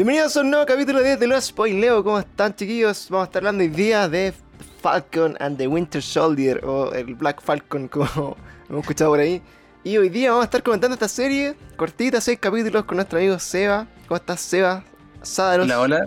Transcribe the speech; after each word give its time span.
Bienvenidos 0.00 0.34
a 0.38 0.40
un 0.40 0.48
nuevo 0.50 0.64
capítulo 0.64 1.00
de 1.02 1.18
The 1.18 1.26
Los 1.26 1.44
Spoileo. 1.44 2.02
¿Cómo 2.02 2.18
están, 2.20 2.54
chiquillos? 2.56 3.08
Vamos 3.10 3.26
a 3.26 3.28
estar 3.28 3.40
hablando 3.40 3.60
hoy 3.64 3.68
día 3.68 4.08
de 4.08 4.32
Falcon 4.80 5.36
and 5.40 5.58
the 5.58 5.66
Winter 5.68 6.00
Soldier, 6.00 6.64
o 6.64 6.90
el 6.94 7.14
Black 7.16 7.42
Falcon, 7.42 7.86
como 7.92 8.34
hemos 8.70 8.80
escuchado 8.80 9.10
por 9.10 9.20
ahí. 9.20 9.42
Y 9.84 9.98
hoy 9.98 10.08
día 10.08 10.30
vamos 10.30 10.44
a 10.44 10.46
estar 10.46 10.62
comentando 10.62 10.94
esta 10.94 11.06
serie, 11.06 11.54
cortita, 11.76 12.18
seis 12.22 12.38
capítulos, 12.40 12.84
con 12.86 12.96
nuestro 12.96 13.18
amigo 13.18 13.38
Seba. 13.38 13.86
¿Cómo 14.08 14.16
estás, 14.16 14.40
Seba? 14.40 14.82
Sadaros. 15.20 15.66
Hola, 15.66 15.80
hola. 15.80 16.06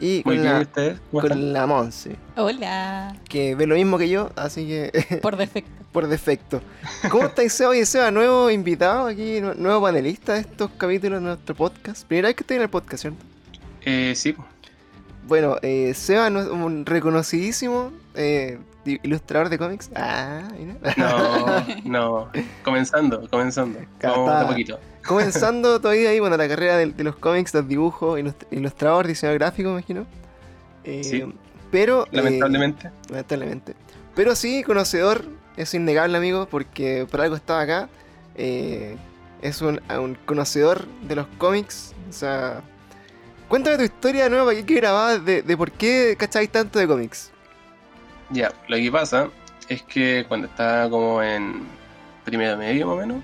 Y 0.00 0.22
Muy 0.24 0.36
con, 0.36 0.42
bien, 0.42 0.68
la, 0.74 1.20
con 1.20 1.52
la 1.52 1.66
Monse, 1.66 2.16
Hola. 2.36 3.14
que 3.28 3.54
ve 3.54 3.66
lo 3.66 3.74
mismo 3.74 3.98
que 3.98 4.08
yo, 4.08 4.30
así 4.36 4.66
que 4.66 5.18
Por 5.22 5.36
defecto. 5.36 5.70
por 5.92 6.06
defecto. 6.08 6.62
¿Cómo 7.10 7.26
estáis, 7.26 7.52
Seba? 7.52 7.70
Oye, 7.70 7.84
Seba, 7.84 8.10
nuevo 8.10 8.50
invitado 8.50 9.06
aquí, 9.06 9.42
nu- 9.42 9.52
nuevo 9.54 9.82
panelista 9.82 10.32
de 10.32 10.40
estos 10.40 10.70
capítulos 10.78 11.20
de 11.20 11.26
nuestro 11.28 11.54
podcast. 11.54 12.06
Primera 12.06 12.28
vez 12.28 12.36
que 12.36 12.42
estoy 12.42 12.56
en 12.56 12.62
el 12.62 12.70
podcast, 12.70 13.02
¿cierto? 13.02 13.18
Eh, 13.84 14.14
sí. 14.16 14.34
Bueno, 15.26 15.56
eh, 15.62 15.92
Seba 15.94 16.30
no- 16.30 16.52
un 16.52 16.84
reconocidísimo 16.86 17.92
eh, 18.14 18.58
ilustrador 18.84 19.48
de 19.48 19.58
cómics. 19.58 19.90
Ah, 19.96 20.42
mira. 20.58 20.74
no, 20.96 21.66
no. 21.84 22.30
Comenzando, 22.62 23.28
comenzando. 23.30 23.78
Vamos 24.02 24.28
Capaz. 24.28 24.40
de 24.42 24.46
poquito. 24.46 24.80
Comenzando 25.06 25.80
todavía 25.82 26.10
ahí, 26.10 26.20
bueno, 26.20 26.36
la 26.36 26.46
carrera 26.48 26.76
de, 26.76 26.86
de 26.86 27.04
los 27.04 27.16
cómics, 27.16 27.54
los 27.54 27.66
dibujos, 27.66 28.18
ilust- 28.20 28.46
ilustrador, 28.50 29.06
diseñador 29.06 29.38
gráfico, 29.38 29.68
me 29.70 29.74
imagino. 29.76 30.06
Eh, 30.84 31.02
Sí. 31.04 31.24
Pero. 31.70 32.04
eh, 32.06 32.08
Lamentablemente. 32.12 32.90
lamentablemente. 33.08 33.74
Pero 34.14 34.36
sí, 34.36 34.62
conocedor, 34.62 35.24
es 35.56 35.74
innegable, 35.74 36.16
amigo, 36.18 36.46
porque 36.50 37.06
por 37.10 37.20
algo 37.20 37.34
estaba 37.36 37.62
acá. 37.62 37.88
Eh, 38.36 38.96
es 39.42 39.60
un, 39.62 39.80
un 39.98 40.16
conocedor 40.26 40.86
de 41.08 41.16
los 41.16 41.26
cómics. 41.38 41.94
O 42.08 42.12
sea, 42.12 42.60
cuéntame 43.54 43.76
tu 43.76 43.84
historia 43.84 44.28
nueva 44.28 44.52
que 44.52 44.74
grabada 44.74 45.16
de, 45.20 45.40
de 45.42 45.56
por 45.56 45.70
qué 45.70 46.16
cacháis 46.18 46.50
tanto 46.50 46.80
de 46.80 46.88
cómics. 46.88 47.30
Ya, 48.30 48.52
lo 48.66 48.76
que 48.76 48.90
pasa 48.90 49.30
es 49.68 49.80
que 49.84 50.24
cuando 50.26 50.48
estaba 50.48 50.90
como 50.90 51.22
en 51.22 51.62
primero 52.24 52.56
medio 52.56 52.88
más 52.88 52.96
o 52.96 52.98
menos, 52.98 53.22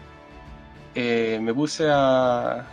eh, 0.95 1.41
me 1.43 1.53
puse 1.53 1.89
a... 1.91 2.65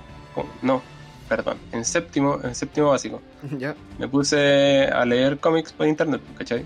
No, 0.62 0.84
perdón, 1.28 1.58
en 1.72 1.84
séptimo, 1.84 2.40
en 2.44 2.54
séptimo 2.54 2.90
básico. 2.90 3.24
ya. 3.58 3.76
Me 3.98 4.08
puse 4.08 4.86
a 4.90 5.04
leer 5.04 5.40
cómics 5.40 5.74
por 5.74 5.88
internet, 5.88 6.22
¿cachai? 6.38 6.64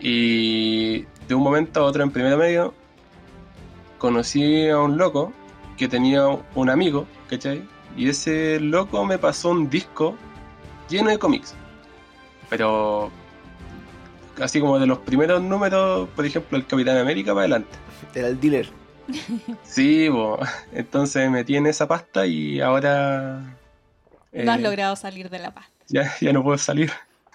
Y 0.00 1.02
de 1.28 1.34
un 1.36 1.44
momento 1.44 1.78
a 1.78 1.84
otro 1.84 2.02
en 2.02 2.10
primero 2.10 2.36
medio 2.36 2.74
conocí 3.98 4.68
a 4.68 4.80
un 4.80 4.96
loco 4.98 5.32
que 5.76 5.86
tenía 5.86 6.26
un 6.56 6.70
amigo, 6.70 7.06
¿cachai? 7.30 7.75
Y 7.96 8.08
ese 8.08 8.60
loco 8.60 9.04
me 9.04 9.18
pasó 9.18 9.50
un 9.50 9.70
disco 9.70 10.16
lleno 10.88 11.10
de 11.10 11.18
cómics. 11.18 11.54
Pero 12.50 13.10
así 14.40 14.60
como 14.60 14.78
de 14.78 14.86
los 14.86 14.98
primeros 14.98 15.42
números, 15.42 16.08
por 16.14 16.26
ejemplo, 16.26 16.58
el 16.58 16.66
Capitán 16.66 16.98
América 16.98 17.32
para 17.32 17.40
adelante. 17.42 17.76
Era 18.14 18.28
el 18.28 18.40
dealer. 18.40 18.68
Sí, 19.62 20.08
bo. 20.08 20.38
entonces 20.72 21.22
me 21.30 21.38
metí 21.38 21.56
en 21.56 21.66
esa 21.66 21.86
pasta 21.86 22.26
y 22.26 22.60
ahora 22.60 23.40
No 24.32 24.52
has 24.52 24.58
eh, 24.58 24.62
logrado 24.62 24.96
salir 24.96 25.30
de 25.30 25.38
la 25.38 25.52
paz. 25.54 25.66
ya, 25.88 26.12
ya 26.20 26.32
no 26.32 26.42
puedo 26.42 26.58
salir. 26.58 26.90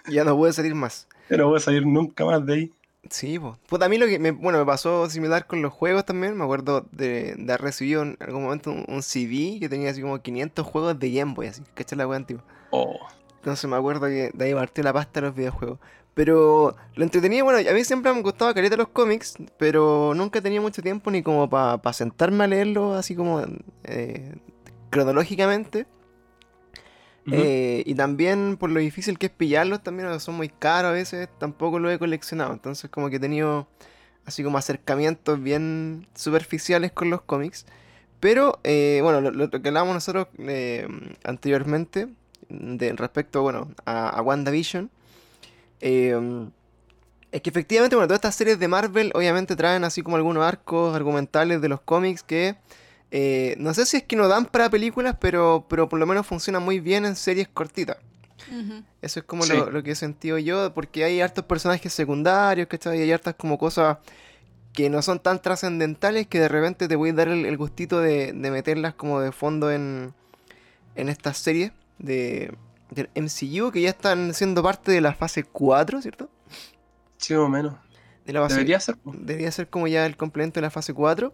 Ya 0.07 0.23
no 0.23 0.35
puede 0.35 0.51
salir 0.53 0.75
más. 0.75 1.07
Ya 1.29 1.37
no 1.37 1.45
puedo 1.47 1.59
salir 1.59 1.85
nunca 1.85 2.25
más 2.25 2.45
de 2.45 2.53
ahí. 2.53 2.71
Sí, 3.09 3.39
pues. 3.39 3.57
Puta, 3.67 3.85
a 3.85 3.89
mí 3.89 3.97
lo 3.97 4.05
que 4.07 4.19
me, 4.19 4.31
bueno, 4.31 4.59
me 4.59 4.65
pasó 4.65 5.09
similar 5.09 5.47
con 5.47 5.61
los 5.61 5.73
juegos 5.73 6.05
también. 6.05 6.37
Me 6.37 6.43
acuerdo 6.43 6.87
de, 6.91 7.35
de 7.35 7.53
haber 7.53 7.61
recibido 7.61 8.03
en 8.03 8.17
algún 8.19 8.43
momento 8.43 8.71
un, 8.71 8.85
un 8.87 9.01
CD 9.03 9.57
que 9.59 9.69
tenía 9.69 9.89
así 9.91 10.01
como 10.01 10.21
500 10.21 10.65
juegos 10.65 10.99
de 10.99 11.11
Game 11.11 11.33
Boy, 11.33 11.47
así. 11.47 11.63
¿Cachai 11.73 11.97
la 11.97 12.07
wea 12.07 12.17
antigua? 12.17 12.43
Oh, 12.69 12.99
Entonces 13.37 13.69
me 13.69 13.75
acuerdo 13.75 14.07
que 14.07 14.31
de 14.33 14.45
ahí 14.45 14.53
partió 14.53 14.83
la 14.83 14.93
pasta 14.93 15.21
de 15.21 15.27
los 15.27 15.35
videojuegos. 15.35 15.79
Pero 16.13 16.75
lo 16.95 17.03
entretenido, 17.03 17.45
bueno, 17.45 17.67
a 17.69 17.73
mí 17.73 17.83
siempre 17.85 18.13
me 18.13 18.21
gustaba 18.21 18.53
careta 18.53 18.75
los 18.77 18.89
cómics, 18.89 19.35
pero 19.57 20.13
nunca 20.15 20.41
tenía 20.41 20.59
mucho 20.61 20.81
tiempo 20.81 21.09
ni 21.11 21.23
como 21.23 21.49
para 21.49 21.93
sentarme 21.93 22.43
a 22.43 22.47
leerlo 22.47 22.93
así 22.95 23.15
como 23.15 23.41
eh, 23.83 24.35
cronológicamente. 24.89 25.87
Eh, 27.29 27.83
y 27.85 27.93
también 27.95 28.57
por 28.57 28.71
lo 28.71 28.79
difícil 28.79 29.19
que 29.19 29.27
es 29.27 29.31
pillarlos, 29.31 29.83
también 29.83 30.19
son 30.19 30.35
muy 30.35 30.49
caros 30.49 30.89
a 30.89 30.93
veces, 30.93 31.29
tampoco 31.37 31.79
lo 31.79 31.91
he 31.91 31.99
coleccionado. 31.99 32.53
Entonces 32.53 32.89
como 32.89 33.09
que 33.09 33.17
he 33.17 33.19
tenido 33.19 33.67
así 34.25 34.43
como 34.43 34.57
acercamientos 34.57 35.41
bien 35.41 36.07
superficiales 36.15 36.91
con 36.91 37.09
los 37.09 37.21
cómics. 37.21 37.65
Pero 38.19 38.59
eh, 38.63 38.99
bueno, 39.03 39.21
lo, 39.31 39.49
que 39.49 39.67
hablábamos 39.67 39.95
nosotros 39.95 40.27
eh, 40.39 40.87
anteriormente, 41.23 42.07
de, 42.49 42.93
respecto 42.93 43.41
bueno, 43.41 43.71
a, 43.85 44.09
a 44.09 44.21
WandaVision, 44.21 44.89
es 45.79 47.41
que 47.41 47.49
efectivamente, 47.49 47.95
bueno, 47.95 48.07
todas 48.07 48.17
estas 48.17 48.35
series 48.35 48.59
de 48.59 48.67
Marvel 48.67 49.11
obviamente 49.15 49.55
traen 49.55 49.83
así 49.83 50.03
como 50.03 50.17
algunos 50.17 50.43
arcos 50.43 50.95
argumentales 50.95 51.61
de 51.61 51.69
los 51.69 51.81
cómics 51.81 52.23
que 52.23 52.57
eh, 53.11 53.55
no 53.59 53.73
sé 53.73 53.85
si 53.85 53.97
es 53.97 54.03
que 54.03 54.15
no 54.15 54.27
dan 54.27 54.45
para 54.45 54.69
películas, 54.69 55.15
pero, 55.19 55.65
pero 55.69 55.89
por 55.89 55.99
lo 55.99 56.05
menos 56.05 56.25
funcionan 56.25 56.63
muy 56.63 56.79
bien 56.79 57.05
en 57.05 57.15
series 57.15 57.47
cortitas. 57.47 57.97
Eso 59.01 59.19
es 59.19 59.25
como 59.25 59.43
Sí. 59.43 59.53
lo, 59.53 59.69
lo 59.69 59.83
que 59.83 59.91
he 59.91 59.95
sentido 59.95 60.37
yo, 60.37 60.73
porque 60.73 61.03
hay 61.03 61.21
hartos 61.21 61.45
personajes 61.45 61.93
secundarios, 61.93 62.67
¿cachai? 62.67 62.97
Y 62.99 63.01
hay 63.03 63.11
hartas 63.11 63.35
como 63.35 63.57
cosas 63.57 63.97
que 64.73 64.89
no 64.89 65.01
son 65.01 65.19
tan 65.19 65.41
trascendentales 65.41 66.27
que 66.27 66.39
de 66.39 66.47
repente 66.47 66.87
te 66.87 66.95
voy 66.95 67.09
a 67.11 67.13
dar 67.13 67.27
el, 67.27 67.45
el 67.45 67.57
gustito 67.57 67.99
de, 67.99 68.33
de 68.33 68.51
meterlas 68.51 68.93
como 68.95 69.19
de 69.21 69.31
fondo 69.31 69.71
en, 69.71 70.13
en 70.95 71.09
estas 71.09 71.37
series 71.37 71.71
de, 71.99 72.53
del 72.89 73.09
MCU, 73.15 73.71
que 73.71 73.81
ya 73.81 73.89
están 73.89 74.33
siendo 74.33 74.63
parte 74.63 74.91
de 74.91 75.01
la 75.01 75.13
fase 75.13 75.43
4, 75.43 76.01
¿cierto? 76.01 76.29
Sí, 77.17 77.33
o 77.35 77.47
menos. 77.47 77.75
De 78.25 78.33
la 78.33 78.41
fase- 78.41 78.55
Debería 78.55 78.79
ser. 78.79 78.95
debería 79.03 79.51
ser 79.51 79.67
como 79.69 79.87
ya 79.87 80.05
el 80.05 80.17
complemento 80.17 80.59
de 80.59 80.63
la 80.63 80.71
fase 80.71 80.93
4 80.93 81.31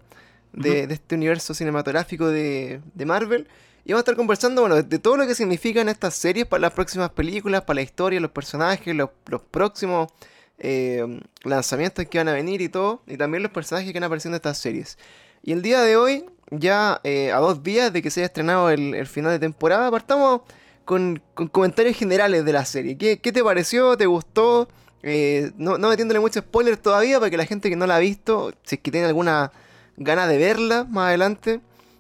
de, 0.54 0.88
de 0.88 0.94
este 0.94 1.16
universo 1.16 1.54
cinematográfico 1.54 2.28
de, 2.28 2.82
de 2.94 3.06
Marvel. 3.06 3.48
Y 3.86 3.94
vamos 3.94 4.00
a 4.00 4.04
estar 4.04 4.16
conversando, 4.16 4.62
bueno, 4.62 4.82
de 4.84 5.00
todo 5.00 5.16
lo 5.16 5.26
que 5.26 5.34
significan 5.34 5.88
estas 5.88 6.14
series 6.14 6.46
para 6.46 6.60
las 6.60 6.74
próximas 6.74 7.10
películas, 7.12 7.62
para 7.64 7.76
la 7.76 7.82
historia, 7.84 8.20
los 8.20 8.32
personajes, 8.32 8.94
los, 8.94 9.10
los 9.28 9.42
próximos 9.42 10.12
eh, 10.60 11.22
lanzamientos 11.44 12.06
que 12.08 12.18
van 12.18 12.28
a 12.28 12.34
venir 12.34 12.60
y 12.62 12.68
todo, 12.68 13.02
y 13.08 13.16
también 13.16 13.44
los 13.44 13.52
personajes 13.54 13.94
que 13.94 13.98
van 14.00 14.04
apareciendo 14.04 14.36
en 14.36 14.40
estas 14.40 14.58
series. 14.58 14.98
Y 15.42 15.54
el 15.54 15.62
día 15.62 15.82
de 15.82 15.96
hoy, 15.96 16.26
ya 16.52 17.00
eh, 17.06 17.32
a 17.32 17.38
dos 17.38 17.64
días 17.64 17.94
de 17.94 18.02
que 18.02 18.10
se 18.10 18.20
haya 18.20 18.26
estrenado 18.26 18.70
el, 18.70 18.94
el 18.94 19.08
final 19.08 19.32
de 19.32 19.40
temporada, 19.40 19.90
partamos 19.90 20.42
con, 20.84 21.22
con 21.34 21.48
comentarios 21.48 21.96
generales 21.96 22.44
de 22.44 22.52
la 22.52 22.66
serie. 22.66 22.98
¿Qué, 22.98 23.20
qué 23.20 23.32
te 23.32 23.42
pareció? 23.42 23.96
¿Te 23.96 24.06
gustó? 24.06 24.68
Eh, 25.02 25.52
no, 25.58 25.78
no 25.78 25.88
metiéndole 25.90 26.20
mucho 26.20 26.42
spoiler 26.42 26.76
todavía 26.76 27.20
para 27.20 27.30
que 27.30 27.38
la 27.38 27.46
gente 27.46 27.70
que 27.70 27.78
no 27.78 27.88
la 27.88 27.96
ha 27.96 28.00
visto, 28.00 28.52
si 28.64 28.76
es 28.76 28.82
que 28.82 28.92
tiene 28.92 29.08
alguna 29.08 29.54
gana 29.98 30.28
de 30.28 30.38
verla 30.38 30.86
más 30.86 31.08
adelante, 31.10 31.60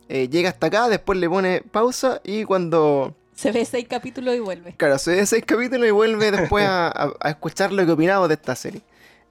eh, 0.09 0.29
llega 0.29 0.49
hasta 0.49 0.67
acá, 0.67 0.87
después 0.89 1.19
le 1.19 1.29
pone 1.29 1.61
pausa 1.71 2.21
y 2.23 2.43
cuando, 2.45 3.15
Se 3.35 3.51
ve 3.51 3.65
seis 3.65 3.87
capítulos 3.89 4.35
y 4.35 4.39
vuelve. 4.39 4.73
claro, 4.77 4.97
se 4.97 5.15
ve 5.15 5.25
seis 5.25 5.43
capítulos 5.45 5.87
y 5.87 5.91
vuelve 5.91 6.31
después 6.37 6.63
a, 6.65 6.87
a- 6.87 7.13
a 7.19 7.29
escuchar 7.29 7.71
lo 7.73 7.85
que 7.85 7.91
opinamos 7.91 8.27
de 8.29 8.35
esta 8.35 8.55
serie. 8.55 8.81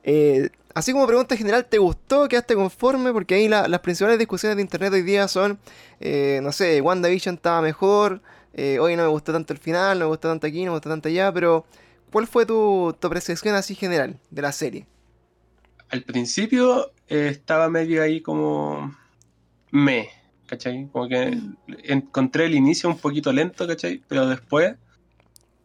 Eh, 0.05 0.51
así 0.75 0.93
como 0.93 1.07
pregunta 1.07 1.37
general, 1.37 1.65
¿te 1.67 1.79
gustó? 1.79 2.29
¿Quedaste 2.29 2.55
conforme? 2.55 3.13
Porque 3.13 3.35
ahí 3.37 3.49
la- 3.49 3.67
las 3.69 3.81
principales 3.81 4.19
discusiones 4.19 4.57
de 4.57 4.63
internet 4.63 4.93
hoy 4.93 5.03
día 5.03 5.27
son, 5.29 5.59
eh, 6.01 6.41
no 6.43 6.53
sé, 6.53 6.81
WandaVision 6.81 7.37
estaba 7.37 7.61
mejor, 7.63 8.21
eh, 8.55 8.79
hoy 8.79 8.97
no 8.97 9.03
me 9.03 9.09
gustó 9.09 9.33
tanto 9.33 9.53
el 9.53 9.59
final, 9.59 9.99
no 9.99 10.05
me 10.05 10.09
gustó 10.11 10.29
tanto 10.29 10.47
aquí, 10.47 10.65
no 10.65 10.73
me 10.73 10.77
gustó 10.77 10.89
tanto 10.91 11.09
allá, 11.09 11.33
pero 11.33 11.65
¿cuál 12.13 12.27
fue 12.27 12.47
tu, 12.47 12.95
tu 13.01 13.07
apreciación 13.07 13.55
así 13.55 13.75
general 13.75 14.19
de 14.31 14.43
la 14.43 14.53
serie? 14.53 14.87
Al 15.89 16.03
principio 16.03 16.91
eh, 17.09 17.29
estaba 17.29 17.69
medio 17.69 18.03
ahí 18.03 18.21
como 18.21 18.95
me, 19.71 20.09
¿cachai? 20.47 20.89
Como 20.93 21.09
que 21.09 21.31
Mm. 21.37 21.57
encontré 21.85 22.47
el 22.47 22.55
inicio 22.55 22.89
un 22.89 22.99
poquito 22.99 23.33
lento, 23.33 23.67
¿cachai? 23.67 24.03
Pero 24.09 24.27
después 24.27 24.77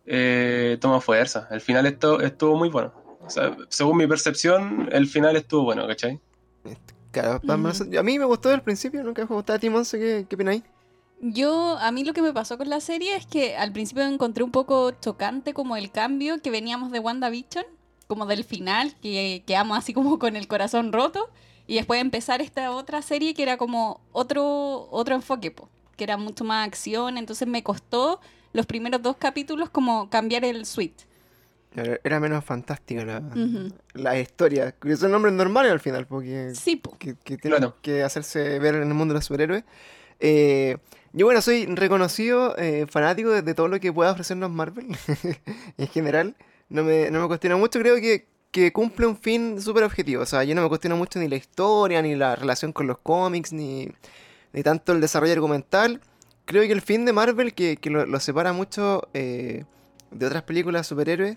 eh, 0.06 0.78
toma 0.82 1.00
fuerza. 1.02 1.48
El 1.52 1.62
final 1.62 1.86
esto, 1.86 2.22
estuvo 2.22 2.56
muy 2.58 2.70
bueno. 2.70 2.94
O 3.24 3.30
sea, 3.30 3.56
según 3.70 3.98
mi 3.98 4.08
percepción, 4.08 4.90
el 4.92 5.08
final 5.08 5.36
estuvo 5.36 5.64
bueno, 5.64 5.88
¿cachai? 5.88 6.20
Claro, 7.12 7.42
pa- 7.46 7.56
Ujú. 7.56 7.98
a 8.00 8.04
mí 8.04 8.18
me 8.20 8.26
gustó 8.26 8.50
desde 8.50 8.58
el 8.60 8.64
principio, 8.64 9.04
nunca 9.04 9.22
me 9.24 9.28
gustó 9.36 9.54
a 9.54 9.60
ti, 9.60 9.70
Monse, 9.70 10.00
¿qué, 10.00 10.26
qué 10.28 10.36
opináis? 10.36 10.64
Yo, 11.20 11.78
a 11.78 11.92
mí 11.92 12.04
lo 12.04 12.14
que 12.14 12.22
me 12.24 12.34
pasó 12.34 12.58
con 12.58 12.70
la 12.70 12.80
serie 12.80 13.16
es 13.16 13.28
que 13.28 13.56
al 13.56 13.72
principio 13.72 14.04
encontré 14.04 14.44
un 14.44 14.52
poco 14.52 14.92
chocante 14.92 15.54
como 15.54 15.76
el 15.78 15.92
cambio 15.92 16.42
que 16.42 16.50
veníamos 16.50 16.92
de 16.92 17.00
WandaVision, 17.00 17.66
como 18.12 18.26
del 18.26 18.44
final, 18.44 18.94
que 19.02 19.42
quedamos 19.48 19.78
así 19.78 19.94
como 19.94 20.20
con 20.20 20.36
el 20.36 20.50
corazón 20.50 20.92
roto, 20.92 21.30
y 21.66 21.76
después 21.76 22.02
empezar 22.02 22.42
esta 22.42 22.72
otra 22.72 23.02
serie 23.02 23.34
que 23.34 23.42
era 23.44 23.56
como 23.56 24.02
otro, 24.12 24.90
otro 24.92 25.16
enfoque, 25.16 25.50
po, 25.52 25.70
que 25.96 26.04
era 26.04 26.18
mucho 26.18 26.44
más 26.44 26.68
acción, 26.68 27.18
entonces 27.18 27.48
me 27.48 27.64
costó 27.64 28.20
los 28.52 28.66
primeros 28.66 29.02
dos 29.02 29.16
capítulos 29.16 29.70
como 29.70 30.10
cambiar 30.10 30.44
el 30.44 30.66
suite. 30.66 31.06
Era 31.74 31.98
era 32.04 32.20
menos 32.20 32.44
fantástica 32.44 33.06
la, 33.06 33.20
Ujú. 33.20 33.72
la 33.94 34.20
historia. 34.20 34.74
Que 34.74 34.98
son 34.98 35.12
nombres 35.12 35.34
normales 35.34 35.72
al 35.72 35.80
final, 35.80 36.06
porque 36.06 36.54
Sí, 36.54 36.76
po. 36.76 36.98
que, 36.98 37.16
que 37.24 37.38
tienen 37.38 37.60
Claro. 37.60 37.78
que 37.82 38.04
hacerse 38.04 38.60
ver 38.60 38.76
en 38.76 38.90
el 38.90 38.94
mundo 38.94 39.14
de 39.14 39.20
los 39.20 39.26
superhéroes. 39.26 39.64
Eh, 40.20 40.78
Yo, 41.14 41.26
bueno, 41.26 41.42
soy 41.42 41.66
reconocido 41.68 42.58
eh, 42.58 42.88
fanático 42.90 43.30
de, 43.30 43.42
de 43.42 43.54
todo 43.54 43.70
lo 43.70 43.80
que 43.80 43.94
pueda 43.94 44.12
ofrecernos 44.12 44.52
Marvel 44.52 44.88
en 45.78 45.88
general. 45.88 46.36
No 46.72 46.84
me, 46.86 47.12
no 47.12 47.22
me 47.22 47.28
cuestiono 47.28 47.58
mucho, 47.58 47.80
creo 47.80 47.98
que, 47.98 48.28
que 48.50 48.72
cumple 48.72 49.06
un 49.06 49.18
fin 49.18 49.62
súper 49.62 49.84
objetivo. 49.84 50.24
O 50.24 50.26
sea, 50.26 50.46
yo 50.46 50.56
no 50.56 50.62
me 50.64 50.70
cuestiono 50.70 50.96
mucho 50.96 51.20
ni 51.20 51.28
la 51.28 51.36
historia, 51.36 52.02
ni 52.02 52.16
la 52.16 52.36
relación 52.36 52.72
con 52.72 52.88
los 52.88 52.98
cómics, 53.00 53.52
ni, 53.52 53.90
ni 54.54 54.64
tanto 54.64 54.94
el 54.94 55.02
desarrollo 55.02 55.34
argumental. 55.34 56.00
Creo 56.46 56.64
que 56.64 56.72
el 56.72 56.82
fin 56.82 57.04
de 57.04 57.12
Marvel, 57.12 57.54
que, 57.54 57.76
que 57.76 57.90
lo, 57.90 58.06
lo 58.06 58.20
separa 58.22 58.54
mucho 58.54 59.08
eh, 59.14 59.66
de 60.12 60.26
otras 60.26 60.44
películas 60.44 60.88
superhéroes, 60.88 61.36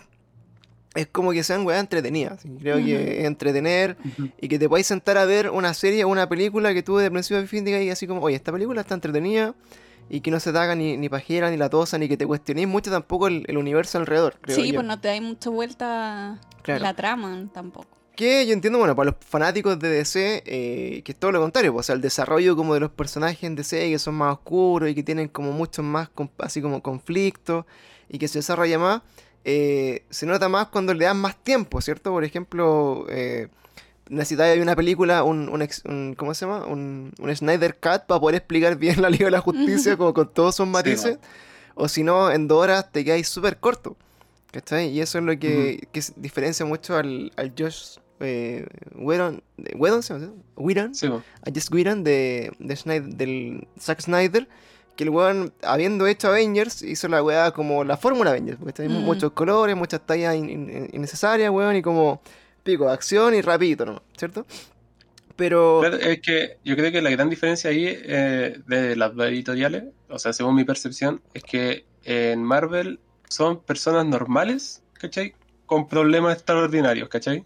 es 0.94 1.08
como 1.08 1.32
que 1.32 1.42
sean 1.42 1.66
weas 1.66 1.80
entretenidas. 1.80 2.42
Creo 2.60 2.76
que 2.76 3.18
es 3.20 3.24
entretener 3.24 3.96
y 4.40 4.46
que 4.46 4.58
te 4.60 4.68
podáis 4.68 4.86
sentar 4.86 5.18
a 5.18 5.24
ver 5.24 5.50
una 5.50 5.74
serie 5.74 6.04
o 6.04 6.08
una 6.08 6.28
película 6.28 6.72
que 6.72 6.84
tú 6.84 6.96
de 6.96 7.10
principio 7.10 7.42
a 7.42 7.46
fin 7.46 7.64
digas 7.64 7.82
así 7.92 8.06
como, 8.06 8.20
oye, 8.22 8.36
esta 8.36 8.52
película 8.52 8.82
está 8.82 8.94
entretenida 8.94 9.54
y 10.10 10.20
que 10.20 10.30
no 10.30 10.38
se 10.40 10.52
te 10.52 10.58
haga 10.58 10.74
ni, 10.74 10.96
ni 10.96 11.08
pajera, 11.08 11.50
ni 11.50 11.56
la 11.56 11.68
tosa, 11.70 11.98
ni 11.98 12.08
que 12.08 12.16
te 12.16 12.26
cuestionéis 12.26 12.68
mucho 12.68 12.90
tampoco 12.90 13.26
el, 13.28 13.44
el 13.48 13.56
universo 13.56 13.98
alrededor. 13.98 14.36
Creo 14.40 14.56
Sí, 14.56 14.68
yo. 14.68 14.74
pues 14.74 14.86
no 14.86 15.00
te 15.00 15.08
da 15.08 15.20
mucha 15.20 15.50
vuelta 15.50 16.40
Claro. 16.62 16.82
la 16.82 16.94
trama 16.94 17.48
tampoco. 17.52 17.88
Que 18.16 18.46
yo 18.46 18.52
entiendo, 18.52 18.78
bueno, 18.78 18.94
para 18.94 19.10
los 19.10 19.16
fanáticos 19.20 19.76
de 19.80 19.88
DC, 19.88 20.42
eh, 20.46 21.02
que 21.04 21.12
es 21.12 21.18
todo 21.18 21.32
lo 21.32 21.40
contrario, 21.40 21.72
pues, 21.72 21.84
o 21.84 21.86
sea, 21.86 21.94
el 21.96 22.00
desarrollo 22.00 22.54
como 22.54 22.74
de 22.74 22.80
los 22.80 22.90
personajes 22.92 23.42
en 23.42 23.56
DC 23.56 23.90
que 23.90 23.98
son 23.98 24.14
más 24.14 24.34
oscuros 24.34 24.88
y 24.88 24.94
que 24.94 25.02
tienen 25.02 25.26
como 25.28 25.50
muchos 25.52 25.84
más, 25.84 26.10
así 26.38 26.62
como 26.62 26.80
conflictos 26.80 27.64
y 28.08 28.18
que 28.18 28.28
se 28.28 28.38
desarrolla 28.38 28.78
más, 28.78 29.02
eh, 29.44 30.04
se 30.10 30.26
nota 30.26 30.48
más 30.48 30.68
cuando 30.68 30.94
le 30.94 31.04
dan 31.06 31.16
más 31.18 31.36
tiempo, 31.42 31.80
¿cierto? 31.80 32.12
Por 32.12 32.22
ejemplo, 32.24 33.04
eh, 33.08 33.48
necesitáis 34.08 34.60
una 34.62 34.76
película, 34.76 35.22
un, 35.24 35.48
un, 35.48 35.62
ex- 35.62 35.82
un- 35.84 36.14
¿cómo 36.16 36.34
se 36.34 36.46
llama? 36.46 36.66
Un, 36.66 37.12
un 37.18 37.36
Snyder 37.36 37.74
Cut 37.76 38.02
para 38.06 38.20
poder 38.20 38.36
explicar 38.36 38.76
bien 38.78 39.00
la 39.02 39.10
Liga 39.10 39.26
de 39.26 39.30
la 39.30 39.40
Justicia 39.40 39.96
como 39.96 40.12
con 40.14 40.32
todos 40.32 40.56
sus 40.56 40.66
matices, 40.66 41.18
o 41.74 41.88
si 41.88 42.02
no, 42.02 42.30
en 42.30 42.46
dos 42.48 42.62
horas 42.62 42.90
te 42.92 43.04
quedáis 43.04 43.28
súper 43.28 43.58
corto. 43.58 43.96
¿Cachai? 44.52 44.88
Y 44.90 45.00
eso 45.00 45.18
es 45.18 45.24
lo 45.24 45.36
que, 45.36 45.88
que 45.90 46.00
diferencia 46.14 46.64
mucho 46.64 46.96
al, 46.96 47.32
al 47.34 47.52
Josh 47.58 47.96
eh, 48.20 48.64
Whedon, 48.94 49.42
Whedon, 49.74 50.02
¿se 50.04 50.14
llama? 50.14 50.32
Whedon, 50.54 50.94
Sí, 50.94 51.08
a 51.08 51.50
Josh 51.52 51.66
Whedon 51.72 52.04
de, 52.04 52.52
de 52.60 52.74
Snyder- 52.76 53.14
del 53.16 53.66
Zack 53.80 54.00
Snyder, 54.02 54.46
que 54.94 55.02
el 55.02 55.10
weón, 55.10 55.52
habiendo 55.64 56.06
hecho 56.06 56.28
Avengers, 56.28 56.82
hizo 56.82 57.08
la 57.08 57.20
weá 57.20 57.50
como 57.50 57.82
la 57.82 57.96
fórmula 57.96 58.30
Avengers, 58.30 58.58
porque 58.62 58.82
hay 58.82 58.88
muchos 58.88 59.32
colores, 59.32 59.74
muchas 59.74 60.00
tallas 60.06 60.36
in- 60.36 60.48
in- 60.48 60.88
innecesarias, 60.92 61.50
weón, 61.50 61.74
y 61.74 61.82
como 61.82 62.20
pico, 62.64 62.88
acción 62.88 63.34
y 63.34 63.40
rapidito 63.42 63.86
nomás, 63.86 64.02
¿cierto? 64.16 64.44
Pero... 65.36 65.80
Claro, 65.80 65.96
es 65.96 66.20
que 66.20 66.58
yo 66.64 66.76
creo 66.76 66.90
que 66.92 67.02
la 67.02 67.10
gran 67.10 67.28
diferencia 67.30 67.70
ahí 67.70 67.86
eh, 67.88 68.58
de 68.66 68.96
las 68.96 69.14
dos 69.14 69.26
editoriales, 69.26 69.84
o 70.08 70.18
sea, 70.18 70.32
según 70.32 70.54
mi 70.54 70.64
percepción, 70.64 71.20
es 71.34 71.42
que 71.42 71.84
en 72.04 72.42
Marvel 72.42 73.00
son 73.28 73.60
personas 73.60 74.06
normales, 74.06 74.82
¿cachai? 74.94 75.34
Con 75.66 75.88
problemas 75.88 76.34
extraordinarios, 76.34 77.08
¿cachai? 77.08 77.44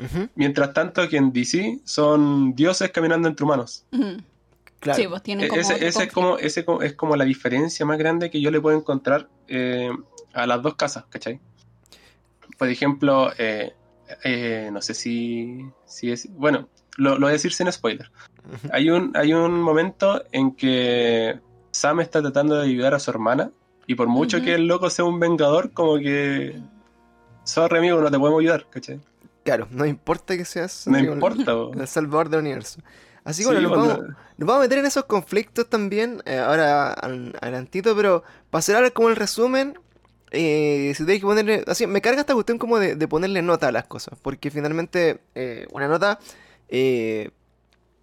Ujú, 0.00 0.28
Mientras 0.36 0.72
tanto 0.72 1.08
que 1.08 1.16
en 1.16 1.32
DC 1.32 1.80
son 1.84 2.54
dioses 2.54 2.90
caminando 2.92 3.28
entre 3.28 3.44
humanos. 3.44 3.84
Claro. 4.80 4.96
Sí, 5.02 5.08
pues 5.08 5.22
tienen 5.22 5.46
E- 5.46 5.48
como 5.48 5.60
ese 5.60 5.86
es, 5.88 6.12
como, 6.12 6.38
ese 6.38 6.64
es 6.82 6.94
como 6.94 7.16
la 7.16 7.24
diferencia 7.24 7.84
más 7.84 7.98
grande 7.98 8.30
que 8.30 8.40
yo 8.40 8.50
le 8.50 8.60
puedo 8.60 8.78
encontrar 8.78 9.28
eh, 9.48 9.90
a 10.32 10.46
las 10.46 10.62
dos 10.62 10.76
casas, 10.76 11.04
¿cachai? 11.10 11.40
Por 12.56 12.68
ejemplo, 12.68 13.32
eh, 13.38 13.72
eh, 14.24 14.70
no 14.72 14.80
sé 14.82 14.94
si, 14.94 15.64
si 15.86 16.10
es... 16.12 16.28
Bueno, 16.34 16.68
lo, 16.96 17.14
lo 17.14 17.20
voy 17.20 17.28
a 17.30 17.32
decir 17.32 17.52
sin 17.52 17.70
spoiler. 17.72 18.10
Hay 18.72 18.90
un, 18.90 19.12
hay 19.16 19.32
un 19.34 19.60
momento 19.60 20.22
en 20.32 20.52
que 20.54 21.38
Sam 21.70 22.00
está 22.00 22.20
tratando 22.22 22.56
de 22.56 22.64
ayudar 22.68 22.94
a 22.94 22.98
su 22.98 23.10
hermana 23.10 23.50
y 23.86 23.94
por 23.94 24.08
mucho 24.08 24.40
que 24.42 24.54
el 24.54 24.66
loco 24.66 24.90
sea 24.90 25.04
un 25.04 25.18
vengador, 25.20 25.72
como 25.72 25.98
que... 25.98 26.60
Sorry 27.44 27.78
amigo, 27.78 28.00
no 28.00 28.10
te 28.10 28.18
podemos 28.18 28.40
ayudar, 28.40 28.66
¿cachai? 28.68 29.00
Claro, 29.44 29.66
no 29.70 29.86
importa 29.86 30.36
que 30.36 30.44
seas 30.44 30.86
No 30.86 30.98
importa. 30.98 31.54
el 31.80 31.88
salvador 31.88 32.28
del 32.28 32.40
universo. 32.40 32.80
Así 33.24 33.42
que 33.42 33.48
Sí, 33.48 33.54
bueno, 33.54 33.68
nos 33.68 33.88
vamos, 33.88 34.06
nos 34.36 34.46
vamos 34.46 34.56
a 34.60 34.62
meter 34.64 34.78
en 34.78 34.86
esos 34.86 35.04
conflictos 35.04 35.68
también, 35.68 36.22
eh, 36.26 36.38
ahora 36.38 36.92
an- 36.94 37.34
adelantito, 37.40 37.94
pero 37.96 38.22
para 38.50 38.60
hacer 38.60 38.76
ahora 38.76 38.90
como 38.90 39.08
el 39.08 39.16
resumen, 39.16 39.78
eh, 40.30 40.92
si 40.96 41.04
tenéis 41.04 41.20
que 41.20 41.26
ponerle, 41.26 41.64
así, 41.66 41.86
me 41.86 42.00
carga 42.00 42.20
esta 42.20 42.34
cuestión 42.34 42.58
como 42.58 42.78
de, 42.78 42.94
de 42.96 43.08
ponerle 43.08 43.42
nota 43.42 43.68
a 43.68 43.72
las 43.72 43.86
cosas, 43.86 44.18
porque 44.20 44.50
finalmente 44.50 45.20
eh, 45.34 45.66
una 45.72 45.88
nota, 45.88 46.18
eh, 46.68 47.30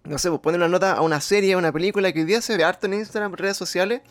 no 0.04 0.18
sé, 0.18 0.28
pues 0.30 0.40
poner 0.40 0.60
una 0.60 0.68
nota 0.68 0.92
a 0.92 1.02
una 1.02 1.20
serie, 1.20 1.54
a 1.54 1.58
una 1.58 1.72
película 1.72 2.12
que 2.12 2.20
hoy 2.20 2.26
día 2.26 2.40
se 2.40 2.56
ve 2.56 2.64
harto 2.64 2.86
en 2.86 2.94
Instagram, 2.94 3.34
redes 3.34 3.56
sociales, 3.56 4.02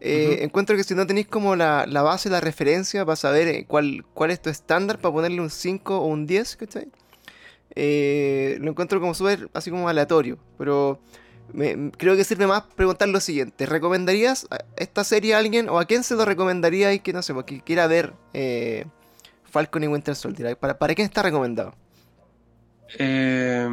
eh, 0.00 0.38
encuentro 0.42 0.76
que 0.76 0.84
si 0.84 0.94
no 0.94 1.06
tenéis 1.06 1.26
como 1.26 1.56
la, 1.56 1.84
la 1.86 2.02
base, 2.02 2.30
la 2.30 2.40
referencia 2.40 3.04
para 3.04 3.16
saber 3.16 3.48
eh, 3.48 3.64
cuál, 3.66 4.04
cuál 4.14 4.30
es 4.30 4.40
tu 4.40 4.48
estándar 4.48 4.98
para 4.98 5.12
ponerle 5.12 5.40
un 5.40 5.50
5 5.50 5.98
o 5.98 6.06
un 6.06 6.26
10, 6.26 6.56
¿cachai? 6.56 6.88
Eh, 7.74 8.58
lo 8.60 8.70
encuentro 8.70 9.00
como 9.00 9.14
súper 9.14 9.48
así 9.54 9.70
como 9.70 9.88
aleatorio, 9.88 10.38
pero 10.56 11.00
me- 11.52 11.90
creo 11.92 12.16
que 12.16 12.24
sirve 12.24 12.46
más 12.46 12.64
preguntar 12.76 13.08
lo 13.08 13.20
siguiente, 13.20 13.66
¿recomendarías 13.66 14.46
esta 14.76 15.04
serie 15.04 15.34
a 15.34 15.38
alguien 15.38 15.68
o 15.68 15.78
a 15.78 15.84
quién 15.86 16.04
se 16.04 16.14
lo 16.14 16.24
recomendaría 16.24 16.92
y 16.92 17.00
que 17.00 17.12
no 17.12 17.22
sé, 17.22 17.34
pues, 17.34 17.46
que 17.46 17.60
quiera 17.62 17.86
ver 17.86 18.12
eh, 18.34 18.84
Falcon 19.44 19.84
y 19.84 19.88
Winter 19.88 20.14
Soldier? 20.14 20.56
¿Para, 20.56 20.78
¿Para 20.78 20.94
quién 20.94 21.06
está 21.06 21.22
recomendado? 21.22 21.74
Eh, 22.98 23.68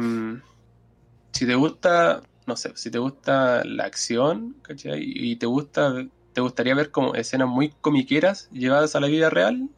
si 1.32 1.46
te 1.46 1.54
gusta, 1.54 2.22
no 2.46 2.56
sé, 2.56 2.72
si 2.76 2.90
te 2.90 2.98
gusta 2.98 3.62
la 3.64 3.84
acción, 3.84 4.56
¿cachai? 4.62 5.02
Y 5.02 5.36
te 5.36 5.46
gusta, 5.46 6.06
te 6.32 6.40
gustaría 6.40 6.74
ver 6.74 6.90
como 6.90 7.14
escenas 7.14 7.48
muy 7.48 7.70
comiqueras 7.80 8.48
llevadas 8.50 8.96
a 8.96 9.00
la 9.00 9.06
vida 9.08 9.30
real, 9.30 9.68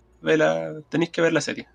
tenéis 0.89 1.11
que 1.11 1.21
ver 1.21 1.33
la 1.33 1.41
serie. 1.41 1.69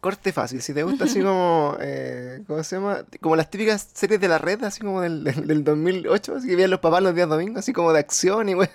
Corte 0.00 0.32
fácil, 0.32 0.62
si 0.62 0.72
te 0.72 0.82
gusta 0.82 1.04
así 1.04 1.20
como, 1.22 1.76
eh, 1.80 2.42
¿cómo 2.46 2.62
se 2.64 2.76
llama? 2.76 3.04
Como 3.20 3.36
las 3.36 3.50
típicas 3.50 3.88
series 3.92 4.20
de 4.20 4.28
la 4.28 4.38
red, 4.38 4.62
así 4.64 4.80
como 4.80 5.00
del, 5.02 5.24
del, 5.24 5.46
del 5.46 5.62
2008, 5.64 6.36
así 6.36 6.48
que 6.48 6.56
veían 6.56 6.70
los 6.70 6.80
papás 6.80 7.02
los 7.02 7.14
días 7.14 7.28
domingos, 7.28 7.58
así 7.58 7.72
como 7.72 7.92
de 7.92 7.98
acción 8.00 8.48
y 8.48 8.54
weá. 8.54 8.70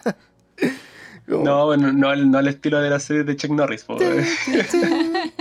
Como- 1.28 1.44
No, 1.44 1.66
bueno, 1.66 1.92
no, 1.92 2.10
al- 2.10 2.30
no 2.30 2.38
al 2.38 2.48
estilo 2.48 2.80
de 2.80 2.88
la 2.92 3.00
serie 3.00 3.24
de 3.24 3.36
Chuck 3.36 3.50
Norris, 3.50 3.84
po. 3.84 3.98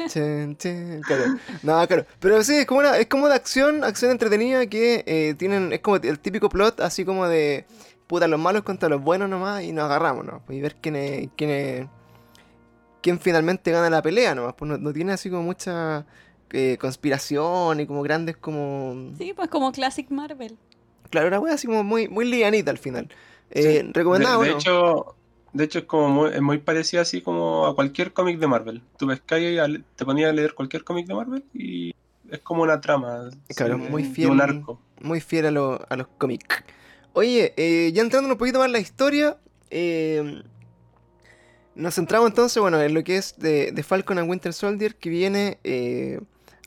Chin, 0.08 0.56
chin, 0.56 1.02
claro. 1.06 1.24
No, 1.62 1.86
claro. 1.86 2.06
Pero 2.20 2.42
sí, 2.42 2.54
es 2.56 2.66
como, 2.66 2.80
una, 2.80 2.96
es 2.96 3.06
como 3.06 3.28
de 3.28 3.34
acción, 3.34 3.84
acción 3.84 4.10
entretenida 4.10 4.66
que 4.66 5.04
eh, 5.06 5.34
tienen, 5.36 5.74
es 5.74 5.80
como 5.80 5.96
el 5.96 6.18
típico 6.20 6.48
plot, 6.48 6.80
así 6.80 7.04
como 7.04 7.28
de 7.28 7.66
puta 8.06 8.28
los 8.28 8.40
malos 8.40 8.62
contra 8.62 8.88
los 8.88 9.02
buenos 9.02 9.28
nomás 9.28 9.62
y 9.62 9.72
nos 9.72 9.84
agarramos, 9.84 10.24
¿no? 10.24 10.42
Y 10.48 10.60
ver 10.60 10.76
quién 10.80 10.96
es, 10.96 11.28
quién 11.36 11.50
es, 11.50 11.86
quién 13.04 13.20
finalmente 13.20 13.70
gana 13.70 13.90
la 13.90 14.00
pelea 14.00 14.34
nomás. 14.34 14.54
Pues 14.54 14.66
no, 14.70 14.78
no 14.78 14.92
tiene 14.94 15.12
así 15.12 15.28
como 15.28 15.42
mucha 15.42 16.06
eh, 16.50 16.78
conspiración 16.80 17.80
y 17.80 17.86
como 17.86 18.02
grandes 18.02 18.36
como... 18.38 19.12
Sí, 19.18 19.34
pues 19.36 19.48
como 19.50 19.70
Classic 19.72 20.08
Marvel. 20.10 20.56
Claro, 21.10 21.28
una 21.28 21.38
wea 21.38 21.52
así 21.54 21.66
como 21.66 21.84
muy, 21.84 22.08
muy 22.08 22.24
lianita 22.24 22.70
al 22.70 22.78
final. 22.78 23.08
Eh, 23.50 23.82
Sí. 23.84 23.90
¿Recomendado 23.92 24.40
de, 24.40 24.50
hecho, 24.52 25.14
de 25.52 25.64
hecho 25.64 25.80
es 25.80 25.84
como 25.84 26.08
muy, 26.08 26.30
es 26.30 26.40
muy 26.40 26.58
parecido 26.58 27.02
así 27.02 27.20
como 27.20 27.66
a 27.66 27.74
cualquier 27.74 28.12
cómic 28.14 28.38
de 28.38 28.46
Marvel. 28.46 28.82
Tú 28.98 29.06
ves 29.06 29.20
y 29.38 29.78
te 29.96 30.04
ponías 30.06 30.30
a 30.30 30.32
leer 30.32 30.54
cualquier 30.54 30.82
cómic 30.82 31.06
de 31.06 31.14
Marvel 31.14 31.44
y 31.52 31.94
es 32.30 32.40
como 32.40 32.62
una 32.62 32.80
trama. 32.80 33.28
Claro, 33.54 33.76
sí, 33.76 33.90
muy 33.90 34.02
de 34.04 34.08
fiel. 34.10 34.30
un 34.30 34.40
arco. 34.40 34.80
muy 35.02 35.20
fiel 35.20 35.44
a, 35.46 35.50
lo- 35.50 35.84
a 35.88 35.96
los 35.96 36.06
cómics. 36.18 36.64
Oye, 37.12 37.52
eh, 37.58 37.92
ya 37.92 38.00
entrando 38.02 38.28
un 38.30 38.38
poquito 38.38 38.58
más 38.58 38.66
en 38.66 38.72
la 38.72 38.80
historia, 38.80 39.36
eh, 39.70 40.42
nos 41.74 41.94
centramos 41.94 42.28
entonces, 42.28 42.60
bueno, 42.60 42.80
en 42.80 42.94
lo 42.94 43.02
que 43.04 43.16
es 43.16 43.34
de, 43.38 43.72
de 43.72 43.82
Falcon 43.82 44.18
and 44.18 44.28
Winter 44.30 44.52
Soldier, 44.52 44.94
que 44.96 45.10
viene 45.10 45.58
eh, 45.64 46.20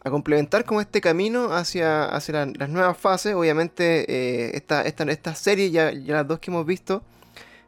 a 0.04 0.10
complementar 0.10 0.66
como 0.66 0.82
este 0.82 1.02
camino 1.02 1.54
hacia, 1.54 2.06
hacia 2.06 2.46
la- 2.46 2.54
las 2.58 2.70
nuevas 2.70 2.98
fases. 2.98 3.34
Obviamente, 3.36 4.06
eh, 4.08 4.52
esta, 4.56 4.82
esta, 4.84 5.04
esta 5.06 5.36
serie, 5.36 5.72
ya, 5.72 5.92
ya 5.92 6.16
las 6.16 6.28
dos 6.28 6.40
que 6.40 6.52
hemos 6.52 6.66
visto, 6.66 7.04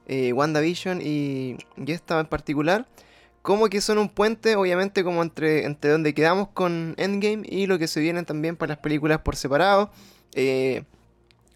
eh, 0.07 0.33
WandaVision 0.33 1.01
y, 1.01 1.57
y 1.77 1.91
esta 1.91 2.19
en 2.19 2.25
particular, 2.25 2.87
como 3.41 3.67
que 3.69 3.79
son 3.79 3.97
un 3.99 4.09
puente, 4.09 4.55
obviamente, 4.55 5.03
como 5.03 5.21
entre, 5.23 5.65
entre 5.65 5.91
donde 5.91 6.13
quedamos 6.13 6.49
con 6.49 6.93
Endgame 6.97 7.43
y 7.47 7.67
lo 7.67 7.79
que 7.79 7.87
se 7.87 7.99
viene 8.01 8.23
también 8.23 8.55
para 8.57 8.71
las 8.71 8.79
películas 8.79 9.19
por 9.21 9.35
separado. 9.35 9.91
Eh, 10.35 10.83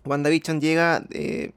WandaVision 0.06 0.62
llega, 0.62 1.04
eh, 1.12 1.52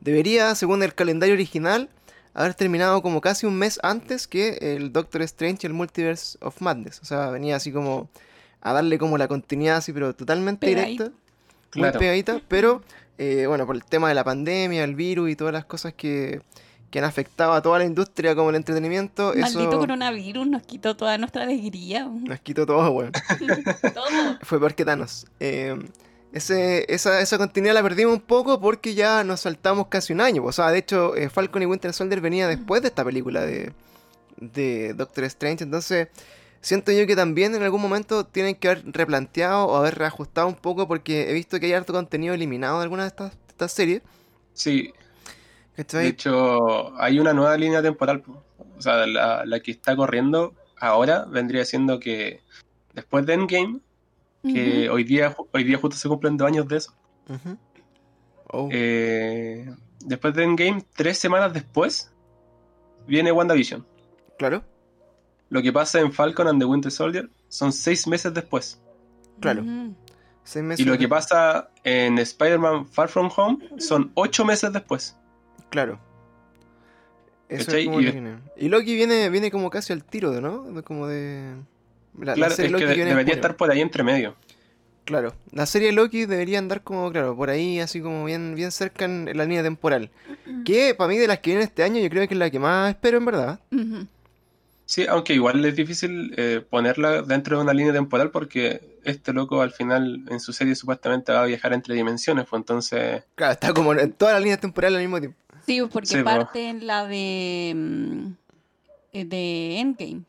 debería, 0.00 0.54
según 0.54 0.82
el 0.82 0.94
calendario 0.94 1.34
original, 1.34 1.90
haber 2.34 2.54
terminado 2.54 3.02
como 3.02 3.20
casi 3.20 3.46
un 3.46 3.56
mes 3.56 3.78
antes 3.82 4.26
que 4.26 4.58
el 4.60 4.92
Doctor 4.92 5.22
Strange 5.22 5.60
y 5.62 5.66
el 5.66 5.72
Multiverse 5.72 6.38
of 6.40 6.60
Madness. 6.60 7.00
O 7.02 7.04
sea, 7.04 7.30
venía 7.30 7.56
así 7.56 7.72
como 7.72 8.08
a 8.60 8.72
darle 8.72 8.98
como 8.98 9.18
la 9.18 9.28
continuidad 9.28 9.76
así, 9.76 9.92
pero 9.92 10.14
totalmente 10.14 10.66
Pegadito. 10.66 11.04
directa. 11.04 11.18
Muy 11.74 11.90
pegadita, 11.92 12.40
pero 12.48 12.82
eh, 13.18 13.44
bueno, 13.46 13.66
por 13.66 13.76
el 13.76 13.84
tema 13.84 14.08
de 14.08 14.14
la 14.14 14.24
pandemia, 14.24 14.84
el 14.84 14.94
virus 14.94 15.30
y 15.30 15.36
todas 15.36 15.52
las 15.52 15.64
cosas 15.64 15.92
que, 15.92 16.40
que 16.90 16.98
han 16.98 17.04
afectado 17.04 17.52
a 17.52 17.60
toda 17.62 17.78
la 17.78 17.84
industria 17.84 18.34
como 18.34 18.50
el 18.50 18.56
entretenimiento, 18.56 19.34
Maldito 19.36 19.70
eso 19.70 19.78
coronavirus 19.78 20.46
nos 20.46 20.62
quitó 20.62 20.96
toda 20.96 21.18
nuestra 21.18 21.42
alegría. 21.42 22.06
nos 22.06 22.40
quitó 22.40 22.64
todo, 22.64 22.90
weón. 22.90 23.12
Todo. 23.94 24.38
Fue 24.42 24.58
peor 24.58 24.74
que 24.74 24.84
Thanos. 24.84 25.26
Eh, 25.40 25.76
ese, 26.32 26.92
esa, 26.92 27.20
esa 27.20 27.38
continuidad 27.38 27.74
la 27.74 27.82
perdimos 27.82 28.14
un 28.14 28.20
poco 28.20 28.60
porque 28.60 28.94
ya 28.94 29.24
nos 29.24 29.40
saltamos 29.40 29.88
casi 29.88 30.12
un 30.12 30.20
año. 30.20 30.44
O 30.44 30.52
sea, 30.52 30.70
de 30.70 30.78
hecho, 30.78 31.16
eh, 31.16 31.28
Falcon 31.28 31.62
y 31.62 31.66
Winter 31.66 31.92
Soldier 31.92 32.20
venía 32.20 32.46
después 32.48 32.82
de 32.82 32.88
esta 32.88 33.04
película 33.04 33.44
de, 33.44 33.72
de 34.36 34.94
Doctor 34.94 35.24
Strange. 35.24 35.64
Entonces, 35.64 36.08
siento 36.60 36.92
yo 36.92 37.06
que 37.06 37.16
también 37.16 37.54
en 37.54 37.62
algún 37.62 37.80
momento 37.80 38.24
tienen 38.24 38.54
que 38.54 38.68
haber 38.68 38.84
replanteado 38.86 39.66
o 39.66 39.76
haber 39.76 39.96
reajustado 39.96 40.48
un 40.48 40.56
poco 40.56 40.86
porque 40.86 41.30
he 41.30 41.34
visto 41.34 41.58
que 41.58 41.66
hay 41.66 41.72
harto 41.72 41.92
contenido 41.92 42.34
eliminado 42.34 42.78
de 42.78 42.84
algunas 42.84 43.04
de 43.04 43.08
estas, 43.08 43.30
de 43.32 43.46
estas 43.48 43.72
series. 43.72 44.02
Sí, 44.52 44.92
de 45.76 46.08
hecho, 46.08 47.00
hay 47.00 47.20
una 47.20 47.32
nueva 47.32 47.56
línea 47.56 47.80
temporal. 47.80 48.20
po. 48.20 48.42
O 48.76 48.82
sea, 48.82 49.06
la, 49.06 49.44
la 49.44 49.60
que 49.60 49.70
está 49.70 49.94
corriendo 49.94 50.54
ahora 50.80 51.24
vendría 51.24 51.64
siendo 51.64 52.00
que 52.00 52.40
después 52.94 53.26
de 53.26 53.34
Endgame, 53.34 53.80
que 54.42 54.88
hoy 54.90 55.04
día 55.04 55.34
hoy 55.52 55.64
día 55.64 55.78
justo 55.78 55.96
se 55.96 56.08
cumplen 56.08 56.36
dos 56.36 56.46
años 56.48 56.66
de 56.68 56.76
eso. 56.76 56.94
Oh, 58.50 58.68
eh, 58.72 59.70
después 60.04 60.34
de 60.34 60.44
Endgame, 60.44 60.82
tres 60.96 61.18
semanas 61.18 61.52
después, 61.52 62.10
viene 63.06 63.30
WandaVision. 63.32 63.84
claro, 64.38 64.64
Lo 65.50 65.60
que 65.62 65.72
pasa 65.72 66.00
en 66.00 66.12
Falcon 66.12 66.48
and 66.48 66.58
the 66.60 66.64
Winter 66.64 66.90
Soldier 66.90 67.28
son 67.48 67.72
seis 67.72 68.06
meses 68.06 68.32
después. 68.34 68.80
claro. 69.40 69.64
Seis 70.44 70.64
meses. 70.64 70.86
Y 70.86 70.88
lo 70.88 70.96
que 70.96 71.06
pasa 71.08 71.68
en 71.84 72.18
Spider-Man 72.18 72.86
Far 72.86 73.08
From 73.10 73.30
Home 73.36 73.58
son 73.78 74.10
ocho 74.14 74.46
meses 74.46 74.72
después. 74.72 75.14
Claro. 75.68 76.00
Eso 77.50 77.70
es 77.76 77.84
como 77.84 78.00
Y 78.00 78.04
lo 78.04 78.06
de- 78.10 78.14
que 78.14 78.20
viene. 78.22 78.38
Y 78.56 78.68
Loki 78.70 78.94
viene, 78.94 79.28
viene 79.28 79.50
como 79.50 79.68
casi 79.68 79.92
al 79.92 80.04
tiro, 80.04 80.40
¿no? 80.40 80.82
Como 80.84 81.06
de. 81.06 81.54
La, 82.18 82.24
la 82.26 82.34
claro, 82.34 82.54
serie 82.54 82.66
es 82.66 82.72
Loki 82.72 82.84
que 82.86 82.96
de- 82.96 83.04
debería 83.04 83.34
estar 83.34 83.56
por 83.56 83.70
ahí 83.70 83.80
entre 83.80 84.02
medio. 84.02 84.34
Claro. 85.04 85.32
La 85.52 85.64
serie 85.64 85.90
Loki 85.92 86.26
debería 86.26 86.58
andar 86.58 86.82
como, 86.82 87.10
claro, 87.10 87.34
por 87.34 87.48
ahí, 87.48 87.80
así 87.80 88.00
como 88.02 88.24
bien, 88.26 88.54
bien 88.54 88.70
cerca 88.70 89.06
en, 89.06 89.26
en 89.28 89.36
la 89.38 89.44
línea 89.44 89.62
temporal. 89.62 90.10
Que 90.66 90.94
para 90.94 91.08
mí, 91.08 91.16
de 91.16 91.26
las 91.26 91.38
que 91.38 91.50
vienen 91.50 91.66
este 91.66 91.82
año, 91.82 91.98
yo 92.00 92.10
creo 92.10 92.28
que 92.28 92.34
es 92.34 92.38
la 92.38 92.50
que 92.50 92.58
más 92.58 92.90
espero, 92.90 93.16
en 93.18 93.24
verdad. 93.24 93.58
Sí, 94.84 95.06
aunque 95.06 95.34
igual 95.34 95.64
es 95.64 95.76
difícil 95.76 96.32
eh, 96.36 96.62
ponerla 96.68 97.22
dentro 97.22 97.56
de 97.58 97.62
una 97.62 97.74
línea 97.74 97.92
temporal 97.92 98.30
porque 98.30 98.80
este 99.04 99.32
loco 99.34 99.60
al 99.60 99.70
final 99.72 100.24
en 100.30 100.40
su 100.40 100.52
serie 100.54 100.74
supuestamente 100.74 101.30
va 101.32 101.42
a 101.42 101.46
viajar 101.46 101.72
entre 101.74 101.94
dimensiones, 101.94 102.46
pues 102.48 102.60
entonces... 102.60 103.22
Claro, 103.34 103.52
está 103.52 103.72
como 103.74 103.92
en 103.94 104.12
todas 104.12 104.34
las 104.34 104.42
líneas 104.42 104.60
temporales 104.60 104.96
al 104.96 105.02
mismo 105.02 105.20
tiempo. 105.20 105.38
Sí, 105.66 105.82
porque 105.92 106.06
Sí, 106.08 106.22
parte 106.22 106.68
en 106.70 106.86
la 106.86 107.06
de, 107.06 107.72
mm, 107.76 108.26
eh, 109.12 109.24
de 109.26 109.78
Endgame, 109.78 110.22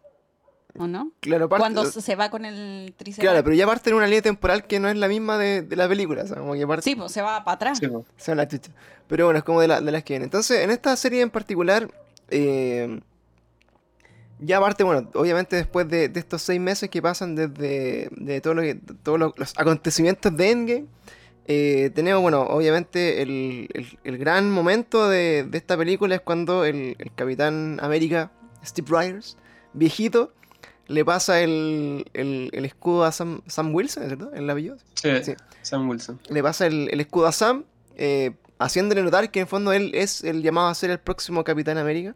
¿o 0.78 0.88
no? 0.88 1.12
Claro, 1.20 1.46
aparte. 1.46 1.62
Cuando 1.62 1.86
se 1.86 2.16
va 2.16 2.30
con 2.30 2.46
el 2.46 2.94
Triceratops. 2.98 3.30
Claro, 3.32 3.44
pero 3.44 3.56
ya 3.56 3.66
parte 3.66 3.90
en 3.90 3.96
una 3.96 4.06
línea 4.06 4.22
temporal 4.22 4.66
que 4.68 4.80
no 4.80 4.88
es 4.90 4.96
la 4.98 5.08
misma 5.08 5.38
de, 5.38 5.62
de 5.62 5.76
la 5.76 5.88
película, 5.88 6.24
o 6.24 6.28
sea, 6.28 6.38
como 6.38 6.54
que 6.54 6.66
parte. 6.68 6.84
Sí, 6.84 6.96
pues 6.96 7.12
se 7.12 7.22
va 7.22 7.44
para 7.44 7.56
atrás. 7.56 7.80
Sí, 7.80 7.88
pues. 7.88 8.06
Son 8.18 8.38
la 8.38 8.48
chucha. 8.48 8.72
Pero 9.08 9.26
bueno, 9.26 9.40
es 9.40 9.44
como 9.44 9.62
de, 9.62 9.68
la- 9.68 9.82
de 9.82 9.92
las 9.92 10.04
que 10.04 10.14
vienen. 10.14 10.26
Entonces, 10.28 10.64
en 10.64 10.70
esta 10.70 10.96
serie 10.96 11.22
en 11.22 11.30
particular, 11.32 11.90
eh, 12.30 13.00
ya 14.40 14.58
aparte, 14.58 14.84
bueno, 14.84 15.10
obviamente 15.16 15.56
después 15.58 15.88
de, 15.90 16.08
de 16.08 16.20
estos 16.20 16.42
seis 16.42 16.60
meses 16.62 16.90
que 16.90 17.02
pasan 17.02 17.36
desde 17.36 18.10
de 18.12 18.40
todo 18.42 18.54
lo 18.54 18.62
que- 18.62 18.76
todos 19.04 19.20
los, 19.20 19.38
los 19.38 19.54
acontecimientos 19.58 20.36
de 20.38 20.52
Endgame, 20.52 20.86
eh, 21.52 21.90
tenemos, 21.96 22.22
bueno, 22.22 22.44
obviamente 22.44 23.22
el, 23.22 23.68
el- 23.74 24.00
el 24.04 24.18
gran 24.18 24.50
momento 24.52 25.10
de, 25.10 25.44
de 25.44 25.58
esta 25.58 25.76
película 25.76 26.16
es 26.16 26.22
cuando 26.22 26.64
el, 26.64 26.96
el 27.00 27.12
Capitán 27.16 27.80
América, 27.82 28.32
Steve 28.64 28.88
Rogers, 28.90 29.36
viejito, 29.74 30.32
le 30.90 31.06
pasa 31.06 31.40
el, 31.42 32.06
el- 32.14 32.50
el 32.52 32.66
escudo 32.66 33.06
a 33.06 33.12
Sam, 33.14 33.42
Sam 33.48 33.74
Wilson, 33.74 34.08
¿cierto? 34.08 34.32
El 34.34 34.50
apellido. 34.50 34.76
Sí, 34.96 35.10
Sí. 35.24 35.34
Sam 35.62 35.90
Wilson. 35.90 36.20
le 36.30 36.44
pasa 36.44 36.68
el, 36.68 36.90
el 36.92 37.00
escudo 37.00 37.28
a 37.28 37.32
Sam, 37.32 37.64
eh, 37.96 38.32
haciéndole 38.60 39.02
notar 39.04 39.32
que 39.32 39.40
en 39.40 39.48
fondo 39.48 39.72
él 39.72 39.92
es 39.94 40.24
el 40.24 40.42
llamado 40.42 40.68
a 40.68 40.76
ser 40.76 40.90
el 40.90 41.00
próximo 41.00 41.44
Capitán 41.46 41.78
América. 41.78 42.16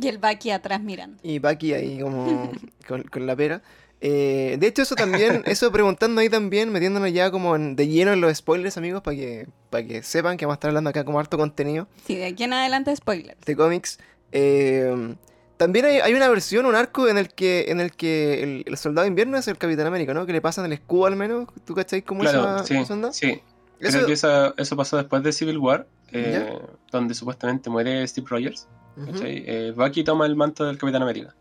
Y 0.00 0.08
el 0.08 0.22
va 0.22 0.28
aquí 0.30 0.50
atrás 0.50 0.80
mirando. 0.80 1.18
Y 1.22 1.38
Bucky 1.38 1.72
ahí 1.74 2.00
como 2.00 2.50
con, 2.88 3.02
con 3.04 3.26
la 3.26 3.34
pera. 3.36 3.62
Eh, 4.00 4.56
de 4.60 4.66
hecho, 4.68 4.82
eso 4.82 4.94
también, 4.94 5.42
eso 5.46 5.72
preguntando 5.72 6.20
ahí 6.20 6.28
también, 6.30 6.70
metiéndonos 6.70 7.12
ya 7.12 7.32
como 7.32 7.56
en- 7.56 7.74
de 7.74 7.88
lleno 7.88 8.12
en 8.12 8.20
los 8.20 8.36
spoilers, 8.36 8.76
amigos, 8.76 9.02
para 9.02 9.16
que, 9.16 9.48
para 9.70 9.84
que 9.84 10.04
sepan 10.04 10.36
que 10.36 10.46
vamos 10.46 10.54
a 10.54 10.58
estar 10.58 10.68
hablando 10.68 10.88
acá 10.90 11.04
como 11.04 11.18
harto 11.18 11.36
contenido 11.36 11.88
Sí, 12.06 12.14
de 12.14 12.26
aquí 12.26 12.44
en 12.44 12.52
adelante 12.52 12.94
spoilers. 12.94 13.40
de 13.44 13.56
cómics. 13.56 13.98
Eh, 14.30 15.16
también 15.58 15.84
hay, 15.84 15.96
hay 15.98 16.14
una 16.14 16.28
versión, 16.28 16.64
un 16.64 16.74
arco 16.74 17.06
en 17.08 17.18
el 17.18 17.28
que, 17.28 17.66
en 17.68 17.80
el, 17.80 17.92
que 17.92 18.42
el, 18.42 18.64
el 18.66 18.76
soldado 18.78 19.02
de 19.04 19.08
invierno 19.08 19.36
es 19.36 19.46
el 19.48 19.58
Capitán 19.58 19.86
América, 19.86 20.14
¿no? 20.14 20.24
Que 20.24 20.32
le 20.32 20.40
pasan 20.40 20.64
el 20.64 20.72
escudo 20.72 21.06
al 21.06 21.16
menos. 21.16 21.48
¿Tú 21.66 21.74
cacháis 21.74 22.04
cómo 22.04 22.20
Claro, 22.22 22.40
esa, 22.56 22.64
sí, 22.64 22.76
esa 22.76 22.94
onda? 22.94 23.12
sí. 23.12 23.42
Eso- 23.80 23.98
Creo 23.98 24.06
que 24.06 24.12
esa- 24.14 24.54
eso 24.56 24.76
pasó 24.76 24.96
después 24.96 25.22
de 25.22 25.32
Civil 25.32 25.58
War, 25.58 25.86
eh, 26.10 26.58
donde 26.90 27.14
supuestamente 27.14 27.68
muere 27.70 28.06
Steve 28.08 28.26
Rogers. 28.30 28.66
Ujú. 28.96 29.12
¿cachai? 29.12 29.44
Eh, 29.46 29.72
Bucky 29.76 30.02
toma 30.02 30.26
el 30.26 30.34
manto 30.34 30.64
del 30.64 30.78
Capitán 30.78 31.02
América. 31.02 31.34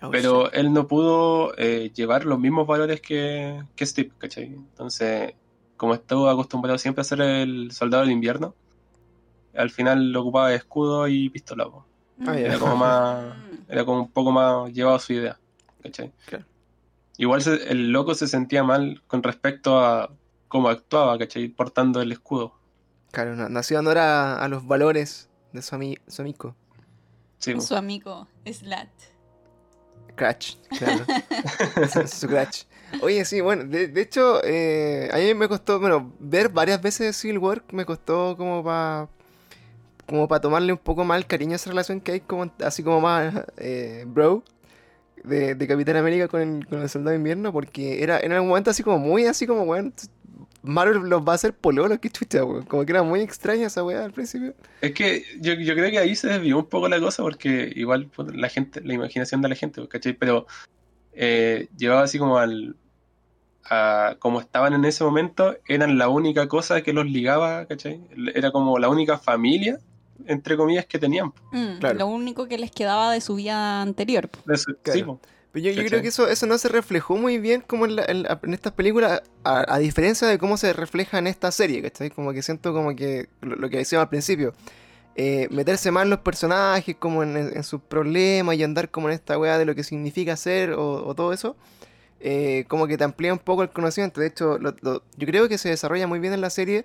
Oh, 0.00 0.10
Pero 0.10 0.50
él 0.52 0.72
no 0.72 0.86
pudo 0.86 1.52
eh, 1.58 1.90
llevar 1.94 2.24
los 2.24 2.38
mismos 2.38 2.66
valores 2.66 3.00
que, 3.02 3.62
que 3.76 3.84
Steve, 3.86 4.10
¿cachai? 4.18 4.44
Entonces, 4.44 5.34
como 5.76 5.92
estuvo 5.94 6.28
acostumbrado 6.30 6.78
siempre 6.78 7.02
a 7.02 7.04
ser 7.04 7.20
el 7.20 7.70
soldado 7.72 8.02
del 8.04 8.12
invierno, 8.12 8.54
al 9.54 9.70
final 9.70 10.10
lo 10.12 10.22
ocupaba 10.22 10.48
de 10.50 10.56
escudo 10.56 11.06
y 11.08 11.28
pistola. 11.30 11.66
Ah, 12.26 12.34
ya. 12.34 12.46
Era 12.46 12.58
como 12.58 12.76
más. 12.76 13.24
era 13.68 13.84
como 13.84 14.00
un 14.02 14.10
poco 14.10 14.30
más 14.32 14.72
llevado 14.72 14.96
a 14.96 15.00
su 15.00 15.12
idea, 15.12 15.38
¿cachai? 15.82 16.12
Claro. 16.26 16.44
Igual 17.16 17.42
se- 17.42 17.70
el 17.70 17.90
loco 17.92 18.14
se 18.14 18.26
sentía 18.28 18.64
mal 18.64 19.02
con 19.06 19.22
respecto 19.22 19.78
a 19.84 20.10
cómo 20.48 20.68
actuaba, 20.68 21.16
¿cachai? 21.18 21.48
Portando 21.48 22.00
el 22.02 22.12
escudo. 22.12 22.54
Claro, 23.12 23.36
na- 23.36 23.48
nació 23.48 23.78
honor 23.78 23.98
a, 23.98 24.36
a 24.42 24.48
los 24.48 24.66
valores 24.66 25.28
de 25.52 25.62
su, 25.62 25.74
ami- 25.76 26.00
su 26.08 26.22
amigo. 26.22 26.56
Sí. 27.38 27.60
Su 27.60 27.76
amigo 27.76 28.26
Slat. 28.50 28.88
Cratch, 30.16 30.54
claro. 30.78 31.04
su, 31.92 32.06
su 32.20 32.28
Cratch. 32.28 32.64
Oye, 33.02 33.24
sí, 33.24 33.40
bueno, 33.40 33.64
de, 33.64 33.88
de 33.88 34.00
hecho, 34.00 34.40
eh, 34.44 35.08
a 35.12 35.16
mí 35.18 35.34
me 35.34 35.48
costó, 35.48 35.80
bueno, 35.80 36.12
ver 36.20 36.48
varias 36.48 36.80
veces 36.80 37.16
Civil 37.16 37.38
War 37.38 37.64
me 37.72 37.84
costó 37.84 38.36
como 38.36 38.62
para 38.62 39.08
como 40.06 40.28
para 40.28 40.40
tomarle 40.40 40.72
un 40.72 40.78
poco 40.78 41.04
más 41.04 41.18
el 41.18 41.26
cariño 41.26 41.52
a 41.52 41.56
esa 41.56 41.70
relación 41.70 42.00
que 42.00 42.12
hay, 42.12 42.20
como 42.20 42.50
así 42.64 42.82
como 42.82 43.00
más 43.00 43.44
eh, 43.56 44.04
bro, 44.06 44.44
de, 45.22 45.54
de 45.54 45.66
Capitán 45.66 45.96
América 45.96 46.28
con 46.28 46.40
el, 46.40 46.66
con 46.66 46.82
el 46.82 46.88
Soldado 46.88 47.10
de 47.10 47.16
Invierno, 47.16 47.52
porque 47.52 48.02
era 48.02 48.20
en 48.20 48.32
algún 48.32 48.48
momento 48.48 48.70
así 48.70 48.82
como 48.82 48.98
muy, 48.98 49.26
así 49.26 49.46
como, 49.46 49.62
weón, 49.62 49.94
Marvel 50.62 51.08
los 51.08 51.22
va 51.22 51.32
a 51.32 51.34
hacer 51.34 51.54
pololos, 51.54 51.98
que 51.98 52.10
chucha, 52.10 52.44
weón. 52.44 52.64
Como 52.64 52.84
que 52.84 52.92
era 52.92 53.02
muy 53.02 53.20
extraña 53.20 53.66
esa 53.66 53.84
weá 53.84 54.04
al 54.04 54.12
principio. 54.12 54.54
Es 54.80 54.92
que 54.92 55.24
yo, 55.40 55.54
yo 55.54 55.74
creo 55.74 55.90
que 55.90 55.98
ahí 55.98 56.14
se 56.16 56.28
desvió 56.28 56.58
un 56.58 56.66
poco 56.66 56.88
la 56.88 57.00
cosa 57.00 57.22
porque 57.22 57.72
igual 57.76 58.06
pues, 58.14 58.34
la 58.34 58.48
gente, 58.48 58.80
la 58.80 58.94
imaginación 58.94 59.42
de 59.42 59.48
la 59.48 59.54
gente, 59.54 59.86
¿cachai? 59.88 60.14
Pero 60.14 60.46
eh, 61.12 61.68
llevaba 61.76 62.02
así 62.02 62.18
como 62.18 62.38
al 62.38 62.76
a 63.70 64.16
como 64.18 64.40
estaban 64.40 64.74
en 64.74 64.84
ese 64.84 65.04
momento, 65.04 65.56
eran 65.66 65.96
la 65.96 66.08
única 66.08 66.48
cosa 66.48 66.82
que 66.82 66.92
los 66.92 67.06
ligaba, 67.06 67.66
¿cachai? 67.66 68.00
Era 68.34 68.50
como 68.50 68.78
la 68.78 68.88
única 68.88 69.18
familia, 69.18 69.78
entre 70.26 70.56
comillas, 70.56 70.86
que 70.86 70.98
tenían. 70.98 71.32
Mm, 71.52 71.78
Claro. 71.80 71.98
Lo 71.98 72.06
único 72.06 72.46
que 72.48 72.58
les 72.58 72.70
quedaba 72.70 73.12
de 73.12 73.20
su 73.20 73.34
vida 73.36 73.82
anterior. 73.82 74.28
De 74.46 74.58
Claro. 74.82 75.20
sí. 75.22 75.28
Pero 75.52 75.70
yo, 75.72 75.84
creo 75.84 76.02
que 76.02 76.08
eso, 76.08 76.26
eso 76.26 76.46
no 76.46 76.58
se 76.58 76.68
reflejó 76.68 77.16
muy 77.16 77.38
bien 77.38 77.60
como 77.60 77.84
en, 77.86 77.94
la- 77.94 78.04
en 78.08 78.52
estas 78.54 78.72
películas, 78.72 79.22
a, 79.44 79.72
a 79.72 79.78
diferencia 79.78 80.26
de 80.26 80.36
cómo 80.36 80.56
se 80.56 80.72
refleja 80.72 81.18
en 81.18 81.28
esta 81.28 81.52
serie, 81.52 81.80
¿cachai? 81.80 82.10
Como 82.10 82.32
que 82.32 82.42
siento 82.42 82.72
como 82.72 82.96
que 82.96 83.28
lo, 83.40 83.54
lo 83.54 83.70
que 83.70 83.76
decíamos 83.76 84.02
al 84.02 84.08
principio, 84.08 84.52
eh, 85.14 85.46
meterse 85.52 85.92
más 85.92 86.02
en 86.02 86.10
los 86.10 86.18
personajes, 86.20 86.96
como 86.98 87.22
en, 87.22 87.36
en- 87.36 87.56
en 87.56 87.62
sus 87.62 87.80
problemas 87.82 88.56
y 88.56 88.64
andar 88.64 88.90
como 88.90 89.08
en 89.08 89.14
esta 89.14 89.38
weá 89.38 89.56
de 89.56 89.64
lo 89.64 89.76
que 89.76 89.84
significa 89.84 90.36
ser 90.36 90.72
o, 90.72 91.06
o 91.06 91.14
todo 91.14 91.32
eso, 91.32 91.54
eh, 92.18 92.64
como 92.66 92.88
que 92.88 92.98
te 92.98 93.04
amplía 93.04 93.32
un 93.32 93.38
poco 93.38 93.62
el 93.62 93.70
conocimiento. 93.70 94.20
De 94.20 94.26
hecho, 94.26 94.58
lo- 94.58 94.74
lo- 94.80 95.04
yo 95.16 95.26
creo 95.28 95.48
que 95.48 95.56
se 95.58 95.68
desarrolla 95.68 96.08
muy 96.08 96.18
bien 96.18 96.32
en 96.32 96.40
la 96.40 96.50
serie, 96.50 96.84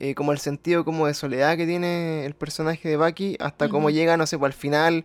eh, 0.00 0.14
como 0.14 0.32
el 0.32 0.38
sentido 0.38 0.84
como 0.84 1.06
de 1.06 1.14
soledad 1.14 1.56
que 1.56 1.66
tiene 1.66 2.26
el 2.26 2.34
personaje 2.34 2.88
de 2.88 2.96
Bucky, 2.96 3.36
hasta 3.38 3.66
cómo 3.68 3.90
llega, 3.90 4.16
no 4.16 4.26
sé, 4.26 4.36
pues 4.38 4.52
al 4.52 4.58
final... 4.58 5.04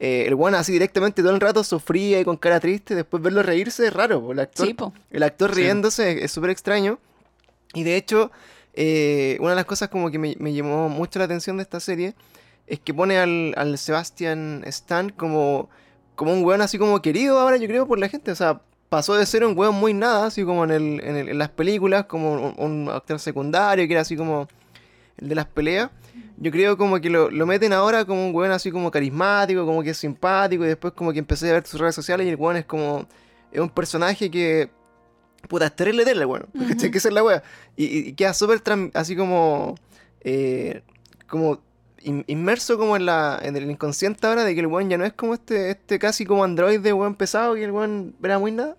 eh, 0.00 0.24
el 0.26 0.34
bueno 0.34 0.56
así 0.58 0.72
directamente 0.72 1.22
todo 1.22 1.32
el 1.34 1.40
rato 1.40 1.62
sufría 1.64 2.20
y 2.20 2.24
con 2.24 2.36
cara 2.36 2.58
triste, 2.60 2.94
después 2.94 3.22
verlo 3.22 3.42
reírse 3.42 3.86
es 3.86 3.92
raro, 3.92 4.20
po, 4.20 4.32
el 4.32 4.40
actor, 4.40 4.66
Sí, 5.08 5.16
el 5.16 5.22
actor 5.22 5.54
riéndose 5.54 6.12
es- 6.18 6.24
es 6.24 6.32
súper 6.32 6.50
extraño. 6.50 6.98
Y 7.74 7.84
de 7.84 7.96
hecho, 7.96 8.30
eh, 8.74 9.36
una 9.40 9.50
de 9.50 9.56
las 9.56 9.64
cosas 9.66 9.88
como 9.88 10.10
que 10.10 10.18
me, 10.18 10.34
me 10.38 10.52
llamó 10.52 10.88
mucho 10.88 11.18
la 11.20 11.24
atención 11.26 11.56
de 11.58 11.62
esta 11.62 11.78
serie 11.80 12.14
es 12.66 12.80
que 12.80 12.92
pone 12.92 13.18
al, 13.18 13.54
al 13.56 13.78
Sebastian 13.78 14.62
Stan 14.66 15.10
como, 15.10 15.68
como 16.16 16.32
un 16.32 16.44
weón 16.44 16.60
así 16.60 16.76
como 16.76 17.00
querido 17.00 17.38
ahora, 17.38 17.56
yo 17.56 17.68
creo, 17.68 17.86
por 17.86 17.98
la 18.00 18.08
gente. 18.08 18.30
O 18.32 18.34
sea, 18.34 18.60
pasó 18.88 19.14
de 19.14 19.26
ser 19.26 19.44
un 19.44 19.56
weón 19.58 19.74
muy 19.74 19.92
nada, 19.94 20.26
así 20.26 20.44
como 20.44 20.64
en, 20.64 20.70
el, 20.70 21.00
en, 21.04 21.16
el- 21.16 21.28
en 21.30 21.38
las 21.38 21.48
películas, 21.50 22.04
como 22.06 22.32
un, 22.32 22.54
un 22.58 22.88
actor 22.90 23.18
secundario, 23.18 23.86
que 23.86 23.92
era 23.92 24.02
así 24.02 24.16
como 24.16 24.48
el 25.18 25.28
de 25.28 25.34
las 25.34 25.46
peleas. 25.46 25.90
Yo 26.36 26.50
creo 26.50 26.76
como 26.76 27.00
que 27.00 27.10
lo, 27.10 27.30
lo 27.30 27.46
meten 27.46 27.72
ahora 27.72 28.04
como 28.04 28.26
un 28.26 28.34
weón 28.34 28.50
así 28.52 28.70
como 28.70 28.90
carismático, 28.90 29.64
como 29.66 29.82
que 29.82 29.90
es 29.90 29.96
simpático, 29.98 30.64
y 30.64 30.68
después 30.68 30.92
como 30.94 31.12
que 31.12 31.18
empecé 31.18 31.50
a 31.50 31.54
ver 31.54 31.66
sus 31.66 31.80
redes 31.80 31.94
sociales 31.94 32.26
y 32.26 32.30
el 32.30 32.36
weón 32.36 32.56
es 32.56 32.64
como... 32.66 33.06
Es 33.52 33.60
un 33.60 33.70
personaje 33.70 34.30
que 34.30 34.68
Puta, 35.48 35.66
es 35.66 35.76
terrible 35.76 36.04
tele, 36.04 36.24
weón. 36.24 36.46
¿Cachai? 36.68 36.90
Que 36.90 36.98
esa 36.98 37.08
es 37.08 37.14
la 37.14 37.22
wea. 37.22 37.42
Y, 37.76 37.84
y- 38.08 38.12
queda 38.14 38.32
súper 38.32 38.62
así 38.94 39.14
como. 39.14 39.74
eh, 40.22 40.82
como 41.28 41.60
in- 42.04 42.24
inmerso 42.28 42.78
como 42.78 42.96
en 42.96 43.06
la 43.06 43.38
en 43.42 43.56
el 43.56 43.70
inconsciente 43.70 44.26
ahora 44.26 44.44
de 44.44 44.54
que 44.54 44.60
el 44.60 44.66
weón 44.68 44.88
ya 44.88 44.96
no 44.96 45.04
es 45.04 45.12
como 45.14 45.34
este 45.34 45.70
este 45.70 45.98
casi 45.98 46.24
como 46.24 46.44
androide 46.44 46.92
weón 46.92 47.14
pesado 47.16 47.54
que 47.54 47.64
el 47.64 47.72
weón 47.72 48.14
era 48.22 48.38
muy 48.38 48.52
nada. 48.52 48.76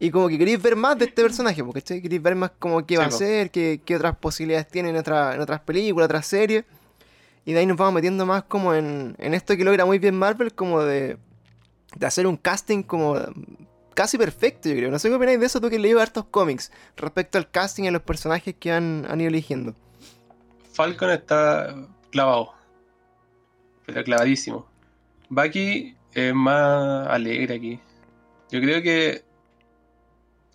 Y 0.00 0.10
como 0.10 0.28
que 0.28 0.36
queréis 0.38 0.60
ver 0.60 0.74
más 0.76 0.98
de 0.98 1.04
este 1.06 1.22
personaje, 1.22 1.62
porque 1.64 1.80
queréis 2.02 2.20
ver 2.22 2.34
más 2.34 2.50
como 2.58 2.84
qué 2.84 2.98
va 2.98 3.04
Sí, 3.04 3.12
a 3.12 3.14
hacer, 3.16 3.50
qué, 3.50 3.80
qué 3.84 3.96
otras 3.96 4.16
posibilidades 4.16 4.68
tiene 4.68 4.90
en, 4.90 4.96
otra- 4.96 5.34
en 5.34 5.40
otras 5.40 5.60
películas, 5.60 6.06
otras 6.06 6.26
series. 6.26 6.64
Y 7.46 7.52
de 7.52 7.60
ahí 7.60 7.66
nos 7.66 7.76
vamos 7.76 7.94
metiendo 7.94 8.26
más 8.26 8.42
como 8.44 8.74
en, 8.74 9.14
en 9.18 9.34
esto 9.34 9.56
que 9.56 9.64
logra 9.64 9.84
muy 9.86 9.98
bien 9.98 10.16
Marvel, 10.18 10.52
como 10.54 10.82
de, 10.82 11.16
de 11.96 12.06
hacer 12.06 12.26
un 12.26 12.36
casting 12.36 12.82
como 12.82 13.16
casi 13.94 14.18
perfecto, 14.18 14.68
yo 14.68 14.74
creo. 14.76 14.90
No 14.90 14.98
sé 14.98 15.08
qué 15.08 15.14
opináis 15.14 15.38
de 15.40 15.46
eso, 15.46 15.60
tú 15.60 15.70
que 15.70 15.78
leído 15.78 16.00
hartos 16.00 16.24
cómics, 16.30 16.72
respecto 16.96 17.38
al 17.38 17.48
casting 17.50 17.84
y 17.84 17.88
a 17.88 17.90
los 17.92 18.02
personajes 18.02 18.54
que 18.58 18.72
han, 18.72 19.06
han 19.08 19.20
ido 19.20 19.28
eligiendo. 19.28 19.74
Falcon 20.72 21.10
está 21.10 21.74
clavado. 22.14 22.52
Pero 23.86 24.04
clavadísimo. 24.04 24.66
Bucky 25.28 25.96
es 26.12 26.32
más 26.32 27.08
alegre 27.08 27.56
aquí. 27.56 27.80
Yo 28.50 28.60
creo 28.60 28.80
que 28.82 29.24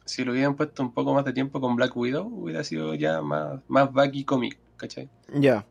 si 0.06 0.24
lo 0.24 0.32
hubieran 0.32 0.56
puesto 0.56 0.82
un 0.82 0.94
poco 0.94 1.14
más 1.14 1.26
de 1.26 1.34
tiempo 1.34 1.60
con 1.60 1.76
Black 1.76 1.96
Widow, 1.98 2.26
hubiera 2.28 2.64
sido 2.64 2.96
ya 2.96 3.22
más, 3.22 3.60
más 3.68 3.92
Bucky 3.92 4.24
cómic, 4.24 4.58
¿cachai? 4.78 5.10
Ya. 5.34 5.66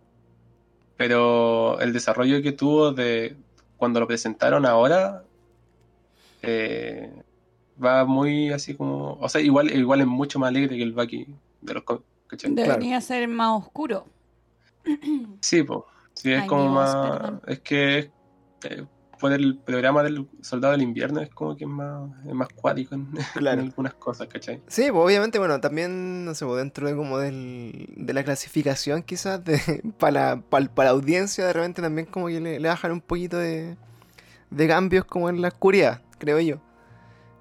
Pero 0.99 1.81
el 1.81 1.95
desarrollo 1.95 2.43
que 2.43 2.53
tuvo 2.53 2.93
de 2.93 3.35
cuando 3.79 3.99
lo 3.99 4.07
presentaron 4.07 4.67
ahora 4.67 5.25
eh, 6.43 7.11
va 7.83 8.05
muy 8.05 8.53
así 8.53 8.75
como. 8.75 9.15
O 9.15 9.29
sea, 9.31 9.41
igual, 9.41 9.75
igual 9.75 10.03
es 10.03 10.07
mucho 10.07 10.39
más 10.39 10.49
alegre 10.49 10.77
que 10.77 10.83
el 10.83 10.93
Bucky 10.93 11.27
de 11.63 11.75
los 11.75 11.83
cómics, 11.85 12.07
¿cachai? 12.27 12.55
Debería 12.55 13.01
ser 13.01 13.27
más 13.27 13.63
oscuro. 13.65 14.05
Sí, 15.41 15.63
pues. 15.63 15.81
Sí, 16.15 16.33
es 16.33 16.43
Ay, 16.43 16.49
como 16.49 16.65
voz, 16.65 16.75
más. 16.75 16.97
perdón. 16.97 17.41
Es 17.47 17.61
que 17.61 17.99
es, 17.99 18.11
eh, 18.65 18.87
por 19.21 19.33
el 19.33 19.59
programa 19.59 20.03
del 20.03 20.29
Soldado 20.43 20.73
del 20.73 20.83
Invierno 20.83 21.21
es 21.21 21.31
como 21.31 21.57
que 21.57 21.65
es 21.65 21.71
más, 21.71 22.11
es 22.27 22.35
más 22.35 22.49
cuático 22.55 22.95
en, 22.95 23.09
en 23.17 23.25
Claro. 23.35 23.63
algunas 23.63 23.95
cosas, 23.95 24.29
¿cachai? 24.29 24.61
Sí, 24.67 24.91
pues 24.91 25.05
obviamente, 25.05 25.39
bueno, 25.39 25.61
también, 25.61 26.25
no 26.25 26.35
sé, 26.35 26.45
pues, 26.45 26.59
dentro 26.59 26.89
de 26.89 26.97
como 26.97 27.19
del, 27.19 27.87
de 27.97 28.13
la 28.15 28.25
clasificación 28.25 29.03
quizás, 29.03 29.45
de, 29.45 29.61
para, 29.99 30.13
la- 30.37 30.43
para, 30.43 30.67
para 30.67 30.89
la 30.91 30.95
audiencia, 30.97 31.47
de 31.47 31.53
repente 31.53 31.83
también 31.83 32.07
como 32.07 32.27
que 32.29 32.41
le, 32.41 32.59
le 32.61 32.69
bajan 32.69 32.93
un 32.93 33.01
poquito 33.01 33.39
de, 33.39 33.77
de 34.51 34.69
cambios 34.69 35.05
como 35.05 35.29
en 35.31 35.41
la 35.43 35.49
oscuridad, 35.49 36.03
creo 36.19 36.41
yo. 36.41 36.59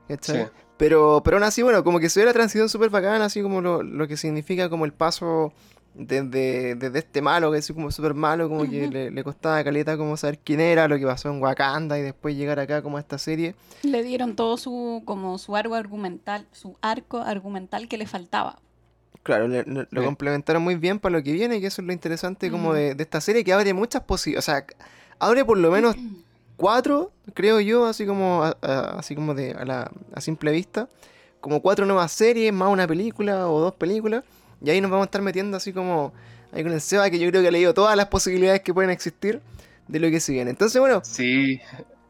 ¿Cachai? 0.07 0.45
Sí. 0.45 0.51
Pero, 0.77 1.21
pero 1.23 1.37
aún 1.37 1.43
así, 1.43 1.63
bueno, 1.63 1.83
como 1.83 1.99
que 1.99 2.09
se 2.09 2.19
ve 2.19 2.27
la 2.27 2.33
transición 2.33 2.69
súper 2.69 2.89
bacana, 2.91 3.25
así 3.25 3.41
como 3.41 3.61
lo, 3.61 3.81
lo 3.83 4.07
que 4.07 4.15
significa 4.17 4.69
como 4.69 4.85
el 4.85 4.93
paso 4.93 5.51
desde, 5.97 6.75
desde 6.75 6.99
este 6.99 7.21
malo, 7.21 7.51
que 7.51 7.57
es 7.57 7.71
como 7.71 7.91
súper 7.91 8.13
malo, 8.13 8.47
como 8.49 8.63
que 8.69 8.87
le, 8.87 9.11
le 9.11 9.23
costaba 9.23 9.57
a 9.57 9.63
caleta 9.63 9.97
como 9.97 10.15
saber 10.17 10.39
quién 10.39 10.59
era, 10.59 10.87
lo 10.87 10.97
que 10.97 11.05
pasó 11.05 11.29
en 11.29 11.41
Wakanda 11.41 11.97
y 11.97 12.01
después 12.03 12.35
llegar 12.35 12.59
acá 12.59 12.81
como 12.81 12.97
a 12.97 12.99
esta 12.99 13.17
serie. 13.17 13.55
Le 13.83 14.03
dieron 14.03 14.35
todo 14.35 14.57
su 14.57 15.01
como 15.05 15.37
su 15.37 15.55
arco 15.55 15.75
argumental, 15.75 16.47
su 16.51 16.77
arco 16.81 17.17
argumental 17.19 17.87
que 17.87 17.97
le 17.97 18.05
faltaba. 18.05 18.59
Claro, 19.23 19.47
le- 19.47 19.63
le- 19.63 19.87
lo 19.89 20.03
complementaron 20.05 20.63
muy 20.63 20.75
bien 20.75 20.99
para 20.99 21.17
lo 21.17 21.23
que 21.23 21.33
viene, 21.33 21.59
que 21.59 21.67
eso 21.67 21.81
es 21.81 21.87
lo 21.87 21.91
interesante 21.93 22.49
como 22.49 22.73
de, 22.73 22.95
de 22.95 23.03
esta 23.03 23.19
serie, 23.19 23.43
que 23.43 23.51
abre 23.51 23.73
muchas 23.73 24.03
posibilidades, 24.03 24.47
o 24.47 24.51
sea, 24.51 24.65
abre 25.19 25.43
por 25.43 25.57
lo 25.57 25.69
menos 25.71 25.95
cuatro, 26.55 27.11
creo 27.33 27.59
yo, 27.59 27.85
así 27.85 28.05
como 28.05 28.43
a, 28.43 28.55
a- 28.61 28.99
así 28.99 29.15
como 29.15 29.33
de 29.33 29.51
a, 29.51 29.65
la, 29.65 29.91
a 30.13 30.21
simple 30.21 30.51
vista, 30.51 30.87
como 31.41 31.61
cuatro 31.61 31.85
nuevas 31.85 32.11
series, 32.11 32.53
más 32.53 32.69
una 32.71 32.87
película 32.87 33.47
o 33.49 33.59
dos 33.59 33.73
películas, 33.73 34.23
y 34.63 34.69
ahí 34.69 34.81
nos 34.81 34.89
vamos 34.91 35.05
a 35.05 35.07
estar 35.07 35.21
metiendo 35.21 35.57
así 35.57 35.73
como 35.73 36.13
ahí 36.51 36.63
con 36.63 36.71
el 36.73 36.81
Seba, 36.81 37.09
que 37.09 37.19
yo 37.19 37.29
creo 37.29 37.41
que 37.41 37.47
ha 37.49 37.51
leído 37.51 37.73
todas 37.73 37.95
las 37.95 38.07
posibilidades 38.07 38.61
que 38.61 38.73
pueden 38.73 38.89
existir 38.91 39.41
de 39.87 39.99
lo 39.99 40.09
que 40.09 40.19
se 40.19 40.31
viene. 40.33 40.49
Entonces, 40.51 40.79
bueno, 40.79 41.01
Sí. 41.03 41.59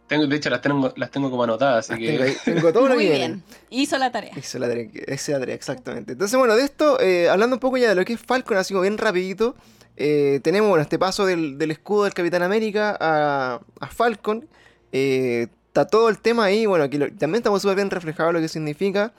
Tengo, 0.07 0.25
de 0.25 0.37
hecho, 0.37 0.49
las 0.49 0.61
tengo, 0.61 0.93
las 0.95 1.11
tengo 1.11 1.29
como 1.29 1.43
anotadas, 1.43 1.89
así 1.91 2.01
tengo, 2.05 2.23
que. 2.23 2.35
tengo 2.45 2.71
todo 2.71 2.87
lo 2.87 2.95
Muy 2.95 3.03
que 3.03 3.09
viene. 3.09 3.27
bien. 3.27 3.43
Hizo 3.69 3.97
la 3.97 4.09
tarea. 4.09 4.31
Hice 4.37 4.57
la 4.57 4.69
tarea, 4.69 4.87
hice 5.13 5.31
la 5.33 5.39
tarea, 5.39 5.53
exactamente. 5.53 6.13
Entonces, 6.13 6.39
bueno, 6.39 6.55
de 6.55 6.63
esto, 6.63 6.97
eh, 7.01 7.27
hablando 7.29 7.57
un 7.57 7.59
poco 7.59 7.75
ya 7.75 7.89
de 7.89 7.95
lo 7.95 8.05
que 8.05 8.13
es 8.13 8.19
Falcon, 8.21 8.55
así 8.55 8.73
como 8.73 8.83
bien 8.83 8.97
rapidito, 8.97 9.55
eh, 9.97 10.39
tenemos, 10.43 10.69
bueno, 10.69 10.81
este 10.81 10.97
paso 10.97 11.25
del, 11.25 11.57
del 11.57 11.71
escudo 11.71 12.05
del 12.05 12.13
Capitán 12.13 12.41
América 12.41 12.95
a, 12.97 13.59
a 13.81 13.87
Falcon. 13.87 14.47
Eh, 14.93 15.47
está 15.67 15.85
todo 15.87 16.07
el 16.07 16.19
tema 16.19 16.45
ahí, 16.45 16.65
bueno, 16.65 16.85
aquí 16.85 16.97
lo- 16.97 17.07
también 17.11 17.35
estamos 17.41 17.61
súper 17.61 17.75
bien 17.75 17.89
reflejado 17.89 18.31
lo 18.31 18.39
que 18.39 18.47
significa 18.47 19.11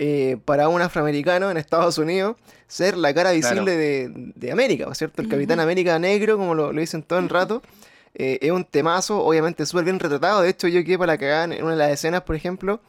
eh, 0.00 0.36
para 0.44 0.68
un 0.68 0.80
afroamericano 0.80 1.50
en 1.50 1.56
Estados 1.56 1.98
Unidos 1.98 2.36
ser 2.68 2.96
la 2.96 3.12
cara 3.12 3.32
visible 3.32 3.76
de, 3.76 4.08
de 4.34 4.52
América, 4.52 4.86
¿no 4.86 4.92
es 4.92 4.98
cierto? 4.98 5.20
El 5.22 5.28
Capitán. 5.28 5.58
América 5.60 5.98
negro, 5.98 6.38
como 6.38 6.54
lo, 6.54 6.72
lo 6.72 6.80
dicen 6.80 7.02
todo 7.02 7.18
el 7.18 7.28
rato. 7.28 7.62
eh, 8.14 8.38
es 8.40 8.50
un 8.50 8.64
temazo, 8.64 9.22
obviamente 9.24 9.66
súper 9.66 9.84
bien 9.84 9.98
retratado. 9.98 10.40
De 10.42 10.50
hecho, 10.50 10.68
yo 10.68 10.82
quedé 10.84 10.96
para 10.98 11.12
la 11.14 11.18
cagada 11.18 11.44
en 11.54 11.62
una 11.62 11.72
de 11.72 11.78
las 11.78 11.90
escenas, 11.90 12.22
por 12.22 12.36
ejemplo, 12.36 12.80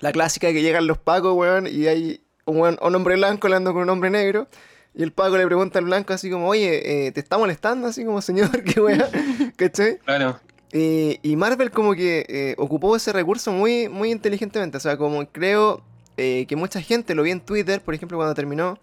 la 0.00 0.12
clásica 0.12 0.52
que 0.52 0.62
llegan 0.62 0.86
los 0.86 0.98
pacos, 0.98 1.34
weón, 1.34 1.66
y 1.66 1.86
hay 1.86 2.20
un, 2.44 2.58
weón- 2.58 2.78
un 2.80 2.94
hombre 2.94 3.16
blanco 3.16 3.46
hablando 3.46 3.72
con 3.72 3.82
un 3.82 3.90
hombre 3.90 4.10
negro. 4.10 4.46
Y 4.94 5.02
el 5.02 5.12
paco 5.12 5.36
le 5.36 5.44
pregunta 5.46 5.78
al 5.78 5.84
blanco 5.86 6.12
así 6.14 6.30
como, 6.30 6.48
oye, 6.48 7.06
eh, 7.06 7.12
¿te 7.12 7.20
está 7.20 7.36
molestando? 7.38 7.86
Así 7.88 8.04
como, 8.04 8.20
señor, 8.22 8.62
qué 8.64 8.80
weón, 8.80 9.04
¿cachai? 9.56 9.98
Claro. 9.98 10.38
Eh, 10.72 11.18
y 11.22 11.36
Marvel 11.36 11.70
como 11.70 11.94
que 11.94 12.26
eh, 12.28 12.54
ocupó 12.58 12.96
ese 12.96 13.12
recurso 13.12 13.52
muy, 13.52 13.88
muy 13.88 14.10
inteligentemente. 14.10 14.76
O 14.76 14.80
sea, 14.80 14.96
como 14.96 15.26
creo 15.28 15.82
eh, 16.16 16.46
que 16.48 16.56
mucha 16.56 16.80
gente 16.80 17.14
lo 17.14 17.22
vi 17.22 17.30
en 17.32 17.40
Twitter, 17.40 17.80
por 17.82 17.94
ejemplo, 17.94 18.16
cuando 18.18 18.34
terminó, 18.34 18.78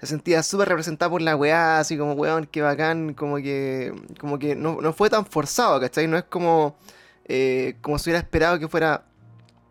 se 0.00 0.06
sentía 0.06 0.42
súper 0.42 0.68
representada 0.68 1.10
por 1.10 1.22
la 1.22 1.36
weá, 1.36 1.78
así 1.78 1.96
como, 1.96 2.12
weón, 2.12 2.46
qué 2.50 2.60
bacán, 2.62 3.14
como 3.14 3.36
que, 3.36 3.94
como 4.20 4.38
que 4.38 4.54
no, 4.54 4.78
fue 4.92 5.08
tan 5.10 5.24
forzado, 5.26 5.80
¿cachai? 5.80 6.06
No 6.06 6.16
es 6.18 6.24
como, 6.24 6.76
eh, 7.26 7.76
como 7.80 7.98
se 7.98 8.10
hubiera 8.10 8.18
esperado 8.20 8.58
que 8.58 8.68
fuera 8.68 9.04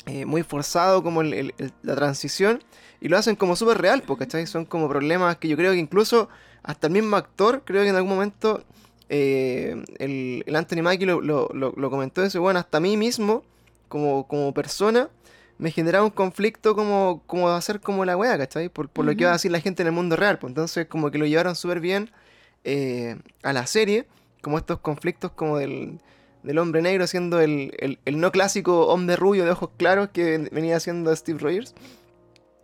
eh, 0.07 0.25
muy 0.25 0.43
forzado 0.43 1.01
como 1.03 1.21
el- 1.21 1.53
la 1.83 1.95
transición. 1.95 2.63
Y 3.01 3.07
lo 3.09 3.17
hacen 3.17 3.35
como 3.35 3.55
súper 3.55 3.77
real, 3.79 4.03
¿cachai? 4.17 4.47
Son 4.47 4.65
como 4.65 4.87
problemas 4.89 5.37
que 5.37 5.47
yo 5.47 5.57
creo 5.57 5.71
que 5.73 5.77
incluso 5.79 6.29
hasta 6.63 6.87
el 6.87 6.93
mismo 6.93 7.15
actor, 7.17 7.61
creo 7.65 7.83
que 7.83 7.89
en 7.89 7.95
algún 7.95 8.11
momento 8.11 8.63
eh, 9.09 9.83
el, 9.99 10.43
Anthony 10.55 10.81
Mackie 10.81 11.05
lo, 11.05 11.21
lo, 11.21 11.49
lo- 11.53 11.73
lo 11.77 11.89
comentó 11.91 12.23
eso, 12.23 12.41
bueno, 12.41 12.59
hasta 12.59 12.77
a 12.77 12.81
mí 12.81 12.97
mismo, 12.97 13.43
como, 13.87 14.27
como 14.27 14.53
persona, 14.53 15.09
me 15.57 15.71
generaba 15.71 16.03
un 16.05 16.11
conflicto 16.11 16.75
como, 16.75 17.23
como 17.27 17.49
hacer 17.49 17.79
como 17.79 18.03
la 18.05 18.17
wea, 18.17 18.37
¿cachai? 18.37 18.69
Por, 18.69 18.89
por 18.89 19.05
lo 19.05 19.15
que 19.15 19.21
iba 19.21 19.29
a 19.29 19.33
decir 19.33 19.51
la 19.51 19.59
gente 19.61 19.81
en 19.83 19.87
el 19.87 19.93
mundo 19.93 20.15
real, 20.15 20.37
pues 20.39 20.51
entonces 20.51 20.87
como 20.87 21.11
que 21.11 21.17
lo 21.17 21.25
llevaron 21.25 21.55
súper 21.55 21.79
bien 21.79 22.11
eh, 22.63 23.17
a 23.43 23.53
la 23.53 23.65
serie, 23.67 24.05
como 24.41 24.57
estos 24.57 24.79
conflictos 24.79 25.31
como 25.31 25.57
del, 25.57 25.99
del 26.43 26.57
hombre 26.57 26.81
negro 26.81 27.07
siendo 27.07 27.39
el, 27.39 27.73
el- 27.79 27.99
el 28.05 28.19
no 28.19 28.31
clásico 28.31 28.87
hombre 28.87 29.15
rubio 29.15 29.45
de 29.45 29.51
ojos 29.51 29.69
claros 29.77 30.09
que 30.09 30.23
ven- 30.23 30.49
venía 30.51 30.79
siendo 30.79 31.15
Steve 31.15 31.39
Rogers. 31.39 31.73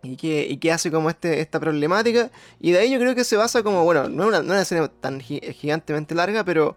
Y 0.04 0.16
que, 0.16 0.48
y 0.50 0.56
que 0.56 0.72
hace 0.72 0.90
como 0.90 1.10
este, 1.10 1.40
esta 1.40 1.60
problemática. 1.60 2.32
Y 2.58 2.72
de 2.72 2.80
ahí 2.80 2.90
yo 2.90 2.98
creo 2.98 3.14
que 3.14 3.22
se 3.22 3.36
basa 3.36 3.62
como, 3.62 3.84
bueno, 3.84 4.08
no 4.08 4.24
es 4.24 4.28
una, 4.30 4.42
no 4.42 4.52
una 4.52 4.64
serie 4.64 4.88
tan 5.00 5.20
gi- 5.20 5.40
gigantemente 5.52 6.12
larga, 6.16 6.42
pero 6.44 6.74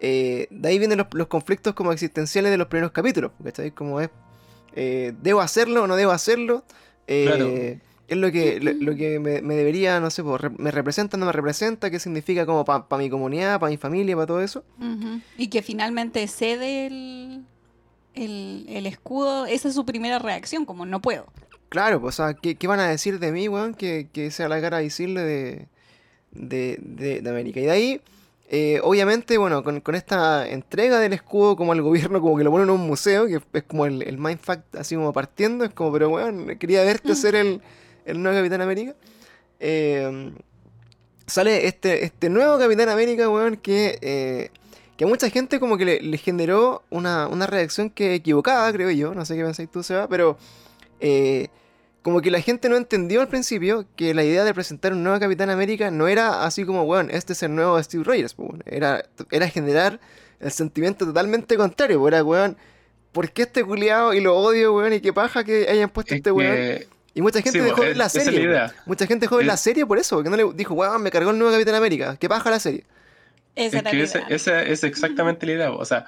eh, 0.00 0.46
de 0.50 0.68
ahí 0.70 0.78
vienen 0.78 0.96
los, 0.96 1.06
los 1.12 1.26
conflictos 1.26 1.74
como 1.74 1.92
existenciales 1.92 2.50
de 2.50 2.56
los 2.56 2.68
primeros 2.68 2.92
capítulos. 2.92 3.32
¿Cachai? 3.44 3.72
Como 3.72 4.00
es, 4.00 4.08
eh, 4.74 5.12
¿debo 5.22 5.40
hacerlo 5.40 5.84
o 5.84 5.86
no 5.86 5.96
debo 5.96 6.12
hacerlo? 6.12 6.64
Eh, 7.06 7.24
Claro. 7.26 7.82
Es 8.08 8.18
lo 8.18 8.30
que, 8.30 8.60
lo, 8.60 8.72
lo 8.74 8.94
que 8.94 9.18
me, 9.18 9.40
me 9.40 9.54
debería, 9.54 9.98
no 9.98 10.10
sé, 10.10 10.22
pues, 10.22 10.38
re- 10.38 10.50
me 10.58 10.70
representa, 10.70 11.16
no 11.16 11.24
me 11.24 11.32
representa, 11.32 11.90
qué 11.90 11.98
significa 11.98 12.44
como 12.44 12.62
para 12.64 12.84
mi 12.98 13.08
comunidad, 13.08 13.58
para 13.58 13.70
mi 13.70 13.78
familia, 13.78 14.14
para 14.16 14.26
todo 14.26 14.42
eso. 14.42 14.64
Y 15.38 15.48
que 15.48 15.62
finalmente 15.62 16.26
cede 16.28 16.86
el, 16.88 17.44
el, 18.14 18.66
el 18.68 18.86
escudo. 18.86 19.46
Esa 19.46 19.68
es 19.68 19.74
su 19.74 19.86
primera 19.86 20.18
reacción, 20.18 20.66
como 20.66 20.84
no 20.84 21.00
puedo. 21.00 21.24
Claro, 21.70 22.02
pues, 22.02 22.20
o 22.20 22.24
sea, 22.26 22.34
¿qué, 22.34 22.56
qué 22.56 22.66
van 22.66 22.80
a 22.80 22.88
decir 22.88 23.18
de 23.18 23.32
mí, 23.32 23.48
weón? 23.48 23.72
Que, 23.72 24.08
que 24.12 24.30
sea 24.30 24.46
la 24.48 24.60
cara 24.60 24.80
visible 24.80 25.22
de, 25.22 25.66
de, 26.32 26.78
de- 26.82 27.22
de 27.22 27.30
América. 27.30 27.60
Y 27.60 27.64
de 27.64 27.70
ahí, 27.70 28.00
eh, 28.54 28.80
obviamente, 28.84 29.38
bueno, 29.38 29.64
con, 29.64 29.80
con 29.80 29.94
esta 29.94 30.46
entrega 30.46 30.98
del 30.98 31.14
escudo 31.14 31.56
como 31.56 31.72
al 31.72 31.80
gobierno, 31.80 32.20
como 32.20 32.36
que 32.36 32.44
lo 32.44 32.50
ponen 32.50 32.68
en 32.68 32.74
un 32.74 32.86
museo, 32.86 33.26
que 33.26 33.40
es 33.54 33.62
como 33.62 33.86
el, 33.86 34.02
el 34.02 34.18
mindfuck 34.18 34.60
así 34.78 34.94
como 34.94 35.10
partiendo, 35.10 35.64
es 35.64 35.72
como, 35.72 35.90
pero 35.90 36.10
weón, 36.10 36.58
quería 36.58 36.84
verte 36.84 37.14
ser 37.14 37.34
el, 37.34 37.62
el 38.04 38.22
nuevo 38.22 38.36
Capitán 38.36 38.60
América. 38.60 38.94
Eh, 39.58 40.34
sale 41.26 41.66
este, 41.66 42.04
este 42.04 42.28
nuevo 42.28 42.58
Capitán 42.58 42.90
América, 42.90 43.30
weón, 43.30 43.56
que, 43.56 43.98
eh, 44.02 44.50
que 44.98 45.04
a 45.04 45.06
mucha 45.06 45.30
gente 45.30 45.58
como 45.58 45.78
que 45.78 45.86
le, 45.86 46.00
le 46.02 46.18
generó 46.18 46.82
una, 46.90 47.28
una 47.28 47.46
reacción 47.46 47.88
que 47.88 48.16
equivocada, 48.16 48.70
creo 48.70 48.90
yo, 48.90 49.14
no 49.14 49.24
sé 49.24 49.34
qué 49.34 49.44
pensáis 49.44 49.70
tú, 49.70 49.82
Seba, 49.82 50.08
pero 50.08 50.36
eh, 51.00 51.48
como 52.02 52.20
que 52.20 52.30
la 52.30 52.40
gente 52.40 52.68
no 52.68 52.76
entendió 52.76 53.20
al 53.20 53.28
principio 53.28 53.86
que 53.96 54.12
la 54.14 54.24
idea 54.24 54.44
de 54.44 54.52
presentar 54.54 54.92
un 54.92 55.02
nuevo 55.04 55.18
Capitán 55.20 55.50
América 55.50 55.90
no 55.90 56.08
era 56.08 56.44
así 56.44 56.64
como, 56.64 56.82
weón, 56.82 57.10
este 57.10 57.32
es 57.32 57.42
el 57.42 57.54
nuevo 57.54 57.80
Steve 57.82 58.04
Rogers, 58.04 58.34
era, 58.66 59.04
era 59.30 59.48
generar 59.48 60.00
el 60.40 60.50
sentimiento 60.50 61.04
totalmente 61.06 61.56
contrario, 61.56 62.06
era, 62.08 62.24
weón, 62.24 62.56
¿por 63.12 63.30
qué 63.30 63.42
este 63.42 63.62
culiado 63.64 64.12
y 64.14 64.20
lo 64.20 64.36
odio, 64.36 64.74
weón, 64.74 64.92
y 64.94 65.00
qué 65.00 65.12
paja 65.12 65.44
que 65.44 65.68
hayan 65.68 65.90
puesto 65.90 66.14
Es 66.14 66.18
este 66.18 66.32
weón? 66.32 66.52
que 66.54 66.88
Y 67.14 67.20
mucha 67.22 67.40
gente 67.42 67.58
Sí, 67.60 67.64
dejó 67.64 67.82
ver 67.82 67.96
la 67.96 68.06
esa 68.06 68.18
es 68.18 68.24
serie. 68.24 68.40
la 68.40 68.46
idea. 68.46 68.74
Mucha 68.86 69.06
gente 69.06 69.24
dejó 69.26 69.36
ver 69.36 69.46
la 69.46 69.56
serie 69.56 69.84
por 69.86 69.98
eso, 69.98 70.16
porque 70.16 70.30
no 70.30 70.36
le 70.36 70.44
dijo, 70.54 70.74
weón, 70.74 71.02
me 71.02 71.10
cargó 71.10 71.30
el 71.30 71.38
nuevo 71.38 71.52
Capitán 71.52 71.74
América. 71.76 72.16
¿Qué 72.18 72.28
paja 72.28 72.50
la 72.50 72.58
serie? 72.58 72.84
Esa 73.54 73.66
Es 73.66 73.74
era 73.82 73.90
que 73.90 73.96
la 73.98 74.02
ese- 74.04 74.18
idea. 74.18 74.28
esa 74.30 74.62
es 74.62 74.82
exactamente 74.82 75.44
la 75.46 75.52
idea. 75.52 75.70
O 75.72 75.84
sea, 75.84 76.06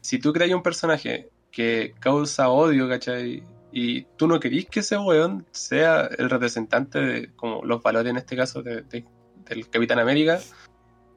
si 0.00 0.18
tú 0.18 0.32
creas 0.32 0.50
un 0.52 0.62
personaje 0.62 1.28
que 1.52 1.94
causa 2.00 2.48
odio, 2.48 2.88
¿cachai? 2.88 3.42
Y 3.78 4.06
tú 4.16 4.26
no 4.26 4.40
querís 4.40 4.64
que 4.70 4.80
ese 4.80 4.96
weón 4.96 5.44
sea 5.50 6.08
el 6.16 6.30
representante 6.30 6.98
de 6.98 7.30
como 7.36 7.62
los 7.62 7.82
valores 7.82 8.10
en 8.10 8.16
este 8.16 8.34
caso 8.34 8.62
de- 8.62 8.80
de- 8.80 9.04
del 9.50 9.68
Capitán 9.68 9.98
América, 9.98 10.40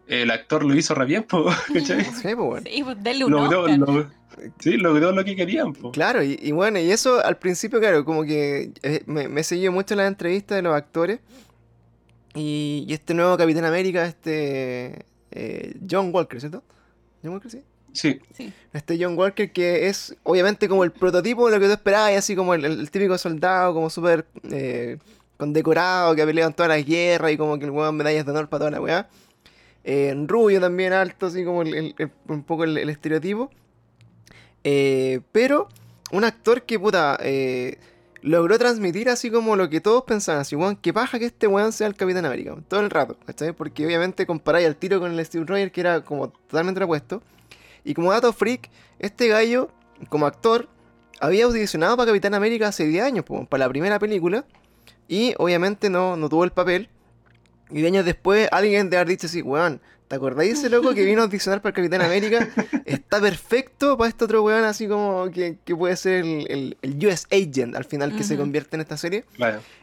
el 0.07 0.29
actor 0.29 0.65
lo 0.65 0.75
hizo 0.75 0.93
re 0.93 1.05
bien, 1.05 1.23
po, 1.23 1.45
¿cachai? 1.73 2.03
Sí, 2.03 2.11
pues, 2.21 2.35
weón. 2.35 2.63
Sí, 2.65 2.83
pues 2.83 3.01
denle 3.01 3.23
un 3.23 3.31
Logró, 3.31 3.65
lo- 3.65 4.09
sí, 4.59 4.75
logró 4.75 5.13
lo 5.13 5.23
que 5.23 5.37
querían, 5.37 5.71
po. 5.71 5.91
Claro, 5.93 6.21
y, 6.21 6.37
y 6.41 6.51
bueno, 6.51 6.79
y 6.79 6.91
eso 6.91 7.23
al 7.23 7.37
principio, 7.37 7.79
claro, 7.79 8.03
como 8.03 8.25
que 8.25 8.73
eh, 8.83 9.03
me, 9.05 9.29
me 9.29 9.43
seguí 9.43 9.69
mucho 9.69 9.95
las 9.95 10.09
entrevistas 10.09 10.57
de 10.57 10.61
los 10.63 10.75
actores. 10.75 11.21
Y, 12.35 12.83
y 12.89 12.93
este 12.93 13.13
nuevo 13.13 13.37
Capitán 13.37 13.63
América, 13.63 14.05
este 14.05 15.05
eh, 15.31 15.75
John 15.89 16.11
Walker, 16.13 16.41
¿cierto? 16.41 16.61
John 17.23 17.31
Walker, 17.33 17.49
sí. 17.51 17.61
Sí, 17.93 18.19
Sí. 18.33 18.53
Este 18.73 18.97
John 19.03 19.17
Walker 19.17 19.51
que 19.51 19.87
es 19.87 20.15
obviamente 20.23 20.69
como 20.69 20.83
el 20.83 20.91
prototipo 20.91 21.47
de 21.49 21.55
lo 21.55 21.59
que 21.59 21.65
tú 21.67 21.73
esperabas, 21.73 22.11
y 22.11 22.15
así 22.15 22.35
como 22.35 22.53
el, 22.53 22.63
el 22.65 22.91
típico 22.91 23.17
soldado, 23.17 23.73
como 23.73 23.89
súper 23.89 24.25
eh, 24.51 24.97
condecorado, 25.37 26.13
que 26.15 26.21
ha 26.21 26.25
peleado 26.25 26.49
en 26.49 26.55
todas 26.55 26.69
las 26.69 26.85
guerras 26.85 27.31
y 27.31 27.37
como 27.37 27.57
que 27.57 27.65
el 27.65 27.71
weón 27.71 27.95
medallas 27.97 28.25
de 28.25 28.31
honor 28.31 28.47
para 28.49 28.59
toda 28.59 28.71
la 28.71 28.81
weá. 28.81 29.09
Eh, 29.83 30.13
rubio 30.27 30.59
también, 30.61 30.93
alto, 30.93 31.27
así 31.27 31.43
como 31.43 31.61
el- 31.63 31.73
el- 31.73 31.95
el- 31.97 32.11
un 32.27 32.43
poco 32.43 32.63
el, 32.65 32.77
el 32.77 32.89
estereotipo. 32.89 33.49
Eh, 34.63 35.21
pero 35.31 35.67
un 36.11 36.23
actor 36.23 36.63
que, 36.63 36.77
puta, 36.79 37.17
eh, 37.21 37.77
logró 38.21 38.57
transmitir 38.59 39.09
así 39.09 39.31
como 39.31 39.55
lo 39.55 39.69
que 39.69 39.79
todos 39.81 40.03
pensaban, 40.03 40.41
así, 40.41 40.55
weón, 40.55 40.75
que 40.75 40.93
paja 40.93 41.17
que 41.19 41.25
este 41.25 41.47
weón 41.47 41.71
sea 41.71 41.87
el 41.87 41.95
Capitán 41.95 42.25
América, 42.25 42.55
todo 42.67 42.81
el 42.81 42.89
rato, 42.89 43.17
¿cachai? 43.25 43.53
Porque 43.53 43.85
obviamente 43.85 44.25
comparáis 44.25 44.67
al 44.67 44.75
tiro 44.75 44.99
con 44.99 45.11
el 45.17 45.25
Steve 45.25 45.45
Rogers, 45.47 45.71
que 45.71 45.81
era 45.81 46.01
como 46.03 46.29
totalmente 46.29 46.79
lo 46.81 46.85
opuesto. 46.85 47.23
Y 47.89 47.95
como 47.95 48.11
dato 48.11 48.31
freak, 48.33 48.69
este 48.99 49.27
gallo, 49.27 49.69
como 50.09 50.27
actor, 50.27 50.67
había 51.19 51.45
audicionado 51.45 51.97
para 51.97 52.07
Capitán 52.11 52.35
América 52.35 52.67
hace 52.67 52.85
10 52.85 53.03
años, 53.03 53.25
po, 53.25 53.45
para 53.45 53.65
la 53.65 53.69
primera 53.69 53.97
película. 53.97 54.45
Y 55.07 55.33
obviamente 55.39 55.89
no, 55.89 56.15
no 56.15 56.29
tuvo 56.29 56.43
el 56.43 56.51
papel. 56.51 56.87
Y 57.71 57.75
10 57.77 57.87
años 57.87 58.05
después, 58.05 58.47
alguien 58.51 58.89
de 58.91 58.97
haber 58.97 59.07
dicho 59.07 59.25
así, 59.25 59.41
weón, 59.41 59.81
¿te 60.07 60.15
acordáis 60.15 60.51
de 60.53 60.59
ese 60.59 60.69
loco 60.69 60.93
que 60.93 61.03
vino 61.03 61.21
a 61.21 61.25
audicionar 61.25 61.61
para 61.63 61.69
el 61.71 61.75
Capitán 61.75 62.01
América? 62.03 62.47
Está 62.85 63.19
perfecto 63.19 63.97
para 63.97 64.09
este 64.09 64.25
otro 64.25 64.43
weón, 64.43 64.63
así 64.65 64.87
como 64.87 65.29
que, 65.31 65.57
que 65.65 65.75
puede 65.75 65.95
ser 65.97 66.23
el, 66.25 66.45
el- 66.51 66.77
el 66.83 67.07
US 67.07 67.25
Agent 67.31 67.75
al 67.75 67.85
final 67.85 68.15
que 68.15 68.23
se 68.23 68.37
convierte 68.37 68.75
en 68.75 68.81
esta 68.81 68.97
serie. 68.97 69.25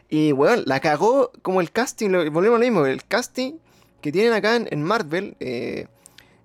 Y 0.09 0.31
weón, 0.31 0.63
la 0.65 0.79
cagó 0.79 1.31
como 1.41 1.59
el 1.59 1.71
casting, 1.71 2.09
lo, 2.09 2.19
volvemos 2.31 2.55
a 2.55 2.59
lo 2.59 2.65
mismo, 2.65 2.85
el 2.85 3.03
casting 3.05 3.55
que 3.99 4.13
tienen 4.13 4.31
acá 4.31 4.55
en, 4.55 4.67
en 4.71 4.81
Marvel, 4.81 5.35
eh, 5.41 5.87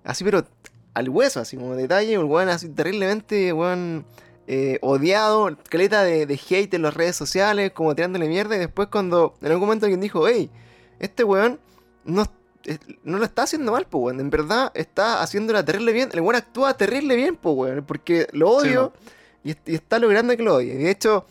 así 0.03 0.25
pero 0.25 0.45
al 0.93 1.09
hueso, 1.09 1.39
así 1.39 1.57
como 1.57 1.75
detalle, 1.75 2.13
el 2.13 2.23
weón 2.23 2.49
así 2.49 2.69
terriblemente, 2.69 3.51
weón, 3.53 4.05
eh, 4.47 4.77
odiado, 4.81 5.57
caleta 5.69 6.03
de, 6.03 6.25
de 6.25 6.39
hate 6.49 6.73
en 6.73 6.81
las 6.83 6.93
redes 6.93 7.15
sociales, 7.15 7.71
como 7.71 7.95
tirándole 7.95 8.27
mierda, 8.27 8.55
y 8.55 8.59
después 8.59 8.89
cuando 8.89 9.35
en 9.41 9.51
algún 9.51 9.67
momento 9.67 9.85
alguien 9.85 10.01
dijo, 10.01 10.27
hey, 10.27 10.49
este 10.99 11.23
weón 11.23 11.59
no, 12.03 12.25
no 13.03 13.17
lo 13.17 13.25
está 13.25 13.43
haciendo 13.43 13.71
mal, 13.71 13.87
pues 13.89 14.03
weón, 14.03 14.19
en 14.19 14.29
verdad 14.29 14.71
está 14.75 15.21
haciéndola 15.21 15.63
terrible 15.65 15.93
bien, 15.93 16.09
el 16.13 16.21
weón 16.21 16.35
actúa 16.35 16.75
terrible 16.75 17.15
bien, 17.15 17.35
pues 17.35 17.55
weón, 17.55 17.85
porque 17.85 18.27
lo 18.31 18.61
Sí, 18.61 18.69
odio 18.69 18.93
y 19.43 19.55
está 19.65 19.99
logrando 19.99 20.35
que 20.37 20.43
lo 20.43 20.55
odie. 20.55 20.73
Y 20.73 20.77
de 20.77 20.89
hecho, 20.91 21.25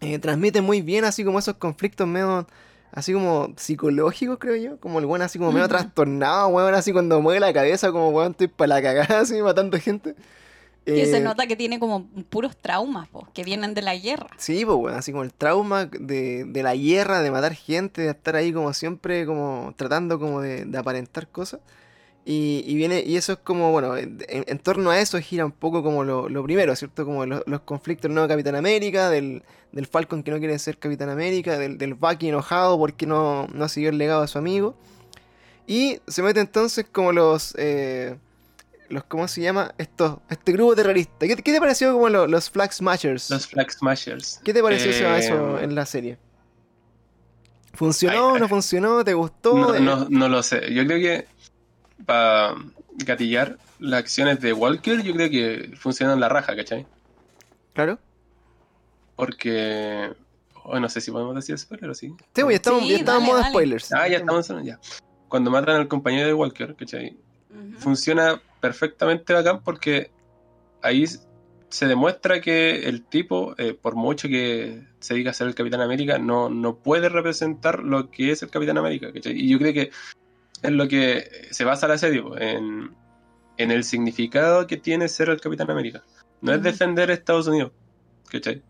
eh, 0.00 0.18
transmite 0.18 0.60
muy 0.60 0.82
bien 0.82 1.04
así 1.04 1.24
como 1.24 1.38
esos 1.38 1.56
conflictos 1.56 2.06
medio 2.06 2.46
así 2.92 3.12
como 3.12 3.52
psicológicos, 3.56 4.38
creo 4.38 4.56
yo, 4.56 4.80
como 4.80 4.98
el 4.98 5.04
weón 5.06 5.22
así 5.22 5.38
como 5.38 5.52
medio 5.52 5.66
Ujú. 5.66 5.74
trastornado, 5.76 6.48
weón, 6.48 6.74
así 6.74 6.92
cuando 6.92 7.20
mueve 7.20 7.40
la 7.40 7.52
cabeza 7.52 7.92
como 7.92 8.10
weón, 8.10 8.32
estoy 8.32 8.48
para 8.48 8.68
la 8.76 8.82
cagada 8.82 9.20
así 9.22 9.40
matando 9.42 9.78
gente. 9.78 10.14
Que 10.84 11.06
se 11.06 11.18
Eh, 11.18 11.20
nota 11.20 11.46
que 11.48 11.56
tiene 11.56 11.80
como 11.80 12.06
puros 12.30 12.56
traumas, 12.56 13.08
po, 13.08 13.26
que 13.34 13.42
vienen 13.44 13.74
de 13.74 13.82
la 13.82 13.96
guerra. 13.96 14.28
Sí, 14.38 14.64
pues 14.64 14.78
weón, 14.78 14.94
así 14.96 15.10
como 15.12 15.24
el 15.24 15.32
trauma 15.34 15.86
de, 15.86 16.44
de 16.44 16.62
la 16.62 16.76
guerra, 16.76 17.22
de 17.22 17.30
matar 17.30 17.54
gente, 17.54 18.02
de 18.02 18.10
estar 18.10 18.36
ahí 18.36 18.52
como 18.52 18.72
siempre, 18.72 19.26
como 19.26 19.74
tratando 19.76 20.18
como 20.20 20.40
de, 20.40 20.64
de 20.64 20.78
aparentar 20.78 21.28
cosas. 21.28 21.60
Y, 22.28 22.64
y 22.66 22.74
viene, 22.74 23.04
y 23.06 23.16
eso 23.16 23.34
es 23.34 23.38
como, 23.38 23.70
bueno, 23.70 23.96
en, 23.96 24.18
en 24.28 24.58
torno 24.58 24.90
a 24.90 24.98
eso 24.98 25.16
gira 25.20 25.44
un 25.46 25.52
poco 25.52 25.84
como 25.84 26.02
lo, 26.02 26.28
lo 26.28 26.42
primero, 26.42 26.74
¿cierto? 26.74 27.04
Como 27.04 27.24
lo- 27.24 27.44
los 27.46 27.60
conflictos 27.60 28.02
del 28.08 28.14
nuevo 28.14 28.28
Capitán 28.28 28.56
América, 28.56 29.08
del, 29.10 29.44
del 29.70 29.86
Falcon 29.86 30.24
que 30.24 30.32
no 30.32 30.38
quiere 30.40 30.58
ser 30.58 30.76
Capitán 30.76 31.08
América, 31.08 31.56
del, 31.56 31.78
del 31.78 31.94
Bucky 31.94 32.28
enojado 32.30 32.76
porque 32.78 33.06
no, 33.06 33.46
no 33.54 33.68
siguió 33.68 33.90
el 33.90 33.98
legado 33.98 34.22
de 34.22 34.28
su 34.28 34.38
amigo. 34.38 34.76
Y 35.68 36.00
se 36.08 36.20
mete 36.22 36.40
entonces 36.40 36.84
como 36.90 37.12
los, 37.12 37.54
eh, 37.58 38.16
los 38.88 39.04
¿cómo 39.04 39.28
se 39.28 39.42
llama? 39.42 39.72
Estos, 39.78 40.18
este 40.28 40.50
grupo 40.50 40.74
terrorista. 40.74 41.28
¿Qué, 41.28 41.36
qué 41.36 41.52
te 41.52 41.60
pareció 41.60 41.92
como 41.92 42.08
lo- 42.08 42.26
los 42.26 42.50
Flag 42.50 42.72
Smashers? 42.72 43.30
Los 43.30 43.46
Flag 43.46 43.70
Smashers. 43.70 44.40
¿Qué 44.44 44.52
te 44.52 44.64
pareció 44.64 44.90
eso- 44.90 45.04
Eh, 45.14 45.18
eso 45.20 45.60
en 45.60 45.76
la 45.76 45.86
serie? 45.86 46.18
¿Funcionó? 47.72 48.34
Ay, 48.34 48.40
¿No 48.40 48.48
funcionó? 48.48 49.04
¿Te 49.04 49.12
gustó? 49.14 49.54
No, 49.56 49.74
Eh, 49.74 49.80
no, 49.80 50.06
no 50.08 50.28
lo 50.28 50.42
sé. 50.42 50.72
Yo 50.72 50.86
creo 50.86 50.98
que 50.98 51.26
para 52.04 52.54
gatillar 52.96 53.58
las 53.78 54.00
acciones 54.00 54.40
de 54.40 54.52
Walker, 54.52 55.02
yo 55.02 55.14
creo 55.14 55.30
que 55.30 55.76
funcionan 55.76 56.20
la 56.20 56.28
raja, 56.28 56.54
¿cachai? 56.56 56.86
Claro. 57.74 57.98
Porque. 59.16 60.12
oh, 60.64 60.78
no 60.80 60.88
sé 60.88 61.00
si 61.00 61.10
podemos 61.10 61.34
decir 61.34 61.58
spoiler 61.58 61.90
o 61.90 61.94
sí. 61.94 62.08
Sí, 62.08 62.42
pues, 62.42 62.48
ya 62.50 62.56
estamos, 62.56 62.82
Sí, 62.82 62.88
ya 62.90 62.96
estamos 62.96 63.20
en 63.20 63.24
dale, 63.24 63.26
modo 63.32 63.38
dale. 63.40 63.50
spoilers. 63.50 63.92
Ah, 63.92 64.08
ya 64.08 64.16
estamos 64.18 64.50
en- 64.50 64.64
ya. 64.64 64.80
Cuando 65.28 65.50
matan 65.50 65.76
al 65.76 65.88
compañero 65.88 66.26
de 66.26 66.34
Walker, 66.34 66.74
¿cachai? 66.76 67.16
Funciona 67.78 68.40
perfectamente 68.60 69.32
bacán 69.32 69.62
porque 69.64 70.10
ahí 70.82 71.04
se 71.68 71.86
demuestra 71.86 72.40
que 72.40 72.86
el 72.88 73.02
tipo, 73.04 73.54
eh, 73.58 73.74
por 73.74 73.96
mucho 73.96 74.28
que 74.28 74.82
se 75.00 75.14
diga 75.14 75.32
ser 75.32 75.48
el 75.48 75.54
Capitán 75.54 75.80
América, 75.80 76.18
no, 76.18 76.48
no 76.48 76.76
puede 76.76 77.08
representar 77.08 77.80
lo 77.80 78.10
que 78.10 78.30
es 78.32 78.42
el 78.42 78.50
Capitán 78.50 78.78
América, 78.78 79.12
¿cachai? 79.12 79.32
Y 79.38 79.48
yo 79.48 79.58
creo 79.58 79.72
que 79.72 79.90
es 80.62 80.70
lo 80.70 80.88
que 80.88 81.28
se 81.50 81.64
basa 81.64 81.88
la 81.88 81.98
serie, 81.98 82.22
en, 82.38 82.94
en 83.56 83.70
el 83.70 83.84
significado 83.84 84.66
que 84.66 84.76
tiene 84.76 85.08
ser 85.08 85.28
el 85.28 85.40
Capitán 85.40 85.70
América. 85.70 86.02
No 86.40 86.52
es 86.52 86.62
defender 86.62 87.10
Estados 87.10 87.46
Unidos, 87.46 87.72
¿cachai? 88.30 88.62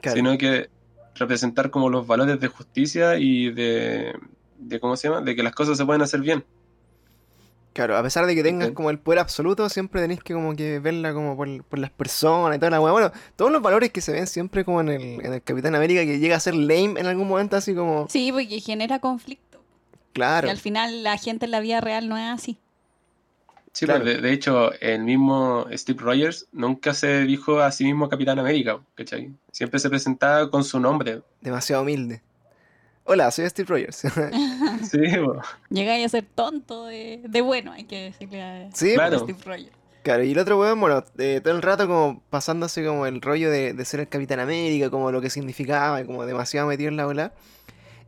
Claro. 0.00 0.16
Sino 0.16 0.38
que 0.38 0.68
representar 1.14 1.70
como 1.70 1.88
los 1.88 2.06
valores 2.06 2.40
de 2.40 2.48
justicia 2.48 3.18
y 3.18 3.50
de, 3.50 4.14
de 4.58 4.80
¿cómo 4.80 4.96
se 4.96 5.08
llama? 5.08 5.20
De 5.20 5.34
que 5.34 5.42
las 5.42 5.54
cosas 5.54 5.76
se 5.76 5.84
pueden 5.84 6.02
hacer 6.02 6.20
bien. 6.20 6.44
Claro, 7.72 7.96
a 7.96 8.02
pesar 8.02 8.26
de 8.26 8.34
que 8.34 8.42
tengas 8.42 8.72
como 8.72 8.90
el 8.90 8.98
poder 8.98 9.20
absoluto, 9.20 9.68
siempre 9.68 10.00
tenéis 10.00 10.20
que 10.20 10.34
como 10.34 10.56
que 10.56 10.80
verla 10.80 11.12
como 11.14 11.36
por, 11.36 11.62
por 11.62 11.78
las 11.78 11.90
personas 11.90 12.56
y 12.56 12.58
toda 12.58 12.70
la 12.70 12.80
weá. 12.80 12.90
Bueno, 12.90 13.12
todos 13.36 13.52
los 13.52 13.62
valores 13.62 13.92
que 13.92 14.00
se 14.00 14.10
ven 14.10 14.26
siempre 14.26 14.64
como 14.64 14.80
en 14.80 14.88
el, 14.88 15.24
en 15.24 15.34
el 15.34 15.42
Capitán 15.42 15.76
América, 15.76 16.04
que 16.04 16.18
llega 16.18 16.34
a 16.34 16.40
ser 16.40 16.56
lame 16.56 16.98
en 16.98 17.06
algún 17.06 17.28
momento, 17.28 17.56
así 17.56 17.76
como, 17.76 18.08
Sí, 18.08 18.32
porque 18.32 18.58
genera 18.58 18.98
conflicto. 18.98 19.47
Claro. 20.18 20.48
Y 20.48 20.50
al 20.50 20.58
final 20.58 21.02
la 21.02 21.16
gente 21.16 21.44
en 21.46 21.50
la 21.52 21.60
vida 21.60 21.80
real 21.80 22.08
no 22.08 22.16
es 22.18 22.24
así. 22.30 22.58
Sí, 23.72 23.84
Claro. 23.86 24.02
pues 24.02 24.16
de, 24.16 24.20
de 24.22 24.32
hecho, 24.32 24.72
el 24.80 25.04
mismo 25.04 25.66
Steve 25.72 26.00
Rogers 26.02 26.46
nunca 26.52 26.94
se 26.94 27.20
dijo 27.24 27.60
a 27.60 27.70
sí 27.70 27.84
mismo 27.84 28.08
Capitán 28.08 28.38
América, 28.38 28.80
¿cachai? 28.96 29.30
Siempre 29.52 29.78
se 29.78 29.88
presentaba 29.88 30.50
con 30.50 30.64
su 30.64 30.80
nombre. 30.80 31.22
Demasiado 31.40 31.82
humilde. 31.82 32.20
Hola, 33.04 33.30
soy 33.30 33.48
Steve 33.48 33.68
Rogers. 33.68 34.02
Sí. 34.90 34.98
Llegáis 35.70 36.06
a 36.06 36.08
ser 36.08 36.24
tonto 36.34 36.86
de, 36.86 37.20
de 37.26 37.40
bueno, 37.40 37.72
hay 37.72 37.84
que 37.84 38.04
decirle 38.04 38.42
a, 38.42 38.68
sí, 38.74 38.94
Claro. 38.94 39.20
Steve 39.20 39.38
Rogers. 39.44 39.70
Claro, 40.02 40.24
y 40.24 40.32
el 40.32 40.38
otro 40.38 40.58
weón, 40.58 40.80
bueno, 40.80 41.04
eh, 41.18 41.40
todo 41.42 41.54
el 41.54 41.62
rato 41.62 41.86
como 41.86 42.22
pasándose 42.30 42.84
como 42.84 43.06
el 43.06 43.20
rollo 43.20 43.50
de, 43.50 43.74
de 43.74 43.84
ser 43.84 44.00
el 44.00 44.08
Capitán 44.08 44.40
América, 44.40 44.88
como 44.90 45.12
lo 45.12 45.20
que 45.20 45.28
significaba, 45.30 46.02
como 46.04 46.24
demasiado 46.24 46.66
metido 46.68 46.88
en 46.88 46.96
la 46.96 47.06
ola. 47.06 47.32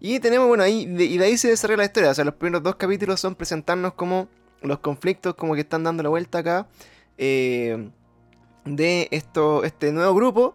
Y 0.01 0.19
tenemos, 0.21 0.49
bueno, 0.49 0.63
ahí, 0.65 0.87
de- 0.87 1.05
y 1.05 1.19
de 1.19 1.25
ahí 1.27 1.37
se 1.39 1.49
desarrolla 1.49 1.79
la 1.79 1.85
historia. 1.85 2.11
O 2.11 2.15
sea, 2.15 2.25
los 2.25 2.35
primeros 2.35 2.63
dos 2.63 2.77
capítulos 2.77 3.21
son 3.21 3.35
presentarnos 3.35 3.95
como 3.95 4.29
los 4.63 4.79
conflictos 4.81 5.35
como 5.35 5.55
que 5.55 5.61
están 5.61 5.85
dando 5.85 6.03
la 6.03 6.09
vuelta 6.09 6.39
acá 6.39 6.67
eh, 7.19 7.89
de 8.65 9.09
esto, 9.11 9.65
este 9.65 9.93
nuevo 9.93 10.15
grupo. 10.15 10.55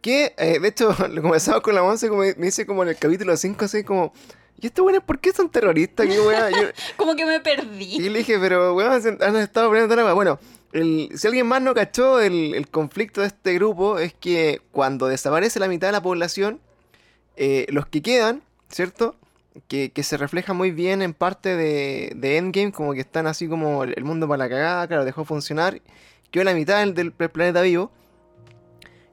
Que, 0.00 0.34
eh, 0.38 0.58
de 0.60 0.68
hecho, 0.68 0.94
lo 1.10 1.22
comenzamos 1.22 1.60
con 1.62 1.74
la 1.74 1.82
once, 1.82 2.08
como 2.08 2.22
me 2.22 2.32
dice 2.34 2.64
como 2.66 2.82
en 2.82 2.90
el 2.90 2.96
capítulo 2.96 3.36
5, 3.36 3.64
así 3.64 3.84
como... 3.84 4.12
¿Y 4.58 4.68
estos 4.68 4.86
weones 4.86 5.02
por 5.04 5.18
qué 5.18 5.32
son 5.34 5.50
terroristas? 5.50 6.06
¿Qué 6.06 6.18
weá? 6.18 6.48
Yo- 6.48 6.68
Como 6.96 7.14
que 7.14 7.26
me 7.26 7.40
perdí. 7.40 7.96
y 7.96 8.08
le 8.08 8.20
dije, 8.20 8.38
pero 8.38 8.72
weón, 8.74 8.90
han 9.20 9.36
estado 9.36 9.68
poniendo 9.68 9.94
weá. 9.94 10.14
Bueno, 10.14 10.38
el- 10.72 11.10
si 11.14 11.26
alguien 11.26 11.46
más 11.46 11.60
no 11.60 11.74
cachó, 11.74 12.20
el, 12.22 12.54
el 12.54 12.66
conflicto 12.70 13.20
de 13.20 13.26
este 13.26 13.52
grupo 13.52 13.98
es 13.98 14.14
que 14.14 14.62
cuando 14.72 15.08
desaparece 15.08 15.60
la 15.60 15.68
mitad 15.68 15.88
de 15.88 15.92
la 15.92 16.00
población, 16.00 16.58
eh, 17.36 17.66
los 17.68 17.84
que 17.86 18.00
quedan, 18.00 18.40
¿cierto? 18.68 19.16
Que, 19.68 19.90
que 19.90 20.02
se 20.02 20.16
refleja 20.18 20.52
muy 20.52 20.70
bien 20.70 21.00
en 21.00 21.14
parte 21.14 21.56
de, 21.56 22.12
de 22.14 22.36
Endgame, 22.36 22.72
como 22.72 22.92
que 22.92 23.00
están 23.00 23.26
así 23.26 23.48
como 23.48 23.84
el 23.84 24.04
mundo 24.04 24.28
para 24.28 24.44
la 24.44 24.48
cagada, 24.50 24.86
claro, 24.86 25.04
dejó 25.04 25.24
funcionar, 25.24 25.80
quedó 26.30 26.44
la 26.44 26.54
mitad 26.54 26.86
del, 26.86 27.12
planeta 27.12 27.62
vivo. 27.62 27.90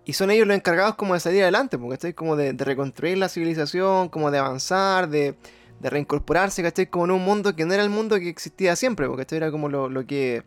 y 0.05 0.13
son 0.13 0.31
ellos 0.31 0.45
los 0.47 0.57
encargados 0.57 0.95
como 0.95 1.13
de 1.13 1.21
salir 1.21 1.43
adelante, 1.43 1.77
porque 1.77 1.93
estoy 1.93 2.13
como 2.13 2.35
de, 2.35 2.53
de 2.53 2.65
reconstruir 2.65 3.17
la 3.17 3.29
civilización, 3.29 4.09
como 4.09 4.31
de 4.31 4.39
avanzar, 4.39 5.07
de, 5.07 5.35
de 5.83 5.89
reincorporarse, 5.89 6.63
¿cachai? 6.63 6.87
Como 6.87 7.05
en 7.05 7.11
un 7.11 7.23
mundo 7.23 7.55
que 7.55 7.65
no 7.65 7.73
era 7.73 7.83
el 7.83 7.89
mundo 7.89 8.17
que 8.17 8.29
existía 8.29 8.75
siempre, 8.75 9.07
porque 9.07 9.23
esto 9.23 9.35
era 9.35 9.51
como 9.51 9.69
lo, 9.69 9.89
lo 9.89 10.07
que, 10.07 10.43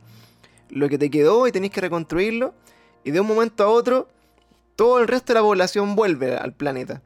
lo 0.70 0.88
que 0.88 0.98
te 0.98 1.10
quedó 1.10 1.46
y 1.46 1.52
tenéis 1.52 1.72
que 1.72 1.82
reconstruirlo. 1.82 2.54
Y 3.04 3.10
de 3.10 3.20
un 3.20 3.26
momento 3.26 3.62
a 3.62 3.68
otro, 3.68 4.08
todo 4.76 4.98
el 4.98 5.06
resto 5.06 5.32
de 5.32 5.40
la 5.40 5.42
población 5.42 5.94
vuelve 5.94 6.36
al 6.36 6.54
planeta. 6.54 7.02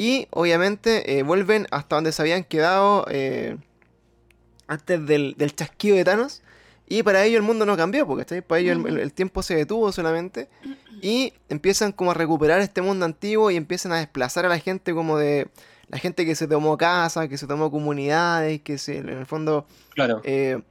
Y 0.00 0.28
obviamente 0.30 1.18
eh, 1.18 1.22
vuelven 1.22 1.66
hasta 1.70 1.96
donde 1.96 2.12
se 2.12 2.22
habían 2.22 2.44
quedado 2.44 3.04
eh, 3.10 3.58
antes 4.66 5.04
del, 5.06 5.34
del 5.36 5.54
chasquido 5.54 5.96
de 5.96 6.04
Thanos. 6.04 6.42
Y 6.88 7.02
para 7.02 7.24
ellos 7.24 7.36
el 7.36 7.42
mundo 7.42 7.66
no 7.66 7.76
cambió, 7.76 8.06
porque 8.06 8.24
¿cachai? 8.24 8.40
para 8.40 8.60
ellos 8.60 8.78
el, 8.84 8.98
el 8.98 9.12
tiempo 9.12 9.42
se 9.42 9.54
detuvo 9.54 9.92
solamente. 9.92 10.48
Y 11.02 11.34
empiezan 11.48 11.92
como 11.92 12.10
a 12.10 12.14
recuperar 12.14 12.60
este 12.60 12.82
mundo 12.82 13.04
antiguo 13.04 13.50
y 13.50 13.56
empiezan 13.56 13.92
a 13.92 13.98
desplazar 13.98 14.46
a 14.46 14.48
la 14.48 14.58
gente 14.58 14.94
como 14.94 15.18
de... 15.18 15.48
La 15.88 15.98
gente 15.98 16.24
que 16.24 16.34
se 16.36 16.46
tomó 16.46 16.78
casa, 16.78 17.26
que 17.28 17.36
se 17.36 17.46
tomó 17.48 17.68
comunidades, 17.70 18.60
que 18.62 18.78
se, 18.78 18.98
en 18.98 19.08
el 19.08 19.26
fondo 19.26 19.66
Claro. 19.94 20.20
eh, 20.24 20.62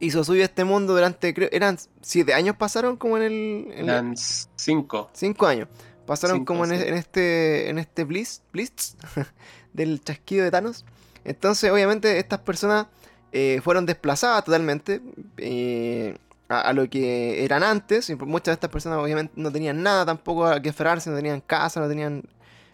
hizo 0.00 0.24
suyo 0.24 0.42
este 0.42 0.64
mundo 0.64 0.94
durante, 0.94 1.34
creo, 1.34 1.50
eran 1.52 1.76
siete 2.00 2.32
años 2.32 2.56
pasaron 2.56 2.96
como 2.96 3.18
en 3.18 3.22
el... 3.24 3.32
en 3.72 3.78
el- 3.80 3.88
Eran 3.90 4.14
cinco. 4.16 5.10
Cinco 5.12 5.46
años. 5.46 5.68
Pasaron 6.08 6.46
como 6.46 6.64
en, 6.64 6.72
en 6.72 6.94
este 6.94 7.68
en 7.68 7.78
este 7.78 8.04
blitz, 8.04 8.40
blitz 8.50 8.96
del 9.74 10.02
chasquido 10.02 10.42
de 10.42 10.50
Thanos. 10.50 10.86
Entonces, 11.22 11.70
obviamente, 11.70 12.18
estas 12.18 12.40
personas 12.40 12.86
eh, 13.30 13.60
fueron 13.62 13.84
desplazadas 13.84 14.42
totalmente 14.46 15.02
eh, 15.36 16.16
a, 16.48 16.62
a 16.62 16.72
lo 16.72 16.88
que 16.88 17.44
eran 17.44 17.62
antes. 17.62 18.08
Y 18.08 18.14
muchas 18.14 18.46
de 18.46 18.52
estas 18.54 18.70
personas, 18.70 18.98
obviamente, 19.00 19.34
no 19.36 19.52
tenían 19.52 19.82
nada 19.82 20.06
tampoco 20.06 20.46
a 20.46 20.62
que 20.62 20.70
aferrarse, 20.70 21.10
no 21.10 21.16
tenían 21.16 21.42
casa, 21.42 21.78
no 21.78 21.88
tenían 21.88 22.22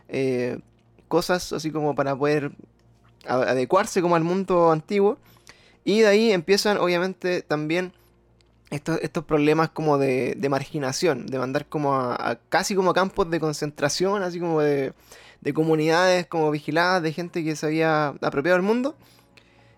eh, 0.08 0.60
cosas 1.08 1.52
así 1.52 1.72
como 1.72 1.96
para 1.96 2.14
poder 2.14 2.52
adecuarse 3.26 4.00
como 4.00 4.14
al 4.14 4.22
mundo 4.22 4.70
antiguo. 4.70 5.18
Y 5.82 6.02
de 6.02 6.06
ahí 6.06 6.30
empiezan, 6.30 6.78
obviamente, 6.78 7.42
también 7.42 7.92
estos, 8.74 8.98
estos 9.02 9.24
problemas 9.24 9.70
como 9.70 9.98
de, 9.98 10.34
de 10.36 10.48
marginación, 10.48 11.26
de 11.26 11.38
mandar 11.38 11.66
como 11.66 11.94
a, 11.94 12.14
a- 12.14 12.36
casi 12.48 12.74
como 12.74 12.90
a 12.90 12.94
campos 12.94 13.30
de 13.30 13.40
concentración, 13.40 14.22
así 14.22 14.40
como 14.40 14.60
de, 14.60 14.92
de 15.40 15.54
comunidades 15.54 16.26
como 16.26 16.50
vigiladas, 16.50 17.02
de 17.02 17.12
gente 17.12 17.44
que 17.44 17.56
se 17.56 17.66
había 17.66 18.08
apropiado 18.08 18.56
del 18.56 18.66
mundo. 18.66 18.96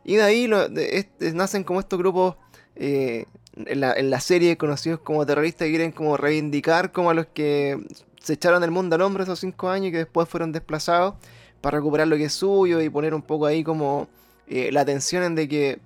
Y 0.05 0.17
de 0.17 0.23
ahí 0.23 0.47
lo- 0.47 0.69
de- 0.69 1.07
nacen 1.35 1.65
como 1.65 1.81
estos 1.81 1.99
grupos 1.99 2.37
eh, 2.77 3.27
en, 3.57 3.81
la, 3.81 3.93
en 3.95 4.11
la 4.11 4.21
serie 4.21 4.57
conocidos 4.57 5.01
como 5.01 5.25
terroristas 5.27 5.67
que 5.67 5.71
quieren 5.71 5.93
como 5.93 6.17
reivindicar 6.17 6.93
como 6.93 7.11
a 7.11 7.15
los 7.15 7.27
que 7.27 7.79
se 8.21 8.35
echaron 8.35 8.61
del 8.61 8.71
mundo 8.71 8.97
al 8.97 9.03
hombro 9.03 9.23
esos 9.23 9.39
cinco 9.41 9.69
años 9.71 9.89
y 9.89 9.93
que 9.93 9.99
después 9.99 10.29
fueron 10.29 10.53
desplazados 10.53 11.15
para 11.61 11.79
recuperar 11.79 12.07
lo 12.09 12.17
que 12.17 12.25
es 12.25 12.33
suyo 12.35 12.81
y 12.83 12.91
poner 12.91 13.15
un 13.15 13.23
poco 13.23 13.47
ahí 13.47 13.65
como 13.65 14.09
eh, 14.47 14.71
la 14.73 14.83
atención 14.83 15.23
en 15.23 15.35
de 15.35 15.49
que, 15.49 15.79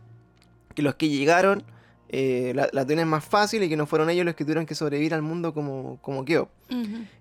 que 0.74 0.82
los 0.82 0.96
que 0.96 1.08
llegaron 1.08 1.62
eh, 2.12 2.52
la, 2.56 2.68
la 2.72 2.84
tienen 2.84 3.06
más 3.06 3.24
fácil 3.24 3.62
y 3.62 3.68
que 3.68 3.76
no 3.76 3.86
fueron 3.86 4.10
ellos 4.10 4.26
los 4.26 4.34
que 4.34 4.44
tuvieron 4.44 4.66
que 4.66 4.74
sobrevivir 4.74 5.14
al 5.14 5.22
mundo 5.22 5.54
como, 5.54 5.98
como. 6.02 6.24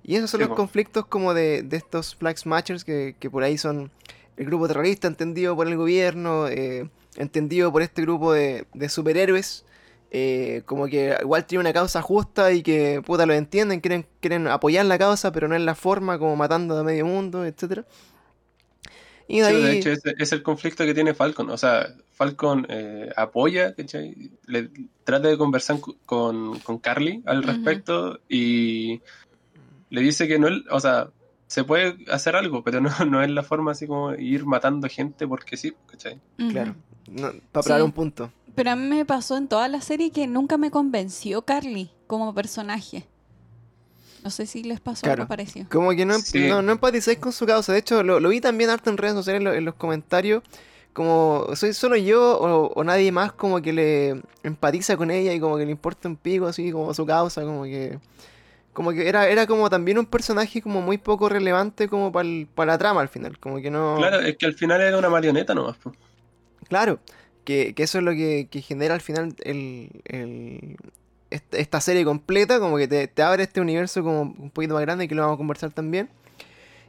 Y 0.04 0.16
esos 0.16 0.32
son 0.32 0.42
Sí, 0.42 0.48
los 0.48 0.56
conflictos 0.56 1.06
como 1.06 1.36
de, 1.36 1.62
de 1.62 1.78
estos 1.78 2.16
Flag 2.16 2.40
Smashers 2.40 2.84
que, 2.84 3.16
que 3.20 3.30
por 3.30 3.44
ahí 3.44 3.60
son 3.60 3.92
el 4.36 4.46
grupo 4.46 4.68
terrorista 4.68 5.08
entendido 5.08 5.56
por 5.56 5.68
el 5.68 5.78
gobierno, 5.78 6.48
eh, 6.48 6.90
entendido 7.18 7.72
por 7.72 7.84
este 7.84 8.02
grupo 8.02 8.34
de, 8.34 8.66
de 8.74 8.90
superhéroes, 8.90 9.64
eh, 10.10 10.64
como 10.66 10.88
que 10.88 11.16
igual 11.22 11.46
tiene 11.46 11.60
una 11.60 11.74
causa 11.74 12.02
justa 12.02 12.52
y 12.52 12.64
que 12.64 13.04
puta 13.06 13.28
lo 13.28 13.34
entienden, 13.34 13.82
quieren, 13.82 14.08
quieren 14.22 14.48
apoyar 14.48 14.88
la 14.88 14.98
causa, 14.98 15.32
pero 15.32 15.48
no 15.48 15.56
en 15.56 15.66
la 15.68 15.76
forma, 15.76 16.18
como 16.18 16.36
matando 16.36 16.76
a 16.76 16.84
medio 16.84 17.06
mundo, 17.06 17.46
etcétera 17.46 17.86
Y 19.32 19.42
de 19.42 19.46
Sí, 19.48 19.54
ahí... 19.56 19.62
de 19.62 19.78
hecho, 19.78 19.90
es 20.18 20.32
el 20.34 20.42
conflicto 20.44 20.84
que 20.86 20.94
tiene 20.96 21.14
Falcon. 21.14 21.50
O 21.52 21.58
sea, 21.58 21.88
Falcon 22.12 22.66
eh, 22.68 23.12
apoya, 23.16 23.76
¿cachai? 23.76 24.32
Le, 24.48 24.72
trata 25.04 25.28
de 25.28 25.38
conversar 25.38 25.80
con, 26.06 26.60
con 26.60 26.80
Carly 26.80 27.22
al 27.26 27.44
respecto 27.44 28.20
y 28.28 29.02
le 29.92 30.02
dice 30.02 30.28
que 30.28 30.40
no, 30.40 30.48
o 30.72 30.80
sea, 30.80 31.12
se 31.48 31.64
puede 31.64 31.98
hacer 32.12 32.36
algo, 32.36 32.64
pero 32.64 32.82
no, 32.82 32.90
no 33.06 33.22
es 33.24 33.30
la 33.30 33.44
forma 33.44 33.72
así 33.74 33.88
como 33.88 34.14
ir 34.16 34.46
matando 34.46 34.88
gente 34.90 35.28
porque 35.28 35.58
sí, 35.58 35.74
¿cachai? 35.86 36.20
Claro, 36.50 36.76
no, 37.08 37.32
para 37.52 37.64
probar 37.64 37.82
Sí. 37.82 37.86
un 37.86 37.92
punto. 37.92 38.34
Pero 38.56 38.72
a 38.72 38.76
mí 38.76 38.88
me 38.88 39.06
pasó 39.06 39.38
en 39.38 39.48
toda 39.48 39.68
la 39.68 39.82
serie 39.82 40.12
que 40.12 40.28
nunca 40.28 40.58
me 40.58 40.72
convenció 40.72 41.44
Carly 41.44 41.92
como 42.08 42.34
personaje. 42.34 43.08
No 44.24 44.30
sé 44.30 44.46
si 44.46 44.64
les 44.64 44.80
pasó 44.80 45.04
Claro. 45.04 45.24
algo 45.24 45.30
parecido. 45.30 45.68
Como 45.70 45.92
que 45.92 46.06
no, 46.06 46.16
em- 46.16 46.22
Sí. 46.22 46.48
no, 46.48 46.62
no 46.62 46.72
empatizáis 46.74 47.18
con 47.20 47.32
su 47.32 47.46
causa. 47.46 47.72
De 47.74 47.80
hecho, 47.80 48.04
lo, 48.04 48.20
lo 48.20 48.30
vi 48.30 48.42
también 48.42 48.70
harto 48.70 48.90
en 48.90 48.98
redes 48.98 49.16
sociales, 49.16 49.40
en, 49.40 49.46
lo- 49.46 49.54
en 49.54 49.66
los 49.66 49.76
comentarios. 49.76 50.44
Como, 50.94 51.48
¿soy 51.56 51.74
solo 51.74 51.96
yo 51.96 52.38
o, 52.40 52.74
o 52.74 52.84
nadie 52.84 53.12
más 53.12 53.32
como 53.32 53.62
que 53.62 53.72
le 53.72 54.22
empatiza 54.44 54.98
con 54.98 55.12
ella 55.12 55.34
y 55.34 55.40
como 55.40 55.56
que 55.58 55.66
le 55.66 55.72
importa 55.72 56.10
un 56.10 56.16
pico 56.18 56.48
así 56.48 56.72
como 56.72 56.94
su 56.94 57.06
causa? 57.06 57.44
Como 57.44 57.64
que... 57.64 58.00
Como 58.74 58.92
que 58.92 59.08
era, 59.10 59.28
era 59.28 59.46
como 59.48 59.70
también 59.70 59.98
un 59.98 60.06
personaje 60.06 60.62
como 60.62 60.82
muy 60.82 60.98
poco 60.98 61.28
relevante 61.30 61.88
como 61.90 62.12
para 62.12 62.72
la 62.72 62.78
trama 62.78 63.02
al 63.02 63.10
final. 63.10 63.38
Como 63.40 63.62
que 63.62 63.70
no... 63.72 63.96
Claro, 63.98 64.20
es 64.22 64.38
que 64.38 64.46
al 64.46 64.54
final 64.54 64.80
era 64.82 64.98
una 64.98 65.10
marioneta 65.10 65.54
nomás. 65.54 65.78
po. 65.78 65.92
Claro, 66.68 67.00
que, 67.46 67.74
que 67.74 67.84
eso 67.84 67.98
es 67.98 68.04
lo 68.04 68.12
que, 68.12 68.48
que 68.50 68.62
genera 68.62 68.94
al 68.94 69.02
final 69.02 69.36
el, 69.44 69.90
esta 71.30 71.80
serie 71.82 72.04
completa, 72.06 72.60
como 72.60 72.78
que 72.78 72.88
te, 72.88 73.08
te 73.08 73.22
abre 73.22 73.44
este 73.44 73.62
universo 73.62 74.04
como 74.04 74.22
un 74.22 74.50
poquito 74.52 74.74
más 74.74 74.82
grande 74.82 75.08
que 75.08 75.16
lo 75.16 75.22
vamos 75.22 75.36
a 75.36 75.38
conversar 75.38 75.72
también. 75.72 76.10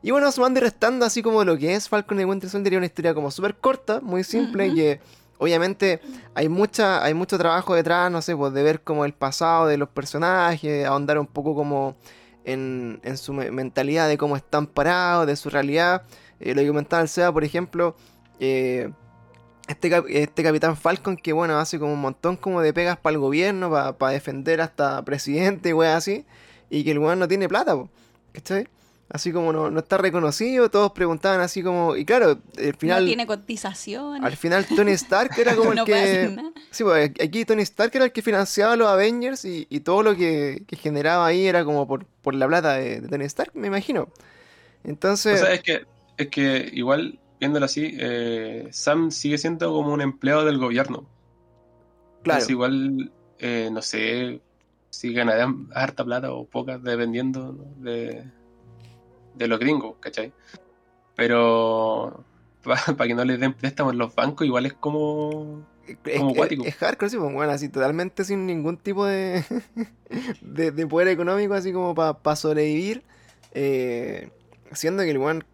Y 0.03 0.13
bueno, 0.13 0.33
sumando 0.33 0.61
y 0.61 0.63
restando 0.63 1.05
así 1.05 1.23
como 1.23 1.45
lo 1.45 1.59
que 1.59 1.75
es 1.75 1.89
Falcon 1.89 2.19
y 2.21 2.25
Winter 2.25 2.49
Soldier, 2.49 2.77
una 2.79 2.87
historia 2.87 3.13
como 3.13 3.31
súper 3.31 3.57
corta, 3.57 4.01
muy 4.01 4.25
simple, 4.25 4.67
Ujú. 4.69 4.75
que 4.75 5.01
obviamente 5.39 6.01
hay 6.35 6.49
mucha 6.49 7.05
hay 7.05 7.13
mucho 7.13 7.37
trabajo 7.37 7.75
detrás, 7.75 8.11
no 8.11 8.23
sé, 8.23 8.35
pues 8.35 8.53
de 8.55 8.63
ver 8.63 8.81
como 8.83 9.05
el 9.05 9.13
pasado 9.13 9.67
de 9.67 9.77
los 9.77 9.91
personajes, 9.91 10.87
ahondar 10.87 11.19
un 11.19 11.27
poco 11.27 11.55
como 11.55 11.97
en, 12.45 12.99
en 13.03 13.19
su 13.19 13.35
me- 13.35 13.51
mentalidad 13.51 14.09
de 14.09 14.17
cómo 14.17 14.37
están 14.37 14.67
parados, 14.67 15.27
de 15.27 15.37
su 15.37 15.51
realidad. 15.51 16.03
Eh, 16.41 16.55
lo 16.55 16.63
que 16.63 16.69
comentaba 16.69 17.03
el 17.03 17.09
Seba, 17.09 17.31
por 17.31 17.45
ejemplo, 17.45 17.95
eh, 18.39 18.91
este, 19.71 19.91
cap- 19.91 20.07
este 20.09 20.43
Capitán 20.43 20.77
Falcon 20.77 21.17
que 21.17 21.33
bueno, 21.33 21.59
hace 21.59 21.79
como 21.79 21.93
un 21.93 22.01
montón 22.01 22.37
como 22.37 22.61
de 22.63 22.73
pegas 22.73 22.97
para 22.99 23.15
el 23.15 23.21
gobierno, 23.21 23.71
para 23.99 24.13
defender 24.13 24.61
hasta 24.61 25.03
presidente 25.05 25.71
y 25.71 25.73
weas 25.73 25.97
así, 25.97 26.25
y 26.69 26.85
que 26.85 26.91
el 26.93 26.99
weón 26.99 27.19
no 27.19 27.29
tiene 27.29 27.49
plata, 27.49 27.75
po, 27.75 27.89
¿cachai? 28.33 28.69
Así 29.13 29.33
como 29.33 29.53
no, 29.53 29.71
no 29.73 29.81
está 29.81 29.99
reconocido, 29.99 30.71
todos 30.71 30.93
preguntaban 30.93 31.41
así 31.41 31.65
como, 31.65 31.97
y 31.97 32.05
claro, 32.05 32.39
al 32.59 32.75
final, 32.77 33.03
no 33.03 33.07
tiene 33.09 33.27
cotización. 33.27 34.25
al 34.25 34.37
final 34.37 34.65
Tony 34.67 34.93
Stark 34.93 35.33
era 35.37 35.57
como 35.57 35.71
el 35.73 35.77
no 35.79 35.85
que... 35.85 36.37
Sí, 36.71 36.85
pues 36.85 37.11
aquí 37.21 37.45
Tony 37.45 37.63
Stark 37.63 37.91
era 37.95 38.05
el 38.05 38.13
que 38.13 38.23
financiaba 38.23 38.75
a 38.75 38.77
los 38.77 38.87
Avengers 38.87 39.45
y, 39.45 39.67
y 39.69 39.81
todo 39.81 40.05
lo 40.05 40.15
que, 40.15 40.63
que 40.69 40.77
generaba 40.77 41.27
ahí 41.27 41.45
era 41.47 41.65
como 41.65 41.89
por, 41.89 42.05
por 42.23 42.35
la 42.37 42.47
plata 42.47 42.75
de, 42.75 43.01
de 43.01 43.09
Tony 43.09 43.25
Stark, 43.25 43.51
me 43.55 43.67
imagino. 43.67 44.03
O 44.03 44.09
Entonces, 44.85 45.41
sea, 45.41 45.55
es 45.55 45.63
que, 45.63 45.85
es 46.17 46.29
que 46.29 46.71
igual, 46.73 47.19
viéndolo 47.41 47.65
así, 47.65 47.97
eh, 47.99 48.69
Sam 48.71 49.11
sigue 49.11 49.39
siendo 49.39 49.73
como 49.73 49.93
un 49.93 50.01
empleado 50.03 50.45
del 50.45 50.59
gobierno. 50.59 51.07
claro, 52.23 52.41
Es 52.43 52.51
igual, 52.51 53.11
eh, 53.39 53.71
no 53.73 53.83
sé 53.83 54.41
si 54.91 55.13
ganarán 55.13 55.69
harta 55.75 56.05
plata 56.05 56.33
o 56.33 56.45
poca, 56.47 56.79
dependiendo 56.79 57.53
¿no? 57.53 57.65
de, 57.83 58.25
de 59.35 59.49
los 59.49 59.59
gringos, 59.59 59.97
¿cachai? 60.01 60.33
Pero 61.17 62.25
para 62.63 63.07
que 63.09 63.15
no 63.15 63.25
les 63.25 63.41
den 63.41 63.55
préstamos 63.55 63.93
en 63.95 63.99
los 63.99 64.15
bancos, 64.15 64.47
igual 64.47 64.67
es 64.67 64.75
como... 64.75 65.65
es, 65.87 66.19
como 66.19 66.31
es- 66.31 66.37
cuático. 66.37 66.65
es 66.65 66.75
hardcore, 66.77 67.11
sí, 67.11 67.17
pues 67.17 67.33
bueno, 67.33 67.53
así 67.53 67.69
totalmente 67.69 68.25
sin 68.25 68.47
ningún 68.47 68.77
tipo 68.77 69.07
de, 69.07 69.45
de, 70.43 70.71
de 70.73 70.87
poder 70.87 71.09
económico, 71.09 71.55
así 71.55 71.73
como 71.73 71.95
para 71.95 72.37
sobrevivir, 72.37 73.03
eh, 73.53 74.31
siendo 74.73 75.03
que 75.05 75.11
el 75.11 75.19
weón 75.19 75.45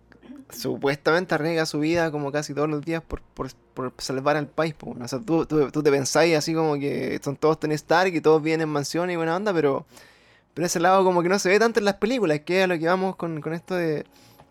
supuestamente 0.51 1.35
arriesga 1.35 1.67
su 1.67 1.81
vida 1.81 2.11
como 2.11 2.31
casi 2.33 2.55
todos 2.55 2.69
los 2.69 2.85
días 2.85 3.03
por, 3.03 3.21
por, 3.21 3.49
por 3.75 3.93
salvar 3.99 4.37
al 4.37 4.47
país. 4.47 4.75
pues, 4.79 4.91
bueno. 4.93 5.05
O 5.05 5.09
sea, 5.09 5.19
tú, 5.21 5.45
tú, 5.47 5.71
tú 5.71 5.83
te 5.83 5.91
pensáis 5.91 6.37
así 6.37 6.55
como 6.55 6.75
que 6.75 7.19
son 7.23 7.37
todos 7.37 7.59
Tony 7.61 7.75
Stark 7.75 8.15
y 8.15 8.21
todos 8.21 8.43
vienen 8.43 8.69
en 8.69 8.73
mansiones 8.73 9.15
y 9.15 9.17
buena 9.17 9.37
onda, 9.37 9.53
pero, 9.53 9.87
pero 10.55 10.67
ese 10.67 10.81
lado 10.81 11.05
como 11.05 11.23
que 11.23 11.29
no 11.29 11.39
se 11.39 11.49
ve 11.49 11.59
tanto 11.59 11.81
en 11.81 11.85
las 11.85 11.95
películas, 11.95 12.41
que 12.41 12.59
es 12.59 12.65
a 12.65 12.67
lo 12.69 12.79
que 12.79 12.87
vamos 12.87 13.17
con, 13.17 13.41
con 13.41 13.55
esto 13.55 13.75
de, 13.75 14.05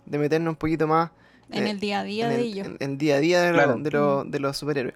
de 0.05 0.17
meternos 0.17 0.51
un 0.51 0.55
poquito 0.57 0.85
más 0.87 1.11
En 1.49 1.67
eh, 1.67 1.71
el 1.71 1.79
día 1.79 2.01
a 2.01 2.03
día 2.03 2.25
en 2.25 2.29
de 2.29 2.35
el, 2.35 2.41
ellos. 2.43 2.67
en 2.67 2.91
el 2.91 2.97
día 2.97 3.15
a 3.15 3.19
día 3.19 3.41
de, 3.41 3.47
lo- 3.49 3.53
Claro. 3.55 3.77
de, 3.77 3.91
lo- 3.91 4.23
de 4.25 4.39
los 4.39 4.57
superhéroes. 4.57 4.95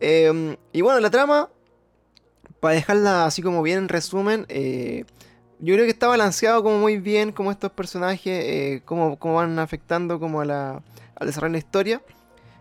Eh, 0.00 0.56
y 0.72 0.80
bueno, 0.80 0.98
la 0.98 1.10
trama, 1.10 1.48
para 2.60 2.74
dejarla 2.74 3.26
así 3.26 3.42
como 3.42 3.62
bien 3.62 3.78
en 3.78 3.88
resumen, 3.88 4.46
eh, 4.48 5.04
yo 5.62 5.74
creo 5.74 5.86
que 5.86 5.92
está 5.92 6.08
balanceado 6.08 6.62
como 6.62 6.78
muy 6.78 6.98
bien, 6.98 7.32
como 7.32 7.50
estos 7.50 7.72
personajes, 7.72 8.44
eh, 8.44 8.82
cómo, 8.84 9.16
cómo 9.18 9.36
van 9.36 9.58
afectando 9.58 10.20
como 10.20 10.42
a 10.42 10.44
la, 10.44 10.82
al 11.14 11.26
desarrollo 11.26 11.52
de 11.52 11.58
la 11.60 11.64
historia, 11.64 12.02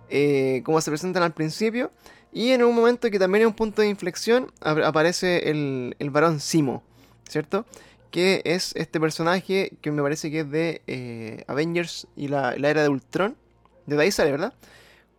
eh, 0.09 0.61
cómo 0.63 0.79
se 0.79 0.89
presentan 0.91 1.23
al 1.23 1.33
principio. 1.33 1.91
Y 2.31 2.51
en 2.51 2.63
un 2.63 2.73
momento 2.73 3.11
que 3.11 3.19
también 3.19 3.41
es 3.41 3.47
un 3.47 3.55
punto 3.55 3.81
de 3.81 3.89
inflexión, 3.89 4.51
ap- 4.61 4.83
aparece 4.85 5.49
el, 5.49 5.95
el 5.99 6.09
varón 6.11 6.39
Simo, 6.39 6.81
¿cierto? 7.27 7.65
que 8.11 8.41
es 8.43 8.75
este 8.75 8.99
personaje 8.99 9.71
que 9.81 9.89
me 9.89 10.01
parece 10.01 10.29
que 10.29 10.41
es 10.41 10.51
de 10.51 10.81
eh, 10.85 11.45
Avengers 11.47 12.07
y 12.17 12.27
la, 12.27 12.55
la 12.57 12.69
era 12.69 12.83
de 12.83 12.89
Ultron. 12.89 13.37
De 13.85 13.99
ahí 14.01 14.11
sale, 14.11 14.31
¿verdad? 14.31 14.53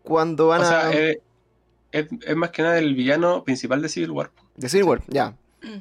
Cuando 0.02 0.48
van 0.48 0.60
O 0.60 0.64
a... 0.64 0.66
sea, 0.66 0.92
eh, 0.92 1.20
es, 1.90 2.06
es 2.26 2.36
más 2.36 2.50
que 2.50 2.62
nada 2.62 2.78
el 2.78 2.94
villano 2.94 3.44
principal 3.44 3.80
de 3.80 3.88
Civil 3.88 4.10
War. 4.10 4.30
De 4.56 4.68
Civil 4.68 4.84
War, 4.84 5.02
ya. 5.08 5.34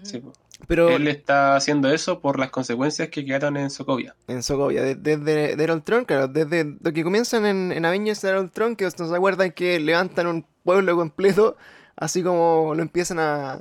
Sí, 0.04 0.20
po. 0.20 0.32
Pero 0.68 0.90
Él 0.90 1.08
está 1.08 1.56
haciendo 1.56 1.92
eso 1.92 2.20
por 2.20 2.40
las 2.40 2.50
consecuencias 2.50 3.10
que 3.10 3.26
quedaron 3.26 3.58
en 3.58 3.70
Sokovia. 3.70 4.16
en 4.28 4.44
Sokovia, 4.44 4.82
de- 4.82 4.96
desde 4.96 5.56
de, 5.56 5.72
Ultron, 5.74 6.06
claro, 6.06 6.28
desde 6.28 6.64
lo 6.82 6.94
que 6.94 7.04
comienzan 7.04 7.46
en, 7.46 7.72
en 7.72 7.86
Avengers 7.86 8.22
de 8.22 8.40
Ultron, 8.40 8.76
que 8.76 8.86
no 8.86 8.92
se 8.92 9.16
acuerdan 9.16 9.52
que 9.52 9.80
levantan 9.80 10.28
un 10.28 10.46
pueblo 10.64 10.96
completo, 10.96 11.58
así 11.96 12.24
como 12.24 12.74
lo 12.76 12.82
empiezan 12.82 13.20
a, 13.20 13.60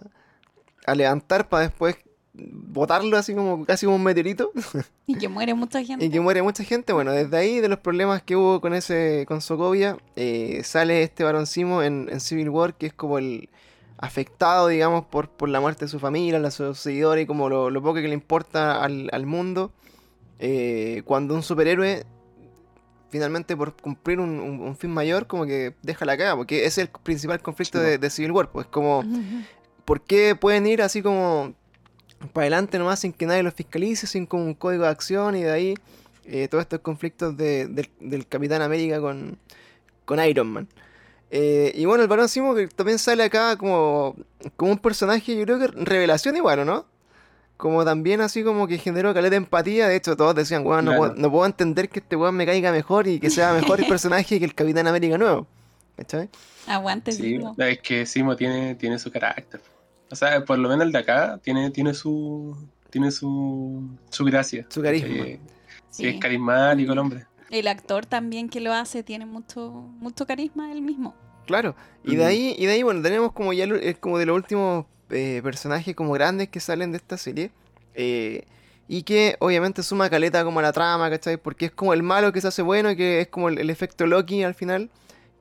a 0.86 0.94
levantar 0.94 1.48
para 1.48 1.64
después 1.64 1.96
botarlo 2.32 3.16
así 3.16 3.34
como 3.34 3.64
casi 3.66 3.86
como 3.86 3.96
un 3.96 4.04
meteorito 4.04 4.52
Y 5.06 5.18
que 5.18 5.28
muere 5.28 5.52
mucha 5.52 5.82
gente. 5.82 6.04
y 6.04 6.10
que 6.10 6.20
muere 6.20 6.42
mucha 6.42 6.62
gente. 6.62 6.92
Bueno, 6.92 7.10
desde 7.12 7.36
ahí, 7.36 7.60
de 7.60 7.68
los 7.68 7.80
problemas 7.80 8.22
que 8.22 8.36
hubo 8.36 8.60
con 8.60 8.72
ese 8.72 9.24
con 9.26 9.40
Sokovia, 9.40 9.96
eh, 10.14 10.60
sale 10.62 11.02
este 11.02 11.24
Barón 11.24 11.46
Simo 11.48 11.82
en, 11.82 12.08
en 12.10 12.20
Civil 12.20 12.48
War, 12.50 12.74
que 12.74 12.86
es 12.86 12.92
como 12.94 13.18
el 13.18 13.48
afectado, 14.02 14.68
digamos, 14.68 15.04
por, 15.04 15.28
por 15.28 15.48
la 15.50 15.60
muerte 15.60 15.84
de 15.84 15.90
su 15.90 15.98
familia, 16.00 16.40
de 16.40 16.50
sus 16.50 16.78
seguidores 16.78 17.24
y 17.24 17.26
como 17.26 17.48
lo, 17.48 17.68
lo 17.70 17.82
poco 17.82 17.94
que 17.96 18.08
le 18.08 18.14
importa 18.14 18.82
al, 18.82 19.08
al 19.12 19.26
mundo. 19.26 19.72
eh, 20.38 21.02
cuando 21.04 21.34
un 21.34 21.42
superhéroe, 21.42 22.04
finalmente 23.10 23.56
por 23.56 23.74
cumplir 23.76 24.20
un, 24.20 24.40
un- 24.40 24.60
un 24.60 24.76
fin 24.76 24.90
mayor, 24.90 25.26
como 25.26 25.44
que 25.44 25.74
deja 25.82 26.04
la 26.04 26.16
caga, 26.16 26.36
porque 26.36 26.60
ese 26.64 26.80
es 26.82 26.88
el 26.88 26.88
principal 27.02 27.42
conflicto 27.42 27.78
Sí, 27.78 27.84
de, 27.84 27.98
de 27.98 28.10
Civil 28.10 28.32
War, 28.32 28.50
pues 28.50 28.66
como... 28.66 29.04
¿Por 29.84 30.00
qué 30.02 30.36
pueden 30.36 30.66
ir 30.66 30.82
así 30.82 31.02
como 31.02 31.52
para 32.32 32.44
adelante 32.44 32.78
nomás 32.78 33.00
sin 33.00 33.12
que 33.12 33.26
nadie 33.26 33.42
los 33.42 33.54
fiscalice, 33.54 34.06
sin 34.06 34.24
como 34.26 34.44
un 34.44 34.54
código 34.54 34.84
de 34.84 34.90
acción 34.90 35.34
y 35.36 35.42
de 35.42 35.50
ahí 35.50 35.74
eh, 36.26 36.46
todos 36.48 36.62
estos 36.62 36.80
conflictos 36.80 37.36
de- 37.36 37.66
del, 37.66 37.88
del 37.98 38.26
Capitán 38.28 38.62
América 38.62 39.00
con, 39.00 39.36
con 40.04 40.22
Iron 40.24 40.46
Man? 40.48 40.68
Eh, 41.30 41.72
y 41.76 41.84
bueno, 41.84 42.02
el 42.02 42.08
Barón 42.08 42.28
Simo 42.28 42.54
que 42.54 42.66
también 42.68 42.98
sale 42.98 43.22
acá 43.22 43.56
como, 43.56 44.16
como 44.56 44.72
un 44.72 44.78
personaje, 44.78 45.36
yo 45.36 45.44
creo 45.44 45.58
que 45.58 45.68
revelación 45.68 46.36
igual, 46.36 46.60
¿o 46.60 46.64
no? 46.64 46.86
Como 47.56 47.84
también 47.84 48.20
así 48.20 48.42
como 48.42 48.66
que 48.66 48.78
generó 48.78 49.12
caleta 49.14 49.30
de 49.32 49.36
empatía. 49.36 49.86
De 49.86 49.96
hecho, 49.96 50.16
todos 50.16 50.34
decían, 50.34 50.66
weón, 50.66 50.84
no, 50.86 50.92
Claro. 50.92 50.98
puedo, 51.02 51.14
no 51.16 51.30
puedo 51.30 51.46
entender 51.46 51.88
que 51.88 52.00
este 52.00 52.16
weón 52.16 52.34
me 52.34 52.46
caiga 52.46 52.72
mejor 52.72 53.06
y 53.06 53.20
que 53.20 53.28
sea 53.30 53.52
mejor 53.52 53.80
el 53.80 53.86
personaje 53.88 54.38
que 54.38 54.44
el 54.44 54.54
Capitán 54.54 54.86
América 54.86 55.18
nuevo. 55.18 55.46
¿Cachai? 55.96 56.28
Aguante, 56.66 57.12
Sí, 57.12 57.22
Simo. 57.22 57.54
es 57.58 57.80
que 57.80 58.06
Simo 58.06 58.34
tiene, 58.34 58.74
tiene 58.76 58.98
su 58.98 59.10
carácter. 59.10 59.60
O 60.10 60.16
sea, 60.16 60.42
por 60.44 60.58
lo 60.58 60.68
menos 60.68 60.86
el 60.86 60.92
de 60.92 60.98
acá 60.98 61.38
tiene, 61.42 61.70
tiene 61.70 61.92
su 61.94 62.56
tiene 62.88 63.10
su, 63.12 63.88
su 64.08 64.24
gracia. 64.24 64.66
Su 64.68 64.82
carisma. 64.82 65.08
Eh, 65.26 65.38
sí, 65.90 66.02
Sí. 66.02 66.08
es 66.08 66.18
carismático 66.20 66.92
el 66.92 66.98
hombre. 66.98 67.26
El 67.50 67.68
actor 67.68 68.06
también 68.06 68.48
que 68.48 68.60
lo 68.60 68.72
hace 68.72 69.02
tiene 69.02 69.26
mucho, 69.26 69.70
mucho 69.98 70.26
carisma 70.26 70.70
él 70.72 70.82
mismo. 70.82 71.14
Claro, 71.46 71.74
y 72.04 72.14
de 72.16 72.24
ahí, 72.24 72.54
y 72.56 72.66
de 72.66 72.72
ahí, 72.72 72.82
bueno, 72.84 73.02
tenemos 73.02 73.32
como 73.32 73.52
ya 73.52 73.64
es 73.64 73.98
como 73.98 74.18
de 74.18 74.26
los 74.26 74.36
últimos 74.36 74.86
eh, 75.10 75.40
personajes 75.42 75.96
como 75.96 76.12
grandes 76.12 76.48
que 76.48 76.60
salen 76.60 76.92
de 76.92 76.98
esta 76.98 77.16
serie. 77.18 77.50
eh, 77.94 78.44
y 78.92 79.04
que 79.04 79.36
obviamente 79.38 79.84
suma 79.84 80.10
caleta 80.10 80.42
como 80.44 80.58
a 80.58 80.62
la 80.62 80.72
trama, 80.72 81.08
¿cachai? 81.10 81.36
Porque 81.36 81.66
es 81.66 81.70
como 81.70 81.92
el 81.94 82.02
malo 82.02 82.32
que 82.32 82.40
se 82.40 82.48
hace 82.48 82.60
bueno 82.62 82.90
y 82.90 82.96
que 82.96 83.20
es 83.20 83.28
como 83.28 83.48
el, 83.48 83.58
el 83.58 83.70
efecto 83.70 84.04
Loki 84.04 84.42
al 84.42 84.54
final. 84.54 84.90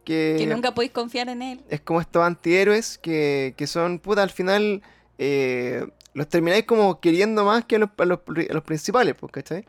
Que, 0.04 0.36
Que 0.38 0.46
nunca 0.46 0.74
podéis 0.76 0.92
confiar 0.92 1.30
en 1.30 1.42
él. 1.42 1.62
es 1.68 1.82
como 1.82 2.00
estos 2.00 2.24
antihéroes 2.24 3.00
que, 3.00 3.56
que 3.58 3.66
son, 3.66 3.98
puta, 4.00 4.22
al 4.22 4.30
final 4.30 4.84
eh, 5.18 5.84
los 6.14 6.28
termináis 6.30 6.66
como 6.66 7.00
queriendo 7.00 7.44
más 7.44 7.66
que 7.66 7.78
a 7.78 7.80
los, 7.80 7.90
a 7.98 8.06
los, 8.06 8.20
a 8.50 8.54
los 8.54 8.64
principales, 8.64 9.16
pues, 9.20 9.32
¿cachai? 9.32 9.66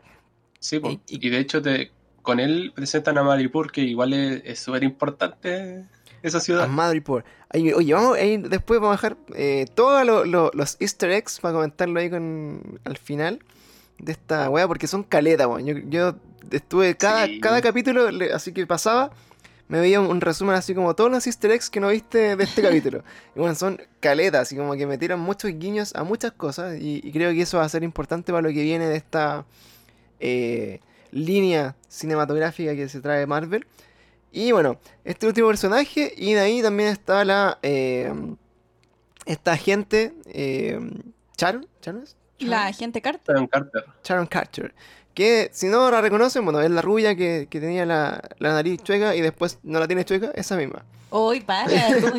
Sí, 0.59 0.79
po. 0.79 0.91
Y- 0.91 0.99
y- 1.07 1.27
y, 1.27 1.29
de 1.31 1.39
hecho 1.39 1.59
te, 1.61 1.91
con 2.21 2.39
él 2.39 2.71
presentan 2.75 3.17
a 3.17 3.23
Maripur, 3.23 3.71
que 3.71 3.81
igual 3.81 4.13
es 4.13 4.41
es 4.45 4.59
súper 4.59 4.83
importante 4.83 5.85
esa 6.23 6.37
A 6.37 6.41
ciudad. 6.41 6.67
Madripoor. 6.67 7.23
Ahí, 7.49 7.73
oye, 7.73 7.93
vamos, 7.93 8.17
ahí 8.17 8.37
después 8.37 8.79
vamos 8.79 8.93
a 8.93 8.97
dejar 8.97 9.17
eh, 9.35 9.65
todos 9.73 10.05
lo- 10.05 10.23
lo- 10.25 10.51
los 10.53 10.77
easter 10.79 11.11
eggs 11.11 11.39
para 11.39 11.53
comentarlo 11.55 11.99
ahí 11.99 12.09
con, 12.09 12.79
al 12.85 12.97
final 12.97 13.39
de 13.97 14.11
esta 14.13 14.49
wea, 14.49 14.67
porque 14.67 14.87
son 14.87 15.03
caletas, 15.03 15.47
weón. 15.47 15.65
Yo, 15.65 15.75
yo 15.89 16.15
estuve 16.51 16.95
cada, 16.95 17.25
Sí. 17.25 17.39
cada 17.39 17.61
capítulo, 17.61 18.07
así 18.33 18.51
que 18.53 18.65
pasaba, 18.67 19.11
me 19.67 19.79
veía 19.79 19.99
un, 19.99 20.07
un 20.07 20.21
resumen 20.21 20.55
así 20.55 20.73
como 20.75 20.95
todos 20.95 21.09
los 21.11 21.25
easter 21.27 21.51
eggs 21.51 21.69
que 21.69 21.79
no 21.79 21.89
viste 21.89 22.35
de 22.35 22.43
este 22.43 22.61
capítulo. 22.61 23.03
Y 23.35 23.39
bueno, 23.39 23.55
son 23.55 23.81
caletas, 23.99 24.41
así 24.43 24.55
como 24.55 24.73
que 24.75 24.85
metieron 24.85 25.19
muchos 25.19 25.51
guiños 25.57 25.93
a 25.95 26.03
muchas 26.03 26.31
cosas, 26.33 26.79
y, 26.79 27.01
y 27.03 27.11
creo 27.11 27.31
que 27.31 27.41
eso 27.41 27.57
va 27.57 27.63
a 27.65 27.69
ser 27.69 27.83
importante 27.83 28.31
para 28.31 28.41
lo 28.43 28.49
que 28.53 28.61
viene 28.63 28.87
de 28.87 28.95
esta 28.97 29.45
eh, 30.19 30.79
línea 31.11 31.75
cinematográfica 31.87 32.75
que 32.75 32.89
se 32.89 33.01
trae 33.01 33.25
Marvel. 33.27 33.65
Y 34.31 34.51
bueno, 34.51 34.79
este 35.03 35.27
último 35.27 35.47
personaje. 35.49 36.13
Y 36.15 36.33
de 36.33 36.39
ahí 36.39 36.61
también 36.61 36.89
está 36.89 37.23
la. 37.25 37.59
eh, 37.61 38.13
esta 39.25 39.53
agente. 39.53 40.13
eh, 40.25 40.79
Sharon. 41.37 41.67
¿Sharon 41.81 42.03
es? 42.03 42.15
La 42.39 42.65
agente 42.67 43.01
Carter. 43.01 43.35
Sharon 43.35 43.47
Carter. 43.47 43.85
Sharon 44.03 44.25
Carter. 44.27 44.73
Que 45.13 45.49
si 45.51 45.67
no 45.67 45.91
la 45.91 45.99
reconocen, 46.01 46.43
bueno, 46.45 46.61
es 46.61 46.71
la 46.71 46.81
rubia 46.81 47.15
que, 47.15 47.47
que 47.49 47.59
tenía 47.59 47.85
la, 47.85 48.21
la 48.39 48.53
nariz 48.53 48.81
chueca 48.81 49.15
y 49.15 49.21
después 49.21 49.59
no 49.63 49.79
la 49.79 49.87
tiene 49.87 50.05
chueca, 50.05 50.31
esa 50.35 50.55
misma. 50.55 50.85
Uy, 51.11 51.41
para. 51.41 51.69
como 52.01 52.13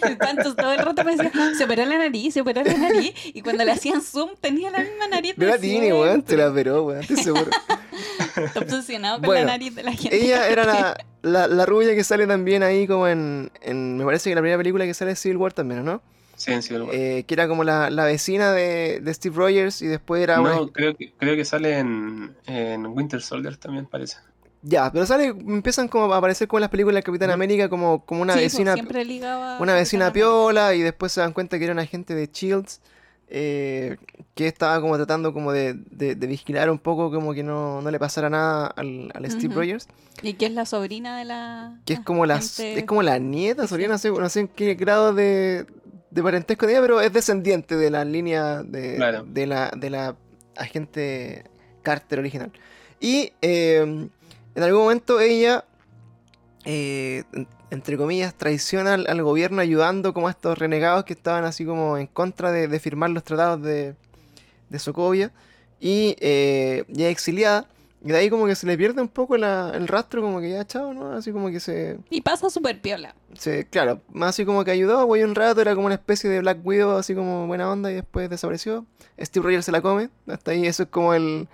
que 0.00 0.16
tanto 0.16 0.54
todo 0.56 0.72
el 0.72 0.78
rato 0.78 1.04
me 1.04 1.16
decía, 1.16 1.32
se 1.56 1.64
operó 1.64 1.84
la 1.84 1.98
nariz, 1.98 2.32
se 2.32 2.40
operó 2.40 2.62
la 2.62 2.74
nariz. 2.74 3.12
Y 3.34 3.42
cuando 3.42 3.64
le 3.64 3.72
hacían 3.72 4.00
zoom 4.00 4.30
tenía 4.40 4.70
la 4.70 4.78
misma 4.78 5.08
nariz. 5.08 5.36
No 5.36 5.44
de 5.44 5.50
la 5.50 5.58
tiene, 5.58 5.92
weón, 5.92 6.22
te 6.22 6.36
la 6.36 6.48
operó, 6.48 6.84
weón, 6.84 7.00
estoy 7.00 7.16
seguro. 7.16 7.50
Está 8.36 8.60
obsesionado 8.60 9.16
con 9.16 9.26
Bueno, 9.26 9.46
la 9.46 9.52
nariz 9.52 9.74
de 9.74 9.82
la 9.82 9.92
gente. 9.92 10.16
Ella 10.16 10.48
era 10.48 10.64
la, 10.64 10.96
la, 11.22 11.48
la 11.48 11.66
rubia 11.66 11.94
que 11.94 12.04
sale 12.04 12.26
también 12.26 12.62
ahí 12.62 12.86
como 12.86 13.08
en, 13.08 13.50
en. 13.62 13.98
Me 13.98 14.04
parece 14.04 14.30
que 14.30 14.36
la 14.36 14.42
primera 14.42 14.58
película 14.58 14.84
que 14.84 14.94
sale 14.94 15.12
es 15.12 15.18
Civil 15.18 15.38
War 15.38 15.52
también, 15.52 15.84
¿no? 15.84 16.00
Sí, 16.36 16.52
en 16.52 16.62
Civil 16.62 16.82
War. 16.82 16.94
Eh, 16.94 17.24
que 17.26 17.34
era 17.34 17.48
como 17.48 17.64
la, 17.64 17.90
la 17.90 18.04
vecina 18.04 18.52
de, 18.52 19.00
de 19.00 19.14
Steve 19.14 19.34
Rogers 19.34 19.82
y 19.82 19.86
después 19.86 20.22
era 20.22 20.40
una 20.40 20.54
no, 20.54 20.68
creo 20.70 20.94
que, 20.94 21.12
creo 21.18 21.34
que 21.34 21.44
sale 21.44 21.78
en, 21.78 22.36
en 22.46 22.86
Winter 22.86 23.22
Soldier 23.22 23.56
también, 23.56 23.86
parece. 23.86 24.18
Ya, 24.68 24.90
pero 24.90 25.06
sale, 25.06 25.26
empiezan 25.26 25.86
como 25.86 26.12
a 26.12 26.16
aparecer 26.18 26.48
como 26.48 26.58
en 26.58 26.62
las 26.62 26.70
películas 26.70 26.96
de 26.96 27.02
Capitán 27.04 27.30
América, 27.30 27.68
como, 27.68 28.04
como 28.04 28.22
una 28.22 28.32
Sí, 28.32 28.40
pues, 28.40 28.52
vecina, 28.54 28.72
siempre 28.74 29.04
ligaba 29.04 29.60
una 29.60 29.74
vecina 29.74 30.12
piola, 30.12 30.74
y 30.74 30.80
después 30.82 31.12
se 31.12 31.20
dan 31.20 31.32
cuenta 31.32 31.56
que 31.58 31.64
era 31.64 31.72
un 31.72 31.78
agente 31.78 32.16
de 32.16 32.28
Shields, 32.32 32.80
eh, 33.28 33.96
que 34.34 34.48
estaba 34.48 34.80
como 34.80 34.96
tratando 34.96 35.32
como 35.32 35.52
de, 35.52 35.74
de- 35.74 36.16
de 36.16 36.26
vigilar 36.26 36.68
un 36.70 36.78
poco 36.80 37.12
como 37.12 37.32
que 37.32 37.44
no, 37.44 37.80
no 37.80 37.90
le 37.92 37.98
pasara 38.00 38.28
nada 38.28 38.66
al, 38.66 39.12
al 39.14 39.30
Steve 39.30 39.48
Ujú. 39.54 39.60
Rogers, 39.60 39.86
Y 40.22 40.32
que 40.34 40.46
es 40.46 40.52
la 40.52 40.66
sobrina 40.66 41.16
de 41.18 41.26
la. 41.26 41.78
que 41.84 41.92
es 41.92 42.00
como 42.00 42.26
la, 42.26 42.36
es 42.38 42.84
como 42.86 43.02
la 43.04 43.18
nieta, 43.20 43.62
Sí. 43.62 43.68
sobrina, 43.68 43.90
no 43.92 43.98
sé, 43.98 44.10
no 44.10 44.28
sé 44.28 44.40
en 44.40 44.48
qué 44.48 44.74
grado 44.74 45.14
de, 45.14 45.66
de 46.10 46.22
parentesco 46.24 46.66
tenía, 46.66 46.80
pero 46.80 47.00
es 47.00 47.12
descendiente 47.12 47.76
de 47.76 47.90
la 47.90 48.04
línea 48.04 48.64
de, 48.64 48.96
Claro. 48.96 49.24
de 49.28 49.46
la, 49.46 49.70
de 49.76 49.90
la 49.90 50.16
agente 50.56 51.44
Carter 51.82 52.18
original. 52.18 52.50
Y 52.98 53.32
eh, 53.42 54.08
en 54.56 54.62
algún 54.62 54.82
momento 54.84 55.20
ella, 55.20 55.64
eh, 56.64 57.24
en- 57.34 57.46
entre 57.70 57.96
comillas, 57.98 58.34
traiciona 58.34 58.94
al, 58.94 59.22
gobierno 59.22 59.60
ayudando 59.60 60.14
como 60.14 60.28
a 60.28 60.30
estos 60.30 60.56
renegados 60.58 61.04
que 61.04 61.12
estaban 61.12 61.44
así 61.44 61.64
como 61.66 61.98
en 61.98 62.06
contra 62.06 62.50
de, 62.50 62.80
firmar 62.80 63.10
los 63.10 63.22
tratados 63.22 63.62
de, 63.62 63.94
de 64.70 64.78
Sokovia. 64.78 65.30
Y 65.78 66.16
eh, 66.20 66.84
ya 66.88 67.08
exiliada. 67.10 67.68
Y 68.06 68.12
de 68.12 68.18
ahí 68.18 68.30
como 68.30 68.46
que 68.46 68.54
se 68.54 68.66
le 68.68 68.78
pierde 68.78 69.02
un 69.02 69.08
poco 69.08 69.36
la- 69.36 69.72
el 69.74 69.88
rastro, 69.88 70.22
como 70.22 70.40
que 70.40 70.50
ya 70.50 70.64
chao, 70.64 70.94
¿no? 70.94 71.12
Así 71.12 71.32
como 71.32 71.50
que 71.50 71.58
se, 71.58 71.98
Y 72.08 72.20
pasa 72.20 72.48
súper 72.50 72.80
piola. 72.80 73.16
se... 73.34 73.66
Claro, 73.66 74.00
más 74.12 74.28
así 74.30 74.44
como 74.44 74.62
que 74.64 74.70
ayudó, 74.70 75.04
güey, 75.06 75.24
un 75.24 75.34
rato, 75.34 75.60
era 75.60 75.74
como 75.74 75.86
una 75.86 75.96
especie 75.96 76.30
de 76.30 76.38
Black 76.40 76.58
Widow, 76.64 76.96
así 76.96 77.14
como 77.16 77.48
buena 77.48 77.68
onda, 77.70 77.90
y 77.90 77.96
después 77.96 78.30
desapareció. 78.30 78.86
Steve 79.20 79.44
Rogers 79.44 79.64
se 79.64 79.72
la 79.72 79.80
come. 79.82 80.08
Hasta 80.28 80.52
ahí 80.52 80.66
eso 80.66 80.84
es 80.84 80.88
como 80.88 81.14
el... 81.14 81.48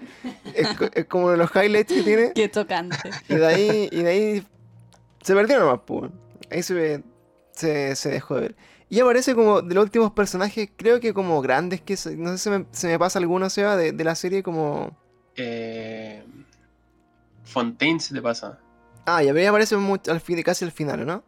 Es, 0.54 0.68
co- 0.76 0.90
es 0.92 1.06
como 1.06 1.30
los 1.32 1.50
highlights 1.56 1.92
que 1.92 2.02
tiene. 2.02 2.32
Qué 2.34 2.48
tocante. 2.48 2.96
Y 3.28 3.36
de 3.36 3.46
ahí, 3.46 3.88
y 3.90 4.02
de 4.02 4.10
ahí 4.10 4.46
se 5.22 5.34
perdió 5.34 5.58
nomás, 5.58 5.80
pues. 5.86 6.10
Ahí 6.50 6.62
se, 6.62 6.74
ve- 6.74 7.02
se, 7.52 7.96
se 7.96 8.10
dejó 8.10 8.34
de 8.34 8.40
ver. 8.42 8.56
Y 8.90 9.00
aparece 9.00 9.34
como 9.34 9.62
de 9.62 9.74
los 9.74 9.84
últimos 9.84 10.12
personajes, 10.12 10.68
creo 10.76 11.00
que 11.00 11.14
como 11.14 11.40
grandes, 11.40 11.80
que 11.80 11.96
se- 11.96 12.14
no 12.16 12.30
sé 12.32 12.36
si 12.38 12.50
me, 12.50 12.66
se 12.72 12.88
me 12.88 12.98
pasa 12.98 13.18
alguno, 13.18 13.48
Seba, 13.48 13.74
de, 13.76 13.92
de 13.92 14.04
la 14.04 14.14
serie 14.14 14.42
como... 14.42 14.94
Eh, 15.36 16.22
Fontaine 17.52 18.00
se 18.00 18.14
te 18.14 18.22
pasa. 18.22 18.58
Ah, 19.06 19.22
y 19.22 19.28
a 19.28 19.34
mí 19.34 19.44
aparece 19.44 19.76
mucho, 19.76 20.10
al 20.12 20.20
fin, 20.20 20.42
casi 20.42 20.64
al 20.64 20.72
final, 20.72 21.04
¿no? 21.06 21.22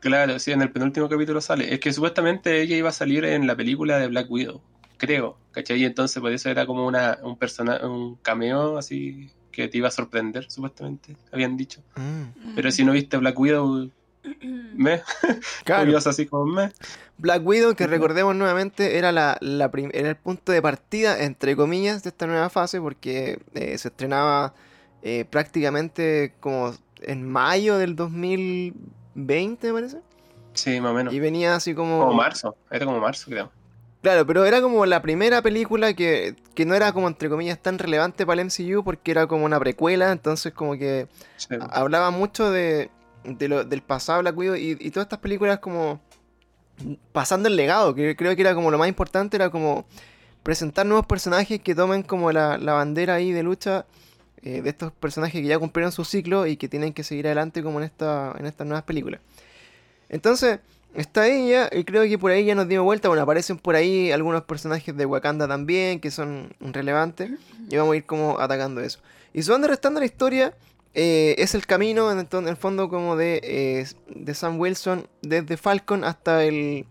Claro, 0.00 0.38
sí, 0.38 0.52
en 0.52 0.60
el 0.62 0.70
penúltimo 0.70 1.08
capítulo 1.08 1.40
sale. 1.40 1.72
Es 1.72 1.80
que 1.80 1.92
supuestamente 1.92 2.60
ella 2.60 2.76
iba 2.76 2.90
a 2.90 2.92
salir 2.92 3.24
en 3.24 3.46
la 3.46 3.56
película 3.56 3.98
de 3.98 4.08
Black 4.08 4.30
Widow, 4.30 4.60
creo, 4.98 5.38
¿cachai? 5.52 5.80
Y 5.80 5.84
entonces 5.86 6.20
por 6.20 6.30
eso 6.32 6.50
era 6.50 6.66
como 6.66 6.86
una, 6.86 7.18
un 7.22 7.36
persona, 7.38 7.78
un 7.86 8.16
cameo 8.16 8.76
así 8.76 9.30
que 9.50 9.68
te 9.68 9.78
iba 9.78 9.88
a 9.88 9.90
sorprender, 9.90 10.50
supuestamente, 10.50 11.16
habían 11.32 11.56
dicho. 11.56 11.80
Mm. 11.96 12.54
Pero 12.56 12.70
si 12.70 12.84
no 12.84 12.92
viste 12.92 13.16
Black 13.16 13.38
Widow, 13.38 13.88
me, 14.42 15.00
Claro. 15.64 15.96
así 15.96 16.26
como 16.26 16.44
me. 16.46 16.72
Black 17.16 17.46
Widow, 17.46 17.74
que 17.74 17.86
recordemos 17.86 18.34
nuevamente, 18.36 18.98
era, 18.98 19.12
la, 19.12 19.38
la 19.40 19.70
prim- 19.70 19.90
era 19.94 20.10
el 20.10 20.16
punto 20.16 20.50
de 20.52 20.60
partida, 20.60 21.22
entre 21.22 21.56
comillas, 21.56 22.02
de 22.02 22.10
esta 22.10 22.26
nueva 22.26 22.50
fase, 22.50 22.80
porque 22.80 23.38
eh, 23.54 23.78
se 23.78 23.88
estrenaba 23.88 24.52
eh, 25.04 25.24
prácticamente 25.28 26.32
como 26.40 26.74
en 27.02 27.28
mayo 27.30 27.76
del 27.78 27.94
2020, 27.94 29.66
me 29.68 29.72
parece. 29.80 29.98
Sí, 30.54 30.80
más 30.80 30.92
o 30.92 30.94
menos. 30.94 31.12
Y 31.14 31.20
venía 31.20 31.54
así 31.54 31.74
como... 31.74 31.98
Como 32.00 32.14
marzo, 32.14 32.56
era 32.70 32.84
como 32.86 32.98
marzo, 33.00 33.26
creo. 33.30 33.50
Claro, 34.02 34.26
pero 34.26 34.44
era 34.44 34.60
como 34.60 34.84
la 34.86 35.00
primera 35.02 35.40
película 35.42 35.94
que, 35.94 36.34
que 36.54 36.64
no 36.66 36.74
era 36.74 36.92
como, 36.92 37.08
entre 37.08 37.28
comillas, 37.28 37.58
tan 37.60 37.78
relevante 37.78 38.26
para 38.26 38.40
el 38.40 38.48
MCU, 38.48 38.82
porque 38.84 39.10
era 39.10 39.26
como 39.26 39.44
una 39.44 39.58
precuela, 39.58 40.12
entonces 40.12 40.52
como 40.52 40.74
que 40.76 41.06
Sí. 41.36 41.54
hablaba 41.70 42.10
mucho 42.10 42.50
de, 42.50 42.90
de 43.24 43.48
lo- 43.48 43.64
del 43.64 43.82
pasado 43.82 44.20
Black 44.20 44.36
Widow 44.36 44.56
y, 44.56 44.76
y 44.78 44.90
todas 44.90 45.06
estas 45.06 45.20
películas 45.20 45.58
como 45.58 46.00
pasando 47.12 47.48
el 47.48 47.56
legado, 47.56 47.94
que 47.94 48.14
creo 48.16 48.34
que 48.34 48.42
era 48.42 48.54
como 48.54 48.70
lo 48.70 48.78
más 48.78 48.88
importante, 48.88 49.36
era 49.36 49.48
como 49.50 49.86
presentar 50.42 50.84
nuevos 50.84 51.06
personajes 51.06 51.60
que 51.62 51.74
tomen 51.74 52.02
como 52.02 52.30
la, 52.32 52.58
la 52.58 52.74
bandera 52.74 53.14
ahí 53.14 53.32
de 53.32 53.42
lucha 53.42 53.86
eh, 54.44 54.60
de 54.60 54.68
estos 54.68 54.92
personajes 54.92 55.40
que 55.40 55.48
ya 55.48 55.58
cumplieron 55.58 55.90
su 55.90 56.04
ciclo 56.04 56.46
y 56.46 56.58
que 56.58 56.68
tienen 56.68 56.92
que 56.92 57.02
seguir 57.02 57.26
adelante 57.26 57.62
como 57.62 57.78
en, 57.78 57.86
esta, 57.86 58.34
en 58.38 58.44
estas 58.44 58.66
nuevas 58.66 58.84
películas. 58.84 59.22
Entonces, 60.10 60.58
está 60.92 61.26
ella 61.28 61.70
y 61.72 61.84
creo 61.84 62.02
que 62.02 62.18
por 62.18 62.30
ahí 62.30 62.44
ya 62.44 62.54
nos 62.54 62.68
dimos 62.68 62.84
vuelta, 62.84 63.08
bueno, 63.08 63.22
aparecen 63.22 63.56
por 63.56 63.74
ahí 63.74 64.12
algunos 64.12 64.42
personajes 64.42 64.94
de 64.94 65.06
Wakanda 65.06 65.48
también 65.48 65.98
que 65.98 66.10
son 66.10 66.54
relevantes 66.60 67.30
y 67.70 67.76
vamos 67.78 67.94
a 67.94 67.96
ir 67.96 68.04
como 68.04 68.38
atacando 68.38 68.82
eso. 68.82 68.98
Y 69.32 69.42
se 69.42 69.50
van 69.50 69.64
restando 69.64 69.98
la 69.98 70.04
historia 70.04 70.54
eh, 70.92 71.36
es 71.38 71.54
el 71.54 71.66
camino, 71.66 72.12
en 72.12 72.18
el, 72.18 72.28
en 72.30 72.46
el 72.46 72.56
fondo, 72.58 72.90
como 72.90 73.16
de, 73.16 73.40
eh, 73.42 73.86
de 74.14 74.34
Sam 74.34 74.60
Wilson, 74.60 75.08
desde 75.22 75.56
Falcon 75.56 76.04
hasta 76.04 76.44
el, 76.44 76.84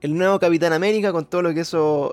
el 0.00 0.16
nuevo 0.16 0.38
Capitán 0.38 0.72
América, 0.72 1.10
con 1.10 1.26
todo 1.26 1.42
lo 1.42 1.52
que 1.52 1.62
eso 1.62 2.12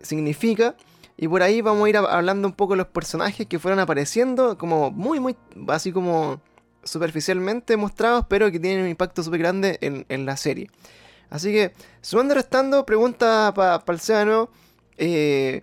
significa. 0.00 0.76
Y 1.22 1.28
por 1.28 1.40
ahí 1.44 1.60
vamos 1.60 1.86
a 1.86 1.88
ir 1.88 1.96
hablando 1.96 2.48
un 2.48 2.52
poco 2.52 2.72
de 2.72 2.78
los 2.78 2.88
personajes 2.88 3.46
que 3.46 3.60
fueron 3.60 3.78
apareciendo, 3.78 4.58
como 4.58 4.90
muy, 4.90 5.20
muy, 5.20 5.36
así 5.68 5.92
como 5.92 6.40
superficialmente 6.82 7.76
mostrados, 7.76 8.26
pero 8.28 8.50
que 8.50 8.58
tienen 8.58 8.82
un 8.82 8.90
impacto 8.90 9.22
súper 9.22 9.38
grande 9.38 9.78
en, 9.82 10.04
en 10.08 10.26
la 10.26 10.36
serie. 10.36 10.68
Así 11.30 11.52
que, 11.52 11.74
sumando 12.00 12.34
y 12.34 12.38
restando, 12.38 12.84
pregunta 12.84 13.52
para 13.54 13.84
el 13.86 14.00
Seba 14.00 14.18
de 14.18 14.24
nuevo, 14.24 14.50
eh, 14.96 15.60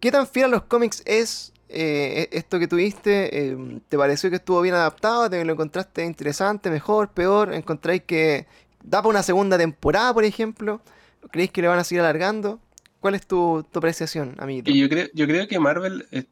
¿qué 0.00 0.10
tan 0.10 0.26
fiel 0.26 0.46
a 0.46 0.48
los 0.48 0.64
cómics 0.64 1.04
es 1.06 1.52
eh, 1.68 2.28
e- 2.32 2.36
esto 2.36 2.58
que 2.58 2.66
tuviste? 2.66 3.50
Eh, 3.52 3.80
¿Te 3.88 3.96
pareció 3.96 4.28
que 4.28 4.36
estuvo 4.36 4.60
bien 4.60 4.74
adaptado? 4.74 5.30
¿Te 5.30 5.44
lo 5.44 5.52
encontraste 5.52 6.04
interesante, 6.04 6.68
mejor, 6.68 7.10
peor? 7.12 7.54
¿Encontráis 7.54 8.02
que 8.02 8.48
da 8.82 9.02
para 9.02 9.10
una 9.10 9.22
segunda 9.22 9.56
temporada, 9.56 10.12
por 10.12 10.24
ejemplo? 10.24 10.80
¿Creéis 11.30 11.52
que 11.52 11.62
le 11.62 11.68
van 11.68 11.78
a 11.78 11.84
seguir 11.84 12.00
alargando? 12.00 12.58
¿Cuál 13.06 13.14
es 13.14 13.28
tu, 13.28 13.64
tu 13.70 13.78
apreciación, 13.78 14.34
amiguito? 14.40 14.68
Y 14.68 14.80
yo 14.80 14.88
creo, 14.88 15.06
yo 15.14 15.28
creo 15.28 15.46
que 15.46 15.60
Marvel 15.60 16.08
eh, 16.10 16.24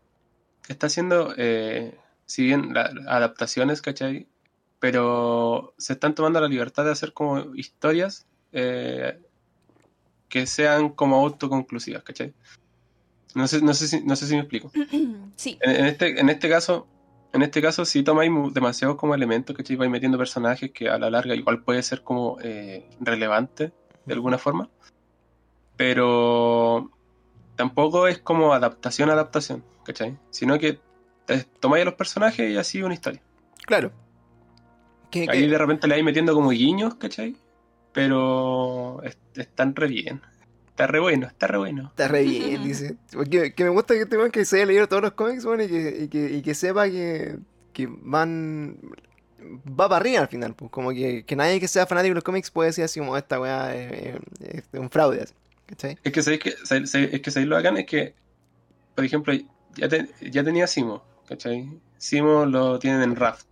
está 0.67 0.89
haciendo, 0.89 1.33
eh, 1.37 1.97
si 2.27 2.43
bien 2.43 2.75
la- 2.75 2.91
adaptaciones, 3.07 3.81
¿cachai? 3.81 4.27
Pero 4.81 5.73
se 5.79 5.93
están 5.93 6.17
tomando 6.17 6.41
la 6.41 6.49
libertad 6.49 6.85
de 6.85 6.91
hacer 6.91 7.13
como 7.13 7.55
historias 7.55 8.27
eh, 8.51 9.21
que 10.29 10.49
sean 10.49 10.89
como 10.89 11.15
autoconclusivas, 11.15 12.03
¿cachai? 12.03 12.35
No 13.37 13.47
sé, 13.47 13.63
no 13.63 13.73
sé 13.73 13.87
si, 13.87 14.03
no 14.03 14.17
sé 14.17 14.27
si 14.27 14.35
me 14.35 14.41
explico. 14.41 14.73
Sí. 15.37 15.57
En, 15.61 15.77
en 15.77 15.85
este, 15.87 16.19
en 16.21 16.29
este 16.29 16.49
caso, 16.49 16.89
en 17.33 17.43
este 17.43 17.63
caso 17.63 17.85
sí 17.85 18.03
tomáis 18.03 18.33
demasiados 18.53 18.97
como 18.97 19.15
elementos, 19.15 19.57
¿cachai? 19.57 19.77
Vais 19.77 19.93
metiendo 19.93 20.19
personajes 20.19 20.73
que 20.73 20.89
a 20.89 20.99
la 20.99 21.09
larga 21.09 21.37
igual 21.37 21.63
puede 21.63 21.85
ser 21.85 22.03
como 22.03 22.37
eh, 22.43 22.85
relevante 22.99 23.71
de 24.07 24.13
alguna 24.13 24.39
forma. 24.39 24.69
Pero 25.77 26.91
tampoco 27.57 28.07
es 28.09 28.19
como 28.19 28.53
adaptación 28.55 29.11
a 29.11 29.15
adaptación, 29.15 29.65
¿cachai? 29.85 30.17
Sino 30.31 30.59
que 30.59 30.79
te- 31.27 31.45
tomáis 31.61 31.83
a 31.83 31.87
los 31.87 31.95
personajes 31.95 32.51
y 32.51 32.57
así 32.57 32.83
una 32.83 32.95
historia. 32.95 33.21
Claro. 33.67 33.93
Ahí 35.29 35.47
de 35.47 35.59
repente 35.59 35.87
le 35.87 35.95
vais 35.95 36.05
metiendo 36.05 36.35
como 36.35 36.51
guiños, 36.51 36.95
¿cachai? 36.97 37.37
Pero 37.93 39.01
es- 39.05 39.19
están 39.37 39.75
re 39.77 39.87
bien. 39.89 40.21
Está 40.69 40.89
re 40.89 40.99
bueno, 40.99 41.29
está 41.29 41.47
re 41.47 41.59
bueno. 41.59 41.89
Está 41.91 42.09
re 42.09 42.23
bien, 42.25 42.65
dice. 42.65 42.97
Porque, 43.13 43.55
que 43.55 43.63
me 43.65 43.71
gusta 43.71 43.95
que 43.95 44.01
este 44.03 44.17
weón 44.19 44.33
que 44.33 44.45
se 44.45 44.57
haya 44.57 44.67
leído 44.67 44.89
todos 44.89 45.03
los 45.03 45.13
cómics, 45.13 45.45
bueno, 45.45 45.63
y 45.63 45.69
que, 45.69 45.99
y 46.05 46.09
que, 46.09 46.31
y 46.33 46.43
que 46.43 46.55
sepa 46.55 46.89
que, 46.91 47.37
que 47.73 47.89
van. 47.89 48.77
Va 49.69 49.89
para 49.89 49.97
arriba 49.99 50.21
al 50.23 50.29
final, 50.29 50.55
pues. 50.55 50.71
Como 50.73 50.91
que, 50.91 51.25
que 51.25 51.37
nadie 51.37 51.61
que 51.61 51.69
sea 51.69 51.87
fanático 51.87 52.11
de 52.11 52.15
los 52.17 52.25
cómics 52.25 52.51
puede 52.51 52.71
decir 52.71 52.83
así 52.83 52.99
como 52.99 53.17
esta 53.17 53.39
weá 53.41 53.73
es, 53.75 54.17
es- 54.41 54.65
es 54.73 54.81
un 54.81 54.91
fraude, 54.91 55.23
así, 55.23 55.35
¿cachai? 55.67 55.99
Es 56.03 56.13
que 56.13 56.23
sabéis 56.23 56.43
que, 56.43 56.51
sabéis- 56.65 56.91
sabéis- 56.91 57.11
es 57.15 57.21
que 57.23 57.31
sabéis 57.31 57.49
lo 57.49 57.57
bacán 57.57 57.77
es 57.77 57.87
que, 57.87 58.15
por 58.95 59.05
ejemplo, 59.05 59.33
ya, 59.77 59.89
te- 59.89 60.09
ya 60.31 60.45
tenía 60.45 60.67
Simo, 60.67 61.03
¿cachai? 61.29 61.69
Simo 61.99 62.45
lo 62.47 62.79
tienen 62.79 63.03
en 63.03 63.17
Raft. 63.17 63.47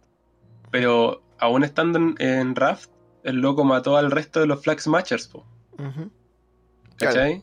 Pero 0.70 1.22
aún 1.38 1.64
estando 1.64 1.98
en, 1.98 2.14
en 2.18 2.54
Raft, 2.54 2.90
el 3.24 3.36
loco 3.36 3.64
mató 3.64 3.96
al 3.96 4.10
resto 4.10 4.40
de 4.40 4.46
los 4.46 4.62
Flag 4.62 4.80
Smashers, 4.80 5.28
po. 5.28 5.44
¿cachai? 6.96 7.42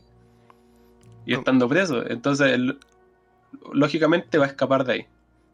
Y 1.26 1.32
No. 1.32 1.38
estando 1.38 1.68
preso. 1.68 2.08
Entonces, 2.08 2.52
él, 2.52 2.78
lógicamente 3.72 4.38
va 4.38 4.46
a 4.46 4.48
escapar 4.48 4.84
de 4.84 4.92
ahí, 4.92 5.06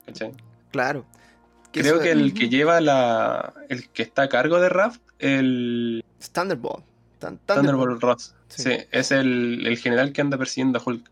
¿cachai? 0.06 0.32
Claro. 0.70 1.04
Creo 1.72 2.00
que 2.00 2.10
el 2.12 2.32
que 2.32 2.48
lleva 2.48 2.80
la. 2.80 3.52
El 3.68 3.88
que 3.90 4.02
está 4.02 4.22
a 4.22 4.28
cargo 4.28 4.58
de 4.60 4.68
Raft, 4.70 5.02
el 5.18 6.02
Thunderbolt. 6.32 6.84
Thun- 7.20 7.38
Thunderbolt 7.44 8.02
Ross. 8.02 8.34
Sí. 8.48 8.62
Sí, 8.62 8.70
es 8.90 9.10
el, 9.10 9.66
el 9.66 9.76
general 9.78 10.12
que 10.12 10.20
anda 10.20 10.38
persiguiendo 10.38 10.78
a 10.78 10.82
Hulk. 10.84 11.10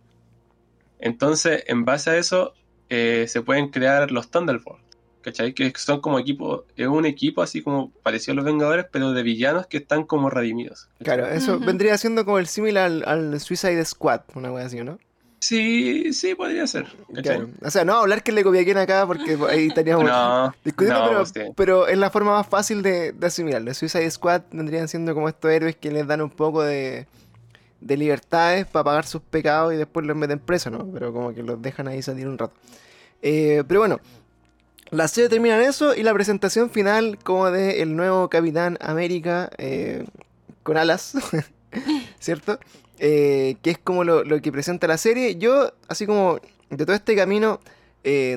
Entonces, 0.98 1.64
en 1.66 1.84
base 1.84 2.10
a 2.10 2.16
eso, 2.16 2.54
eh, 2.88 3.26
se 3.28 3.42
pueden 3.42 3.68
crear 3.68 4.10
los 4.10 4.30
Thunderbolt. 4.30 4.82
¿Cachai? 5.20 5.54
Que 5.54 5.72
son 5.76 6.02
como 6.02 6.18
equipo, 6.18 6.64
es 6.76 6.86
un 6.86 7.06
equipo 7.06 7.40
así 7.40 7.62
como 7.62 7.90
parecido 8.02 8.32
a 8.32 8.36
los 8.36 8.44
Vengadores, 8.44 8.84
pero 8.92 9.12
de 9.12 9.22
villanos 9.22 9.66
que 9.66 9.78
están 9.78 10.04
como 10.04 10.28
redimidos. 10.28 10.88
¿cachai? 10.98 11.16
Claro, 11.16 11.26
eso 11.28 11.58
vendría 11.58 11.96
siendo 11.96 12.26
como 12.26 12.38
el 12.38 12.46
similar 12.46 12.84
al, 12.84 13.04
al 13.06 13.40
Suicide 13.40 13.82
Squad, 13.86 14.20
una 14.34 14.52
wea 14.52 14.66
así, 14.66 14.82
¿no? 14.82 14.98
Sí, 15.40 16.14
sí, 16.14 16.34
podría 16.34 16.66
ser. 16.66 16.86
Claro. 17.22 17.48
O 17.62 17.70
sea, 17.70 17.84
no 17.84 17.96
hablar 17.96 18.22
que 18.22 18.32
le 18.32 18.42
copié 18.42 18.62
a 18.62 18.64
quién 18.64 18.78
acá 18.78 19.06
porque 19.06 19.36
ahí 19.50 19.66
estaríamos 19.68 20.04
No, 20.08 20.54
discutiendo, 20.64 21.02
no, 21.02 21.08
pero, 21.10 21.26
sí. 21.26 21.52
pero 21.54 21.86
es 21.86 21.98
la 21.98 22.08
forma 22.10 22.32
más 22.32 22.46
fácil 22.46 22.82
de, 22.82 23.12
de 23.12 23.26
asimilarlo. 23.26 23.72
Suicide 23.74 24.10
Squad 24.10 24.42
vendrían 24.52 24.88
siendo 24.88 25.12
como 25.12 25.28
estos 25.28 25.50
héroes 25.50 25.76
que 25.76 25.90
les 25.90 26.06
dan 26.06 26.22
un 26.22 26.30
poco 26.30 26.62
de, 26.62 27.06
de 27.84 27.98
libertades 27.98 28.66
para 28.66 28.82
pagar 28.82 29.06
sus 29.06 29.20
pecados 29.20 29.74
y 29.74 29.76
después 29.76 30.06
los 30.06 30.16
meten 30.16 30.38
presos, 30.38 30.72
¿no? 30.72 30.90
Pero 30.90 31.12
como 31.12 31.34
que 31.34 31.42
los 31.42 31.60
dejan 31.60 31.86
ahí 31.86 32.00
salir 32.00 32.26
un 32.26 32.38
rato. 32.38 32.54
Eh, 33.20 33.62
pero 33.68 33.80
bueno, 33.80 34.00
la 34.90 35.06
serie 35.06 35.28
termina 35.28 35.56
en 35.56 35.68
eso 35.68 35.94
y 35.94 36.02
la 36.02 36.14
presentación 36.14 36.70
final 36.70 37.18
como 37.22 37.50
de 37.50 37.82
el 37.82 37.94
nuevo 37.94 38.30
Capitán 38.30 38.78
América 38.80 39.50
eh, 39.58 40.04
con 40.62 40.78
alas, 40.78 41.14
¿cierto? 42.18 42.58
Eh, 42.98 43.56
que 43.60 43.72
es 43.72 43.78
como 43.78 44.02
lo, 44.02 44.24
lo 44.24 44.40
que 44.40 44.50
presenta 44.50 44.86
la 44.86 44.96
serie. 44.96 45.36
Yo, 45.36 45.70
así 45.86 46.06
como 46.06 46.40
de 46.70 46.86
todo 46.86 46.96
este 46.96 47.14
camino, 47.14 47.60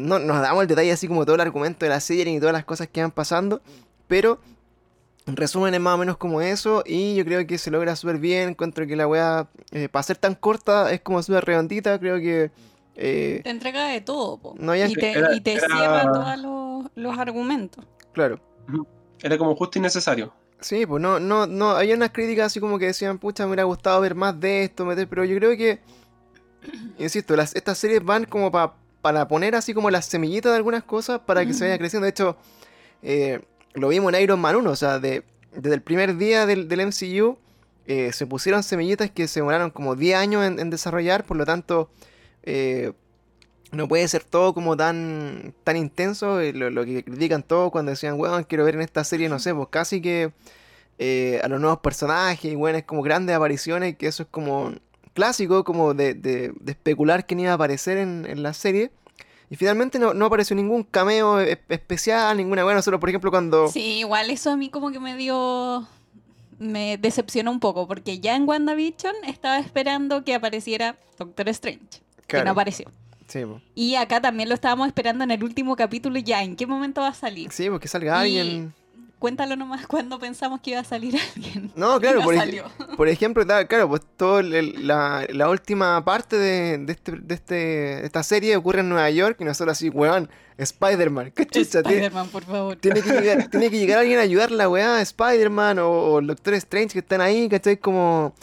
no 0.02 0.20
nos 0.20 0.42
damos 0.42 0.62
el 0.62 0.68
detalle 0.68 0.92
así 0.92 1.08
como 1.08 1.26
todo 1.26 1.36
el 1.36 1.42
argumento 1.42 1.86
de 1.86 1.90
la 1.90 2.02
serie 2.02 2.26
ni 2.26 2.40
todas 2.40 2.54
las 2.54 2.66
cosas 2.66 2.90
que 2.90 3.02
van 3.02 3.12
pasando, 3.12 3.62
pero 4.10 4.40
resumen 5.36 5.74
es 5.74 5.80
más 5.82 5.96
o 5.96 5.98
menos 5.98 6.18
como 6.18 6.42
eso 6.42 6.84
y 6.86 7.16
yo 7.16 7.26
creo 7.26 7.46
que 7.46 7.58
se 7.58 7.70
logra 7.72 7.96
súper 7.96 8.18
bien. 8.20 8.50
Encuentro 8.50 8.88
que 8.88 8.96
la 8.96 9.08
weá, 9.08 9.48
eh, 9.72 9.90
para 9.90 10.04
ser 10.04 10.18
tan 10.18 10.36
corta, 10.36 10.92
es 10.92 11.02
como 11.02 11.22
súper 11.22 11.44
redondita. 11.46 12.00
Creo 12.00 12.18
que... 12.18 12.52
eh, 12.96 13.42
Te 13.44 13.50
entrega 13.50 13.88
de 13.88 14.02
todo, 14.02 14.38
po. 14.38 14.56
No, 14.58 14.74
y, 14.76 14.94
te, 14.96 15.12
era- 15.12 15.34
y 15.34 15.42
te 15.42 15.54
era- 15.54 15.68
cierra 15.68 16.04
todos 16.12 16.38
los, 16.40 16.92
los 16.96 17.18
argumentos. 17.20 17.86
claro. 18.14 18.40
Era 19.22 19.38
como 19.38 19.56
justo 19.56 19.80
y 19.80 19.82
necesario. 19.82 20.32
Sí, 20.60 20.86
pues 20.86 21.02
no, 21.02 21.20
no, 21.20 21.48
no, 21.48 21.72
había 21.72 21.96
unas 21.96 22.12
críticas 22.12 22.48
así 22.48 22.60
como 22.60 22.78
que 22.80 22.86
decían, 22.88 23.18
pucha, 23.18 23.44
me 23.44 23.50
hubiera 23.50 23.64
gustado 23.64 24.00
ver 24.02 24.14
más 24.16 24.40
de 24.40 24.64
esto, 24.64 24.86
meter, 24.86 25.08
pero 25.08 25.26
yo 25.26 25.36
creo 25.38 25.58
que, 25.58 25.80
insisto, 27.00 27.36
las, 27.36 27.56
estas 27.56 27.78
series 27.78 28.04
van 28.04 28.26
como 28.26 28.52
pa- 28.52 28.76
para 29.02 29.28
poner 29.28 29.56
así 29.56 29.74
como 29.74 29.90
las 29.90 30.06
semillitas 30.06 30.52
de 30.52 30.58
algunas 30.58 30.84
cosas 30.84 31.20
para 31.20 31.46
que 31.46 31.54
se 31.54 31.66
vaya 31.66 31.78
creciendo. 31.78 32.06
De 32.06 32.10
hecho, 32.10 32.38
eh, 33.02 33.42
lo 33.74 33.90
vimos 33.90 34.14
en 34.14 34.22
Iron 34.22 34.40
Man 34.40 34.56
1, 34.56 34.70
o 34.70 34.76
sea, 34.76 35.00
de, 35.00 35.24
desde 35.56 35.76
el 35.76 35.82
primer 35.82 36.18
día 36.18 36.46
del, 36.46 36.68
MCU 36.88 37.38
eh, 37.86 38.12
se 38.14 38.26
pusieron 38.28 38.64
semillitas 38.64 39.12
que 39.12 39.28
se 39.28 39.40
demoraron 39.40 39.70
como 39.72 39.96
10 39.96 40.18
años 40.18 40.44
en, 40.46 40.70
desarrollar, 40.70 41.26
por 41.26 41.38
lo 41.38 41.46
tanto, 41.46 41.90
eh, 42.44 42.94
no 43.72 43.88
puede 43.88 44.08
ser 44.08 44.24
todo 44.24 44.54
como 44.54 44.76
tan, 44.78 45.54
tan 45.64 45.78
intenso, 45.78 46.40
eh, 46.40 46.54
lo, 46.54 46.70
lo 46.70 46.86
que 46.86 47.04
critican 47.04 47.44
todo 47.44 47.70
cuando 47.72 47.92
decían, 47.92 48.20
weón, 48.20 48.44
quiero 48.46 48.64
ver 48.66 48.76
en 48.76 48.82
esta 48.82 49.04
serie, 49.04 49.30
no 49.30 49.40
sé, 49.40 49.54
pues 49.54 49.68
casi 49.70 50.02
que 50.02 50.32
a 51.44 51.48
los 51.48 51.60
nuevos 51.62 51.80
personajes, 51.80 52.52
y 52.52 52.56
bueno, 52.56 52.78
es 52.80 52.84
como 52.86 53.04
grandes 53.04 53.36
apariciones, 53.36 53.98
que 53.98 54.08
eso 54.08 54.24
es 54.24 54.30
como 54.32 54.74
clásico, 55.14 55.64
como 55.64 55.94
de, 55.94 56.14
de- 56.16 56.54
de 56.60 56.72
especular 56.72 57.26
quién 57.28 57.40
iba 57.42 57.52
a 57.52 57.56
aparecer 57.56 57.98
en, 57.98 58.26
en 58.28 58.42
la 58.44 58.54
serie. 58.54 58.92
Y 59.50 59.56
finalmente 59.56 59.98
no, 60.00 60.14
no 60.14 60.26
apareció 60.26 60.56
ningún 60.56 60.84
cameo 60.84 61.40
e- 61.40 61.62
especial, 61.70 62.36
ninguna 62.38 62.64
buena, 62.64 62.82
solo 62.82 63.00
por 63.00 63.10
ejemplo 63.10 63.32
cuando... 63.32 63.70
Sí, 63.70 64.00
igual 64.00 64.30
eso 64.30 64.52
a 64.52 64.58
mí 64.58 64.70
como 64.70 64.92
que 64.92 65.00
me 65.00 65.16
dio... 65.16 65.88
Me 66.60 66.98
decepcionó 66.98 67.52
un 67.52 67.60
poco, 67.60 67.88
porque 67.88 68.20
ya 68.20 68.36
en 68.36 68.48
WandaVision 68.50 69.14
estaba 69.28 69.60
esperando 69.60 70.24
que 70.24 70.34
apareciera 70.34 70.98
Doctor 71.20 71.48
Strange, 71.50 71.86
que 72.22 72.26
Claro. 72.28 72.46
no 72.46 72.52
apareció. 72.52 72.90
Sí. 73.28 73.42
Y 73.76 73.96
acá 73.96 74.22
también 74.22 74.50
lo 74.50 74.56
estábamos 74.56 74.88
esperando 74.88 75.24
en 75.24 75.32
el 75.32 75.44
último 75.44 75.76
capítulo 75.76 76.18
ya, 76.18 76.42
¿en 76.44 76.56
qué 76.56 76.66
momento 76.66 77.02
va 77.02 77.10
a 77.10 77.14
salir? 77.14 77.52
sí, 77.52 77.70
porque 77.70 77.88
salga 77.88 78.28
Y- 78.28 78.40
alguien... 78.40 78.74
Cuéntalo 79.20 79.56
nomás 79.56 79.88
cuando 79.88 80.20
pensamos 80.20 80.62
que 80.62 80.72
iba 80.72 80.80
a 80.80 80.84
salir 80.84 81.16
alguien. 81.36 81.72
No, 81.76 82.00
claro, 82.00 82.20
no 82.20 82.26
por, 82.26 82.36
ej- 82.36 82.64
por 82.96 83.08
ejemplo, 83.08 83.46
claro, 83.68 83.90
pues 83.90 84.02
toda 84.16 84.44
la, 84.44 85.26
la 85.30 85.50
última 85.50 86.04
parte 86.06 86.38
de, 86.38 86.78
de, 86.80 86.92
este, 86.94 87.12
de 87.14 87.34
este, 87.36 88.06
esta 88.06 88.22
serie 88.24 88.56
ocurre 88.56 88.82
en 88.82 88.90
Nueva 88.90 89.10
York 89.10 89.38
y 89.40 89.44
nosotros 89.44 89.74
así, 89.78 89.90
weón, 89.90 90.30
Spider-Man, 90.58 91.32
qué 91.36 91.46
chucha, 91.46 91.80
Spider-Man, 91.80 92.30
por 92.30 92.44
favor. 92.44 92.76
tiene 92.78 93.02
que 93.02 93.12
llegar, 93.12 93.48
tiene 93.52 93.70
que 93.70 93.78
llegar 93.80 94.00
alguien 94.00 94.20
a 94.20 94.24
ayudar 94.24 94.52
la 94.52 94.68
weá, 94.70 95.02
Spider-Man 95.02 95.80
o, 95.80 95.90
o 95.90 96.20
el 96.20 96.28
Doctor 96.28 96.54
Strange 96.56 96.94
que 96.94 97.00
están 97.00 97.22
ahí, 97.22 97.48
¿cachai? 97.50 97.78
Como 97.78 98.34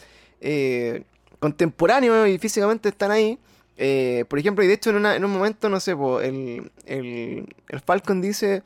eh, 0.40 1.02
contemporáneos 1.40 2.28
y 2.28 2.38
físicamente 2.38 2.88
están 2.88 3.10
ahí. 3.10 3.38
Eh, 3.76 4.24
por 4.28 4.38
ejemplo, 4.38 4.62
y 4.64 4.68
de 4.68 4.74
hecho 4.74 4.90
en, 4.90 4.96
una- 4.96 5.16
en 5.16 5.24
un 5.24 5.32
momento, 5.32 5.68
no 5.68 5.80
sé, 5.80 5.96
po, 5.96 6.20
el, 6.20 6.70
el, 6.86 7.52
el 7.68 7.80
Falcon 7.80 8.20
dice, 8.20 8.62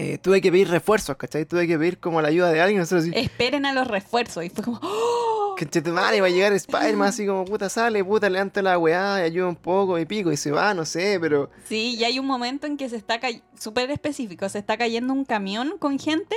eh, 0.00 0.16
tuve 0.16 0.40
que 0.40 0.50
pedir 0.50 0.68
refuerzos, 0.68 1.14
¿cachai? 1.16 1.44
Tuve 1.44 1.66
que 1.66 1.78
pedir 1.78 1.98
como 1.98 2.22
la 2.22 2.28
ayuda 2.28 2.50
de 2.50 2.60
alguien, 2.62 2.80
nosotros 2.80 3.02
así, 3.02 3.12
Esperen 3.14 3.66
a 3.66 3.74
los 3.74 3.86
refuerzos. 3.86 4.42
Y 4.42 4.48
fue 4.48 4.64
como, 4.64 4.80
¡oh! 4.82 5.54
que 5.56 5.82
madre 5.90 6.22
va 6.22 6.28
a 6.28 6.30
llegar 6.30 6.54
Spider-Man 6.54 7.08
así 7.08 7.26
como 7.26 7.44
puta 7.44 7.68
sale, 7.68 8.02
puta 8.02 8.30
levanta 8.30 8.62
la 8.62 8.78
weá 8.78 9.20
y 9.20 9.24
ayuda 9.24 9.48
un 9.48 9.56
poco 9.56 9.98
y 9.98 10.06
pico 10.06 10.32
y 10.32 10.38
se 10.38 10.50
va, 10.50 10.72
no 10.72 10.86
sé, 10.86 11.18
pero 11.20 11.50
Sí, 11.68 11.96
y 11.98 12.04
hay 12.04 12.18
un 12.18 12.26
momento 12.26 12.66
en 12.66 12.78
que 12.78 12.88
se 12.88 12.96
está 12.96 13.20
cayendo, 13.20 13.44
súper 13.58 13.90
específico, 13.90 14.48
se 14.48 14.58
está 14.58 14.78
cayendo 14.78 15.12
un 15.12 15.26
camión 15.26 15.76
con 15.78 15.98
gente 15.98 16.34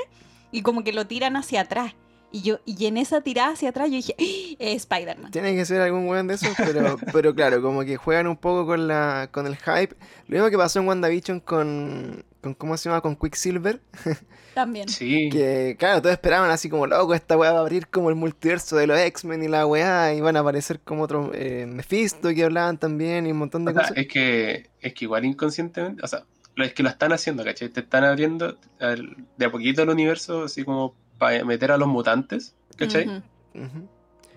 y 0.52 0.62
como 0.62 0.84
que 0.84 0.92
lo 0.92 1.08
tiran 1.08 1.38
hacia 1.38 1.62
atrás. 1.62 1.94
Y 2.34 2.42
yo 2.42 2.60
y 2.66 2.86
en 2.88 2.98
esa 2.98 3.22
tirada 3.22 3.54
hacia 3.54 3.70
atrás 3.70 3.90
yo 3.90 3.96
dije, 3.96 4.16
¡Ah! 4.20 4.56
Spider-Man. 4.60 5.32
tiene 5.32 5.56
que 5.56 5.64
ser 5.64 5.80
algún 5.80 6.06
weón 6.10 6.28
de 6.28 6.34
esos, 6.34 6.54
pero, 6.58 6.98
pero 7.14 7.34
claro, 7.34 7.62
como 7.62 7.86
que 7.86 7.96
juegan 7.96 8.28
un 8.28 8.36
poco 8.36 8.66
con 8.66 8.90
la 8.90 9.30
con 9.32 9.48
el 9.48 9.56
hype. 9.56 9.96
Lo 10.28 10.36
mismo 10.36 10.50
que 10.50 10.58
pasó 10.58 10.82
en 10.82 10.88
WandaVision 10.90 11.40
con, 11.40 12.26
con 12.44 12.54
¿cómo 12.54 12.78
se 12.78 12.90
llama? 12.90 13.02
con 13.02 13.16
Quicksilver, 13.16 13.82
También. 14.54 14.88
Sí. 14.88 15.30
que 15.32 15.76
claro, 15.80 16.00
todos 16.02 16.14
esperaban 16.14 16.52
así 16.52 16.70
como 16.70 16.86
loco, 16.86 17.16
esta 17.16 17.36
weá 17.38 17.52
va 17.54 17.58
a 17.58 17.62
abrir 17.62 17.88
como 17.88 18.10
el 18.10 18.16
multiverso 18.16 18.76
de 18.76 18.86
los 18.86 19.00
X-Men 19.00 19.42
y 19.44 19.48
la 19.48 19.66
weá, 19.66 20.14
y 20.14 20.22
van 20.22 20.38
a 20.38 20.42
aparecer 20.42 20.80
como 20.82 21.04
otros 21.04 21.32
eh, 21.34 21.66
Mephisto 21.68 22.30
que 22.36 22.44
hablaban 22.44 22.78
también 22.78 23.26
y 23.26 23.32
un 23.32 23.38
montón 23.40 23.66
de 23.66 23.72
O 23.72 23.74
sea, 23.74 23.82
cosas. 23.84 23.98
es 23.98 24.08
que, 24.08 24.70
es 24.80 24.94
que 24.94 25.06
igual 25.06 25.26
inconscientemente, 25.26 26.04
o 26.04 26.08
sea, 26.08 26.26
lo, 26.56 26.64
es 26.64 26.74
que 26.76 26.84
lo 26.84 26.90
están 26.90 27.12
haciendo, 27.14 27.44
¿cachai? 27.44 27.70
Te 27.70 27.80
están 27.80 28.04
abriendo 28.04 28.60
el- 28.80 29.16
de 29.38 29.46
a 29.48 29.52
poquito 29.52 29.82
el 29.82 29.90
universo, 29.90 30.44
así 30.44 30.64
como 30.64 30.94
para 31.18 31.44
meter 31.46 31.72
a 31.72 31.78
los 31.78 31.88
mutantes, 31.88 32.54
¿cachai? 32.78 33.24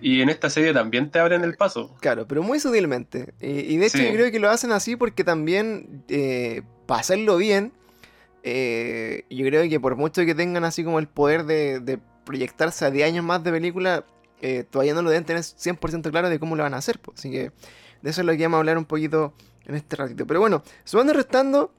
Y 0.01 0.21
en 0.21 0.29
esta 0.29 0.51
serie 0.51 0.73
también 0.75 1.11
te 1.11 1.19
abren 1.19 1.43
el 1.43 1.57
paso. 1.57 1.95
Claro, 2.01 2.27
pero 2.27 2.43
muy 2.43 2.61
sutilmente. 2.61 3.33
Y, 3.41 3.75
y 3.75 3.77
de 3.79 3.87
hecho 3.87 3.99
Sí. 3.99 4.05
yo 4.05 4.13
creo 4.13 4.31
que 4.31 4.39
lo 4.39 4.51
hacen 4.51 4.73
así 4.73 4.95
porque 4.97 5.25
también, 5.25 6.05
eh, 6.09 6.63
para 6.87 7.01
hacerlo 7.01 7.39
bien, 7.39 7.73
eh, 8.49 9.25
yo 9.29 9.45
creo 9.45 9.69
que 9.69 9.81
por 9.81 9.97
mucho 9.97 10.25
que 10.25 10.33
tengan 10.37 10.63
así 10.63 10.85
como 10.85 11.01
el 11.01 11.09
poder 11.09 11.45
de, 11.47 11.81
de 11.81 11.99
proyectarse 12.25 12.85
a 12.85 12.93
10 12.93 13.09
años 13.09 13.25
más 13.25 13.43
de 13.43 13.51
película, 13.51 14.05
eh, 14.41 14.63
todavía 14.71 14.95
no 14.95 15.03
lo 15.03 15.11
deben 15.11 15.25
tener 15.25 15.43
100% 15.43 16.11
claro 16.13 16.29
de 16.29 16.39
cómo 16.39 16.55
lo 16.55 16.63
van 16.63 16.75
a 16.75 16.77
hacer. 16.77 17.01
Así 17.13 17.29
que 17.29 17.51
de 18.03 18.11
eso 18.11 18.21
es 18.21 18.25
lo 18.27 18.33
que 18.37 18.45
vamos 18.45 18.59
a 18.59 18.61
hablar 18.61 18.79
un 18.79 18.85
poquito 18.85 19.35
en 19.65 19.75
este 19.75 19.97
ratito. 19.97 20.29
Pero 20.29 20.39
bueno, 20.39 20.63
sumando 20.85 21.13
y 21.13 21.17
restando, 21.17 21.73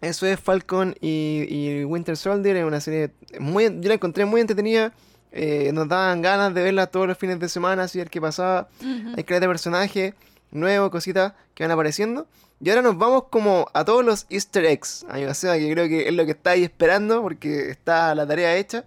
eso 0.00 0.26
es 0.26 0.40
Falcon 0.40 0.94
y, 1.02 1.44
y 1.46 1.84
Winter 1.84 2.16
Soldier. 2.16 2.56
Es 2.56 2.64
una 2.64 2.80
serie 2.80 3.10
muy, 3.38 3.64
yo 3.64 3.88
la 3.88 3.94
encontré 3.94 4.24
muy 4.24 4.40
entretenida. 4.40 4.94
eh, 5.30 5.72
nos 5.74 5.88
daban 5.88 6.22
ganas 6.22 6.54
de 6.54 6.62
verla 6.62 6.86
todos 6.86 7.06
los 7.06 7.18
fines 7.18 7.38
de 7.38 7.50
semana, 7.50 7.82
así 7.82 7.98
ver 7.98 8.08
qué 8.08 8.20
pasaba. 8.20 8.68
Ujú. 8.80 9.12
Hay 9.16 9.24
crear 9.24 9.42
de 9.42 9.48
personajes 9.48 10.14
nuevos, 10.50 10.90
cositas 10.90 11.34
que 11.54 11.64
van 11.64 11.70
apareciendo. 11.70 12.26
Y 12.64 12.70
ahora 12.70 12.82
nos 12.82 12.96
vamos 12.96 13.24
como 13.30 13.66
a 13.74 13.84
todos 13.84 14.04
los 14.04 14.26
easter 14.30 14.64
eggs. 14.64 15.04
Amigo 15.08 15.30
o 15.30 15.34
sea, 15.34 15.58
que 15.58 15.70
creo 15.72 15.88
que 15.88 16.06
es 16.08 16.14
lo 16.14 16.24
que 16.24 16.30
estáis 16.32 16.62
esperando 16.64 17.20
porque 17.22 17.70
está 17.70 18.14
la 18.14 18.26
tarea 18.26 18.56
hecha. 18.56 18.84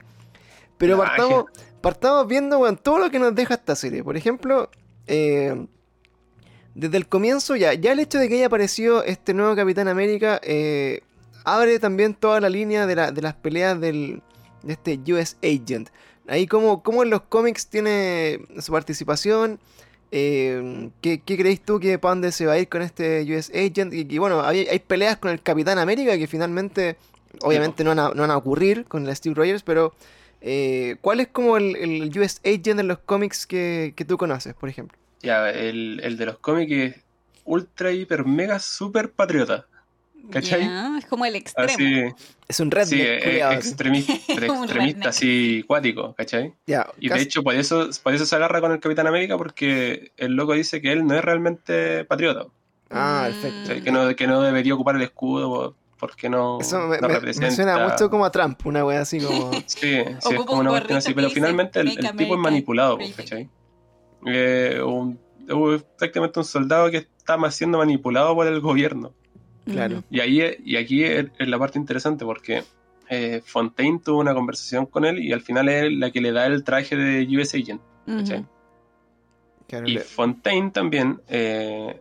Pero 0.77 0.97
partamos, 0.97 1.45
partamos 1.81 2.27
viendo 2.27 2.59
weón, 2.59 2.77
todo 2.77 2.99
lo 2.99 3.09
que 3.11 3.19
nos 3.19 3.35
deja 3.35 3.55
esta 3.55 3.75
serie. 3.75 4.03
Por 4.03 4.15
ejemplo, 4.15 4.69
eh, 5.07 5.65
desde 6.73 6.97
el 6.97 7.07
comienzo 7.07 7.55
ya, 7.55 7.73
ya 7.73 7.91
el 7.91 7.99
hecho 7.99 8.17
de 8.17 8.27
que 8.29 8.35
haya 8.35 8.47
aparecido 8.47 9.03
este 9.03 9.33
nuevo 9.33 9.55
Capitán 9.55 9.87
América 9.87 10.39
eh, 10.43 11.01
abre 11.43 11.79
también 11.79 12.13
toda 12.13 12.39
la 12.41 12.49
línea 12.49 12.85
de, 12.87 12.95
la- 12.95 13.11
de 13.11 13.21
las 13.21 13.33
peleas 13.35 13.79
del, 13.79 14.21
de 14.63 14.73
este 14.73 14.99
US 15.13 15.37
Agent. 15.43 15.89
Ahí 16.27 16.47
como, 16.47 16.81
como 16.81 17.03
en 17.03 17.09
los 17.09 17.21
cómics 17.23 17.67
tiene 17.67 18.39
su 18.59 18.71
participación. 18.71 19.59
Eh, 20.11 20.89
¿qué, 21.01 21.19
qué 21.19 21.37
creéis 21.37 21.61
tú 21.61 21.79
que 21.79 21.99
para 21.99 22.11
dónde 22.11 22.31
se 22.31 22.45
va 22.45 22.53
a 22.53 22.59
ir 22.59 22.69
con 22.69 22.81
este 22.81 23.23
US 23.33 23.49
Agent? 23.49 23.93
Y, 23.93 24.07
y 24.09 24.17
bueno, 24.17 24.41
hay, 24.41 24.67
hay 24.67 24.79
peleas 24.79 25.17
con 25.17 25.31
el 25.31 25.41
Capitán 25.41 25.77
América 25.77 26.17
que 26.17 26.27
finalmente, 26.27 26.97
obviamente 27.41 27.83
no 27.83 27.91
van 27.91 27.99
a, 27.99 28.09
no 28.09 28.21
van 28.21 28.31
a 28.31 28.37
ocurrir 28.37 28.85
con 28.85 29.07
el 29.07 29.15
Steve 29.15 29.35
Rogers, 29.35 29.63
pero 29.63 29.93
eh, 30.41 30.97
¿cuál 31.01 31.19
es 31.19 31.27
como 31.27 31.57
el, 31.57 31.75
el 31.75 32.19
US 32.19 32.39
Agent 32.45 32.79
en 32.79 32.87
los 32.87 32.99
cómics 32.99 33.47
que, 33.47 33.93
que 33.95 34.05
tú 34.05 34.17
conoces, 34.17 34.53
por 34.53 34.69
ejemplo? 34.69 34.97
Ya, 35.21 35.49
el, 35.49 35.99
el 36.03 36.17
de 36.17 36.25
los 36.27 36.37
cómics 36.37 36.71
es 36.71 36.95
ultra, 37.43 37.91
hiper, 37.91 38.25
mega, 38.25 38.59
super 38.59 39.11
patriota. 39.11 39.65
¿Cachai? 40.31 40.61
Ya, 40.61 40.97
es 40.97 41.05
como 41.05 41.25
el 41.25 41.35
extremo. 41.35 41.71
Así, 41.73 42.03
Es 42.47 42.59
un 42.59 42.71
redneck, 42.71 42.89
sí, 42.89 43.01
eh, 43.01 43.53
extremista, 43.53 44.13
extremista, 44.27 45.09
así, 45.09 45.63
cuático, 45.67 46.13
¿cachai? 46.15 46.53
Y 46.99 47.09
de 47.09 47.21
hecho, 47.21 47.43
por 47.43 47.55
eso, 47.55 47.89
por 48.03 48.13
eso 48.13 48.25
se 48.25 48.35
agarra 48.35 48.61
con 48.61 48.71
el 48.71 48.79
Capitán 48.79 49.07
América, 49.07 49.37
porque 49.37 50.11
el 50.17 50.33
loco 50.33 50.53
dice 50.53 50.81
que 50.81 50.91
él 50.91 51.05
no 51.05 51.15
es 51.15 51.23
realmente 51.23 52.05
patriota. 52.05 52.45
Ah, 52.91 53.27
Mm. 53.29 53.31
perfecto. 53.41 53.83
Que, 53.83 53.91
no, 53.91 54.15
que 54.15 54.27
no 54.27 54.41
debería 54.41 54.73
ocupar 54.75 54.95
el 54.95 55.01
escudo 55.01 55.49
por- 55.49 55.75
porque 55.97 56.29
no, 56.29 56.59
Eso 56.59 56.79
me, 56.81 56.97
no 56.97 57.07
me- 57.07 57.07
me 57.07 57.13
representa. 57.15 57.51
suena 57.55 57.77
mucho 57.87 58.09
como 58.09 58.25
a 58.25 58.31
Trump, 58.31 58.63
una 58.65 58.85
wea 58.85 59.01
así 59.01 59.19
como... 59.19 59.51
Sí, 59.67 59.77
sí, 59.79 59.95
es 59.97 60.19
como 60.45 60.53
un 60.53 60.59
una 60.59 60.69
cuestión 60.71 60.97
así, 60.97 61.13
pero 61.13 61.29
finalmente 61.29 61.79
el, 61.79 61.87
"Make 61.87 62.07
el 62.07 62.15
tipo 62.17 62.33
es 62.35 62.39
manipulado, 62.39 62.97
¿cachai? 63.15 63.49
Eh, 64.27 64.81
un, 64.85 65.19
es 65.47 65.83
prácticamente 65.97 66.39
un 66.39 66.45
soldado 66.45 66.89
que 66.91 66.97
está 66.97 67.37
más 67.37 67.55
siendo 67.55 67.77
manipulado 67.77 68.33
por 68.35 68.45
el 68.47 68.59
gobierno. 68.59 69.13
Claro. 69.65 70.03
Y 70.11 70.19
ahí 70.19 70.41
y 70.63 70.75
aquí 70.77 71.03
es, 71.03 71.25
la 71.39 71.57
parte 71.57 71.79
interesante 71.79 72.23
porque 72.25 72.63
eh, 73.09 73.41
Fontaine 73.45 73.99
tuvo 74.03 74.19
una 74.19 74.33
conversación 74.33 74.85
con 74.85 75.05
él 75.05 75.19
y 75.19 75.31
al 75.33 75.41
final 75.41 75.69
es 75.69 75.91
la 75.91 76.11
que 76.11 76.21
le 76.21 76.31
da 76.31 76.45
el 76.45 76.63
traje 76.63 76.95
de 76.95 77.27
US 77.37 77.53
Agent. 77.55 77.81
claro, 79.67 79.87
Y 79.87 79.97
Fontaine 79.97 80.71
también 80.71 81.21
eh, 81.27 81.99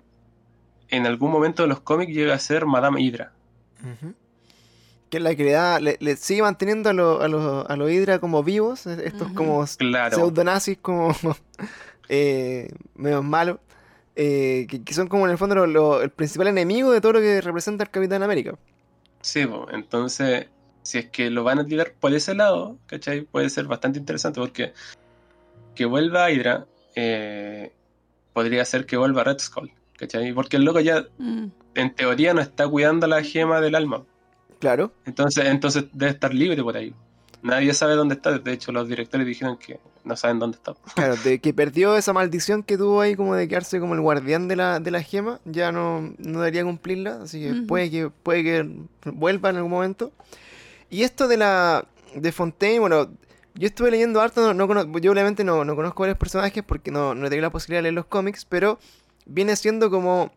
en 0.90 1.06
algún 1.06 1.30
momento 1.30 1.62
de 1.62 1.68
los 1.68 1.80
cómics 1.80 2.12
llega 2.14 2.34
a 2.34 2.38
ser 2.38 2.66
Madame 2.66 3.00
Hydra. 3.00 3.32
Que 5.10 5.18
es 5.18 5.22
la 5.22 5.34
que 5.34 5.44
le 5.44 5.52
da, 5.52 5.78
le, 5.80 5.96
le 6.00 6.16
sigue 6.16 6.42
manteniendo 6.42 6.90
a 6.90 6.92
los 6.92 7.22
a 7.22 7.28
los 7.28 7.70
a 7.70 7.76
los 7.76 7.90
Hydra 7.90 8.18
como 8.18 8.42
vivos, 8.42 8.86
eh, 8.86 9.02
estos 9.04 9.28
como 9.32 9.64
Claro. 9.78 10.16
pseudonazis 10.16 10.78
como 10.78 11.14
eh, 12.08 12.70
medio 12.94 13.22
malos, 13.22 13.58
eh, 14.16 14.66
que, 14.68 14.82
que 14.84 14.94
son 14.94 15.08
como 15.08 15.26
en 15.26 15.32
el 15.32 15.38
fondo 15.38 15.54
lo- 15.54 15.66
lo- 15.66 16.02
el 16.02 16.10
principal 16.10 16.48
enemigo 16.48 16.90
de 16.92 17.00
todo 17.00 17.14
lo 17.14 17.20
que 17.20 17.40
representa 17.40 17.84
el 17.84 17.90
Capitán 17.90 18.22
América. 18.22 18.56
Sí, 19.20 19.46
po. 19.46 19.66
entonces, 19.72 20.48
si 20.82 20.98
es 20.98 21.06
que 21.10 21.30
lo 21.30 21.44
van 21.44 21.58
a 21.58 21.64
tirar 21.66 21.94
por 21.98 22.12
ese 22.14 22.34
lado, 22.34 22.76
¿cachai? 22.86 23.22
Puede 23.22 23.48
ser 23.50 23.64
bastante 23.66 23.98
interesante 23.98 24.40
porque 24.40 24.72
que 25.74 25.84
vuelva 25.86 26.30
Hydra 26.30 26.66
eh, 26.94 27.72
podría 28.32 28.64
ser 28.64 28.86
que 28.86 28.96
vuelva 28.96 29.24
Red 29.24 29.38
Skull, 29.38 29.72
¿cachai? 29.98 30.32
Porque 30.32 30.56
el 30.56 30.64
loco 30.64 30.80
ya, 30.80 31.06
Mm. 31.18 31.46
en 31.74 31.94
teoría, 31.94 32.34
no 32.34 32.40
está 32.40 32.68
cuidando 32.68 33.06
la 33.06 33.22
gema 33.22 33.60
del 33.60 33.74
alma. 33.74 34.04
Claro. 34.60 34.92
Entonces, 35.06 35.46
entonces 35.46 35.86
debe 35.92 36.12
estar 36.12 36.32
libre 36.32 36.62
por 36.62 36.76
ahí. 36.76 36.94
Nadie 37.44 37.74
sabe 37.74 37.94
dónde 37.94 38.14
está. 38.14 38.36
De 38.38 38.52
hecho, 38.52 38.72
los 38.72 38.88
directores 38.88 39.26
dijeron 39.26 39.58
que 39.58 39.78
no 40.02 40.16
saben 40.16 40.38
dónde 40.38 40.56
está. 40.56 40.74
Claro, 40.94 41.14
de 41.16 41.38
que 41.40 41.52
perdió 41.54 41.96
esa 41.96 42.12
maldición 42.12 42.62
que 42.62 42.76
tuvo 42.78 43.00
ahí 43.02 43.14
como 43.14 43.34
de 43.36 43.46
quedarse 43.46 43.78
como 43.78 43.94
el 43.94 44.00
guardián 44.00 44.48
de 44.48 44.56
la, 44.56 44.80
de 44.80 44.90
la 44.90 45.02
gema, 45.02 45.40
ya 45.44 45.70
no, 45.70 46.14
no 46.18 46.40
debería 46.40 46.64
cumplirla, 46.64 47.20
así 47.22 47.40
que 47.40 47.62
puede 47.68 47.90
que 47.90 48.08
puede 48.10 48.42
que 48.42 48.70
vuelva 49.12 49.50
en 49.50 49.56
algún 49.56 49.70
momento. 49.70 50.10
Y 50.90 51.02
esto 51.02 51.28
de 51.28 51.36
la 51.36 51.86
de 52.16 52.32
Fontaine, 52.32 52.78
bueno, 52.80 53.10
yo 53.54 53.66
estuve 53.66 53.90
leyendo 53.90 54.20
harto, 54.20 54.40
no, 54.40 54.54
no 54.54 54.66
cono- 54.66 54.98
yo 54.98 55.12
obviamente 55.12 55.44
no, 55.44 55.64
no 55.64 55.76
conozco 55.76 56.02
varios 56.02 56.18
personajes 56.18 56.62
porque 56.64 56.90
no, 56.90 57.14
no 57.14 57.26
he 57.26 57.28
tenido 57.28 57.42
la 57.46 57.50
posibilidad 57.52 57.78
de 57.78 57.82
leer 57.84 57.94
los 57.94 58.06
cómics, 58.06 58.44
pero 58.46 58.78
viene 59.26 59.54
siendo 59.56 59.90
como 59.90 60.32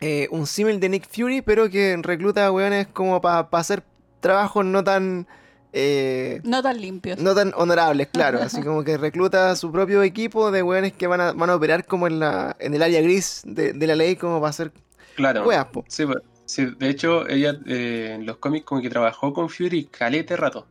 eh, 0.00 0.26
un 0.30 0.46
símil 0.46 0.80
de 0.80 0.88
Nick 0.88 1.06
Fury, 1.08 1.42
pero 1.42 1.68
que 1.68 1.98
recluta 2.02 2.46
a 2.46 2.50
weones 2.52 2.86
como 2.88 3.20
para 3.20 3.46
hacer 3.52 3.82
trabajos 4.20 4.64
no 4.64 4.82
tan... 4.82 5.26
eh, 5.72 6.40
No 6.44 6.62
tan 6.62 6.80
limpios. 6.80 7.18
no 7.18 7.34
tan 7.34 7.52
honorables, 7.56 8.08
claro. 8.08 8.38
Así 8.42 8.62
como 8.62 8.82
que 8.84 8.96
recluta 8.98 9.50
a 9.50 9.56
su 9.56 9.70
propio 9.72 10.02
equipo 10.02 10.50
de 10.50 10.62
weones 10.62 10.92
que 10.92 11.06
van 11.06 11.20
a, 11.20 11.32
van 11.32 11.50
a 11.50 11.56
operar 11.56 11.84
como 11.86 12.06
en 12.06 12.18
la 12.20 12.56
en 12.58 12.74
el 12.74 12.82
área 12.82 13.00
gris 13.02 13.42
de, 13.44 13.72
de 13.72 13.86
la 13.86 13.96
ley, 13.96 14.16
como 14.16 14.40
para 14.40 14.50
hacer 14.50 14.72
Claro. 15.16 15.44
weas, 15.46 15.66
po. 15.66 15.84
Sí, 15.88 16.06
pues, 16.06 16.18
Sí, 16.46 16.66
de 16.78 16.88
hecho, 16.88 17.28
ella 17.28 17.56
eh, 17.66 18.12
en 18.16 18.26
los 18.26 18.38
cómics 18.38 18.64
como 18.66 18.82
que 18.82 18.90
trabajó 18.90 19.32
con 19.32 19.48
Fury 19.48 19.84
calete 19.84 20.36
rato. 20.36 20.66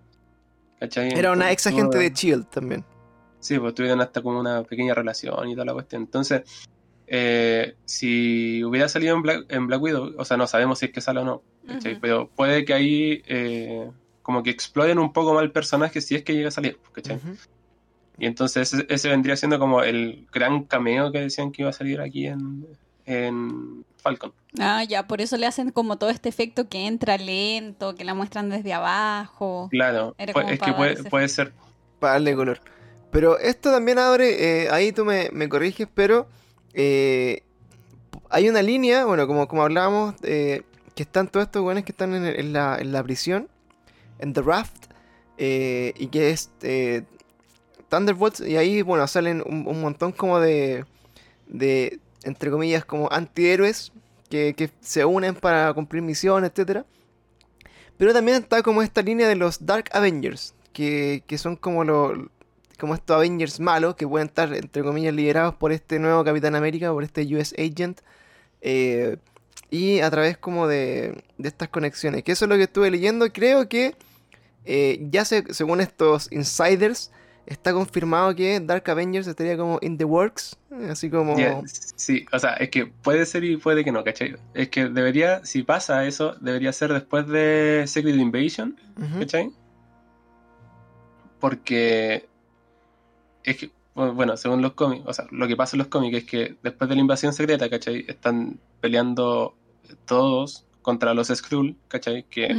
¿Cachai? 0.78 1.14
Era 1.18 1.32
una 1.32 1.52
ex 1.54 1.68
agente 1.68 1.98
de 1.98 2.10
Shield 2.10 2.48
también. 2.50 2.84
Sí, 3.40 3.58
pues 3.58 3.74
tuvieron 3.76 4.02
hasta 4.02 4.22
como 4.22 4.40
una 4.42 4.64
pequeña 4.64 4.94
relación 4.94 5.48
y 5.48 5.54
toda 5.54 5.64
la 5.66 5.74
cuestión. 5.74 6.02
Entonces, 6.02 6.42
eh, 7.08 7.76
si 7.86 8.62
hubiera 8.66 8.90
salido 8.90 9.16
en 9.16 9.22
Black, 9.22 9.46
en 9.48 9.68
Black 9.68 9.82
Widow, 9.82 10.16
o 10.18 10.26
sea, 10.26 10.36
no 10.36 10.48
sabemos 10.48 10.80
si 10.80 10.88
es 10.88 10.92
que 10.92 11.00
sale 11.00 11.22
o 11.22 11.24
no, 11.26 11.44
pero 12.02 12.30
puede 12.36 12.66
que 12.66 12.74
ahí 12.74 13.24
eh, 13.28 13.90
como 14.30 14.44
que 14.44 14.52
exploren 14.52 15.00
un 15.00 15.12
poco 15.12 15.34
más 15.34 15.42
el 15.42 15.52
personaje 15.52 16.02
si 16.02 16.14
es 16.14 16.22
que 16.24 16.36
llega 16.36 16.50
a 16.50 16.52
salir, 16.52 16.78
¿cachai? 16.92 17.16
Ujú. 17.16 17.30
Y 18.20 18.28
entonces 18.28 18.72
ese, 18.72 18.86
ese 18.88 19.10
vendría 19.10 19.36
siendo 19.36 19.58
como 19.58 19.82
el 19.82 20.28
gran 20.32 20.66
cameo 20.66 21.12
que 21.12 21.20
decían 21.20 21.52
que 21.52 21.64
iba 21.64 21.72
a 21.72 21.74
salir 21.74 22.00
aquí 22.00 22.28
en, 22.28 22.64
en 23.08 23.84
Falcon. 23.98 24.32
Ah, 24.60 24.84
ya, 24.84 25.08
por 25.08 25.20
eso 25.20 25.36
le 25.36 25.48
hacen 25.48 25.72
como 25.72 25.98
todo 25.98 26.12
este 26.12 26.30
efecto 26.30 26.70
que 26.70 26.86
entra 26.86 27.18
lento, 27.18 27.96
que 27.96 28.06
la 28.06 28.14
muestran 28.14 28.50
desde 28.52 28.72
abajo. 28.72 29.68
Claro, 29.72 30.14
es 30.20 30.60
que 30.60 30.74
puede, 30.74 31.04
puede 31.06 31.28
ser. 31.28 31.52
Para 31.98 32.14
darle 32.14 32.36
color. 32.36 32.60
Pero 33.10 33.40
esto 33.40 33.72
también 33.72 33.98
abre, 33.98 34.66
eh, 34.66 34.70
ahí 34.70 34.92
tú 34.92 35.06
me, 35.06 35.30
me 35.34 35.50
corriges, 35.50 35.88
pero 35.92 36.28
eh, 36.76 37.42
hay 38.30 38.48
una 38.48 38.62
línea, 38.62 39.06
bueno, 39.06 39.26
como, 39.26 39.48
como 39.48 39.64
hablábamos, 39.64 40.14
eh, 40.22 40.62
que 40.94 41.02
están 41.02 41.28
todos 41.30 41.48
estos 41.48 41.64
weones 41.64 41.84
que 41.84 41.94
están 41.94 42.14
en, 42.14 42.26
el- 42.26 42.40
en 42.40 42.54
la, 42.54 42.78
en 42.80 42.92
la 42.92 43.02
prisión, 43.02 43.48
en 44.20 44.34
The 44.34 44.42
Raft, 44.42 44.86
eh, 45.38 45.94
y 45.98 46.08
que 46.08 46.32
es 46.32 46.52
eh, 46.62 47.04
Thunderbolts, 47.90 48.42
y 48.42 48.58
ahí, 48.58 48.82
bueno, 48.82 49.08
salen 49.08 49.44
un, 49.46 49.82
montón 49.82 50.12
como 50.12 50.40
de, 50.40 50.86
de, 51.48 52.00
entre 52.24 52.52
comillas, 52.52 52.86
como 52.86 53.12
antihéroes 53.12 53.92
que, 54.30 54.54
que 54.56 54.70
se 54.82 55.06
unen 55.06 55.36
para 55.36 55.74
cumplir 55.74 56.04
misiones, 56.04 56.52
etcétera. 56.52 56.86
Pero 57.98 58.14
también 58.14 58.44
está 58.44 58.62
como 58.64 58.82
esta 58.82 59.02
línea 59.02 59.28
de 59.28 59.36
los 59.36 59.66
Dark 59.66 59.90
Avengers, 59.92 60.54
que, 60.72 61.24
que 61.28 61.38
son 61.38 61.56
como 61.56 61.84
los 61.84 62.18
como 62.80 62.96
estos 62.96 63.18
Avengers 63.18 63.60
malos, 63.60 63.96
que 63.96 64.08
pueden 64.08 64.28
estar, 64.28 64.54
entre 64.54 64.84
comillas, 64.84 65.14
liderados 65.14 65.54
por 65.56 65.74
este 65.74 66.00
nuevo 66.00 66.24
Capitán 66.24 66.56
América, 66.56 66.92
por 66.94 67.04
este 67.04 67.24
US 67.36 67.54
Agent, 67.58 68.00
eh, 68.62 69.18
y 69.70 70.00
a 70.00 70.10
través 70.10 70.38
como 70.38 70.68
de, 70.68 71.24
de 71.38 71.48
estas 71.50 71.68
conexiones. 71.68 72.24
Que 72.24 72.32
eso 72.32 72.46
es 72.46 72.50
lo 72.50 72.56
que 72.56 72.64
estuve 72.64 72.90
leyendo. 72.90 73.32
Creo 73.32 73.68
que 73.68 73.96
eh, 74.72 75.08
ya 75.10 75.26
se, 75.26 75.52
según 75.52 75.82
estos 75.82 76.32
insiders, 76.32 77.12
está 77.48 77.74
confirmado 77.74 78.36
que 78.36 78.60
Dark 78.60 78.88
Avengers 78.88 79.26
estaría 79.26 79.58
como 79.58 79.80
in 79.82 79.98
the 79.98 80.06
works, 80.06 80.56
eh, 80.72 80.90
así 80.92 81.10
como... 81.10 81.36
Sí, 81.66 82.28
o 82.32 82.38
sea, 82.38 82.54
es 82.54 82.70
que 82.70 82.86
puede 82.86 83.26
ser 83.26 83.44
y 83.44 83.58
puede 83.58 83.84
que 83.84 83.92
no, 83.92 84.04
¿cachai? 84.04 84.36
Es 84.54 84.70
que 84.70 84.88
debería, 84.88 85.44
si 85.44 85.64
pasa 85.64 86.06
eso, 86.06 86.36
debería 86.40 86.72
ser 86.72 86.94
después 86.94 87.28
de 87.28 87.86
Secret 87.88 88.16
Invasion, 88.16 88.80
Ujú. 88.96 89.22
¿cachai? 89.22 89.52
Porque 91.40 92.28
es 93.44 93.58
que, 93.58 93.72
bueno, 93.96 94.38
según 94.38 94.62
los 94.62 94.74
cómics, 94.74 95.04
o 95.08 95.14
sea, 95.14 95.26
lo 95.32 95.48
que 95.48 95.56
pasa 95.56 95.76
en 95.76 95.80
los 95.80 95.88
cómics 95.88 96.18
es 96.18 96.26
que 96.26 96.58
después 96.62 96.88
de 96.88 96.96
la 96.96 97.02
invasión 97.02 97.34
secreta, 97.34 97.68
¿cachai? 97.72 98.06
Están 98.08 98.60
peleando 98.82 99.56
todos 100.06 100.68
contra 100.84 101.16
los 101.16 101.30
Skrull, 101.30 101.76
¿cachai? 101.88 102.24
Que. 102.30 102.56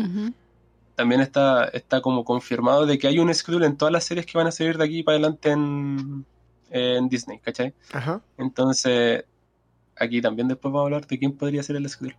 También 1.01 1.23
está, 1.23 1.65
está 1.73 2.03
como 2.03 2.27
confirmado 2.27 2.85
de 2.85 2.99
que 2.99 3.09
hay 3.09 3.19
un 3.19 3.33
Skrull 3.33 3.65
en 3.65 3.79
todas 3.79 3.91
las 3.91 4.05
series 4.05 4.27
que 4.27 4.37
van 4.37 4.49
a 4.49 4.53
salir 4.53 4.77
de 4.77 4.85
aquí 4.85 5.03
para 5.03 5.17
adelante 5.17 5.51
en, 5.51 6.27
en 6.69 7.09
Disney, 7.09 7.39
¿cachai? 7.39 7.73
Ajá. 7.91 8.21
Entonces, 8.37 9.25
aquí 9.97 10.21
también 10.21 10.47
después 10.47 10.71
vamos 10.71 10.83
a 10.83 10.85
hablar 10.89 11.07
de 11.07 11.19
quién 11.19 11.35
podría 11.39 11.63
ser 11.63 11.77
el 11.77 11.89
Skrull. 11.89 12.15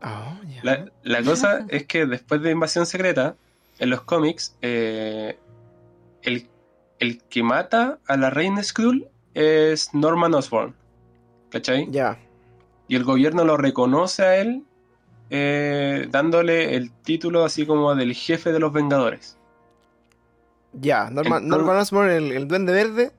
Ah, 0.00 0.40
ya. 0.44 0.60
La, 0.64 0.92
la 1.04 1.22
cosa 1.22 1.66
es 1.68 1.86
que 1.86 2.04
después 2.04 2.42
de 2.42 2.50
Invasión 2.50 2.84
Secreta, 2.84 3.36
en 3.78 3.90
los 3.90 4.00
cómics, 4.00 4.56
eh, 4.60 5.38
el, 6.22 6.48
el 6.98 7.22
que 7.22 7.44
mata 7.44 8.00
a 8.08 8.16
la 8.16 8.30
reina 8.30 8.60
Skrull 8.60 9.06
es 9.34 9.94
Norman 9.94 10.34
Osborn. 10.34 10.74
¿Cachai? 11.50 11.88
Ya. 11.92 12.18
Y 12.88 12.96
el 12.96 13.04
gobierno 13.04 13.44
lo 13.44 13.56
reconoce 13.56 14.24
a 14.24 14.36
él 14.38 14.64
eh, 15.30 16.06
dándole 16.10 16.74
el 16.76 16.90
título 16.92 17.44
así 17.44 17.66
como 17.66 17.94
del 17.94 18.14
jefe 18.14 18.52
de 18.52 18.58
los 18.60 18.72
Vengadores. 18.72 19.36
Ya. 20.72 21.10
Norman, 21.10 21.42
El- 21.44 21.48
Norman 21.48 21.76
Osborn, 21.78 22.10
el, 22.10 22.32
el 22.32 22.48
duende 22.48 22.72
verde, 22.72 23.12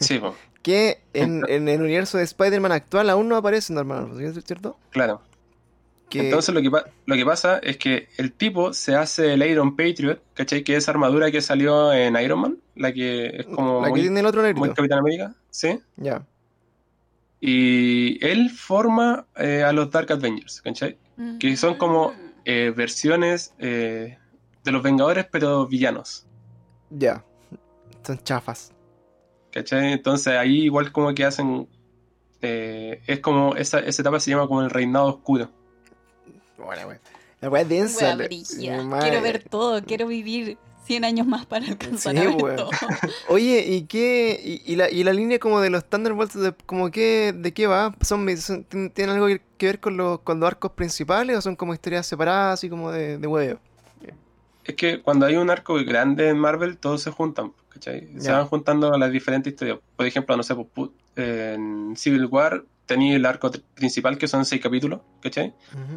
Sí, 0.00 0.18
po, 0.18 0.34
que 0.62 1.00
en, 1.12 1.42
en 1.48 1.68
el 1.68 1.80
universo 1.82 2.18
de 2.18 2.24
Spider-Man 2.24 2.72
actual 2.72 3.10
aún 3.10 3.28
no 3.28 3.36
aparece 3.36 3.72
Norman 3.72 4.04
Osborn, 4.04 4.42
¿cierto? 4.42 4.76
claro. 4.90 5.22
Que, 6.10 6.26
Entonces 6.26 6.54
lo 6.54 6.60
que, 6.60 6.70
lo 7.06 7.16
que 7.16 7.24
pasa 7.24 7.58
es 7.58 7.76
que 7.78 8.08
el 8.18 8.30
tipo 8.32 8.72
se 8.74 8.94
hace 8.94 9.32
el 9.32 9.42
Iron 9.42 9.74
Patriot, 9.74 10.20
¿cachai? 10.34 10.62
Que 10.62 10.76
es 10.76 10.88
armadura 10.88 11.30
que 11.32 11.40
salió 11.40 11.92
en 11.92 12.14
Iron 12.16 12.40
Man, 12.40 12.58
la 12.76 12.92
que 12.92 13.38
es 13.38 13.46
como 13.46 13.80
la 13.80 13.86
que 13.86 13.90
muy, 13.90 14.00
tiene 14.02 14.20
el 14.20 14.26
otro 14.26 14.42
muy 14.42 14.52
negrito. 14.52 14.74
Capitán 14.74 14.98
América, 15.00 15.34
¿sí? 15.50 15.80
Ya. 15.96 16.24
Y 17.46 18.24
él 18.24 18.48
forma 18.50 19.26
eh, 19.36 19.62
a 19.62 19.70
los 19.72 19.90
Dark 19.90 20.10
Avengers, 20.10 20.62
¿cachai? 20.62 20.96
Que 21.38 21.56
son 21.56 21.76
como- 21.76 22.10
Mm. 22.12 22.24
Eh, 22.46 22.72
versiones 22.76 23.54
eh, 23.58 24.18
de 24.64 24.70
los 24.72 24.82
Vengadores, 24.82 25.26
pero 25.30 25.66
villanos, 25.66 26.26
Ya. 26.90 27.24
Son 28.06 28.18
chafas. 28.22 28.70
¿cachai? 29.50 29.92
Entonces 29.92 30.34
ahí 30.34 30.62
igual 30.64 30.90
como 30.92 31.14
que 31.14 31.24
hacen... 31.24 31.66
eh, 32.42 33.00
es 33.06 33.20
como, 33.20 33.56
esa, 33.56 33.78
esa 33.80 34.02
etapa 34.02 34.20
se 34.20 34.30
llama 34.30 34.46
como 34.46 34.60
el 34.62 34.68
reinado 34.70 35.06
oscuro. 35.06 35.50
Bueno, 36.58 36.88
wey. 36.88 36.98
La 37.40 37.60
es 37.60 37.68
densa. 37.68 38.14
Wea 38.16 38.82
la-. 38.84 38.98
Quiero 39.00 39.22
ver 39.22 39.42
todo, 39.48 39.82
quiero 39.82 40.06
vivir 40.06 40.58
100 40.84 41.04
años 41.04 41.26
más 41.26 41.46
para 41.46 41.66
alcanzar 41.66 42.12
Sí, 42.14 42.18
a 42.18 42.24
ver 42.36 42.56
todo. 42.56 42.70
Oye, 43.28 43.64
¿y 43.66 43.82
qué? 43.84 44.40
Y, 44.44 44.72
y 44.72 44.76
la, 44.76 44.90
y 44.90 45.02
la 45.04 45.12
línea 45.12 45.38
como 45.38 45.60
de 45.60 45.70
los 45.70 45.84
Thunderbolts, 45.88 46.34
de, 46.38 46.54
como 46.66 46.90
que, 46.90 47.32
¿de 47.36 47.52
qué 47.52 47.66
va? 47.66 47.94
¿Son, 48.02 48.24
son- 48.36 48.64
tien- 48.68 48.92
¿Tienen 48.92 49.14
algo 49.16 49.26
que- 49.26 49.40
ver 49.66 49.80
con 49.80 49.96
los, 49.96 50.20
con 50.20 50.38
los 50.40 50.46
arcos 50.46 50.72
principales 50.72 51.38
o 51.38 51.40
son 51.40 51.56
como 51.56 51.72
historias 51.72 52.06
separadas, 52.06 52.54
así 52.58 52.68
como 52.68 52.90
de, 52.92 53.16
de 53.18 53.26
huevo? 53.26 53.58
Es 54.64 54.74
que 54.76 55.00
cuando 55.02 55.26
hay 55.26 55.36
un 55.36 55.50
arco 55.50 55.74
grande 55.84 56.28
en 56.28 56.38
Marvel, 56.38 56.76
todos 56.78 57.02
se 57.02 57.10
juntan, 57.10 57.52
¿cachai? 57.68 58.08
Se 58.18 58.30
van 58.32 58.46
juntando 58.46 58.90
las 58.96 59.10
diferentes 59.12 59.52
historias. 59.52 59.78
Por 59.96 60.06
ejemplo, 60.06 60.36
no 60.36 60.42
sé, 60.42 60.54
pues, 60.54 60.66
pu- 60.74 60.90
en 61.16 61.94
Civil 61.96 62.26
War 62.26 62.62
tenía 62.86 63.16
el 63.16 63.24
arco 63.26 63.50
principal 63.74 64.18
que 64.18 64.28
son 64.28 64.44
seis 64.44 64.60
capítulos, 64.62 65.00
¿cachai? 65.22 65.54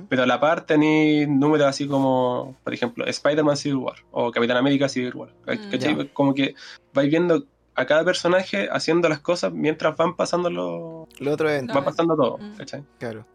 Pero 0.09 0.23
a 0.23 0.25
la 0.25 0.39
par 0.39 0.65
tenéis 0.65 1.27
números 1.27 1.67
así 1.67 1.88
como, 1.88 2.55
por 2.63 2.73
ejemplo, 2.73 3.05
Spider-Man 3.05 3.57
Civil 3.57 3.77
War 3.77 3.95
o 4.11 4.31
Capitán 4.31 4.57
América 4.57 4.88
Civil 4.89 5.13
War. 5.15 5.29
Mm. 5.45 5.69
¿cachai? 5.71 6.09
Como 6.13 6.33
que 6.33 6.55
vais 6.93 7.09
viendo 7.09 7.45
a 7.75 7.85
cada 7.85 8.03
personaje 8.03 8.69
haciendo 8.71 9.07
las 9.09 9.19
cosas 9.19 9.51
mientras 9.53 9.95
van 9.97 10.15
pasando 10.15 10.49
lo, 10.49 11.07
Lo 11.19 11.31
otro 11.31 11.49
evento, 11.49 11.73
va 11.73 11.83
pasando 11.85 12.15
todo, 12.15 12.38
Mm. 12.38 12.55
¿cachai? 12.57 12.83
claro. 12.99 13.25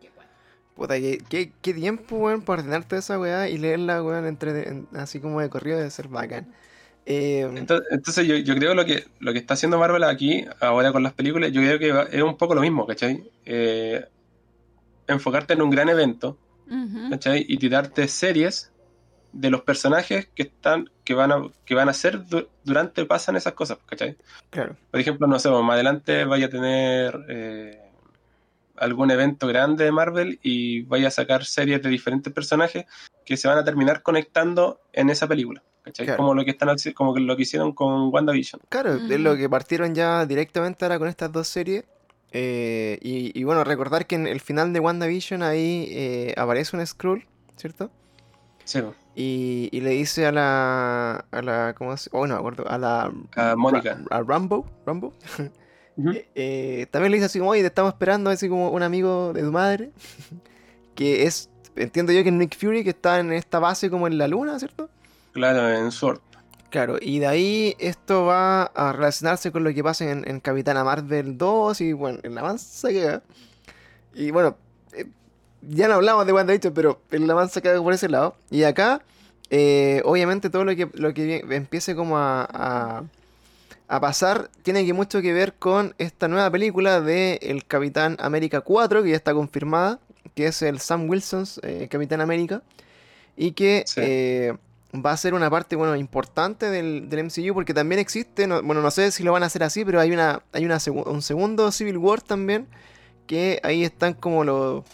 Puta, 0.74 0.98
¿qué, 0.98 1.18
qué, 1.28 1.53
qué 1.61 1.74
tiempo, 1.74 2.16
weón, 2.16 2.40
para 2.40 2.62
ordenarte 2.62 2.96
esa 2.96 3.20
weá 3.20 3.46
y 3.48 3.59
leerla, 3.59 4.03
weón, 4.03 4.24
entre, 4.26 4.66
en- 4.68 4.88
así 4.94 5.20
como 5.20 5.38
de 5.40 5.50
corrido 5.50 5.76
debe 5.76 5.90
ser 5.90 6.09
bacán. 6.09 6.50
Eh, 7.05 7.40
Entonces, 7.57 7.86
entonces 7.90 8.26
yo, 8.26 8.36
yo 8.36 8.55
creo 8.55 8.74
lo 8.74 8.84
que 8.84 9.05
lo 9.18 9.32
que 9.32 9.38
está 9.38 9.55
haciendo 9.55 9.78
Marvel 9.78 10.05
aquí, 10.05 10.44
ahora 10.61 10.92
con 10.92 11.03
las 11.03 11.14
películas, 11.14 11.50
yo 11.53 11.61
creo 11.61 11.78
que 11.78 11.92
va- 11.92 12.05
es 12.05 12.22
un 12.22 12.36
poco 12.36 12.55
lo 12.55 12.61
mismo, 12.61 12.86
¿cachai? 12.86 13.22
Eh, 13.44 14.05
enfocarte 15.07 15.55
en 15.55 15.62
un 15.62 15.70
gran 15.70 15.88
evento. 15.88 16.38
¿cachai? 17.11 17.44
Y 17.48 17.59
tirarte 17.59 18.09
series 18.09 18.72
de 19.32 19.50
los 19.50 19.62
personajes 19.62 20.30
que 20.34 20.44
están, 20.44 20.90
que 21.05 21.14
van 21.14 21.32
a, 21.32 21.42
que 21.64 21.74
van 21.74 21.88
a 21.88 21.92
ser 21.94 22.24
du- 22.26 22.48
durante 22.64 23.05
pasan 23.07 23.36
esas 23.36 23.55
cosas, 23.55 23.78
¿cachai? 23.86 24.16
claro. 24.50 24.76
Por 24.90 25.00
ejemplo, 25.00 25.26
no 25.26 25.38
sé, 25.38 25.50
más 25.50 25.74
adelante 25.74 26.24
vaya 26.24 26.46
a 26.46 26.50
tener 26.50 27.18
eh, 27.28 27.91
algún 28.83 29.11
evento 29.11 29.47
grande 29.47 29.85
de 29.85 29.93
Marvel 29.93 30.39
y 30.43 30.83
vaya 30.83 31.09
a 31.09 31.11
sacar 31.11 31.45
series 31.45 31.83
de 31.83 31.89
diferentes 31.89 32.33
personajes 32.33 32.85
que 33.24 33.37
se 33.37 33.49
van 33.49 33.59
a 33.59 33.64
terminar 33.64 34.03
conectando 34.03 34.80
en 34.93 35.11
esa 35.11 35.26
película. 35.28 35.62
¿cachai? 35.83 36.07
Claro. 36.07 36.18
Como 36.18 36.35
lo 36.35 36.45
que 36.45 36.53
están 36.53 36.68
como 36.95 37.14
que 37.14 37.20
lo 37.20 37.37
que 37.37 37.43
hicieron 37.43 37.72
con 37.72 38.12
WandaVision. 38.12 38.61
Claro, 38.68 38.95
es 38.95 39.20
lo 39.20 39.37
que 39.37 39.49
partieron 39.49 39.95
ya 39.95 40.26
directamente 40.26 40.85
ahora 40.85 40.99
con 40.99 41.09
estas 41.09 41.33
dos 41.33 41.49
series. 41.49 41.85
Eh, 42.35 42.99
y, 43.03 43.39
y 43.39 43.45
bueno, 43.45 43.62
recordar 43.64 44.07
que 44.07 44.14
en 44.14 44.26
el 44.26 44.41
final 44.41 44.72
de 44.72 44.80
WandaVision 44.80 45.43
ahí 45.43 45.87
eh, 45.91 46.35
aparece 46.37 46.76
un 46.76 46.87
Skrull, 46.87 47.26
¿cierto? 47.57 47.91
Sí. 48.64 48.80
Y, 49.14 49.68
y 49.72 49.80
le 49.80 49.91
dice 49.91 50.24
a 50.26 50.33
la. 50.33 51.26
a 51.30 51.43
la. 51.43 51.74
¿Cómo 51.76 51.97
se 51.97 52.09
Oh, 52.12 52.26
no 52.26 52.37
acuerdo. 52.37 52.66
A 52.68 52.78
la. 52.78 53.12
A 53.37 53.57
Mónica. 53.57 53.99
Ra- 54.09 54.18
a 54.18 54.22
Rambo. 54.22 54.64
Rambo. 54.87 55.12
Eh, 55.99 56.28
eh, 56.34 56.86
también 56.90 57.12
le 57.12 57.16
dice 57.16 57.26
así 57.26 57.38
como, 57.38 57.51
oye, 57.51 57.61
te 57.61 57.68
estamos 57.68 57.93
esperando, 57.93 58.30
así 58.30 58.49
como 58.49 58.70
un 58.70 58.82
amigo 58.82 59.32
de 59.32 59.43
tu 59.43 59.53
madre. 59.53 59.90
que 60.95 61.24
es. 61.24 61.51
Entiendo 61.74 62.12
yo 62.12 62.22
que 62.22 62.28
es 62.28 62.34
Nick 62.34 62.59
Fury, 62.59 62.84
que 62.84 62.90
está 62.90 63.20
en 63.20 63.32
esta 63.32 63.59
base 63.59 63.88
como 63.90 64.07
en 64.07 64.18
la 64.18 64.28
luna, 64.28 64.59
¿cierto? 64.59 64.90
Claro, 65.32 65.68
en 65.68 65.90
Sword. 65.90 66.20
Claro, 66.68 66.97
y 67.01 67.18
de 67.18 67.26
ahí 67.26 67.76
esto 67.78 68.24
va 68.24 68.62
a 68.62 68.93
relacionarse 68.93 69.53
con 69.53 69.62
lo 69.62 69.74
que 69.74 69.82
pasa 69.84 70.11
en, 70.11 70.26
en 70.26 70.40
Capitana 70.40 70.84
Marvel 70.84 71.36
2 71.36 71.80
y 71.82 71.93
bueno, 71.93 72.18
en 72.22 72.34
la 72.34 72.40
avanza 72.40 72.88
que 72.88 73.05
va. 73.05 73.22
Y 74.14 74.30
bueno, 74.30 74.57
eh, 74.95 75.07
ya 75.62 75.88
no 75.88 75.95
hablamos 75.95 76.26
de 76.26 76.32
WandaVision, 76.32 76.72
pero 76.74 77.01
el 77.11 77.30
avance 77.30 77.61
queda 77.62 77.82
por 77.82 77.93
ese 77.93 78.09
lado. 78.09 78.36
Y 78.51 78.64
acá, 78.64 79.03
eh, 79.51 80.03
obviamente, 80.05 80.51
todo 80.51 80.64
lo 80.64 80.74
que, 80.74 80.88
lo 80.95 81.12
que 81.14 81.45
empiece 81.51 81.95
como 81.95 82.18
a, 82.18 82.49
a, 82.51 83.05
a 83.95 84.01
pasar 84.01 84.51
tiene 84.62 84.84
que 84.86 84.93
mucho 84.93 85.20
que 85.20 85.32
ver 85.32 85.55
con 85.55 85.95
esta 85.99 86.26
nueva 86.28 86.51
película 86.51 87.01
de 87.01 87.38
El 87.43 87.66
Capitán 87.66 88.16
América 88.20 88.61
4, 88.62 89.03
que 89.03 89.11
ya 89.11 89.16
está 89.16 89.34
confirmada, 89.34 90.01
que 90.34 90.47
es 90.47 90.62
el 90.62 90.78
Sam 90.80 91.09
Wilson's 91.11 91.61
eh, 91.62 91.88
Capitán 91.90 92.20
América. 92.20 92.62
Y 93.36 93.53
que 93.53 93.84
Sí. 93.86 94.01
eh, 94.03 94.55
va 94.95 95.12
a 95.12 95.16
ser 95.16 95.34
una 95.34 95.49
parte 95.51 95.74
bueno 95.76 95.97
importante 95.97 96.70
del, 96.70 97.09
del 97.09 97.20
MCU 97.24 97.55
porque 97.55 97.72
también 97.74 97.99
existe, 97.99 98.47
no- 98.47 98.62
bueno, 98.62 98.82
no 98.82 98.90
sé 98.90 99.11
si 99.11 99.22
lo 99.22 99.32
van 99.32 99.43
a 99.43 99.47
hacer 99.47 99.62
así, 99.62 99.84
pero 99.84 100.01
hay 100.01 100.11
una 100.12 100.43
hay 100.53 100.64
una 100.66 100.76
segu- 100.76 101.07
un 101.07 101.22
segundo 101.22 101.70
Civil 101.72 101.97
War 101.99 102.20
también 102.20 102.66
que 103.26 103.59
ahí 103.62 103.84
están 103.84 104.14
como 104.14 104.45
los 104.45 104.84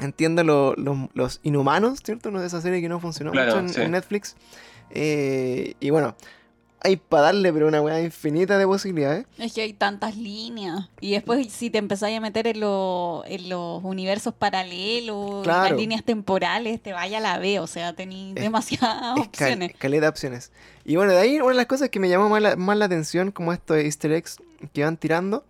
entiendo 0.00 0.42
lo- 0.44 0.74
los, 0.76 0.96
los 1.14 1.40
inhumanos, 1.44 2.00
¿cierto? 2.04 2.28
Una 2.28 2.40
de 2.40 2.46
esas 2.48 2.62
series 2.62 2.82
que 2.82 2.88
no 2.88 2.98
funcionó 3.00 3.30
Claro, 3.32 3.52
mucho 3.52 3.58
en, 3.60 3.68
sí. 3.74 3.80
en 3.80 3.90
Netflix. 3.92 4.36
Eh, 4.90 5.74
y 5.80 5.90
bueno, 5.90 6.16
hay 6.84 6.96
para 6.96 7.24
darle 7.24 7.52
pero 7.52 7.66
una 7.66 7.80
weá 7.80 8.00
infinita 8.00 8.58
de 8.58 8.66
posibilidades. 8.66 9.26
Es 9.38 9.52
que 9.54 9.62
hay 9.62 9.72
tantas 9.72 10.16
líneas. 10.16 10.88
Y 11.00 11.12
después, 11.12 11.50
si 11.52 11.70
te 11.70 11.78
empezáis 11.78 12.16
a 12.16 12.20
meter 12.20 12.46
en, 12.46 12.60
lo- 12.60 13.24
en 13.26 13.48
los 13.48 13.82
universos 13.82 14.34
paralelos, 14.34 15.46
en 15.46 15.52
las 15.52 15.72
líneas 15.72 16.04
temporales, 16.04 16.82
te 16.82 16.92
vaya 16.92 17.18
a 17.18 17.20
la 17.20 17.38
B. 17.38 17.58
O 17.60 17.66
sea, 17.66 17.94
tenéis 17.94 18.34
demasiadas 18.34 19.16
Es 19.18 19.26
opciones. 19.26 19.72
caleta 19.78 20.02
de 20.02 20.08
opciones. 20.08 20.52
Y 20.84 20.96
bueno, 20.96 21.12
de 21.12 21.18
ahí 21.18 21.36
una 21.40 21.48
de 21.48 21.54
las 21.54 21.66
cosas 21.66 21.88
que 21.88 21.98
me 22.00 22.08
llamó 22.08 22.28
más 22.28 22.42
la, 22.42 22.56
más 22.56 22.76
la 22.76 22.84
atención, 22.84 23.30
como 23.32 23.52
estos 23.52 23.78
easter 23.78 24.12
eggs 24.12 24.36
que 24.72 24.84
van 24.84 24.96
tirando, 24.96 25.44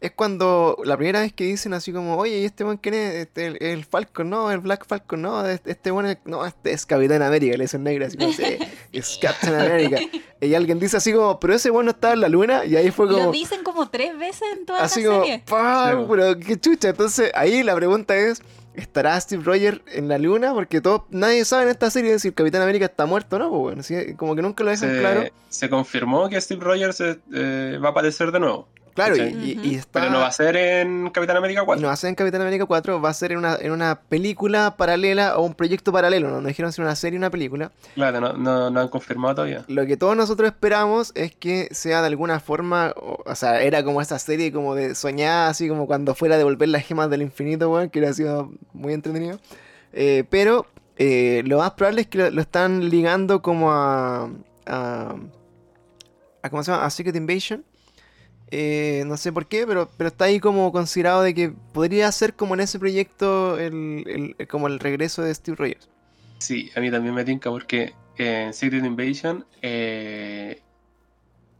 es 0.00 0.12
cuando 0.12 0.76
la 0.84 0.96
primera 0.96 1.20
vez 1.20 1.32
que 1.32 1.44
dicen 1.44 1.74
así 1.74 1.92
como, 1.92 2.16
oye, 2.16 2.38
¿y 2.38 2.44
este 2.44 2.62
buen 2.62 2.76
quién 2.76 2.94
es? 2.94 3.14
Este, 3.14 3.46
el, 3.46 3.58
el 3.60 3.84
Falcon, 3.84 4.30
no, 4.30 4.50
el 4.50 4.58
Black 4.58 4.86
Falcon, 4.86 5.22
no, 5.22 5.44
este, 5.44 5.72
este 5.72 5.90
buen 5.90 6.06
es, 6.06 6.18
no, 6.24 6.46
este 6.46 6.72
es 6.72 6.86
Capitán 6.86 7.22
América, 7.22 7.56
le 7.56 7.64
dicen 7.64 7.82
negro, 7.82 8.06
así 8.06 8.16
como, 8.16 8.32
sí, 8.32 8.58
es 8.92 9.18
Captain 9.20 9.54
America. 9.54 9.98
Y 10.40 10.54
alguien 10.54 10.78
dice 10.78 10.96
así 10.98 11.12
como, 11.12 11.40
pero 11.40 11.54
ese 11.54 11.68
bueno 11.68 11.90
estaba 11.90 12.14
en 12.14 12.20
la 12.20 12.28
luna, 12.28 12.64
y 12.64 12.76
ahí 12.76 12.92
fue 12.92 13.06
Lo 13.06 13.18
como, 13.18 13.32
dicen 13.32 13.64
como 13.64 13.88
tres 13.88 14.16
veces 14.16 14.46
en 14.56 14.66
toda 14.66 14.84
así 14.84 15.02
la 15.02 15.08
como, 15.08 15.24
serie. 15.24 15.42
pero 15.48 16.38
qué 16.38 16.60
chucha. 16.60 16.90
Entonces 16.90 17.32
ahí 17.34 17.64
la 17.64 17.74
pregunta 17.74 18.16
es, 18.16 18.40
¿estará 18.74 19.20
Steve 19.20 19.42
Rogers 19.42 19.80
en 19.88 20.06
la 20.06 20.16
luna? 20.16 20.54
Porque 20.54 20.80
todo, 20.80 21.08
nadie 21.10 21.44
sabe 21.44 21.64
en 21.64 21.70
esta 21.70 21.90
serie 21.90 22.20
si 22.20 22.28
el 22.28 22.34
Capitán 22.34 22.62
América 22.62 22.84
está 22.84 23.04
muerto 23.04 23.34
o 23.34 23.38
no, 23.40 23.48
pues 23.50 23.60
bueno, 23.62 23.82
sí, 23.82 24.14
como 24.16 24.36
que 24.36 24.42
nunca 24.42 24.62
lo 24.62 24.70
dejan 24.70 24.90
Se, 24.90 25.00
claro. 25.00 25.24
se 25.48 25.68
confirmó 25.68 26.28
que 26.28 26.40
Steve 26.40 26.64
Rogers 26.64 27.00
eh, 27.00 27.18
eh, 27.34 27.80
va 27.82 27.88
a 27.88 27.90
aparecer 27.90 28.30
de 28.30 28.38
nuevo. 28.38 28.68
Claro, 29.06 29.16
y, 29.16 29.74
está... 29.76 30.00
Pero 30.00 30.12
no 30.12 30.18
va 30.18 30.26
a 30.26 30.32
ser 30.32 30.56
en 30.56 31.10
Capitán 31.10 31.36
América 31.36 31.62
y 31.62 31.64
4. 31.64 31.80
no 31.80 31.86
va 31.86 31.94
a 31.94 31.96
ser 31.96 32.08
en 32.08 32.14
Capitán 32.16 32.40
América 32.40 32.66
4, 32.66 33.00
va 33.00 33.08
a 33.08 33.14
ser 33.14 33.32
en 33.32 33.38
una, 33.38 33.56
en 33.56 33.70
una 33.70 34.00
película 34.00 34.76
paralela 34.76 35.38
o 35.38 35.42
un 35.42 35.54
proyecto 35.54 35.92
paralelo, 35.92 36.30
¿no? 36.30 36.40
No 36.40 36.48
dijeron 36.48 36.72
si 36.72 36.80
era 36.80 36.88
una 36.88 36.96
serie 36.96 37.18
o 37.18 37.20
una 37.20 37.30
película. 37.30 37.70
Claro, 37.94 38.20
no, 38.20 38.32
no, 38.32 38.70
no 38.70 38.80
han 38.80 38.88
confirmado 38.88 39.36
todavía. 39.36 39.64
Lo 39.68 39.86
que 39.86 39.96
todos 39.96 40.16
nosotros 40.16 40.48
esperamos 40.48 41.12
es 41.14 41.34
que 41.34 41.68
sea 41.70 42.00
de 42.00 42.08
alguna 42.08 42.40
forma, 42.40 42.92
o, 42.96 43.22
o 43.24 43.34
sea, 43.34 43.62
era 43.62 43.84
como 43.84 44.00
esta 44.00 44.18
serie 44.18 44.52
como 44.52 44.74
de 44.74 44.94
soñar, 44.94 45.50
así 45.50 45.68
como 45.68 45.86
cuando 45.86 46.16
fuera 46.16 46.34
a 46.34 46.38
devolver 46.38 46.68
las 46.68 46.84
gemas 46.84 47.08
del 47.08 47.22
infinito, 47.22 47.70
weón, 47.70 47.90
que 47.90 48.00
hubiera 48.00 48.14
sido 48.14 48.50
muy 48.72 48.94
entretenido. 48.94 49.38
Eh, 49.92 50.24
pero 50.28 50.66
eh, 50.96 51.42
lo 51.46 51.58
más 51.58 51.72
probable 51.72 52.02
es 52.02 52.06
que 52.08 52.18
lo, 52.18 52.30
lo 52.30 52.40
están 52.40 52.90
ligando 52.90 53.42
como 53.42 53.72
a, 53.72 54.28
a, 54.66 55.14
a 56.42 56.50
¿cómo 56.50 56.62
se 56.62 56.72
llama? 56.72 56.84
A 56.84 56.90
Secret 56.90 57.14
Invasion. 57.14 57.64
Eh, 58.50 59.02
no 59.06 59.16
sé 59.18 59.32
por 59.32 59.46
qué, 59.46 59.66
pero, 59.66 59.90
pero 59.98 60.08
está 60.08 60.24
ahí 60.24 60.40
como 60.40 60.72
considerado 60.72 61.22
de 61.22 61.34
que 61.34 61.52
podría 61.72 62.10
ser 62.12 62.34
como 62.34 62.54
en 62.54 62.60
ese 62.60 62.78
proyecto 62.78 63.58
el, 63.58 64.34
el- 64.38 64.48
como 64.48 64.68
el 64.68 64.78
regreso 64.80 65.22
de 65.22 65.34
Steve 65.34 65.56
Rogers. 65.56 65.88
Sí, 66.38 66.70
a 66.74 66.80
mí 66.80 66.90
también 66.90 67.14
me 67.14 67.24
tinca 67.24 67.50
porque 67.50 67.92
en 68.16 68.54
Secret 68.54 68.84
Invasion, 68.84 69.44
eh, 69.60 70.62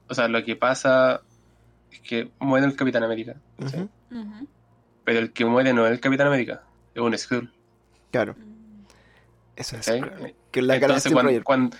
o 0.08 0.14
sea, 0.14 0.28
lo 0.28 0.42
que 0.44 0.56
pasa 0.56 1.20
es 1.92 2.00
que 2.00 2.30
muere 2.38 2.66
el 2.66 2.74
Capitán 2.76 3.02
América. 3.02 3.36
Pero 5.04 5.18
el 5.18 5.32
que 5.32 5.44
muere 5.44 5.72
no 5.72 5.86
es 5.86 5.92
el 5.92 6.00
Capitán 6.00 6.26
América, 6.28 6.62
es 6.94 7.02
un 7.02 7.16
Skrull. 7.18 7.52
Claro, 8.10 8.34
eso 9.56 9.76
es. 9.76 9.86
¿cachai? 9.86 10.34
Que 10.50 10.60
cara 10.60 10.72
de 10.72 10.74
Entonces, 10.76 11.00
Steve 11.02 11.14
cuando, 11.14 11.28
Rogers. 11.30 11.44
cuando, 11.44 11.76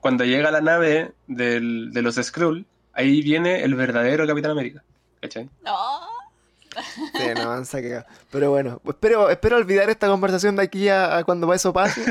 cuando 0.00 0.24
llega 0.24 0.50
la 0.50 0.60
nave 0.60 1.12
del- 1.28 1.90
de 1.92 2.02
los 2.02 2.16
Skrull, 2.16 2.66
ahí 2.98 3.22
viene 3.22 3.62
el 3.62 3.74
verdadero 3.74 4.26
Capitán 4.26 4.50
América. 4.50 4.82
¿Cachai? 5.22 5.48
No. 5.64 5.74
Sí, 7.14 7.24
no, 7.34 7.40
avanza 7.42 7.80
cagado. 7.82 8.04
Pero 8.30 8.50
bueno, 8.50 8.80
espero, 8.86 9.30
espero 9.30 9.56
olvidar 9.56 9.90
esta 9.90 10.06
conversación 10.06 10.54
de 10.54 10.62
aquí 10.62 10.88
a, 10.88 11.16
a 11.16 11.24
cuando 11.24 11.52
eso 11.52 11.72
pase. 11.72 12.02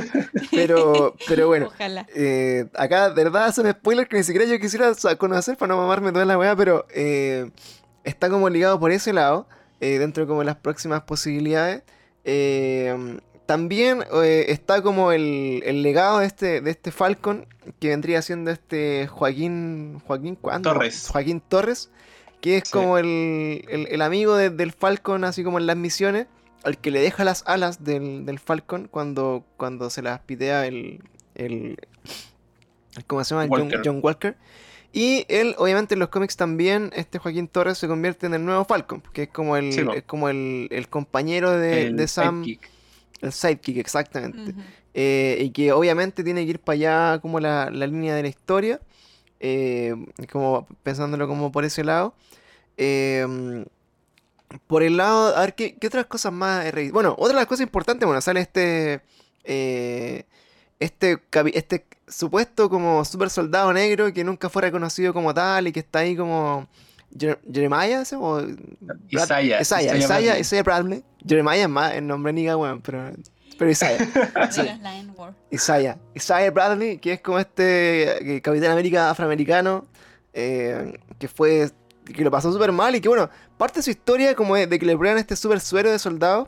Pero, 0.51 1.15
pero 1.27 1.47
bueno, 1.47 1.67
Ojalá. 1.67 2.05
eh, 2.13 2.65
acá 2.75 3.09
de 3.11 3.23
verdad 3.23 3.47
es 3.47 3.57
un 3.59 3.69
spoiler 3.71 4.07
que 4.07 4.17
ni 4.17 4.23
siquiera 4.23 4.45
yo 4.45 4.59
quisiera 4.59 4.91
conocer 5.17 5.55
para 5.55 5.69
no 5.73 5.77
mamarme 5.81 6.11
toda 6.11 6.25
la 6.25 6.37
weá, 6.37 6.55
pero 6.55 6.85
eh, 6.93 7.49
está 8.03 8.29
como 8.29 8.49
ligado 8.49 8.77
por 8.79 8.91
ese 8.91 9.13
lado, 9.13 9.47
eh, 9.79 9.99
dentro 9.99 10.23
de 10.23 10.27
como 10.27 10.43
las 10.43 10.57
próximas 10.57 11.03
posibilidades. 11.03 11.83
También 13.47 14.03
eh, 14.23 14.45
está 14.49 14.81
como 14.83 15.11
el, 15.11 15.63
el 15.65 15.81
legado 15.81 16.19
de 16.19 16.27
este, 16.27 16.61
de 16.61 16.69
este 16.69 16.91
Falcon, 16.91 17.47
que 17.79 17.87
vendría 17.89 18.21
siendo 18.21 18.51
este 18.51 19.07
Joaquín, 19.07 19.99
Joaquín 20.05 20.35
¿cuándo? 20.35 20.71
Torres. 20.73 21.07
Joaquín 21.11 21.41
Torres, 21.41 21.89
que 22.41 22.57
es 22.57 22.63
Sí. 22.67 22.73
como 22.73 22.97
el, 22.99 23.65
el- 23.69 23.87
el 23.89 24.01
amigo 24.01 24.35
de- 24.35 24.51
del 24.51 24.71
Falcon, 24.73 25.23
así 25.23 25.43
como 25.43 25.57
en 25.57 25.65
las 25.65 25.75
misiones, 25.77 26.27
al 26.63 26.77
que 26.77 26.91
le 26.91 26.99
deja 26.99 27.23
las 27.23 27.43
alas 27.47 27.83
del, 27.83 28.25
del 28.25 28.37
Falcon 28.37 28.87
cuando, 28.91 29.43
cuando 29.57 29.89
se 29.89 30.01
las 30.01 30.19
pitea 30.19 30.67
el, 30.67 31.01
el, 31.35 31.77
¿cómo 33.07 33.23
se 33.23 33.33
llama? 33.35 33.47
John, 33.49 33.61
Walker. 33.63 33.81
John 33.83 33.99
Walker. 34.03 34.35
Y 34.93 35.25
él, 35.29 35.55
obviamente, 35.57 35.93
en 35.93 35.99
los 35.99 36.09
cómics 36.09 36.35
también, 36.37 36.91
este 36.95 37.19
Joaquín 37.19 37.47
Torres 37.47 37.77
se 37.77 37.87
convierte 37.87 38.25
en 38.25 38.33
el 38.33 38.43
nuevo 38.43 38.65
Falcon, 38.65 39.01
que 39.13 39.23
es 39.23 39.29
como 39.29 39.55
el, 39.57 39.71
Sí, 39.71 39.83
po. 39.83 39.93
es 39.93 40.03
como 40.03 40.29
el, 40.29 40.67
el 40.71 40.89
compañero 40.89 41.51
de, 41.51 41.87
el 41.87 41.95
de 41.97 42.07
Sam, 42.07 42.43
sidekick. 42.43 42.69
El 43.21 43.31
sidekick, 43.31 43.77
exactamente. 43.77 44.53
Eh, 44.93 45.37
y 45.41 45.49
que 45.51 45.71
obviamente 45.71 46.23
tiene 46.23 46.43
que 46.45 46.51
ir 46.51 46.59
para 46.59 46.75
allá 46.75 47.21
como 47.21 47.39
la, 47.39 47.69
la 47.71 47.87
línea 47.87 48.15
de 48.15 48.23
la 48.23 48.27
historia, 48.29 48.79
eh, 49.39 49.95
como 50.31 50.67
pensándolo 50.83 51.27
como 51.27 51.51
por 51.51 51.65
ese 51.65 51.83
lado. 51.83 52.13
Eh, 52.77 53.65
por 54.67 54.83
el 54.83 54.97
lado, 54.97 55.35
a 55.35 55.41
ver, 55.41 55.55
¿qué, 55.55 55.75
qué 55.75 55.87
otras 55.87 56.05
cosas 56.05 56.31
más 56.31 56.65
he? 56.65 56.91
Bueno, 56.91 57.15
otra 57.17 57.33
de 57.33 57.41
las 57.41 57.47
cosas 57.47 57.63
importantes, 57.63 58.05
bueno, 58.05 58.21
sale 58.21 58.39
este, 58.41 59.01
eh, 59.43 60.23
este, 60.79 61.19
este 61.53 61.85
supuesto 62.07 62.69
como 62.69 63.03
super 63.03 63.29
soldado 63.29 63.73
negro 63.73 64.13
que 64.13 64.23
nunca 64.23 64.49
fue 64.49 64.61
reconocido 64.61 65.13
como 65.13 65.33
tal 65.33 65.67
y 65.67 65.71
que 65.71 65.81
está 65.81 65.99
ahí 65.99 66.15
como... 66.15 66.67
Jer- 67.17 67.39
Jeremiah, 67.51 68.01
¿ese? 68.01 68.15
O 68.15 68.37
Brad- 68.41 68.57
Isaiah, 69.09 69.61
Isaiah, 69.61 69.95
Isaiah 69.97 69.97
Isaiah, 69.97 70.07
Bradley. 70.07 70.39
Isaiah 70.41 70.63
Bradley. 70.63 71.03
Jeremiah 71.27 71.61
es 71.63 71.69
más 71.69 71.93
el 71.95 72.07
nombre 72.07 72.31
niga, 72.33 72.55
weón, 72.57 72.81
pero, 72.81 73.11
pero 73.57 73.71
Isaiah. 73.71 73.97
Sí. 74.51 74.61
Isaiah. 75.51 75.97
Isaiah 76.15 76.51
Bradley, 76.51 76.97
que 76.99 77.13
es 77.13 77.21
como 77.21 77.39
este 77.39 78.35
eh, 78.37 78.41
Capitán 78.41 78.71
América 78.71 79.09
afroamericano, 79.09 79.85
eh, 80.33 80.97
que 81.19 81.27
fue, 81.27 81.69
que 82.05 82.23
lo 82.23 82.31
pasó 82.31 82.51
súper 82.51 82.71
mal 82.71 82.95
y 82.95 83.01
que 83.01 83.07
bueno, 83.09 83.29
parte 83.57 83.79
de 83.79 83.83
su 83.83 83.89
historia 83.89 84.35
como 84.35 84.55
de, 84.55 84.67
de 84.67 84.77
que 84.79 84.85
le 84.85 84.95
prueban 84.97 85.17
este 85.17 85.35
súper 85.35 85.59
suero 85.59 85.91
de 85.91 85.99
soldado, 85.99 86.47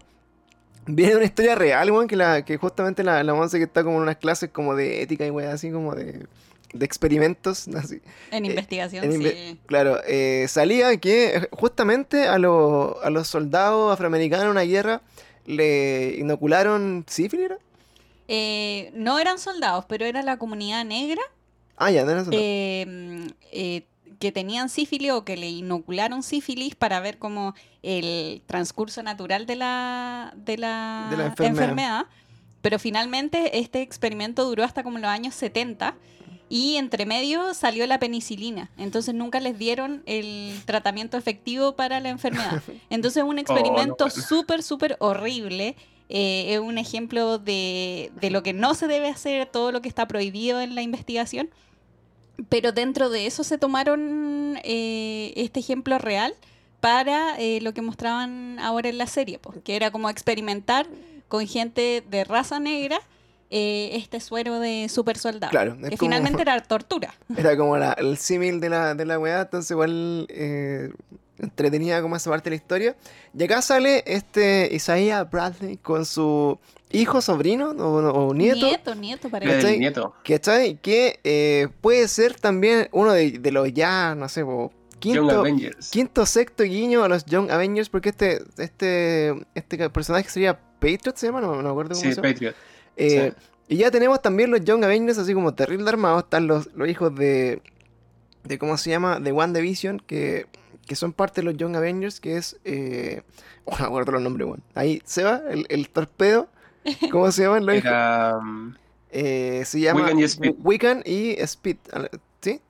viene 0.85 1.11
de 1.11 1.17
una 1.17 1.25
historia 1.25 1.55
real, 1.55 1.89
weón, 1.91 2.07
que, 2.07 2.15
la, 2.15 2.43
que 2.45 2.57
justamente 2.57 3.03
la, 3.03 3.23
la 3.23 3.33
once 3.33 3.57
que 3.57 3.63
está 3.65 3.83
como 3.83 3.97
en 3.97 4.03
unas 4.03 4.17
clases 4.17 4.49
como 4.51 4.75
de 4.75 5.01
ética 5.01 5.25
y 5.25 5.29
weón, 5.31 5.51
así 5.51 5.71
como 5.71 5.95
de, 5.95 6.25
de 6.73 6.85
experimentos, 6.85 7.67
así. 7.75 8.01
En 8.31 8.45
Eh, 8.45 8.49
investigación, 8.49 9.05
en 9.05 9.21
sí. 9.23 9.59
Claro, 9.65 9.99
eh, 10.07 10.45
salía 10.47 10.95
que 10.97 11.35
eh, 11.37 11.49
justamente 11.51 12.27
a, 12.27 12.37
los- 12.37 12.95
a 13.03 13.09
los 13.09 13.27
soldados 13.27 13.91
afroamericanos 13.93 14.45
en 14.45 14.51
una 14.51 14.61
guerra 14.61 15.01
le 15.45 16.15
inocularon 16.19 17.05
sífilis. 17.07 17.51
Eh, 18.27 18.91
no 18.93 19.17
eran 19.19 19.39
soldados, 19.39 19.85
pero 19.87 20.05
era 20.05 20.21
la 20.21 20.37
comunidad 20.37 20.85
negra 20.85 21.21
Ah, 21.77 21.89
ya, 21.91 22.03
no 22.03 22.11
era 22.11 22.23
soldado. 22.23 22.43
eh, 22.45 23.27
eh, 23.51 23.85
que 24.19 24.31
tenían 24.33 24.67
sífilis 24.69 25.11
o 25.11 25.23
que 25.23 25.37
le 25.37 25.47
inocularon 25.49 26.21
sífilis 26.23 26.75
para 26.75 26.99
ver 26.99 27.17
como 27.17 27.55
el 27.83 28.41
transcurso 28.47 29.01
natural 29.01 29.45
de 29.45 29.55
la, 29.55 30.33
de 30.35 30.57
la, 30.57 31.07
De 31.09 31.15
la 31.17 31.25
enfermedad. 31.47 32.05
Pero 32.61 32.77
finalmente 32.79 33.57
este 33.59 33.81
experimento 33.81 34.43
duró 34.43 34.65
hasta 34.65 34.83
como 34.83 34.99
los 34.99 35.09
años 35.09 35.33
70 35.35 35.95
y 36.49 36.77
entre 36.77 37.05
medio 37.05 37.53
salió 37.53 37.85
la 37.85 37.99
penicilina. 37.99 38.71
Entonces 38.77 39.13
nunca 39.13 39.39
les 39.39 39.57
dieron 39.57 40.01
el 40.07 40.59
tratamiento 40.65 41.15
efectivo 41.15 41.75
para 41.75 41.99
la 41.99 42.09
enfermedad. 42.09 42.61
Entonces 42.89 43.23
un 43.23 43.37
experimento 43.37 44.05
bueno. 44.05 44.21
súper, 44.21 44.63
súper 44.63 44.97
horrible. 44.99 45.75
Eh, 46.09 46.55
es 46.55 46.59
un 46.59 46.79
ejemplo 46.79 47.37
de, 47.37 48.11
de 48.19 48.31
lo 48.31 48.41
que 48.41 48.53
no 48.53 48.73
se 48.73 48.87
debe 48.87 49.09
hacer, 49.09 49.45
todo 49.45 49.71
lo 49.71 49.81
que 49.81 49.89
está 49.89 50.07
prohibido 50.07 50.59
en 50.59 50.73
la 50.73 50.81
investigación. 50.81 51.51
Pero 52.49 52.71
dentro 52.71 53.09
de 53.09 53.27
eso 53.27 53.43
se 53.43 53.57
tomaron 53.57 54.59
eh, 54.63 55.33
este 55.35 55.59
ejemplo 55.59 55.99
real 55.99 56.33
para 56.79 57.37
eh, 57.37 57.59
lo 57.61 57.73
que 57.73 57.81
mostraban 57.81 58.57
ahora 58.59 58.89
en 58.89 58.97
la 58.97 59.07
serie, 59.07 59.37
pues, 59.37 59.59
que 59.63 59.75
era 59.75 59.91
como 59.91 60.09
experimentar 60.09 60.87
con 61.27 61.45
gente 61.47 62.03
de 62.09 62.23
raza 62.23 62.59
negra 62.59 62.99
eh, 63.49 63.91
este 63.93 64.19
suero 64.19 64.59
de 64.59 64.87
super 64.89 65.17
soldado. 65.17 65.51
Claro, 65.51 65.73
es 65.81 65.89
que 65.89 65.97
como- 65.97 66.09
finalmente 66.11 66.41
era 66.43 66.59
tortura. 66.61 67.13
Era 67.35 67.57
como 67.57 67.77
la- 67.77 67.93
el 67.93 68.17
símil 68.17 68.59
de 68.59 68.69
la, 68.69 68.93
de 68.95 69.05
la 69.05 69.17
weá, 69.19 69.41
entonces 69.41 69.71
igual 69.71 70.25
eh, 70.29 70.91
entretenida 71.39 72.01
como 72.01 72.15
esa 72.15 72.29
parte 72.29 72.49
de 72.49 72.51
la 72.51 72.61
historia. 72.61 72.95
Y 73.37 73.43
acá 73.43 73.61
sale 73.61 74.03
este 74.05 74.69
Isaiah 74.71 75.23
Bradley 75.23 75.77
con 75.77 76.05
su 76.05 76.59
hijo, 76.91 77.21
sobrino 77.21 77.69
o, 77.71 78.27
o 78.27 78.33
nieto. 78.33 78.65
Nieto, 78.65 78.95
nieto, 78.95 79.29
parece. 79.29 79.77
Nieto. 79.77 80.13
¿Cachai? 80.25 80.75
Que 80.81 81.19
eh, 81.23 81.67
puede 81.81 82.07
ser 82.07 82.35
también 82.35 82.89
uno 82.91 83.13
de, 83.13 83.31
de 83.31 83.51
los 83.51 83.71
ya, 83.73 84.15
no 84.15 84.27
sé, 84.27 84.43
po, 84.43 84.71
Young 85.01 85.15
quinto, 85.17 85.39
Avengers. 85.39 85.89
quinto 85.91 86.25
sexto 86.25 86.63
guiño 86.63 87.03
a 87.03 87.07
los 87.07 87.23
Young 87.25 87.49
Avengers, 87.51 87.87
porque 87.89 88.09
este, 88.09 88.41
este, 88.57 89.33
este 89.55 89.89
personaje 89.89 90.29
sería 90.29 90.59
Patriot, 90.79 91.15
¿se 91.15 91.27
llama? 91.27 91.39
No, 91.41 91.55
no 91.55 91.61
me 91.63 91.69
acuerdo 91.69 91.91
cómo 91.91 92.01
Sí, 92.01 92.09
se 92.09 92.15
llama. 92.15 92.27
Patriot. 92.27 92.55
Eh, 92.99 93.33
Y 93.67 93.77
ya 93.77 93.91
tenemos 93.91 94.21
también 94.21 94.51
los 94.51 94.63
Young 94.63 94.83
Avengers, 94.83 95.17
así 95.19 95.33
como 95.33 95.53
terrible 95.55 95.89
armados. 95.89 96.23
Están 96.23 96.47
los, 96.47 96.67
los 96.75 96.87
hijos 96.89 97.13
de, 97.15 97.61
de. 98.43 98.59
¿Cómo 98.59 98.77
se 98.77 98.89
llama? 98.91 99.19
De 99.19 99.31
WandaVision, 99.31 99.99
que, 100.01 100.47
que 100.87 100.95
son 100.95 101.13
parte 101.13 101.41
de 101.41 101.45
los 101.45 101.57
Young 101.57 101.75
Avengers, 101.75 102.19
que 102.19 102.37
es. 102.37 102.59
Eh, 102.65 103.23
oh, 103.65 103.71
no 103.77 103.79
me 103.79 103.85
acuerdo 103.87 104.11
los 104.13 104.21
nombres, 104.21 104.47
weón. 104.47 104.63
Ahí, 104.75 105.01
Seba, 105.05 105.41
el, 105.49 105.65
el 105.69 105.89
torpedo. 105.89 106.49
¿Cómo 107.11 107.31
se 107.31 107.43
llaman 107.43 107.65
los 107.65 107.75
hijos? 107.77 107.99
Um, 108.41 108.75
Eh, 109.11 109.63
se 109.65 109.79
llama. 109.81 110.11
Wiccan 110.11 110.19
y 110.19 110.23
Speed. 110.23 110.55
Wiccan 110.59 111.03
y 111.05 111.31
Speed. 111.41 111.77
¿Sí? 112.41 112.61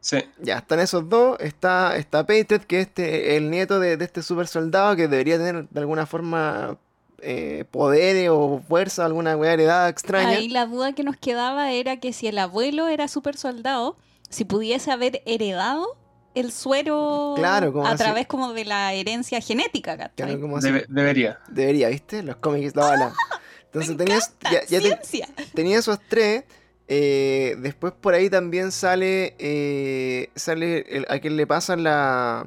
Sí, 0.00 0.18
Ya, 0.38 0.58
están 0.58 0.80
esos 0.80 1.08
dos. 1.08 1.38
Está, 1.40 1.96
está 1.96 2.26
Patriot, 2.26 2.64
que 2.66 2.80
es 2.80 2.86
este, 2.88 3.36
el 3.36 3.50
nieto 3.50 3.80
de, 3.80 3.96
de 3.96 4.04
este 4.04 4.22
super 4.22 4.46
soldado 4.46 4.96
que 4.96 5.08
debería 5.08 5.38
tener 5.38 5.68
de 5.68 5.80
alguna 5.80 6.06
forma 6.06 6.78
eh, 7.24 7.64
poderes 7.70 8.28
o 8.30 8.60
fuerza, 8.68 9.04
alguna 9.04 9.36
weá 9.36 9.52
heredada 9.54 9.88
extraña. 9.88 10.28
Ahí 10.30 10.48
la 10.48 10.66
duda 10.66 10.92
que 10.92 11.02
nos 11.02 11.16
quedaba 11.16 11.72
era 11.72 11.98
que 11.98 12.12
si 12.12 12.26
el 12.28 12.38
abuelo 12.38 12.88
era 12.88 13.08
super 13.08 13.36
soldado, 13.36 13.96
si 14.28 14.44
pudiese 14.44 14.90
haber 14.92 15.22
heredado 15.26 15.96
el 16.34 16.50
suero 16.52 17.34
Claro, 17.36 17.72
como 17.72 17.86
a 17.86 17.90
así. 17.90 17.98
través 18.02 18.26
como 18.26 18.52
de 18.52 18.64
la 18.64 18.92
herencia 18.92 19.40
genética. 19.40 20.10
Claro, 20.16 20.40
como 20.40 20.58
así. 20.58 20.68
debe- 20.68 20.86
debería. 20.88 21.38
Debería, 21.48 21.88
¿viste? 21.88 22.22
Los 22.22 22.36
cómics 22.36 22.74
la 22.76 22.84
bala. 22.86 23.12
Entonces 23.66 23.90
Me 23.96 24.04
tenías, 24.04 24.34
ya, 24.42 24.64
ya 24.66 24.80
te- 24.80 24.80
ciencia. 25.04 25.28
tenía 25.54 25.78
esos 25.78 25.98
tres. 26.08 26.44
eh, 26.86 27.56
después 27.60 27.92
por 27.98 28.12
ahí 28.14 28.28
también 28.28 28.70
sale 28.72 29.34
eh, 29.38 30.28
sale 30.34 30.80
el- 30.88 31.06
a 31.08 31.18
quien 31.18 31.36
le 31.36 31.46
pasa 31.46 31.76
la... 31.76 32.46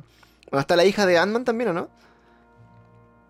Bueno, 0.51 0.61
está 0.61 0.75
la 0.75 0.85
hija 0.85 1.05
de 1.05 1.17
Ant-Man 1.17 1.43
también, 1.43 1.69
¿o 1.71 1.73
no? 1.73 1.89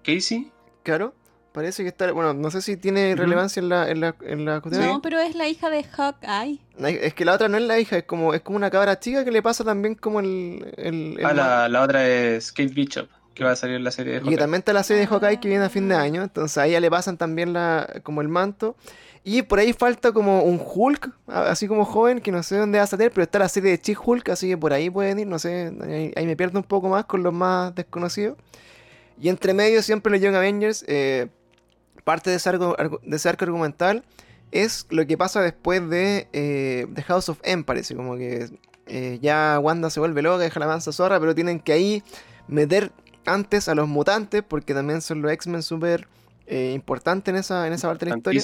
Casey, 0.04 0.52
Claro. 0.84 1.14
Parece 1.58 1.82
que 1.82 1.90
está... 1.90 2.12
Bueno, 2.12 2.36
no 2.36 2.52
sé 2.52 2.62
si 2.62 2.78
tiene 2.78 3.16
relevancia 3.16 3.60
en 3.60 3.70
la, 3.70 3.90
en 3.90 4.00
la, 4.00 4.16
en 4.22 4.46
la 4.46 4.62
cuestión. 4.62 4.86
No, 4.86 5.02
pero 5.02 5.20
es 5.20 5.34
la 5.34 5.48
hija 5.48 5.72
de 5.72 5.84
Hawkeye. 5.84 6.60
Es 7.04 7.16
que 7.16 7.26
la 7.26 7.34
otra 7.34 7.48
no 7.48 7.58
es 7.58 7.64
la 7.64 7.80
hija, 7.80 7.98
es 7.98 8.04
como, 8.04 8.36
es 8.36 8.42
como 8.42 8.58
una 8.58 8.70
cabra 8.70 9.00
chica 9.00 9.26
que 9.26 9.32
le 9.32 9.42
pasa 9.42 9.64
también 9.64 9.96
como 9.96 10.20
el... 10.20 10.72
el, 10.78 11.16
el 11.18 11.26
ah, 11.26 11.34
la, 11.34 11.68
la 11.68 11.82
otra 11.82 12.08
es 12.08 12.52
Kate 12.52 12.68
Bishop, 12.76 13.08
que 13.34 13.44
va 13.44 13.54
a 13.54 13.56
salir 13.56 13.78
en 13.78 13.84
la 13.84 13.90
serie 13.90 14.12
de 14.14 14.18
Y 14.18 14.20
que 14.20 14.26
Hawkeye. 14.26 14.38
también 14.38 14.60
está 14.60 14.72
la 14.72 14.84
serie 14.84 15.02
de 15.02 15.08
Hawkeye 15.08 15.40
que 15.40 15.48
viene 15.48 15.66
a 15.66 15.70
fin 15.70 15.90
de 15.90 15.96
año. 15.96 16.22
Entonces 16.22 16.60
a 16.60 16.68
ella 16.68 16.80
le 16.80 16.92
pasan 16.92 17.18
también 17.18 17.54
la, 17.54 18.02
como 18.04 18.22
el 18.22 18.28
manto. 18.28 18.76
Y 19.24 19.42
por 19.42 19.58
ahí 19.58 19.74
falta 19.74 20.12
como 20.12 20.44
un 20.44 20.62
Hulk, 20.64 21.10
así 21.26 21.68
como 21.68 21.86
joven, 21.86 22.22
que 22.22 22.32
no 22.32 22.44
sé 22.44 22.58
dónde 22.58 22.78
va 22.78 22.84
a 22.84 22.88
salir, 22.88 23.10
pero 23.10 23.24
está 23.24 23.40
la 23.40 23.50
serie 23.50 23.72
de 23.72 23.82
She-Hulk, 23.84 24.30
así 24.30 24.48
que 24.50 24.58
por 24.58 24.74
ahí 24.74 24.92
pueden 24.92 25.18
ir, 25.18 25.26
no 25.26 25.40
sé, 25.40 25.74
ahí, 25.82 26.14
ahí 26.16 26.26
me 26.28 26.36
pierdo 26.38 26.60
un 26.60 26.64
poco 26.64 26.88
más 26.88 27.06
con 27.06 27.24
los 27.24 27.34
más 27.34 27.74
desconocidos. 27.74 28.38
Y 29.20 29.30
entre 29.30 29.56
medio 29.56 29.82
siempre 29.82 30.12
los 30.12 30.22
Young 30.22 30.36
Avengers, 30.36 30.86
eh, 30.88 31.28
parte 32.08 32.30
de 32.30 32.38
ese, 32.38 32.48
arco, 32.48 32.78
de 33.04 33.18
ese 33.18 33.28
arco 33.28 33.44
argumental 33.44 34.06
es 34.54 34.88
lo 34.92 35.06
que 35.06 35.18
pasa 35.18 35.42
después 35.42 35.90
de, 35.90 36.30
eh, 36.32 36.86
de 36.88 37.04
House 37.04 37.28
of 37.28 37.38
M, 37.44 37.66
parece, 37.66 37.98
como 37.98 38.16
que 38.16 38.50
eh, 38.86 39.20
ya 39.22 39.60
Wanda 39.62 39.90
se 39.90 40.00
vuelve 40.00 40.22
loca, 40.22 40.38
deja 40.38 40.58
la 40.62 40.68
mansa 40.68 40.94
zorra, 40.94 41.20
pero 41.20 41.36
tienen 41.36 41.60
que 41.60 41.74
ahí 41.74 42.04
meter 42.48 42.94
antes 43.26 43.68
a 43.68 43.76
los 43.76 43.90
mutantes, 43.90 44.42
porque 44.42 44.74
también 44.74 45.02
son 45.02 45.22
los 45.22 45.34
X-Men 45.34 45.64
súper 45.64 46.08
eh, 46.46 46.72
importantes 46.74 47.34
en 47.34 47.40
esa, 47.42 47.68
en 47.68 47.74
esa 47.74 47.90
parte 47.90 48.06
de 48.06 48.12
la 48.12 48.18
historia. 48.18 48.40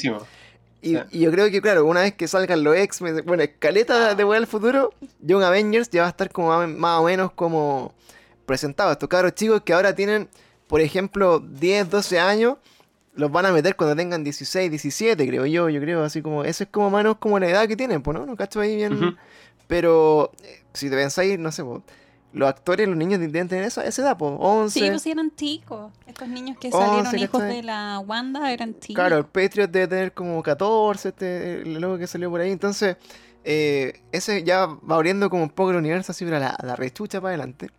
Y, 0.81 0.89
Sí. 0.89 0.99
y 1.11 1.19
yo 1.21 1.31
creo 1.31 1.49
que, 1.49 1.61
claro, 1.61 1.85
una 1.85 2.01
vez 2.01 2.15
que 2.15 2.27
salgan 2.27 2.65
los 2.65 2.75
X-Men, 2.75 3.23
bueno, 3.25 3.43
escaleta 3.43 4.13
de 4.13 4.23
Vuelta 4.25 4.43
al 4.43 4.47
Futuro, 4.47 4.93
Young 5.21 5.43
Avengers 5.43 5.89
ya 5.89 6.01
va 6.01 6.07
a 6.07 6.09
estar 6.09 6.29
como 6.29 6.49
más, 6.49 6.67
más 6.67 6.99
o 6.99 7.05
menos 7.05 7.31
como 7.31 7.93
presentado. 8.45 8.91
Estos 8.91 9.07
cabros 9.07 9.33
chicos 9.33 9.61
que 9.63 9.71
ahora 9.71 9.95
tienen, 9.95 10.27
por 10.67 10.81
ejemplo, 10.81 11.39
10, 11.39 11.89
12 11.89 12.19
años, 12.19 12.57
los 13.15 13.31
van 13.31 13.45
a 13.45 13.51
meter 13.51 13.75
cuando 13.75 13.95
tengan 13.95 14.23
16, 14.23 14.69
17, 14.69 15.27
creo 15.27 15.45
yo, 15.45 15.69
yo 15.69 15.79
creo, 15.79 16.03
así 16.03 16.21
como, 16.21 16.43
eso 16.43 16.63
es 16.63 16.69
como 16.69 16.89
menos 16.89 17.17
como 17.17 17.39
la 17.39 17.47
edad 17.47 17.67
que 17.67 17.75
tienen, 17.75 18.01
pues, 18.01 18.17
¿no? 18.17 18.25
No 18.25 18.35
cacho 18.35 18.59
ahí 18.59 18.75
bien. 18.75 19.17
Pero, 19.67 20.31
eh, 20.43 20.63
si 20.73 20.89
te 20.89 20.95
pensáis, 20.95 21.37
no 21.39 21.51
sé, 21.51 21.63
pues, 21.63 21.81
los 22.33 22.49
actores, 22.49 22.87
los 22.87 22.97
niños 22.97 23.19
deben 23.19 23.47
tener 23.47 23.65
esa, 23.65 23.85
esa 23.85 24.01
edad, 24.01 24.17
pues, 24.17 24.33
11. 24.39 24.79
Sí, 24.79 24.89
pues 24.89 25.01
sí 25.03 25.11
eran 25.11 25.35
chicos. 25.35 25.91
Estos 26.07 26.27
niños 26.27 26.57
que 26.57 26.71
salieron 26.71 27.17
hijos 27.17 27.39
¿cachai? 27.39 27.57
de 27.57 27.63
la 27.63 27.99
Wanda 27.99 28.51
eran 28.51 28.73
chicos. 28.79 28.95
Claro, 28.95 29.17
el 29.19 29.25
Patriot 29.25 29.69
debe 29.69 29.87
tener 29.87 30.13
como 30.13 30.41
14, 30.41 31.09
este, 31.09 31.61
el 31.61 31.79
loco 31.79 31.99
que 31.99 32.07
salió 32.07 32.31
por 32.31 32.41
ahí. 32.41 32.51
Entonces, 32.51 32.97
eh, 33.43 34.01
ese 34.11 34.43
ya 34.43 34.65
va 34.65 34.95
abriendo 34.95 35.29
como 35.29 35.43
un 35.43 35.49
poco 35.49 35.71
el 35.71 35.77
universo 35.77 36.11
así, 36.11 36.25
pero 36.25 36.37
a 36.37 36.39
la, 36.39 36.57
la 36.63 36.75
rechucha 36.75 37.21
para 37.21 37.35
adelante. 37.35 37.69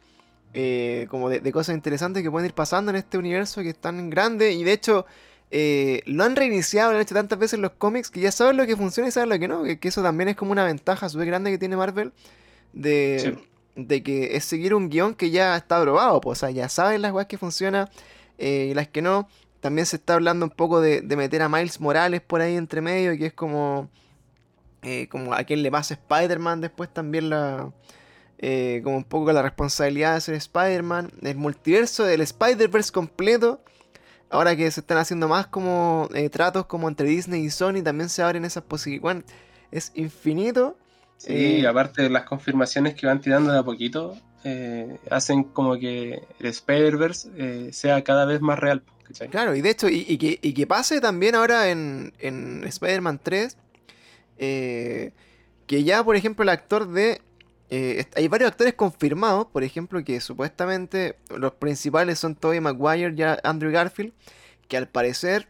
Eh, 0.57 1.09
como 1.11 1.29
de, 1.29 1.41
de 1.41 1.51
cosas 1.53 1.75
interesantes 1.75 2.23
que 2.23 2.31
pueden 2.31 2.47
ir 2.47 2.55
pasando 2.55 2.91
en 2.91 2.97
este 2.97 3.19
universo 3.19 3.61
que 3.63 3.71
es 3.71 3.77
tan 3.77 4.09
grande. 4.09 4.53
Y 4.53 4.63
de 4.63 4.73
hecho, 4.73 5.05
eh, 5.51 6.01
lo 6.07 6.23
han 6.25 6.37
reiniciado, 6.37 6.91
lo 6.93 6.97
han 6.97 7.03
hecho 7.03 7.15
tantas 7.15 7.39
veces 7.39 7.59
los 7.59 7.73
cómics 7.73 8.09
que 8.11 8.21
ya 8.21 8.31
saben 8.31 8.57
lo 8.57 8.65
que 8.67 8.77
funciona 8.77 9.09
y 9.09 9.13
saben 9.13 9.31
lo 9.31 9.39
que 9.39 9.49
no. 9.49 9.65
Que, 9.65 9.79
que 9.81 9.89
eso 9.89 10.03
también 10.03 10.29
es 10.29 10.37
como 10.37 10.53
una 10.53 10.65
ventaja 10.65 11.09
súper 11.09 11.27
grande 11.27 11.51
que 11.51 11.59
tiene 11.59 11.77
Marvel. 11.77 12.13
De, 12.73 13.19
Sí. 13.21 13.83
de 13.83 14.03
que 14.05 14.37
es 14.37 14.45
seguir 14.45 14.75
un 14.75 14.89
guion 14.91 15.15
que 15.15 15.31
ya 15.31 15.57
está 15.57 15.81
probado. 15.83 16.21
Pues, 16.21 16.39
o 16.39 16.41
sea, 16.47 16.51
ya 16.51 16.69
saben 16.69 17.03
las 17.03 17.13
weas 17.13 17.27
que 17.27 17.37
funcionan 17.39 17.89
eh, 18.39 18.69
y 18.71 18.75
las 18.75 18.87
que 18.89 19.03
no. 19.03 19.29
También 19.61 19.87
se 19.87 19.97
está 19.97 20.15
hablando 20.15 20.45
un 20.47 20.51
poco 20.51 20.81
de, 20.81 21.01
de 21.01 21.17
meter 21.17 21.43
a 21.43 21.49
Miles 21.49 21.81
Morales 21.81 22.21
por 22.21 22.41
ahí 22.43 22.55
entre 22.57 22.81
medio, 22.81 23.17
que 23.19 23.27
es 23.27 23.33
como, 23.33 23.89
eh, 24.83 25.09
como 25.09 25.35
a 25.35 25.43
quien 25.45 25.63
le 25.63 25.71
pasa 25.71 25.95
Spider-Man 25.95 26.61
después 26.61 26.93
también 26.93 27.31
la... 27.31 27.73
eh, 28.47 28.81
como 28.85 28.97
un 28.99 29.05
poco 29.05 29.33
la 29.33 29.43
responsabilidad 29.43 30.15
de 30.15 30.21
ser 30.21 30.35
Spider-Man. 30.35 31.13
El 31.23 31.37
multiverso 31.37 32.05
del 32.05 32.21
Spider-Verse 32.21 32.93
completo. 32.93 33.61
Ahora 34.31 34.57
que 34.57 34.71
se 34.71 34.81
están 34.81 34.99
haciendo 34.99 35.29
más 35.29 35.47
como 35.47 36.09
eh, 36.15 36.29
tratos 36.29 36.67
como 36.67 36.89
entre 36.89 37.09
Disney 37.09 37.45
y 37.45 37.51
Sony, 37.51 37.83
también 37.83 38.09
se 38.09 38.23
abren 38.23 38.45
esas 38.45 38.65
posibilidades. 38.65 39.25
Es 39.71 39.93
infinito. 39.95 40.77
Sí, 41.17 41.61
Eh, 41.61 41.67
aparte 41.67 42.03
de 42.03 42.11
las 42.11 42.25
confirmaciones 42.25 42.95
que 42.95 43.07
van 43.07 43.21
tirando 43.21 43.53
de 43.53 43.59
a 43.59 43.63
poquito, 43.63 44.17
hacen 45.11 45.45
como 45.45 45.79
que 45.79 46.23
el 46.39 46.47
Spider-Verse 46.47 47.73
sea 47.73 48.03
cada 48.05 48.27
vez 48.27 48.41
más 48.43 48.59
real. 48.59 48.83
¿cachai? 49.05 49.29
Claro, 49.29 49.55
y 49.55 49.63
de 49.63 49.71
hecho, 49.71 49.89
y, 49.89 50.05
y 50.07 50.19
que, 50.19 50.39
y 50.43 50.53
que 50.53 50.67
pase 50.67 51.01
también 51.01 51.35
ahora 51.35 51.71
en, 51.71 52.13
en 52.19 52.65
Spider-Man 52.65 53.21
3, 53.23 53.57
eh, 54.39 55.13
que 55.67 55.85
ya, 55.85 56.05
por 56.05 56.17
ejemplo, 56.17 56.43
el 56.43 56.49
actor 56.51 56.89
de... 56.89 57.21
eh, 57.71 58.05
hay 58.17 58.29
varios 58.29 58.51
actores 58.51 58.75
confirmados, 58.75 59.47
por 59.47 59.65
ejemplo, 59.65 60.03
que 60.05 60.21
supuestamente 60.21 61.17
los 61.37 61.53
principales 61.55 62.19
son 62.19 62.35
Tobey 62.35 62.61
Maguire 62.61 63.15
y 63.17 63.23
Andrew 63.47 63.73
Garfield, 63.73 64.13
que 64.69 64.77
al 64.77 64.89
parecer 64.89 65.49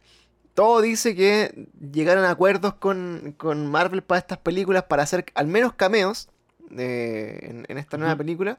todo 0.54 0.80
dice 0.80 1.14
que 1.16 1.66
llegaron 1.92 2.24
a 2.24 2.30
acuerdos 2.30 2.74
con, 2.74 3.34
con 3.36 3.66
Marvel 3.66 4.02
para 4.02 4.20
estas 4.20 4.38
películas 4.38 4.84
para 4.84 5.02
hacer 5.02 5.24
al 5.34 5.48
menos 5.48 5.72
cameos 5.74 6.28
eh, 6.76 7.38
en, 7.42 7.66
en 7.68 7.78
esta 7.78 7.96
nueva 7.98 8.14
película. 8.16 8.58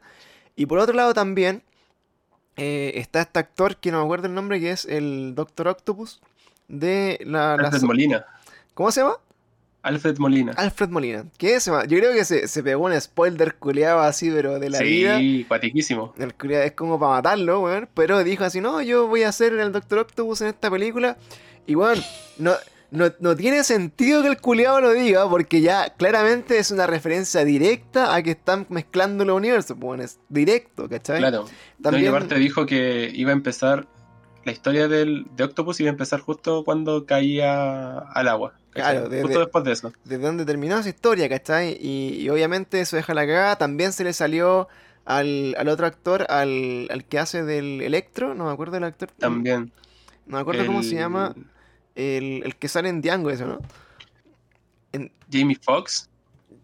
Y 0.58 0.66
por 0.66 0.80
otro 0.80 0.94
lado 0.94 1.14
también 1.14 1.64
eh, 2.58 2.92
está 2.96 3.22
este 3.22 3.40
actor 3.40 3.78
que 3.78 3.92
no 3.92 4.00
me 4.00 4.04
acuerdo 4.04 4.28
el 4.28 4.34
nombre, 4.34 4.60
que 4.60 4.72
es 4.72 4.86
el 4.86 5.36
Doctor 5.36 5.70
Octopus 5.70 6.22
de 6.68 7.20
la... 7.26 7.56
la- 7.58 7.72
Molina. 7.88 8.26
¿Cómo 8.74 8.92
se 8.92 9.02
llama? 9.02 9.18
Alfred 9.86 10.18
Molina. 10.18 10.54
Alfred 10.58 10.90
Molina. 10.90 11.26
¿Qué 11.38 11.56
es? 11.56 11.66
Yo 11.66 11.86
creo 11.86 12.12
que 12.12 12.26
se, 12.26 12.48
se 12.48 12.64
pegó 12.64 12.86
un 12.86 13.00
spoiler 13.00 13.54
culeado 13.56 14.02
así, 14.02 14.32
pero 14.32 14.58
de 14.60 14.72
la 14.72 14.80
vida. 14.80 15.20
sí, 15.20 15.46
cuatiquísimo. 15.48 16.14
El 16.18 16.34
culiao 16.34 16.64
es 16.64 16.72
como 16.72 17.00
para 17.00 17.12
matarlo, 17.14 17.62
weón. 17.62 17.88
Pero 17.94 18.24
dijo 18.24 18.44
así, 18.44 18.62
no, 18.62 18.82
yo 18.82 19.08
voy 19.08 19.22
a 19.24 19.30
hacer 19.30 19.54
el 19.54 19.72
Doctor 19.72 20.00
Octopus 20.00 20.42
en 20.42 20.48
esta 20.48 20.72
película. 20.72 21.18
Y 21.68 21.76
weón, 21.76 22.02
no, 22.40 22.54
no, 22.90 23.12
no 23.20 23.36
tiene 23.36 23.64
sentido 23.64 24.24
que 24.24 24.30
el 24.30 24.38
culiado 24.38 24.82
lo 24.82 24.92
diga, 24.92 25.30
porque 25.30 25.62
ya 25.62 25.92
claramente 25.92 26.58
es 26.58 26.72
una 26.72 26.88
referencia 26.88 27.46
directa 27.46 28.16
a 28.16 28.24
que 28.24 28.32
están 28.32 28.66
mezclando 28.70 29.24
los 29.24 29.38
universos. 29.38 29.78
Pues, 29.80 29.88
weón, 29.88 30.02
es 30.02 30.20
directo, 30.30 30.90
¿cachai? 30.90 31.20
Claro. 31.20 31.44
No, 31.44 31.50
y 31.80 31.84
También, 31.84 32.08
aparte 32.08 32.36
dijo 32.40 32.66
que 32.66 33.12
iba 33.14 33.30
a 33.30 33.34
empezar, 33.34 33.88
la 34.46 34.52
historia 34.52 34.88
del, 34.88 35.26
de 35.36 35.44
Octopus 35.44 35.80
iba 35.82 35.90
a 35.90 35.92
empezar 35.92 36.22
justo 36.22 36.64
cuando 36.64 37.06
caía 37.06 37.98
al 37.98 38.28
agua. 38.30 38.54
¿cachai? 38.72 38.94
Claro, 38.94 39.10
de- 39.10 39.22
justo 39.24 39.40
de- 39.40 39.46
después 39.46 39.64
de 39.66 39.72
eso. 39.74 39.94
de 40.06 40.18
dónde 40.18 40.46
terminó 40.46 40.78
esa 40.78 40.90
historia, 40.90 41.28
¿cachai? 41.28 41.78
Y, 41.82 42.22
y 42.22 42.30
obviamente 42.30 42.80
eso 42.80 42.96
deja 42.96 43.14
la 43.14 43.26
cagada. 43.26 43.58
También 43.58 43.92
se 43.92 44.04
le 44.04 44.14
salió 44.14 44.68
al, 45.06 45.56
al 45.58 45.68
otro 45.68 45.86
actor, 45.88 46.26
al, 46.30 46.88
al 46.92 47.04
que 47.06 47.20
hace 47.20 47.44
del 47.44 47.82
Electro, 47.82 48.34
no 48.36 48.46
me 48.46 48.52
acuerdo 48.52 48.74
del 48.74 48.84
actor. 48.86 49.10
También. 49.18 49.72
No 50.28 50.38
me 50.38 50.42
acuerdo 50.42 50.66
cómo 50.66 50.82
se 50.84 50.96
llama. 50.96 51.36
El, 51.96 52.42
el 52.44 52.56
que 52.56 52.68
sale 52.68 52.90
en 52.90 53.02
Django, 53.02 53.30
eso, 53.30 53.46
¿no? 53.48 53.60
En- 54.92 55.12
Jamie 55.32 55.58
Foxx. 55.62 56.10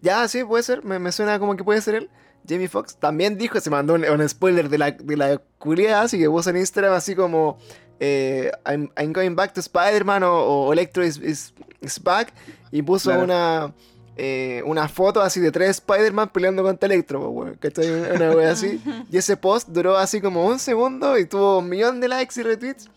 ya, 0.01 0.27
sí, 0.27 0.43
puede 0.43 0.63
ser. 0.63 0.83
Me, 0.83 0.99
me 0.99 1.11
suena 1.11 1.39
como 1.39 1.55
que 1.55 1.63
puede 1.63 1.81
ser 1.81 1.95
él. 1.95 2.09
Jamie 2.47 2.67
Foxx 2.67 2.95
también 2.97 3.37
dijo, 3.37 3.59
se 3.59 3.69
mandó 3.69 3.93
un, 3.93 4.03
un 4.05 4.27
spoiler 4.29 4.67
de 4.69 4.77
la, 4.77 4.91
de 4.91 5.17
la 5.17 5.37
culiada, 5.59 6.01
así 6.03 6.17
que 6.19 6.29
puso 6.29 6.49
en 6.49 6.57
Instagram 6.57 6.93
así 6.93 7.15
como 7.15 7.57
eh, 7.99 8.51
I'm, 8.65 8.89
I'm 8.97 9.13
going 9.13 9.35
back 9.35 9.53
to 9.53 9.59
Spider-Man 9.59 10.23
o, 10.23 10.33
o 10.67 10.73
Electro 10.73 11.03
is, 11.05 11.17
is- 11.17 11.53
is 11.81 12.01
back. 12.01 12.33
Y 12.71 12.81
puso 12.81 13.09
Claro. 13.09 13.23
una, 13.23 13.73
eh, 14.17 14.61
una 14.65 14.87
foto 14.87 15.21
así 15.21 15.39
de 15.39 15.51
tres 15.51 15.69
Spider-Man 15.77 16.29
peleando 16.29 16.63
contra 16.63 16.87
Electro, 16.87 17.55
¿cachai? 17.59 17.89
Una 18.15 18.31
wea 18.31 18.51
así. 18.51 18.81
Y 19.11 19.17
ese 19.17 19.37
post 19.37 19.69
duró 19.69 19.97
así 19.97 20.19
como 20.21 20.45
un 20.45 20.57
segundo 20.59 21.17
y 21.17 21.25
tuvo 21.25 21.59
un 21.59 21.69
millón 21.69 21.99
de 21.99 22.07
likes 22.07 22.39
y 22.39 22.43
retweets. 22.43 22.89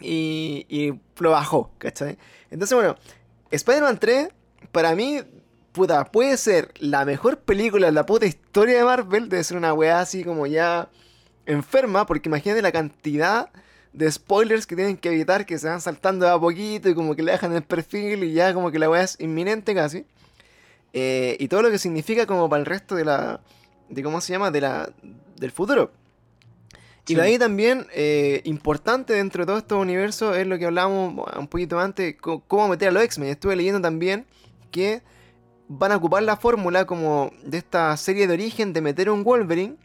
Y, 0.00 0.66
y 0.68 1.00
lo 1.22 1.30
bajó, 1.30 1.70
¿cachai? 1.78 2.18
Entonces, 2.50 2.74
bueno, 2.76 2.96
Spider-Man 3.50 3.98
3, 3.98 4.28
para 4.72 4.94
mí, 4.94 5.20
puta, 5.74 6.04
puede 6.04 6.36
ser 6.36 6.72
la 6.78 7.04
mejor 7.04 7.40
película 7.40 7.86
de 7.86 7.92
la 7.92 8.06
puta 8.06 8.24
historia 8.24 8.78
de 8.78 8.84
Marvel. 8.84 9.28
Debe 9.28 9.44
ser 9.44 9.56
una 9.56 9.74
weá 9.74 10.00
así 10.00 10.24
como 10.24 10.46
ya 10.46 10.88
enferma, 11.44 12.06
porque 12.06 12.28
imagínate 12.28 12.62
la 12.62 12.72
cantidad 12.72 13.50
de 13.92 14.10
spoilers 14.10 14.66
que 14.66 14.76
tienen 14.76 14.96
que 14.96 15.08
evitar 15.08 15.44
que 15.44 15.58
se 15.58 15.68
van 15.68 15.80
saltando 15.80 16.28
a 16.28 16.40
poquito 16.40 16.88
y 16.88 16.94
como 16.94 17.14
que 17.14 17.22
le 17.22 17.32
dejan 17.32 17.52
el 17.54 17.62
perfil 17.62 18.24
y 18.24 18.32
ya 18.32 18.54
como 18.54 18.70
que 18.70 18.78
la 18.78 18.88
weá 18.88 19.02
es 19.02 19.16
inminente 19.20 19.74
casi. 19.74 20.06
Eh, 20.92 21.36
y 21.40 21.48
todo 21.48 21.60
lo 21.62 21.70
que 21.70 21.78
significa 21.78 22.24
como 22.24 22.48
para 22.48 22.60
el 22.60 22.66
resto 22.66 22.94
de 22.94 23.04
la. 23.04 23.40
de 23.88 24.02
cómo 24.02 24.20
se 24.20 24.32
llama, 24.32 24.52
de 24.52 24.60
la. 24.60 24.92
del 25.36 25.50
futuro. 25.50 25.90
Y 27.06 27.16
de 27.16 27.22
ahí 27.22 27.38
también, 27.38 27.86
eh, 27.92 28.40
importante 28.44 29.12
dentro 29.12 29.42
de 29.42 29.46
todo 29.46 29.58
este 29.58 29.74
universo, 29.74 30.34
es 30.34 30.46
lo 30.46 30.56
que 30.56 30.66
hablábamos 30.66 31.28
un 31.36 31.48
poquito 31.48 31.78
antes, 31.78 32.16
cómo 32.18 32.68
meter 32.68 32.88
a 32.88 32.92
los 32.92 33.02
X-Men. 33.02 33.28
Estuve 33.28 33.56
leyendo 33.56 33.80
también 33.80 34.24
que 34.70 35.02
van 35.68 35.92
a 35.92 35.96
ocupar 35.96 36.22
la 36.22 36.36
fórmula 36.36 36.84
como 36.86 37.30
de 37.44 37.58
esta 37.58 37.96
serie 37.96 38.26
de 38.26 38.34
origen 38.34 38.72
de 38.72 38.80
meter 38.80 39.10
un 39.10 39.24
Wolverine 39.24 39.76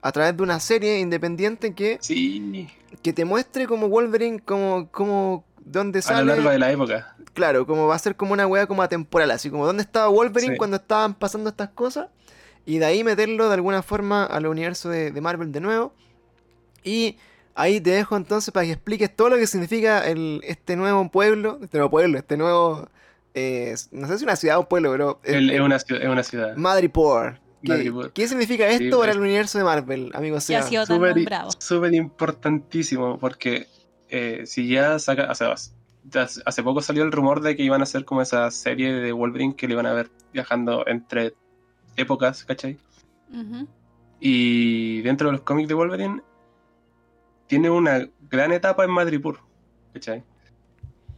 a 0.00 0.10
través 0.12 0.36
de 0.36 0.42
una 0.42 0.58
serie 0.60 0.98
independiente 0.98 1.74
que, 1.74 1.98
Sí. 2.00 2.68
que 3.02 3.12
te 3.12 3.24
muestre 3.24 3.66
como 3.66 3.88
Wolverine, 3.88 4.40
como, 4.40 4.88
como 4.90 5.44
dónde 5.64 6.00
A 6.00 6.02
lo 6.02 6.06
sale. 6.06 6.24
largo 6.26 6.50
de 6.50 6.58
la 6.58 6.72
época. 6.72 7.16
Claro, 7.34 7.66
como 7.66 7.86
va 7.86 7.94
a 7.94 7.98
ser 7.98 8.16
como 8.16 8.32
una 8.32 8.46
wea 8.46 8.66
como 8.66 8.82
atemporal, 8.82 9.30
así 9.30 9.48
como 9.48 9.64
dónde 9.64 9.82
estaba 9.82 10.08
Wolverine 10.08 10.54
Sí. 10.54 10.58
cuando 10.58 10.76
estaban 10.76 11.14
pasando 11.14 11.50
estas 11.50 11.70
cosas. 11.70 12.08
Y 12.66 12.78
de 12.78 12.84
ahí 12.84 13.02
meterlo 13.04 13.48
de 13.48 13.54
alguna 13.54 13.82
forma 13.82 14.24
al 14.24 14.46
universo 14.46 14.88
de, 14.88 15.10
de 15.12 15.20
Marvel 15.20 15.50
de 15.52 15.60
nuevo. 15.60 15.94
Y 16.84 17.16
ahí 17.54 17.80
te 17.80 17.90
dejo 17.90 18.16
entonces 18.16 18.52
para 18.52 18.66
que 18.66 18.72
expliques 18.72 19.14
todo 19.14 19.30
lo 19.30 19.36
que 19.36 19.46
significa 19.46 20.06
el, 20.06 20.40
este 20.44 20.76
nuevo 20.76 21.08
pueblo, 21.10 21.58
este 21.62 21.78
nuevo 21.78 21.90
pueblo, 21.90 22.18
este 22.18 22.36
nuevo... 22.36 22.88
eh, 23.34 23.74
no 23.92 24.06
sé 24.08 24.18
si 24.18 24.24
una 24.24 24.36
ciudad 24.36 24.58
o 24.58 24.60
un 24.60 24.66
pueblo, 24.66 24.90
pero... 24.92 25.20
es, 25.24 25.60
una, 25.60 25.76
es 25.76 25.86
una 26.08 26.22
ciudad. 26.22 26.56
Madripoor. 26.56 27.40
¿Qué, 27.62 27.68
Madripoor. 27.68 28.12
qué 28.12 28.26
significa 28.26 28.66
esto 28.68 28.84
Sí, 28.84 28.90
para 28.90 29.12
es- 29.12 29.16
el 29.16 29.22
universo 29.22 29.58
de 29.58 29.64
Marvel, 29.64 30.10
amigo 30.14 30.36
Que 30.44 30.56
ha 30.56 30.62
sido 30.62 30.84
tan 30.84 30.96
Súper 30.96 31.14
nombrado. 31.16 31.50
súper 31.58 31.94
importantísimo 31.94 33.18
porque 33.18 33.68
eh, 34.08 34.42
si 34.46 34.68
ya 34.68 34.98
saca, 34.98 35.30
o 35.30 35.34
sea, 35.34 35.54
hace 36.44 36.62
poco 36.64 36.82
salió 36.82 37.04
el 37.04 37.12
rumor 37.12 37.40
de 37.40 37.54
que 37.56 37.62
iban 37.62 37.80
a 37.80 37.84
hacer 37.84 38.04
como 38.04 38.20
esa 38.20 38.50
serie 38.50 38.92
de 38.92 39.12
Wolverine 39.12 39.54
que 39.54 39.68
le 39.68 39.74
iban 39.74 39.86
a 39.86 39.92
ver 39.92 40.10
viajando 40.32 40.84
entre 40.88 41.34
épocas, 41.96 42.44
¿cachai? 42.44 42.76
Y 44.20 45.00
dentro 45.02 45.28
de 45.28 45.32
los 45.32 45.42
cómics 45.42 45.68
de 45.68 45.74
Wolverine 45.74 46.20
tiene 47.46 47.70
una 47.70 48.08
gran 48.30 48.52
etapa 48.52 48.84
en 48.84 48.90
Madripoor, 48.90 49.38
¿cachai? 49.92 50.22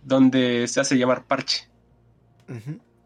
Donde 0.03 0.67
se 0.69 0.81
hace 0.81 0.97
llamar 0.99 1.25
Parche. 1.27 1.69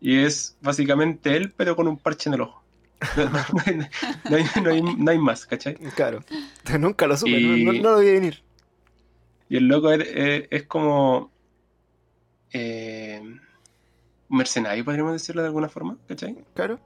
Y 0.01 0.19
es 0.19 0.57
básicamente 0.61 1.37
él, 1.37 1.53
pero 1.57 1.75
con 1.77 1.89
un 1.89 1.97
parche 1.99 2.29
en 2.31 2.35
el 2.35 2.41
ojo. 2.43 2.63
No, 3.17 3.25
hay, 3.65 3.77
no 3.77 4.37
hay- 4.37 4.45
no 4.63 4.71
hay- 4.71 4.83
no 4.83 5.11
hay 5.11 5.19
más, 5.19 5.47
¿cachai? 5.47 5.75
Claro. 5.95 6.21
Nunca 6.79 7.07
lo 7.07 7.17
supe, 7.17 7.31
Y- 7.41 7.65
no, 7.65 7.73
lo 7.73 7.99
vi 8.01 8.11
venir. 8.13 8.43
Y 9.49 9.57
el 9.57 9.67
loco 9.69 9.91
es, 9.93 10.01
es- 10.07 10.49
es 10.51 10.63
como. 10.65 11.31
eh, 12.53 13.23
mercenario, 14.29 14.85
podríamos 14.85 15.13
decirlo 15.13 15.43
de 15.43 15.49
alguna 15.49 15.69
forma, 15.69 15.97
¿cachai? 16.07 16.37
Claro. 16.55 16.79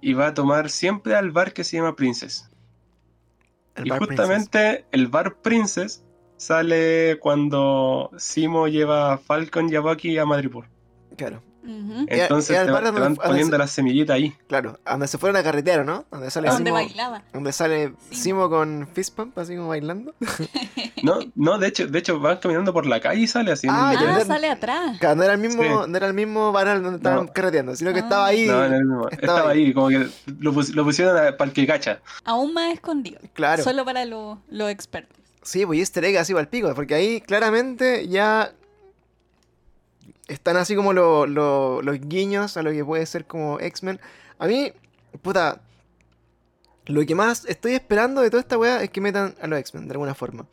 Y 0.00 0.12
va 0.14 0.28
a 0.28 0.34
tomar 0.34 0.70
siempre 0.70 1.14
al 1.14 1.30
bar 1.30 1.52
que 1.52 1.64
se 1.64 1.76
llama 1.76 1.94
Princess. 1.96 2.48
El 3.76 3.86
y 3.86 3.90
Bar 3.90 3.98
justamente 4.00 4.84
el 4.92 5.08
bar 5.08 5.36
Princess 5.40 6.04
sale 6.36 7.18
cuando 7.20 8.10
Simo 8.18 8.68
lleva 8.68 9.14
a 9.14 9.18
Falcon 9.18 9.68
y 9.72 9.74
a 9.76 9.80
Bucky 9.80 10.16
a 10.18 10.24
Madripoor. 10.26 10.66
Claro. 11.16 11.42
Entonces 11.66 12.56
te, 12.64 12.70
bar 12.70 12.84
va- 12.84 12.92
te 12.92 13.00
van 13.00 13.16
poniendo 13.16 13.56
se- 13.56 13.58
la 13.58 13.66
semillita 13.66 14.14
ahí. 14.14 14.34
Claro, 14.48 14.78
a 14.84 14.92
donde 14.92 15.08
se 15.08 15.18
fueron 15.18 15.36
a 15.36 15.42
carretera, 15.42 15.84
¿no? 15.84 16.04
Donde 16.10 16.30
sale 16.30 16.48
Donde 16.48 16.64
Simo, 16.70 16.74
bailaba. 16.74 17.22
donde 17.32 17.52
sale 17.52 17.94
Sí. 18.10 18.16
Simo 18.16 18.50
con 18.50 18.88
fist 18.92 19.14
pump, 19.16 19.38
así 19.38 19.56
como 19.56 19.68
bailando. 19.68 20.14
No, 21.02 21.18
no, 21.34 21.58
de 21.58 21.68
hecho, 21.68 21.86
de 21.86 21.98
hecho 21.98 22.18
van 22.18 22.38
caminando 22.38 22.72
por 22.72 22.86
la 22.86 22.98
calle 22.98 23.20
y 23.22 23.26
sale 23.26 23.52
así. 23.52 23.66
en 23.66 23.74
Ah, 23.74 23.92
el- 23.92 24.00
ya. 24.00 24.16
Ah, 24.16 24.24
sale 24.24 24.48
atrás. 24.48 24.98
Claro, 24.98 25.16
no 25.16 25.22
era 25.24 25.34
el 25.34 25.38
mismo, 25.40 25.62
Sí. 25.62 25.68
no 25.90 25.96
era 25.96 26.06
el 26.06 26.14
mismo 26.14 26.50
bar 26.52 26.80
donde 26.82 26.96
estaban 26.96 27.26
No. 27.26 27.32
carreteando, 27.32 27.76
sino 27.76 27.92
que 27.92 27.98
Ah. 28.00 28.02
estaba 28.04 28.26
ahí. 28.26 28.46
No, 28.46 28.64
en 28.64 28.72
el 28.72 28.84
mismo. 28.84 29.08
Estaba 29.10 29.32
Estaba, 29.38 29.50
ahí. 29.50 29.64
ahí. 29.66 29.74
como 29.74 29.88
que 29.88 30.08
lo, 30.38 30.52
pus- 30.54 30.70
lo 30.74 30.84
pusieron 30.84 31.16
a- 31.16 31.36
para 31.36 31.48
el 31.48 31.52
que 31.54 31.66
cacha. 31.66 32.00
Aún 32.24 32.54
más 32.54 32.72
escondido. 32.72 33.18
Claro. 33.34 33.62
Solo 33.62 33.84
para 33.84 34.04
lo- 34.06 34.40
los 34.48 34.70
expertos. 34.70 35.18
Sí, 35.42 35.66
pues 35.66 35.76
y 35.76 35.80
easter 35.80 36.04
egg 36.06 36.16
así 36.16 36.32
para 36.32 36.40
el 36.42 36.48
pico, 36.48 36.72
porque 36.74 36.94
ahí 36.94 37.20
claramente 37.20 38.08
ya 38.08 38.52
están 40.28 40.56
así 40.56 40.74
como 40.76 40.92
lo- 40.92 41.26
lo- 41.26 41.82
los 41.82 42.00
guiños 42.00 42.56
a 42.56 42.62
lo 42.62 42.70
que 42.72 42.84
puede 42.84 43.04
ser 43.06 43.26
como 43.26 43.60
X-Men. 43.60 44.00
A 44.38 44.46
mí, 44.46 44.72
puta, 45.22 45.60
lo 46.86 47.04
que 47.06 47.14
más 47.14 47.44
estoy 47.46 47.72
esperando 47.74 48.20
de 48.20 48.30
toda 48.30 48.40
esta 48.40 48.58
weá 48.58 48.82
es 48.82 48.90
que 48.90 49.00
metan 49.00 49.34
a 49.40 49.46
los 49.46 49.58
X-Men 49.58 49.88
de 49.88 49.92
alguna 49.92 50.14
forma. 50.14 50.46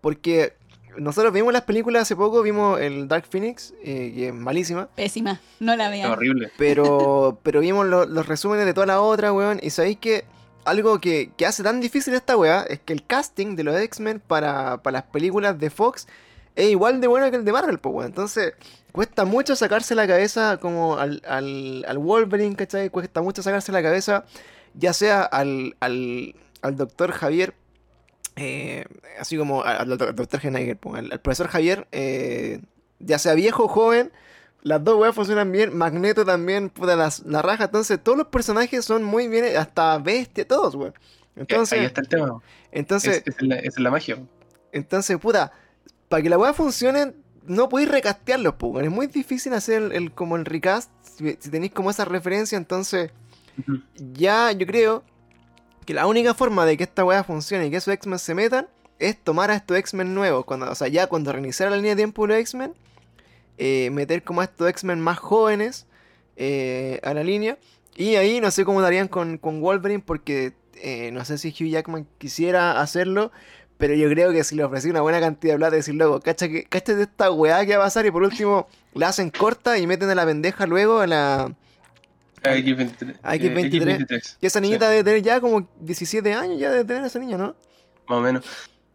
Porque 0.00 0.54
nosotros 0.98 1.32
vimos 1.32 1.52
las 1.52 1.62
películas 1.62 2.02
hace 2.02 2.16
poco, 2.16 2.42
vimos 2.42 2.80
el 2.80 3.08
Dark 3.08 3.26
Phoenix, 3.30 3.72
eh, 3.82 4.12
que 4.14 4.28
es 4.28 4.34
malísima. 4.34 4.88
Pésima. 4.96 5.40
No 5.58 5.76
la 5.76 5.88
vean. 5.88 6.10
horrible. 6.10 6.50
Pero, 6.58 7.38
pero 7.42 7.60
vimos 7.60 7.86
lo- 7.86 8.06
los 8.06 8.26
resúmenes 8.26 8.66
de 8.66 8.74
toda 8.74 8.86
la 8.86 9.00
otra, 9.00 9.32
weón. 9.32 9.58
Y 9.62 9.70
sabéis 9.70 9.98
que 9.98 10.24
algo 10.64 11.00
que, 11.00 11.30
que 11.36 11.46
hace 11.46 11.62
tan 11.62 11.80
difícil 11.80 12.12
esta 12.14 12.36
weá 12.36 12.62
es 12.62 12.80
que 12.80 12.92
el 12.92 13.06
casting 13.06 13.56
de 13.56 13.64
los 13.64 13.76
X-Men 13.76 14.20
para, 14.26 14.82
para 14.82 14.98
las 14.98 15.02
películas 15.04 15.58
de 15.58 15.70
Fox 15.70 16.06
es 16.56 16.68
igual 16.70 17.00
de 17.00 17.06
bueno 17.06 17.30
que 17.30 17.36
el 17.36 17.44
de 17.44 17.52
Marvel, 17.52 17.78
pues, 17.78 17.94
weón. 17.94 18.06
Entonces, 18.08 18.54
cuesta 18.92 19.24
mucho 19.24 19.56
sacarse 19.56 19.94
la 19.94 20.06
cabeza 20.06 20.58
como 20.60 20.98
al, 20.98 21.22
al, 21.26 21.84
al 21.88 21.98
Wolverine, 21.98 22.56
¿cachai? 22.56 22.90
Cuesta 22.90 23.22
mucho 23.22 23.42
sacarse 23.42 23.72
la 23.72 23.82
cabeza, 23.82 24.24
ya 24.74 24.92
sea 24.92 25.22
al, 25.22 25.76
al, 25.80 26.34
al 26.62 26.76
doctor 26.76 27.12
Javier. 27.12 27.54
eh, 28.36 28.84
así 29.18 29.36
como 29.36 29.62
al, 29.62 29.76
al 29.90 29.98
doc- 29.98 30.12
doctor 30.14 30.40
Geneiger, 30.40 30.76
pues, 30.76 30.98
al, 31.00 31.12
al 31.12 31.20
profesor 31.20 31.48
Javier, 31.48 31.86
eh, 31.92 32.60
ya 32.98 33.18
sea 33.18 33.34
viejo 33.34 33.64
o 33.64 33.68
joven, 33.68 34.12
las 34.62 34.82
dos 34.84 34.96
weas 35.00 35.14
funcionan 35.14 35.50
bien. 35.52 35.76
Magneto 35.76 36.24
también, 36.24 36.68
puta, 36.70 36.96
las- 36.96 37.24
la 37.26 37.42
raja. 37.42 37.64
Entonces, 37.64 37.98
todos 38.02 38.18
los 38.18 38.26
personajes 38.28 38.84
son 38.84 39.02
muy 39.04 39.28
bien, 39.28 39.56
hasta 39.56 39.98
bestia, 39.98 40.46
todos, 40.46 40.74
weón. 40.74 40.94
ahí 40.96 41.02
Entonces, 41.36 41.80
está 41.82 42.00
el 42.02 42.08
tema. 42.08 42.42
entonces, 42.72 43.22
es, 43.24 43.36
es 43.36 43.42
la, 43.42 43.56
es 43.56 43.78
la 43.78 43.90
magia. 43.90 44.18
entonces, 44.72 45.16
puta, 45.18 45.52
para 46.10 46.22
que 46.22 46.28
la 46.28 46.36
wea 46.36 46.52
funcione, 46.52 47.14
no 47.46 47.68
podéis 47.70 47.88
recastearlos, 47.90 48.56
pues. 48.58 48.84
Es 48.84 48.90
muy 48.90 49.06
difícil 49.06 49.54
hacer 49.54 49.80
el, 49.82 49.92
el- 49.92 50.12
como 50.12 50.36
el 50.36 50.44
recast. 50.44 50.90
Si, 51.02 51.36
si 51.40 51.50
tenéis 51.50 51.72
como 51.72 51.90
esa 51.90 52.04
referencia, 52.04 52.58
entonces, 52.58 53.10
ya 54.12 54.52
yo 54.52 54.66
creo 54.66 55.04
que 55.86 55.94
la 55.94 56.06
única 56.06 56.34
forma 56.34 56.66
de 56.66 56.76
que 56.76 56.84
esta 56.84 57.04
weá 57.04 57.24
funcione 57.24 57.66
y 57.66 57.70
que 57.70 57.76
esos 57.76 57.94
X-Men 57.94 58.18
se 58.18 58.34
metan 58.34 58.68
es 58.98 59.16
tomar 59.22 59.50
a 59.50 59.54
estos 59.56 59.76
X-Men 59.78 60.12
nuevos. 60.14 60.44
Cuando, 60.44 60.70
o 60.70 60.74
sea, 60.74 60.88
ya 60.88 61.06
cuando 61.06 61.32
reiniciara 61.32 61.70
la 61.70 61.76
línea 61.76 61.92
de 61.92 61.96
tiempo 61.96 62.26
de 62.26 62.34
los 62.34 62.40
X-Men, 62.40 62.74
eh, 63.58 63.90
meter 63.90 64.22
como 64.24 64.40
a 64.40 64.44
estos 64.44 64.68
X-Men 64.68 65.00
más 65.00 65.18
jóvenes 65.18 65.86
eh, 66.36 67.00
a 67.02 67.14
la 67.14 67.22
línea. 67.24 67.56
Y 67.96 68.16
ahí 68.16 68.40
no 68.40 68.50
sé 68.50 68.64
cómo 68.64 68.80
darían 68.80 69.08
con, 69.08 69.38
con 69.38 69.60
Wolverine, 69.60 70.02
porque 70.04 70.54
eh, 70.76 71.10
no 71.12 71.24
sé 71.24 71.38
si 71.38 71.48
Hugh 71.50 71.70
Jackman 71.70 72.06
quisiera 72.18 72.80
hacerlo. 72.80 73.30
Pero 73.80 73.94
yo 73.94 74.08
creo 74.10 74.30
que 74.30 74.44
si 74.44 74.54
le 74.54 74.62
ofrecí 74.62 74.90
una 74.90 75.00
buena 75.00 75.18
cantidad 75.18 75.54
de 75.54 75.58
plata, 75.58 75.74
decir 75.76 75.94
luego, 75.94 76.20
cacha 76.20 76.48
que, 76.48 76.64
cacha 76.64 76.94
de 76.94 77.02
esta 77.04 77.30
weá 77.32 77.64
que 77.66 77.76
va 77.76 77.84
a 77.84 77.86
pasar 77.86 78.06
y 78.06 78.10
por 78.12 78.22
último 78.22 78.68
la 78.94 79.08
hacen 79.08 79.30
corta 79.30 79.78
y 79.78 79.86
meten 79.88 80.10
a 80.10 80.14
la 80.14 80.26
pendeja 80.26 80.66
luego 80.66 81.00
a 81.00 81.06
la, 81.06 81.52
X23. 82.42 83.16
Ah, 83.22 83.36
eh, 83.36 83.40
X23. 83.40 84.06
X23. 84.06 84.36
Y 84.40 84.46
esa 84.46 84.60
Sí, 84.60 84.62
niñita 84.66 84.88
debe 84.88 85.04
tener 85.04 85.22
ya 85.22 85.40
como 85.40 85.68
17 85.80 86.32
años, 86.32 86.58
ya 86.60 86.70
debe 86.70 86.84
tener 86.84 87.04
esa 87.04 87.18
niña, 87.18 87.36
¿no? 87.36 87.56
más 88.08 88.18
o 88.18 88.20
menos. 88.20 88.44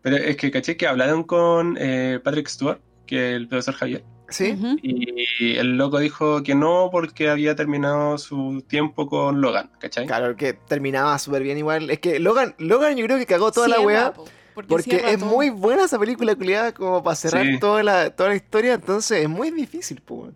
Pero 0.02 0.18
es 0.18 0.36
que 0.38 0.52
caché 0.52 0.78
que 0.78 0.88
hablaron 0.88 1.24
con 1.24 1.78
eh, 1.80 2.20
Patrick 2.24 2.48
Stewart, 2.48 2.80
que 3.08 3.32
es 3.32 3.36
el 3.38 3.48
profesor 3.48 3.74
Javier. 3.76 4.04
Sí. 4.30 4.58
Y 4.82 5.56
el 5.58 5.78
loco 5.78 6.00
dijo 6.00 6.44
que 6.44 6.54
no 6.56 6.90
porque 6.92 7.30
había 7.30 7.56
terminado 7.56 8.18
su 8.18 8.64
tiempo 8.68 9.08
con 9.08 9.40
Logan, 9.42 9.72
¿cachai? 9.80 10.06
Claro, 10.08 10.36
que 10.36 10.54
terminaba 10.54 11.18
súper 11.20 11.44
bien 11.44 11.58
igual. 11.58 11.90
Es 11.90 12.00
que 12.00 12.20
Logan, 12.20 12.56
Logan 12.58 12.98
yo 12.98 13.06
creo 13.06 13.18
que 13.18 13.26
cagó 13.26 13.52
toda 13.52 13.68
Sí, 13.68 13.72
la 13.72 13.80
weá. 13.80 14.02
guapo. 14.10 14.26
Porque, 14.56 14.70
Porque 14.70 14.96
es 15.12 15.20
todo. 15.20 15.30
muy 15.30 15.50
buena 15.52 15.84
esa 15.84 16.00
película 16.00 16.34
culiada 16.36 16.74
como 16.74 17.04
para 17.04 17.16
cerrar 17.16 17.46
Sí. 17.46 17.60
toda, 17.60 17.84
la, 17.84 18.10
toda 18.10 18.30
la 18.30 18.36
historia, 18.36 18.74
entonces 18.76 19.22
es 19.24 19.30
muy 19.30 19.52
difícil, 19.52 20.02
pues. 20.04 20.32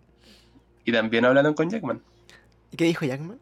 Y 0.84 0.92
también 0.92 1.24
hablaron 1.24 1.54
con 1.54 1.68
Jackman. 1.70 2.00
¿Y 2.70 2.76
qué 2.76 2.84
dijo 2.84 3.04
Jackman? 3.06 3.38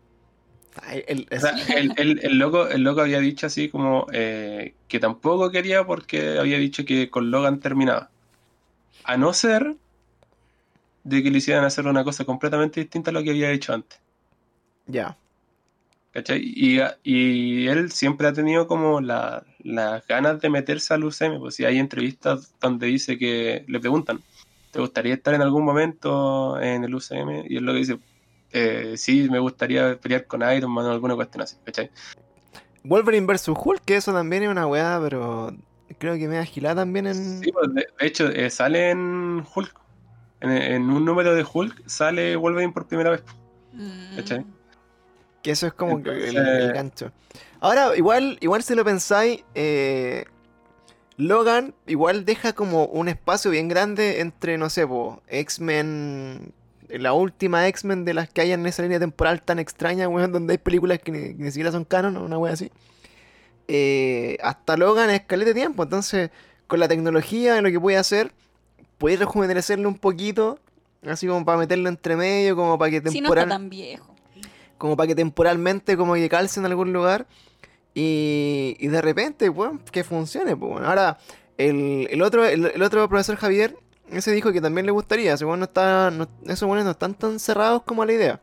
Ah, 0.76 0.92
O 1.36 1.40
sea, 1.40 1.50
el, 1.76 1.92
el- 1.96 2.20
el 2.24 2.38
loco, 2.38 2.68
el 2.68 2.82
loco 2.82 3.00
había 3.00 3.18
dicho 3.18 3.46
así 3.46 3.68
como 3.68 4.06
eh, 4.12 4.74
que 4.86 5.00
tampoco 5.00 5.50
quería 5.50 5.84
porque 5.84 6.38
había 6.38 6.58
dicho 6.58 6.84
que 6.84 7.10
con 7.10 7.30
Logan 7.32 7.58
terminaba. 7.58 8.10
A 9.04 9.16
no 9.16 9.32
ser 9.32 9.74
de 11.02 11.22
que 11.22 11.30
le 11.30 11.38
hicieran 11.38 11.64
hacer 11.64 11.86
una 11.86 12.04
cosa 12.04 12.24
completamente 12.24 12.80
distinta 12.80 13.10
a 13.10 13.14
lo 13.14 13.22
que 13.24 13.30
había 13.30 13.50
hecho 13.50 13.72
antes. 13.74 13.98
ya. 14.86 15.16
¿Cachai? 16.10 16.40
Y, 16.42 16.80
y 17.04 17.68
él 17.68 17.92
siempre 17.92 18.26
ha 18.26 18.32
tenido 18.32 18.66
como 18.66 19.00
la- 19.00 19.44
las 19.58 20.06
ganas 20.06 20.40
de 20.40 20.48
meterse 20.50 20.94
al 20.94 21.04
UCM. 21.04 21.38
Pues 21.38 21.54
si 21.54 21.64
hay 21.64 21.78
entrevistas 21.78 22.54
donde 22.60 22.86
dice 22.86 23.18
que 23.18 23.64
le 23.68 23.78
preguntan, 23.78 24.22
¿te 24.70 24.80
gustaría 24.80 25.14
estar 25.14 25.34
en 25.34 25.42
algún 25.42 25.64
momento 25.64 26.58
en 26.60 26.84
el 26.84 26.94
UCM? 26.94 27.44
Y 27.48 27.56
él 27.58 27.64
lo 27.64 27.72
que 27.72 27.78
dice, 27.78 27.98
eh, 28.52 28.94
sí, 28.96 29.28
me 29.30 29.38
gustaría 29.38 29.98
pelear 30.00 30.26
con 30.26 30.40
Iron 30.50 30.72
Man 30.72 30.86
o 30.86 30.90
alguna 30.92 31.14
cuestión 31.14 31.42
así, 31.42 31.56
¿cachai? 31.64 31.90
Wolverine 32.84 33.26
vs. 33.26 33.48
Hulk, 33.48 33.82
que 33.84 33.96
eso 33.96 34.12
también 34.12 34.44
es 34.44 34.48
una 34.48 34.66
weá, 34.66 34.98
pero 35.02 35.54
creo 35.98 36.16
que 36.16 36.26
me 36.26 36.38
agilada 36.38 36.82
también 36.82 37.06
en... 37.08 37.42
Sí, 37.42 37.52
pues, 37.52 37.74
de, 37.74 37.86
de 38.00 38.06
hecho, 38.06 38.28
eh, 38.28 38.48
sale 38.48 38.90
en 38.90 39.44
Hulk. 39.54 39.74
En, 40.40 40.50
en 40.52 40.90
un 40.90 41.04
número 41.04 41.34
de 41.34 41.44
Hulk 41.52 41.82
sale 41.86 42.36
Wolverine 42.36 42.72
por 42.72 42.86
primera 42.86 43.10
vez. 43.10 43.22
Mm. 43.72 44.57
Que 45.42 45.52
eso 45.52 45.66
es 45.66 45.72
como 45.72 46.02
que 46.02 46.10
el, 46.10 46.72
gancho. 46.72 47.12
Ahora, 47.60 47.96
igual, 47.96 48.38
igual 48.40 48.62
si 48.62 48.74
lo 48.74 48.84
pensáis, 48.84 49.44
eh, 49.54 50.24
Logan 51.16 51.74
igual 51.86 52.24
deja 52.24 52.52
como 52.52 52.86
un 52.86 53.08
espacio 53.08 53.50
bien 53.50 53.68
grande 53.68 54.20
entre, 54.20 54.56
no 54.58 54.70
sé, 54.70 54.86
X-Men, 55.28 56.52
la 56.88 57.12
última 57.12 57.66
X-Men 57.68 58.04
de 58.04 58.14
las 58.14 58.28
que 58.28 58.40
hay 58.40 58.52
en 58.52 58.64
esa 58.66 58.82
línea 58.82 59.00
temporal 59.00 59.42
tan 59.42 59.58
extraña, 59.58 60.08
weón, 60.08 60.32
donde 60.32 60.54
hay 60.54 60.58
películas 60.58 61.00
que 61.00 61.12
ni, 61.12 61.18
que 61.36 61.42
ni 61.42 61.50
siquiera 61.50 61.72
son 61.72 61.84
canon, 61.84 62.16
una 62.16 62.38
wea 62.38 62.52
así. 62.52 62.70
Eh, 63.66 64.38
hasta 64.42 64.76
Logan 64.76 65.10
es 65.10 65.22
caleta 65.22 65.48
de 65.48 65.54
tiempo, 65.54 65.82
entonces 65.82 66.30
con 66.68 66.78
la 66.80 66.86
tecnología, 66.86 67.60
lo 67.60 67.70
que 67.70 67.80
puede 67.80 67.96
hacer, 67.96 68.32
puede 68.98 69.16
rejuvenecerlo 69.16 69.88
un 69.88 69.98
poquito, 69.98 70.60
así 71.04 71.26
como 71.26 71.44
para 71.44 71.58
meterlo 71.58 71.88
entre 71.88 72.14
medio, 72.14 72.54
como 72.54 72.78
para 72.78 72.90
que 72.92 72.98
Si 73.10 73.20
no 73.20 73.28
temporal 73.28 73.44
está 73.44 73.54
tan 73.56 73.68
viejo. 73.68 74.07
Como 74.78 74.96
para 74.96 75.08
que 75.08 75.14
temporalmente 75.14 75.96
como 75.96 76.14
que 76.14 76.28
calce 76.28 76.58
en 76.60 76.66
algún 76.66 76.92
lugar 76.92 77.26
y, 77.94 78.76
y 78.78 78.88
de 78.88 79.02
repente, 79.02 79.48
bueno, 79.48 79.80
que 79.90 80.04
funcione. 80.04 80.56
Pues, 80.56 80.72
bueno. 80.72 80.88
Ahora, 80.88 81.18
el, 81.56 82.06
el 82.10 82.22
otro, 82.22 82.44
el, 82.46 82.66
el 82.66 82.82
otro 82.82 83.08
profesor 83.08 83.36
Javier, 83.36 83.76
ese 84.10 84.32
dijo 84.32 84.52
que 84.52 84.60
también 84.60 84.86
le 84.86 84.92
gustaría, 84.92 85.34
weón 85.34 85.58
no 85.60 85.64
está, 85.66 86.10
no- 86.10 86.28
esos 86.46 86.66
buenos 86.66 86.84
no 86.84 86.92
están 86.92 87.14
tan 87.14 87.38
cerrados 87.38 87.82
como 87.82 88.02
a 88.02 88.06
la 88.06 88.12
idea. 88.12 88.40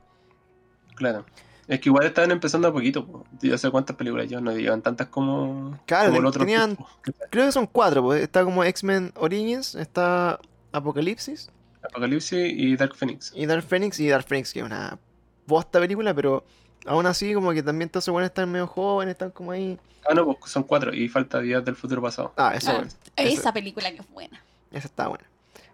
Claro. 0.96 1.26
Es 1.68 1.80
que 1.80 1.90
igual 1.90 2.06
estaban 2.06 2.30
empezando 2.32 2.68
a 2.68 2.72
poquito. 2.74 3.06
po. 3.08 3.26
Yo 3.42 3.58
sé 3.58 3.72
cuántas 3.72 3.96
películas 3.96 4.30
yo 4.30 4.40
no 4.40 4.52
llevan 4.52 4.82
tantas 4.84 5.08
como, 5.08 5.80
Claro, 5.88 6.10
como 6.10 6.20
el 6.20 6.26
otro. 6.28 6.42
tenían- 6.42 6.76
tipo. 6.76 6.88
Creo 7.32 7.46
que 7.48 7.52
son 7.52 7.66
cuatro, 7.66 8.04
pues 8.04 8.22
está 8.22 8.44
como 8.44 8.64
X-Men 8.64 9.12
Origins, 9.16 9.74
está 9.76 10.40
Apocalipsis 10.72 11.50
Apocalipsis 11.82 12.38
y 12.54 12.76
Dark 12.76 12.96
Phoenix. 12.96 13.32
y 13.36 13.46
Dark 13.46 13.64
Phoenix, 13.64 14.00
y 14.00 14.10
Dark 14.10 14.26
Phoenix 14.28 14.52
que 14.54 14.60
es 14.60 14.66
una 14.66 15.00
bosta 15.48 15.80
película, 15.80 16.14
pero 16.14 16.44
aún 16.86 17.06
así 17.06 17.34
como 17.34 17.52
que 17.54 17.64
también 17.64 17.90
todos 17.90 18.04
esos 18.06 18.12
buenos 18.14 18.30
están 18.30 18.52
medio 18.52 18.68
jóvenes, 18.68 19.14
están 19.14 19.32
como 19.32 19.52
ahí... 19.52 19.78
Ah, 20.08 20.14
no, 20.14 20.26
pues 20.38 20.52
son 20.52 20.64
cuatro 20.64 20.94
y 20.94 21.10
falta 21.10 21.40
Días 21.40 21.66
del 21.66 21.76
Futuro 21.76 22.02
Pasado. 22.02 22.32
Ah, 22.38 22.54
eso, 22.56 22.70
Ah, 22.72 22.74
bueno, 22.76 22.88
eso- 23.16 23.40
esa 23.42 23.54
película 23.54 23.90
que 23.92 23.98
es 24.02 24.10
buena. 24.12 24.42
esa 24.72 24.88
está 24.88 25.08
buena. 25.08 25.26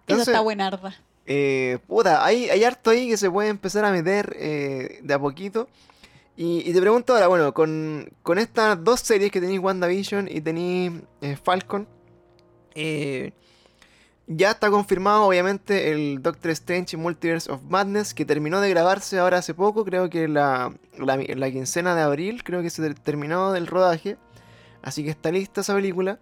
Esa 0.07 0.21
está 0.21 0.39
buenarda. 0.41 0.95
Eh, 1.25 1.79
puta, 1.87 2.25
hay, 2.25 2.49
hay 2.49 2.63
harto 2.63 2.89
ahí 2.89 3.07
que 3.09 3.17
se 3.17 3.29
puede 3.29 3.49
empezar 3.49 3.83
a 3.85 3.91
meter 3.91 4.35
eh, 4.39 4.99
de 5.03 5.13
a 5.13 5.19
poquito. 5.19 5.67
Y, 6.37 6.67
y 6.67 6.73
te 6.73 6.79
pregunto 6.81 7.13
ahora, 7.13 7.27
bueno, 7.27 7.53
con, 7.53 8.09
con 8.23 8.37
estas 8.39 8.81
dos 8.83 9.01
series 9.01 9.31
que 9.31 9.39
tenéis 9.41 9.59
WandaVision 9.59 10.27
y 10.31 10.41
tenéis 10.41 10.93
eh, 11.21 11.37
Falcon, 11.41 11.87
eh, 12.73 13.33
ya 14.35 14.51
está 14.51 14.69
confirmado 14.69 15.23
obviamente 15.23 15.91
el 15.91 16.21
Doctor 16.21 16.51
Strange 16.51 16.97
Multiverse 16.97 17.51
of 17.51 17.61
Madness 17.69 18.13
que 18.13 18.25
terminó 18.25 18.61
de 18.61 18.69
grabarse 18.69 19.19
ahora 19.19 19.37
hace 19.39 19.53
poco, 19.53 19.83
creo 19.85 20.09
que 20.09 20.27
la, 20.27 20.73
la, 20.97 21.17
la 21.17 21.51
quincena 21.51 21.95
de 21.95 22.01
abril, 22.01 22.43
creo 22.43 22.61
que 22.61 22.69
se 22.69 22.81
ter- 22.81 22.95
terminó 22.99 23.51
del 23.51 23.67
rodaje. 23.67 24.17
Así 24.81 25.03
que 25.03 25.11
está 25.11 25.31
lista 25.31 25.61
esa 25.61 25.75
película, 25.75 26.19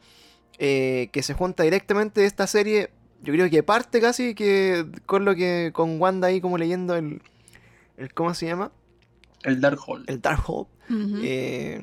eh, 0.57 1.09
que 1.13 1.23
se 1.23 1.33
junta 1.33 1.63
directamente 1.63 2.21
de 2.21 2.27
esta 2.27 2.45
serie 2.47 2.91
yo 3.21 3.33
creo 3.33 3.49
que 3.49 3.63
parte 3.63 3.99
casi 3.99 4.33
que 4.33 4.85
con 5.05 5.25
lo 5.25 5.35
que 5.35 5.71
con 5.73 5.99
Wanda 5.99 6.27
ahí 6.29 6.39
como 6.39 6.57
leyendo 6.57 6.95
el, 6.95 7.21
el 7.97 8.13
¿cómo 8.13 8.33
se 8.33 8.45
llama? 8.45 8.71
El 9.43 9.59
Dark 9.59 9.79
Hole. 9.85 10.05
El 10.07 10.21
Darkhold. 10.21 10.67
Ujú. 10.89 11.19
Eh, 11.21 11.81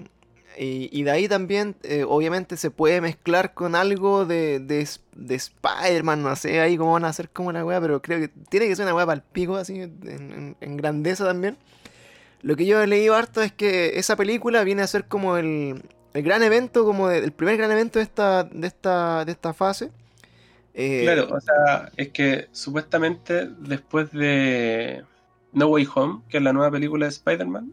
y, 0.58 0.88
y 0.92 1.02
de 1.04 1.10
ahí 1.10 1.28
también 1.28 1.76
eh, 1.82 2.04
obviamente 2.08 2.56
se 2.56 2.70
puede 2.70 3.00
mezclar 3.00 3.54
con 3.54 3.74
algo 3.74 4.24
de, 4.26 4.58
de, 4.60 4.88
de 5.14 5.34
Spider-Man, 5.34 6.22
no 6.22 6.34
sé 6.36 6.60
ahí 6.60 6.76
cómo 6.76 6.92
van 6.92 7.04
a 7.04 7.08
hacer 7.08 7.28
como 7.30 7.48
una 7.50 7.64
weá, 7.64 7.80
pero 7.80 8.00
creo 8.02 8.18
que 8.20 8.28
tiene 8.48 8.66
que 8.68 8.76
ser 8.76 8.84
una 8.86 8.94
weá 8.94 9.06
para 9.06 9.16
el 9.16 9.22
pico 9.22 9.56
así, 9.56 9.80
en, 9.82 9.98
en- 10.04 10.56
en 10.60 10.76
grandeza 10.76 11.24
también. 11.24 11.56
Lo 12.42 12.54
que 12.56 12.66
yo 12.66 12.80
he 12.82 12.86
leído 12.86 13.14
harto 13.16 13.42
es 13.42 13.52
que 13.52 13.98
esa 13.98 14.16
película 14.16 14.62
viene 14.64 14.82
a 14.82 14.86
ser 14.86 15.06
como 15.06 15.36
el, 15.36 15.82
el 16.14 16.22
gran 16.22 16.42
evento, 16.42 16.84
como 16.84 17.08
de- 17.08 17.18
el 17.18 17.32
primer 17.32 17.56
gran 17.56 17.70
evento 17.72 17.98
de 17.98 18.04
esta, 18.04 18.44
de 18.44 18.66
esta, 18.66 19.24
de 19.24 19.32
esta 19.32 19.52
fase. 19.54 19.90
Eh, 20.74 21.02
Claro, 21.04 21.28
o 21.34 21.40
sea, 21.40 21.90
es 21.96 22.10
que 22.10 22.48
supuestamente 22.52 23.48
después 23.58 24.12
de 24.12 25.02
No 25.52 25.68
Way 25.68 25.88
Home, 25.94 26.22
que 26.28 26.36
es 26.36 26.42
la 26.42 26.52
nueva 26.52 26.70
película 26.70 27.06
de 27.06 27.10
Spider-Man, 27.10 27.72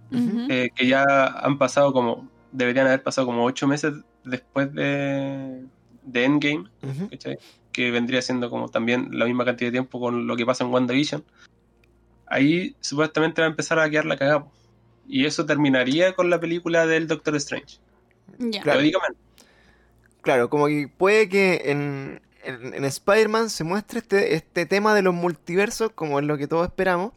eh, 0.50 0.70
que 0.74 0.88
ya 0.88 1.04
han 1.26 1.58
pasado 1.58 1.92
como, 1.92 2.30
deberían 2.54 2.88
haber 2.88 3.04
pasado 3.04 3.28
como 3.28 3.44
ocho 3.44 3.68
meses 3.68 3.94
después 4.24 4.74
de, 4.74 5.64
de 6.04 6.24
Endgame, 6.24 6.70
que 7.74 7.92
vendría 7.92 8.22
siendo 8.22 8.50
como 8.50 8.70
también 8.70 9.10
la 9.12 9.26
misma 9.26 9.44
cantidad 9.44 9.68
de 9.68 9.74
tiempo 9.74 10.00
con 10.00 10.28
lo 10.28 10.36
que 10.38 10.46
pasa 10.46 10.64
en 10.64 10.72
WandaVision, 10.72 11.24
ahí 12.28 12.76
supuestamente 12.80 13.42
va 13.42 13.48
a 13.48 13.50
empezar 13.50 13.80
a 13.80 13.90
quedar 13.90 14.06
la 14.06 14.16
cagada. 14.18 14.46
Y 15.08 15.26
eso 15.26 15.46
terminaría 15.46 16.14
con 16.14 16.30
la 16.30 16.40
película 16.40 16.86
del 16.88 17.08
Doctor 17.08 17.36
Strange. 17.36 17.80
Claro, 20.22 20.50
como 20.50 20.68
que 20.68 20.88
puede 20.98 21.28
que 21.28 21.64
en, 21.66 22.22
en, 22.46 22.74
en 22.74 22.86
Spider-Man 22.86 23.50
se 23.50 23.66
muestre 23.66 24.00
este, 24.00 24.36
este 24.36 24.66
tema 24.66 24.96
de 24.96 25.02
los 25.02 25.14
multiversos, 25.14 25.92
como 25.92 26.20
es 26.20 26.26
lo 26.26 26.38
que 26.38 26.48
todos 26.48 26.66
esperamos, 26.68 27.12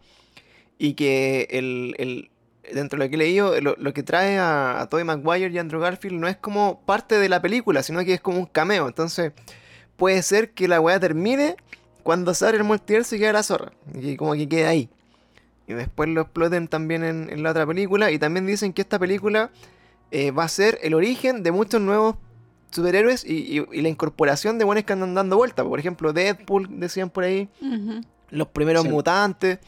y 0.79 0.95
que 0.95 1.47
el, 1.51 1.95
el- 1.99 2.31
dentro 2.73 2.99
de 2.99 3.05
lo 3.05 3.09
que 3.11 3.17
he 3.17 3.19
leído, 3.19 3.61
lo, 3.61 3.75
lo 3.79 3.93
que 3.93 4.03
trae 4.03 4.39
a, 4.39 4.81
a 4.81 4.89
Tobey 4.89 5.05
Maguire 5.05 5.51
y 5.53 5.59
Andrew 5.59 5.81
Garfield 5.81 6.19
no 6.19 6.29
es 6.29 6.37
como 6.37 6.81
parte 6.87 7.19
de 7.19 7.29
la 7.29 7.41
película, 7.43 7.83
sino 7.83 8.05
que 8.05 8.15
es 8.15 8.21
como 8.21 8.39
un 8.39 8.47
cameo. 8.47 8.87
Entonces, 8.89 9.33
puede 9.97 10.23
ser 10.23 10.51
que 10.53 10.69
la 10.69 10.81
weá 10.81 10.99
termine 11.01 11.57
cuando 12.03 12.35
sale 12.35 12.57
el 12.59 12.65
multiverso 12.65 13.17
y 13.17 13.19
queda 13.19 13.33
la 13.33 13.43
zorra, 13.43 13.73
y 13.95 14.17
como 14.17 14.35
que 14.35 14.49
quede 14.49 14.67
ahí. 14.67 14.89
Y 15.69 15.73
después 15.75 16.09
lo 16.09 16.21
exploten 16.21 16.69
también 16.69 17.03
en, 17.03 17.29
en 17.31 17.43
la 17.43 17.51
otra 17.51 17.67
película, 17.67 18.11
y 18.13 18.19
también 18.19 18.47
dicen 18.47 18.73
que 18.73 18.83
esta 18.83 18.99
película 18.99 19.51
eh, 20.13 20.31
va 20.31 20.45
a 20.45 20.49
ser 20.49 20.79
el 20.83 20.95
origen 20.95 21.43
de 21.43 21.51
muchos 21.51 21.81
nuevos 21.81 22.15
superhéroes 22.71 23.25
y, 23.25 23.59
y- 23.59 23.67
y 23.73 23.81
la 23.83 23.89
incorporación 23.89 24.59
de 24.59 24.65
buenos 24.65 24.85
que 24.85 24.93
andan 24.93 25.15
dando 25.15 25.37
vueltas. 25.37 25.65
Por 25.67 25.81
ejemplo, 25.81 26.13
Deadpool, 26.13 26.79
decían 26.79 27.11
por 27.11 27.25
ahí, 27.25 27.49
los 28.31 28.49
primeros 28.49 28.83
Sí. 28.85 28.89
mutantes. 28.89 29.59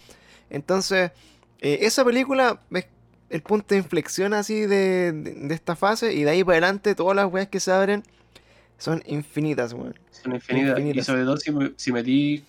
Entonces, 0.50 1.10
eh, 1.60 1.78
esa 1.82 2.04
película 2.04 2.60
es 2.70 2.86
el 3.30 3.42
punto 3.42 3.74
de 3.74 3.78
inflexión 3.78 4.32
así 4.34 4.60
de, 4.62 5.12
de- 5.12 5.34
de 5.34 5.54
esta 5.54 5.76
fase 5.76 6.14
y 6.14 6.22
de 6.24 6.30
ahí 6.30 6.42
para 6.44 6.54
adelante 6.58 6.94
todas 6.94 7.14
las 7.16 7.30
weas 7.32 7.48
que 7.48 7.60
se 7.60 7.70
abren 7.72 8.02
son 8.78 9.02
infinitas, 9.06 9.72
weón. 9.72 9.98
Son 10.10 10.34
infinitas. 10.34 10.70
Infinitas. 10.78 11.02
Y 11.02 11.06
sobre 11.06 11.24
todo 11.24 11.36
si, 11.36 11.52
si 11.76 11.92
metí 11.92 12.44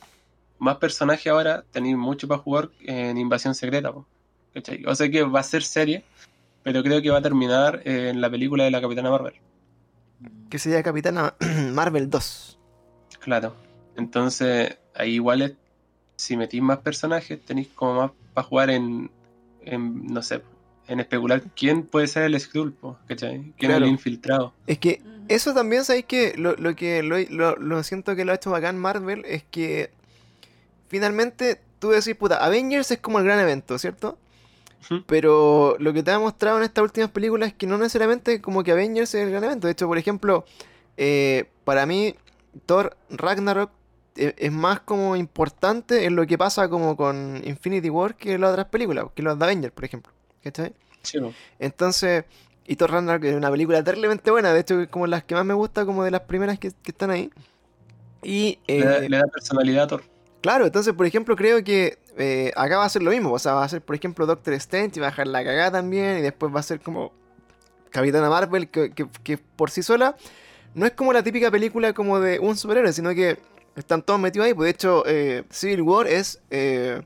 más 0.60 0.78
personajes 0.78 1.28
ahora, 1.28 1.64
tenéis 1.72 1.98
mucho 1.98 2.28
para 2.28 2.40
jugar 2.40 2.70
en 2.82 3.18
Invasión 3.18 3.56
Secreta. 3.56 3.92
po, 3.92 4.06
¿cachai? 4.54 4.84
O 4.86 4.94
sea 4.96 5.10
que 5.10 5.24
va 5.24 5.40
a 5.40 5.44
ser 5.44 5.64
serie, 5.64 6.04
pero 6.64 6.84
creo 6.84 7.02
que 7.02 7.10
va 7.10 7.18
a 7.18 7.22
terminar 7.22 7.82
en 7.86 8.22
la 8.22 8.30
película 8.30 8.64
de 8.64 8.72
la 8.72 8.80
Capitana 8.82 9.10
Marvel. 9.10 9.34
Que 10.50 10.60
sería 10.60 10.84
Capitana 10.84 11.34
Marvel 11.74 12.10
2. 12.10 12.60
Claro. 13.20 13.56
Entonces, 13.96 14.78
ahí 14.96 15.16
igual 15.16 15.42
es, 15.42 15.54
si 16.16 16.38
metís 16.38 16.62
más 16.62 16.80
personajes, 16.80 17.40
tenéis 17.44 17.70
como 17.74 17.94
más 18.02 18.12
para 18.40 18.48
jugar 18.48 18.70
en, 18.70 19.12
en, 19.62 20.08
no 20.08 20.22
sé, 20.22 20.42
en 20.88 21.00
especular 21.02 21.44
quién 21.56 21.84
puede 21.84 22.08
ser 22.08 22.24
el 22.24 22.40
Skrull, 22.40 22.72
po, 22.74 22.98
¿cachai? 23.08 23.40
¿Quién 23.40 23.54
Claro. 23.72 23.76
es 23.78 23.82
el 23.84 23.90
infiltrado? 23.90 24.54
Es 24.66 24.78
que. 24.80 25.02
Eso 25.28 25.54
también, 25.54 25.86
¿sabéis 25.86 26.06
que 26.06 26.34
lo, 26.38 26.56
lo 26.56 26.76
que 26.76 27.04
lo, 27.04 27.18
lo- 27.30 27.56
lo 27.58 27.84
siento 27.84 28.16
que 28.16 28.26
lo 28.26 28.32
ha 28.32 28.36
hecho 28.36 28.50
bacán 28.50 28.80
Marvel 28.80 29.24
es 29.26 29.44
que 29.44 29.92
finalmente 30.88 31.62
tú 31.78 31.90
decís, 31.90 32.16
puta, 32.16 32.44
Avengers 32.44 32.90
es 32.90 32.98
como 32.98 33.20
el 33.20 33.26
gran 33.26 33.40
evento, 33.40 33.78
¿cierto? 33.78 34.18
Pero 35.06 35.76
lo 35.78 35.94
que 35.94 36.02
te 36.02 36.10
ha 36.12 36.18
mostrado 36.18 36.58
en 36.58 36.64
estas 36.64 36.82
últimas 36.84 37.12
películas 37.12 37.50
es 37.50 37.54
que 37.54 37.68
no 37.68 37.78
necesariamente 37.78 38.42
como 38.42 38.64
que 38.64 38.72
Avengers 38.72 39.14
es 39.14 39.24
el 39.26 39.30
gran 39.30 39.44
evento. 39.44 39.68
De 39.68 39.74
hecho, 39.74 39.86
por 39.88 39.98
ejemplo, 40.00 40.46
eh, 40.98 41.46
para 41.64 41.86
mí, 41.86 42.16
Thor 42.66 42.98
Ragnarok 43.12 43.70
es 44.16 44.52
más 44.52 44.82
como 44.82 45.16
importante 45.16 46.06
en 46.06 46.16
lo 46.16 46.26
que 46.28 46.38
pasa 46.38 46.68
como 46.70 46.96
con 46.98 47.42
Infinity 47.46 47.90
War 47.90 48.16
que 48.16 48.38
las 48.38 48.52
otras 48.52 48.68
películas, 48.68 49.06
que 49.16 49.22
los 49.24 49.38
de 49.40 49.46
Avengers, 49.46 49.74
por 49.74 49.86
ejemplo. 49.86 50.12
¿Cachai? 50.44 50.74
Sí, 51.04 51.20
po. 51.20 51.36
Entonces, 51.60 52.26
y 52.66 52.76
Thor 52.76 52.92
Ragnarok 52.92 53.24
es 53.26 53.36
una 53.36 53.50
película 53.52 53.84
terriblemente 53.84 54.32
buena, 54.32 54.54
de 54.54 54.60
hecho 54.62 54.80
es 54.82 54.90
como 54.90 55.08
las 55.08 55.24
que 55.24 55.36
más 55.36 55.46
me 55.46 55.54
gusta, 55.54 55.86
como 55.86 56.04
de 56.04 56.12
las 56.12 56.22
primeras 56.22 56.60
que, 56.60 56.72
que 56.72 56.92
están 56.92 57.12
ahí. 57.12 57.32
Y 58.22 58.60
le, 58.76 58.86
da, 58.86 58.98
eh, 58.98 59.10
le 59.10 59.18
da 59.18 59.24
personalidad 59.28 59.84
a 59.86 59.88
Thor. 59.88 60.04
claro, 60.42 60.66
entonces 60.66 60.94
por 60.94 61.06
ejemplo 61.06 61.36
creo 61.36 61.64
que 61.64 61.98
eh, 62.18 62.52
acá 62.56 62.78
va 62.78 62.86
a 62.86 62.90
ser 62.90 63.02
lo 63.04 63.12
mismo, 63.12 63.32
o 63.34 63.40
sea, 63.40 63.54
va 63.54 63.64
a 63.64 63.70
ser 63.70 63.82
por 63.82 63.96
ejemplo 63.96 64.26
Doctor 64.26 64.54
Strange 64.56 64.94
y 64.98 65.00
va 65.00 65.08
a 65.08 65.10
dejar 65.12 65.28
la 65.28 65.44
cagada 65.44 65.72
también, 65.72 66.20
y 66.20 66.22
después 66.22 66.54
va 66.54 66.60
a 66.60 66.64
ser 66.64 66.80
como 66.82 67.12
Capitana 67.90 68.30
Marvel, 68.30 68.70
que, 68.70 68.92
que- 68.92 69.08
que 69.24 69.38
por 69.38 69.72
sí 69.72 69.82
sola 69.84 70.16
no 70.76 70.86
es 70.86 70.92
como 70.94 71.14
la 71.14 71.24
típica 71.24 71.50
película 71.50 71.94
como 71.94 72.20
de 72.20 72.40
un 72.40 72.56
superhéroe, 72.56 72.94
sino 72.94 73.10
que 73.16 73.40
están 73.76 74.02
todos 74.04 74.20
metidos 74.20 74.48
ahí, 74.48 74.54
pues 74.54 74.66
de 74.66 74.72
hecho 74.72 75.04
eh, 75.06 75.44
Civil 75.50 75.82
War 75.82 76.08
es 76.08 76.42
eh, 76.50 77.02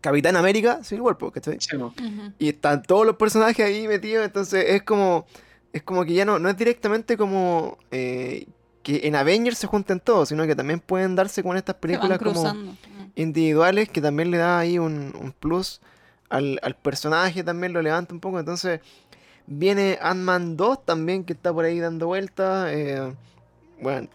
Capitán 0.00 0.36
América, 0.36 0.82
Civil 0.82 1.02
War, 1.02 1.18
pues, 1.18 1.32
¿cachai? 1.32 1.56
Sí, 1.60 1.76
po. 1.76 1.86
Ujú. 1.86 2.32
Y 2.38 2.48
están 2.48 2.82
todos 2.82 3.04
los 3.06 3.16
personajes 3.16 3.64
ahí 3.64 3.86
metidos, 3.86 4.24
entonces 4.24 4.64
es 4.68 4.82
como. 4.82 5.26
Es 5.72 5.84
como 5.84 6.04
que 6.04 6.14
ya 6.14 6.24
no, 6.24 6.40
no 6.40 6.48
es 6.48 6.56
directamente 6.56 7.16
como 7.16 7.78
eh, 7.92 8.46
que 8.82 9.02
en 9.04 9.14
Avengers 9.14 9.56
se 9.56 9.68
junten 9.68 10.00
todos, 10.00 10.30
sino 10.30 10.44
que 10.44 10.56
también 10.56 10.80
pueden 10.80 11.14
darse 11.14 11.44
con 11.44 11.56
estas 11.56 11.76
películas 11.76 12.18
como 12.18 12.76
individuales 13.14 13.88
que 13.88 14.00
también 14.00 14.32
le 14.32 14.38
da 14.38 14.58
ahí 14.58 14.80
un, 14.80 15.14
un 15.20 15.30
plus 15.30 15.80
al, 16.28 16.58
al 16.62 16.74
personaje, 16.74 17.44
también 17.44 17.72
lo 17.72 17.82
levanta 17.82 18.12
un 18.12 18.18
poco. 18.18 18.40
Entonces 18.40 18.80
viene 19.46 19.96
Ant-Man 20.02 20.56
2 20.56 20.84
también 20.84 21.22
que 21.22 21.34
está 21.34 21.52
por 21.52 21.64
ahí 21.64 21.78
dando 21.78 22.06
vueltas. 22.08 22.68
eh, 22.72 23.14
bueno, 23.80 24.08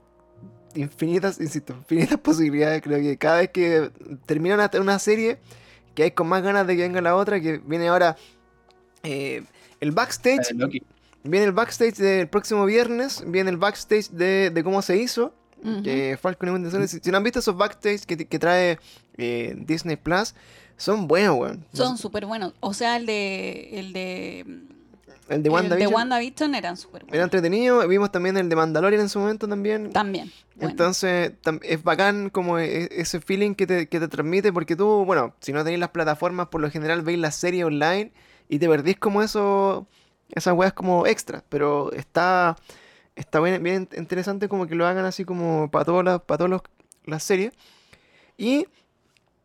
infinitas, 0.76 1.40
insisto, 1.40 1.74
infinitas 1.74 2.20
posibilidades. 2.24 2.82
Creo 2.82 3.00
que 3.00 3.18
cada 3.18 3.38
vez 3.38 3.50
que 3.50 3.92
termina 4.26 4.56
una, 4.56 4.72
una 4.80 5.00
serie, 5.00 5.38
que 5.94 6.04
hay 6.04 6.12
con 6.12 6.28
más 6.28 6.44
ganas 6.44 6.68
de 6.68 6.76
que 6.76 6.82
venga 6.84 7.02
la 7.02 7.16
otra, 7.16 7.40
que 7.40 7.58
viene 7.66 7.88
ahora 7.88 8.16
eh, 9.04 9.44
el 9.80 9.92
backstage. 9.92 10.54
Viene 11.24 11.46
el 11.48 11.54
backstage 11.54 11.96
del 11.96 12.28
próximo 12.28 12.66
viernes, 12.66 13.24
viene 13.26 13.50
el 13.50 13.58
backstage 13.58 14.10
de, 14.12 14.52
de 14.52 14.64
cómo 14.64 14.84
se 14.84 14.98
hizo, 14.98 15.34
Ujú. 15.64 15.82
que 15.82 16.20
Falcon 16.22 16.50
y 16.50 16.52
Winter 16.52 16.72
Soldier. 16.72 16.88
Si, 16.88 17.00
si 17.00 17.10
no 17.10 17.18
han 17.18 17.24
visto 17.24 17.40
esos 17.40 17.58
backstage 17.58 18.06
que, 18.06 18.16
que 18.28 18.38
trae 18.38 18.78
eh, 19.18 19.56
Disney 19.58 19.96
Plus, 19.96 20.36
son 20.78 21.08
buenos, 21.08 21.36
weón. 21.40 21.66
Son 21.74 21.98
súper 21.98 22.28
buenos. 22.28 22.54
O 22.60 22.74
sea, 22.76 22.98
el 22.98 23.08
de. 23.08 23.70
El 23.80 23.94
de. 23.94 24.46
El 25.28 25.42
de 25.42 25.48
el 25.48 25.54
WandaVision 25.54 25.90
de 25.90 25.96
WandaVision 25.96 26.56
eran 26.56 26.78
súper 26.78 27.02
era 27.02 27.10
buenos. 27.10 27.24
entretenido. 27.26 27.88
Vimos 27.88 28.12
también 28.12 28.38
el 28.38 28.48
de 28.48 28.56
Mandalorian 28.56 29.02
en 29.02 29.10
su 29.10 29.20
momento 29.20 29.48
también. 29.48 29.92
También. 29.92 30.32
bueno. 30.56 30.70
Entonces, 30.72 31.32
tam- 31.44 31.60
es 31.64 31.84
bacán 31.84 32.30
como 32.30 32.60
e- 32.60 32.90
ese 32.92 33.20
feeling 33.20 33.56
que 33.56 33.66
te, 33.66 33.88
que 33.90 34.00
te 34.00 34.08
transmite, 34.08 34.54
porque 34.54 34.76
tú, 34.76 35.04
bueno, 35.06 35.34
si 35.40 35.52
no 35.52 35.64
tenéis 35.64 35.80
las 35.80 35.90
plataformas, 35.90 36.48
por 36.50 36.62
lo 36.62 36.70
general 36.70 37.02
veis 37.02 37.18
la 37.18 37.32
serie 37.32 37.64
online 37.64 38.12
y 38.50 38.60
te 38.60 38.68
perdís 38.70 38.98
como 38.98 39.24
eso, 39.24 39.88
esas 40.30 40.54
weas 40.54 40.74
como 40.74 41.08
extras, 41.08 41.44
pero 41.50 41.92
está, 41.94 42.56
está 43.16 43.40
bien, 43.40 43.64
bien 43.64 43.90
interesante 43.98 44.48
como 44.48 44.68
que 44.68 44.76
lo 44.76 44.86
hagan 44.86 45.06
así 45.06 45.26
como 45.26 45.72
para 45.72 45.86
todas 45.86 46.06
las, 46.06 46.22
para 46.22 46.38
todos 46.38 46.52
los- 46.52 46.62
las 47.06 47.24
series. 47.24 47.52
Y 48.38 48.68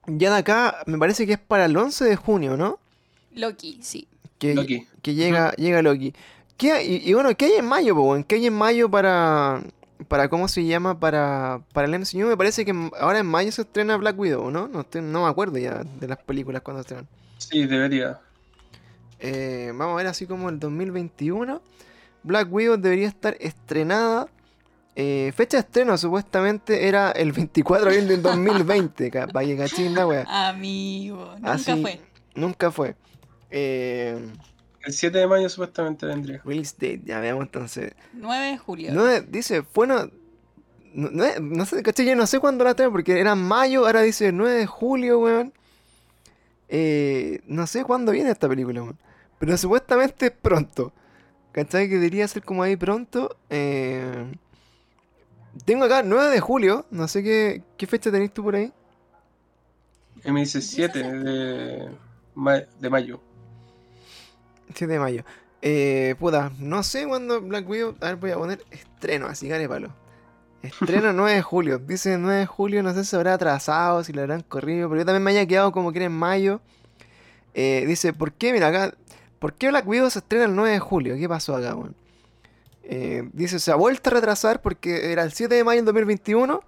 ya 0.06 0.30
de 0.32 0.38
acá, 0.40 0.82
me 0.86 0.98
parece 0.98 1.26
que 1.26 1.34
es 1.34 1.38
para 1.38 1.64
el 1.64 1.76
11 1.76 2.04
de 2.04 2.16
junio, 2.16 2.56
¿no? 2.58 2.78
Loki, 3.32 3.78
sí. 3.82 4.08
Que, 4.38 4.54
Loki. 4.54 4.86
Que 5.02 5.14
llega, 5.14 5.52
llega 5.52 5.82
Loki. 5.82 6.12
¿Qué 6.56 6.72
hay- 6.72 6.96
y, 7.04 7.10
y 7.10 7.14
bueno, 7.14 7.34
¿qué 7.36 7.46
hay 7.46 7.52
en 7.54 7.66
mayo? 7.66 7.96
¿Qué 8.26 8.34
hay 8.36 8.46
en 8.46 8.54
mayo 8.54 8.90
para, 8.90 9.62
para 10.08 10.28
cómo 10.28 10.46
se 10.48 10.64
llama, 10.66 10.98
para, 11.00 11.60
para 11.72 11.86
el 11.88 11.94
MCU? 11.98 12.26
Me 12.26 12.36
parece 12.36 12.64
que 12.64 12.74
ahora 13.00 13.18
en 13.20 13.26
mayo 13.26 13.50
se 13.52 13.62
estrena 13.62 13.96
Black 13.96 14.18
Widow, 14.18 14.50
¿no? 14.50 14.68
No, 14.68 14.80
estoy- 14.82 15.02
no 15.02 15.24
me 15.24 15.28
acuerdo 15.30 15.58
ya 15.58 15.82
de 15.98 16.06
las 16.08 16.18
películas 16.18 16.62
cuando 16.62 16.82
estrenan. 16.82 17.08
Sí, 17.38 17.66
debería. 17.66 18.18
Eh, 19.18 19.72
vamos 19.74 19.94
a 19.94 19.96
ver 19.96 20.06
así 20.06 20.26
como 20.26 20.48
el 20.48 20.58
2021. 20.58 21.60
Black 22.22 22.52
Widow 22.52 22.76
debería 22.76 23.08
estar 23.08 23.36
estrenada. 23.40 24.28
eh, 24.96 25.32
fecha 25.34 25.56
de 25.56 25.60
estreno 25.62 25.96
supuestamente 25.96 26.88
era 26.88 27.10
el 27.12 27.32
24 27.32 27.86
de 27.86 27.92
abril 27.92 28.08
del 28.08 28.22
2020. 28.22 29.10
ca- 29.10 29.26
Vaya 29.32 29.56
cachín 29.56 29.94
la 29.94 30.06
wea. 30.06 30.24
Amigo. 30.48 31.32
Nunca 31.36 31.52
Así- 31.52 31.80
fue. 31.80 32.00
Nunca 32.34 32.70
fue. 32.70 32.96
Eh, 33.50 34.18
El 34.84 34.92
7 34.92 35.18
de 35.18 35.26
mayo 35.26 35.48
supuestamente 35.48 36.06
vendría. 36.06 36.40
release 36.44 36.74
date, 36.74 37.02
ya 37.04 37.20
veamos 37.20 37.44
entonces. 37.44 37.92
9 38.14 38.46
de 38.52 38.58
julio. 38.58 39.20
Dice, 39.28 39.62
bueno, 39.74 40.10
no, 40.94 41.10
no, 41.10 41.24
no 41.40 41.66
sé, 41.66 41.82
caché, 41.82 42.04
yo 42.04 42.16
no 42.16 42.26
sé 42.26 42.38
cuándo 42.40 42.64
la 42.64 42.74
traen, 42.74 42.90
porque 42.92 43.20
era 43.20 43.32
en 43.32 43.42
mayo, 43.42 43.84
ahora 43.86 44.00
dice 44.02 44.32
9 44.32 44.52
de 44.56 44.66
julio, 44.66 45.18
weón. 45.20 45.52
Eh, 46.68 47.40
no 47.46 47.66
sé 47.66 47.84
cuándo 47.84 48.12
viene 48.12 48.30
esta 48.30 48.48
película, 48.48 48.82
weón. 48.82 48.98
Pero 49.38 49.56
supuestamente 49.56 50.26
es 50.26 50.32
pronto. 50.32 50.92
¿Cachai? 51.52 51.88
Que 51.88 51.96
debería 51.96 52.28
ser 52.28 52.42
como 52.44 52.62
ahí 52.62 52.76
pronto. 52.76 53.36
Eh, 53.50 54.32
tengo 55.64 55.84
acá 55.84 56.02
9 56.02 56.30
de 56.30 56.40
julio, 56.40 56.86
no 56.90 57.08
sé 57.08 57.22
qué, 57.22 57.62
qué 57.76 57.86
fecha 57.86 58.10
tenés 58.10 58.32
tú 58.32 58.44
por 58.44 58.54
ahí. 58.54 58.72
Me 60.24 60.40
dice 60.40 60.60
7 60.60 61.02
de, 61.02 61.90
ma- 62.34 62.62
de 62.78 62.90
mayo. 62.90 63.20
7 64.74 64.92
de 64.92 64.98
mayo. 64.98 65.24
Eh, 65.62 66.14
puta, 66.18 66.52
no 66.58 66.82
sé 66.82 67.06
cuándo 67.06 67.40
Black 67.40 67.68
Widow. 67.68 67.96
A 68.00 68.06
ver, 68.06 68.16
voy 68.16 68.30
a 68.30 68.36
poner 68.36 68.64
estreno, 68.70 69.26
así 69.26 69.48
que 69.48 69.68
palo. 69.68 69.94
Estreno 70.62 71.12
9 71.14 71.34
de 71.34 71.42
julio. 71.42 71.78
Dice 71.78 72.18
9 72.18 72.40
de 72.40 72.46
julio, 72.46 72.82
no 72.82 72.94
sé 72.94 73.04
si 73.04 73.16
habrá 73.16 73.34
atrasado, 73.34 74.02
si 74.04 74.12
lo 74.12 74.22
habrán 74.22 74.42
corrido, 74.42 74.88
pero 74.88 75.00
yo 75.00 75.06
también 75.06 75.22
me 75.22 75.30
haya 75.32 75.46
quedado 75.46 75.72
como 75.72 75.92
que 75.92 75.98
era 75.98 76.06
en 76.06 76.12
mayo. 76.12 76.60
Eh, 77.54 77.84
dice, 77.86 78.12
¿por 78.12 78.32
qué? 78.32 78.52
Mira 78.52 78.68
acá, 78.68 78.94
¿por 79.38 79.54
qué 79.54 79.68
Black 79.68 79.86
Widow 79.86 80.10
se 80.10 80.20
estrena 80.20 80.44
el 80.46 80.54
9 80.54 80.72
de 80.72 80.78
julio? 80.78 81.16
¿Qué 81.16 81.28
pasó 81.28 81.56
acá, 81.56 81.74
weón? 81.74 81.94
Eh, 82.82 83.28
dice, 83.32 83.58
se 83.58 83.70
ha 83.70 83.76
vuelto 83.76 84.10
a 84.10 84.14
retrasar 84.14 84.62
porque 84.62 85.12
era 85.12 85.22
el 85.22 85.32
7 85.32 85.54
de 85.54 85.64
mayo 85.64 85.78
del 85.78 85.86
2021. 85.86 86.62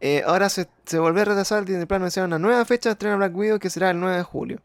Eh, 0.00 0.22
ahora 0.26 0.48
se, 0.50 0.68
se 0.84 0.98
volvió 0.98 1.22
a 1.22 1.24
retrasar, 1.24 1.64
Disney 1.64 1.86
Plus 1.86 1.96
anunciaron 1.96 2.28
una 2.28 2.38
nueva 2.38 2.64
fecha 2.64 2.90
de 2.90 2.92
estreno 2.92 3.12
de 3.12 3.18
Black 3.18 3.36
Widow 3.36 3.58
que 3.58 3.70
será 3.70 3.90
el 3.90 4.00
9 4.00 4.16
de 4.18 4.22
julio. 4.22 4.60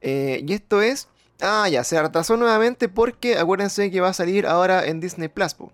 Eh, 0.00 0.44
y 0.46 0.52
esto 0.52 0.82
es. 0.82 1.08
Ah, 1.40 1.68
ya, 1.68 1.84
se 1.84 2.00
retrasó 2.00 2.36
nuevamente 2.36 2.88
porque 2.88 3.36
acuérdense 3.36 3.90
que 3.90 4.00
va 4.00 4.08
a 4.08 4.12
salir 4.14 4.46
ahora 4.46 4.86
en 4.86 5.00
Disney 5.00 5.28
Plus. 5.28 5.54
po. 5.54 5.72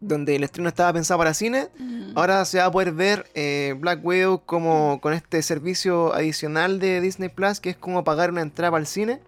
Donde 0.00 0.36
el 0.36 0.44
estreno 0.44 0.68
estaba 0.68 0.92
pensado 0.92 1.18
para 1.18 1.34
cine. 1.34 1.68
Mm. 1.78 2.12
Ahora 2.16 2.44
se 2.44 2.58
va 2.58 2.66
a 2.66 2.70
poder 2.70 2.92
ver 2.92 3.30
eh, 3.34 3.74
Black 3.78 4.04
Widow 4.04 4.42
como 4.44 5.00
con 5.00 5.12
este 5.12 5.42
servicio 5.42 6.14
adicional 6.14 6.78
de 6.78 7.00
Disney 7.00 7.28
Plus, 7.28 7.60
que 7.60 7.70
es 7.70 7.76
como 7.76 8.04
pagar 8.04 8.30
una 8.30 8.42
entrada 8.42 8.76
al 8.76 8.86
cine 8.86 9.20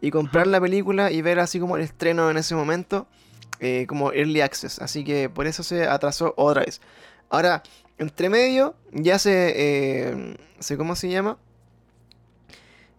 y 0.00 0.10
comprar 0.10 0.46
la 0.46 0.60
película 0.60 1.10
y 1.10 1.22
ver 1.22 1.40
así 1.40 1.58
como 1.58 1.76
el 1.76 1.82
estreno 1.82 2.30
en 2.30 2.36
ese 2.36 2.54
momento, 2.54 3.06
eh, 3.60 3.86
como 3.88 4.12
early 4.12 4.40
access. 4.40 4.78
Así 4.80 5.04
que 5.04 5.28
por 5.28 5.46
eso 5.46 5.62
se 5.62 5.86
atrasó 5.86 6.34
otra 6.36 6.62
vez. 6.62 6.80
Ahora, 7.30 7.62
entre 7.98 8.28
medio, 8.28 8.74
ya 8.92 9.18
se, 9.18 9.52
eh, 9.56 10.36
se 10.58 10.76
¿cómo 10.76 10.94
se 10.96 11.08
llama? 11.08 11.38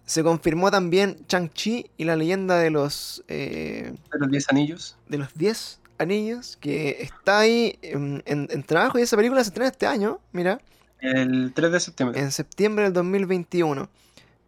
Se 0.07 0.23
confirmó 0.23 0.71
también 0.71 1.17
Chang-Chi 1.27 1.91
y 1.97 2.05
la 2.05 2.15
leyenda 2.15 2.57
de 2.57 2.69
los 2.71 3.23
eh, 3.27 3.93
De 4.11 4.17
los 4.19 4.31
10 4.31 4.49
anillos. 4.49 4.97
de 5.09 5.17
los 5.19 5.33
10 5.35 5.79
anillos 5.99 6.57
que 6.61 7.01
está 7.01 7.39
ahí 7.39 7.77
en, 7.81 8.23
en- 8.25 8.47
en 8.49 8.63
trabajo 8.63 8.97
y 8.97 9.01
esa 9.03 9.17
película 9.17 9.43
se 9.43 9.49
estrena 9.49 9.69
este 9.69 9.85
año, 9.85 10.19
mira, 10.31 10.59
El 11.01 11.51
3 11.53 11.71
de 11.73 11.79
septiembre. 11.81 12.19
en 12.21 12.31
septiembre 12.31 12.85
del 12.85 12.93
2021. 12.93 13.89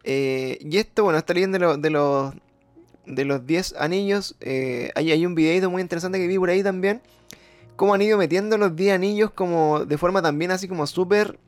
Eh, 0.02 0.56
y 0.62 0.78
esto, 0.78 1.04
bueno, 1.04 1.18
esta 1.18 1.34
leyenda 1.34 1.58
de, 1.58 1.64
los 1.66 1.80
de 1.82 1.90
los 1.90 2.34
de 3.04 3.24
los 3.26 3.46
10 3.46 3.74
anillos, 3.78 4.36
eh, 4.40 4.90
hay, 4.94 5.12
hay 5.12 5.26
un 5.26 5.34
videito 5.34 5.68
muy 5.70 5.82
interesante 5.82 6.18
que 6.18 6.26
vi 6.26 6.38
por 6.38 6.48
ahí 6.48 6.62
también, 6.62 7.02
cómo 7.76 7.92
han 7.92 8.00
ido 8.02 8.16
metiendo 8.16 8.56
los 8.56 8.74
10 8.74 8.94
anillos 8.94 9.30
como 9.32 9.84
de 9.84 9.98
forma 9.98 10.22
también 10.22 10.52
así 10.52 10.68
como 10.68 10.86
súper... 10.86 11.38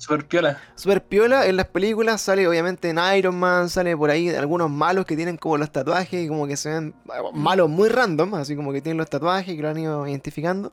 Super 0.00 0.24
piola. 0.26 0.58
Super 0.76 1.02
piola 1.04 1.46
en 1.46 1.56
las 1.58 1.66
películas 1.66 2.22
sale 2.22 2.48
obviamente 2.48 2.88
en 2.88 2.98
Iron 3.16 3.38
Man, 3.38 3.68
sale 3.68 3.94
por 3.94 4.08
ahí 4.08 4.30
algunos 4.30 4.70
malos 4.70 5.04
que 5.04 5.14
tienen 5.14 5.36
como 5.36 5.58
los 5.58 5.70
tatuajes 5.70 6.24
y 6.24 6.26
como 6.26 6.46
que 6.46 6.56
se 6.56 6.70
ven 6.70 6.94
malos 7.34 7.68
muy 7.68 7.90
random, 7.90 8.34
así 8.34 8.56
como 8.56 8.72
que 8.72 8.80
tienen 8.80 8.96
los 8.96 9.10
tatuajes 9.10 9.52
y 9.52 9.56
que 9.56 9.62
lo 9.62 9.68
han 9.68 9.78
ido 9.78 10.08
identificando. 10.08 10.72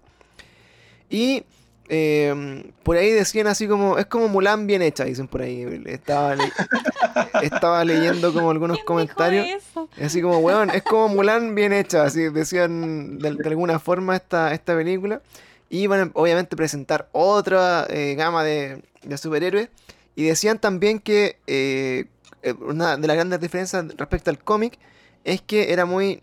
Y 1.10 1.44
eh, 1.90 2.72
por 2.84 2.96
ahí 2.96 3.12
decían 3.12 3.48
así 3.48 3.68
como, 3.68 3.98
es 3.98 4.06
como 4.06 4.30
Mulan 4.30 4.66
bien 4.66 4.82
hecha, 4.82 5.04
dicen 5.04 5.28
por 5.28 5.42
ahí. 5.42 5.84
Estaba, 5.88 6.36
le- 6.36 6.52
estaba 7.44 7.84
leyendo 7.84 8.34
como 8.34 8.50
algunos 8.52 8.78
¿Quién 8.78 8.86
comentarios. 8.86 9.46
dijo 9.46 9.58
eso? 9.58 9.90
Así 10.02 10.22
como, 10.22 10.38
weón, 10.40 10.70
es 10.70 10.84
como 10.84 11.10
Mulan 11.10 11.54
bien 11.54 11.74
hecha, 11.74 12.04
así 12.04 12.30
decían 12.30 13.20
de, 13.20 13.34
de 13.36 13.50
alguna 13.50 13.78
forma 13.80 14.16
esta, 14.16 14.54
esta 14.54 14.74
película. 14.76 15.22
Y 15.70 15.88
van 15.88 16.00
a 16.00 16.12
obviamente 16.14 16.56
presentar 16.56 17.10
otra 17.12 17.86
eh, 17.90 18.16
gama 18.16 18.44
de, 18.44 18.82
superhéroes. 19.18 19.70
Y 20.16 20.24
decían 20.24 20.60
también 20.60 21.00
que 21.00 21.38
eh, 21.48 22.06
eh, 22.42 22.54
una 22.54 22.98
de 22.98 23.08
las 23.08 23.16
grandes 23.16 23.40
diferencias 23.40 23.86
respecto 23.98 24.30
al 24.30 24.40
cómic 24.40 24.80
es 25.24 25.42
que 25.42 25.74
era 25.74 25.86
muy 25.86 26.22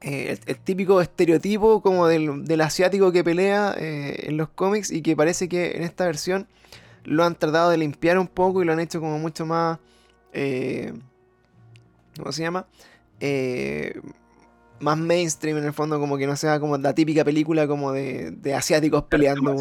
el, 0.00 0.38
típico 0.64 1.00
estereotipo 1.00 1.80
como 1.80 2.06
del, 2.06 2.60
asiático 2.60 3.12
que 3.12 3.24
pelea 3.24 3.74
en 3.78 4.36
los 4.36 4.48
cómics 4.48 4.90
y 4.90 5.00
que 5.00 5.16
parece 5.16 5.48
que 5.48 5.72
en 5.76 5.82
esta 5.82 6.04
versión 6.04 6.48
lo 7.04 7.24
han 7.24 7.36
tratado 7.36 7.70
de 7.70 7.78
limpiar 7.78 8.18
un 8.18 8.28
poco 8.28 8.62
y 8.62 8.66
lo 8.66 8.72
han 8.72 8.80
hecho 8.80 9.00
como 9.00 9.18
mucho 9.18 9.46
más... 9.46 9.78
¿Cómo 12.16 12.32
se 12.32 12.42
llama? 12.42 12.66
Más 14.82 14.98
mainstream 14.98 15.58
en 15.58 15.64
el 15.64 15.72
fondo, 15.72 15.98
como 15.98 16.18
que 16.18 16.26
no 16.26 16.36
sea 16.36 16.60
como 16.60 16.76
la 16.76 16.94
típica 16.94 17.24
película 17.24 17.66
como 17.66 17.92
de, 17.92 18.32
de 18.32 18.54
asiáticos 18.54 19.04
peleando, 19.04 19.56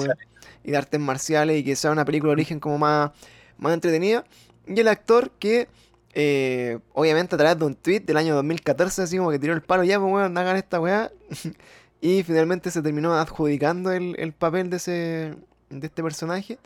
y 0.64 0.72
de 0.72 0.78
artes 0.78 1.00
marciales 1.00 1.60
y 1.60 1.64
que 1.64 1.76
sea 1.76 1.92
una 1.92 2.06
película 2.06 2.32
de 2.32 2.34
origen 2.34 2.60
como 2.60 2.78
más, 2.78 3.12
más 3.58 3.74
entretenida. 3.74 4.26
Y 4.68 4.80
el 4.80 4.88
actor 4.88 5.32
que, 5.40 5.68
eh, 6.14 6.80
obviamente 6.94 7.36
a 7.36 7.38
través 7.38 7.58
de 7.58 7.66
un 7.66 7.76
tweet 7.76 8.02
del 8.02 8.18
año 8.18 8.36
2014, 8.36 9.04
así 9.04 9.18
como 9.18 9.32
que 9.32 9.40
tiró 9.40 9.54
el 9.54 9.62
palo, 9.62 9.84
ya, 9.84 10.00
pues 10.00 10.12
weón, 10.12 10.38
hagan 10.38 10.58
esta 10.58 10.80
weá. 10.80 11.12
y 12.02 12.24
finalmente 12.24 12.72
se 12.72 12.82
terminó 12.82 13.14
adjudicando 13.14 13.92
el, 13.92 14.16
el 14.18 14.34
papel 14.34 14.70
de 14.70 14.78
ese 14.78 15.36
de 15.72 15.88
este 15.88 16.04
personaje. 16.04 16.60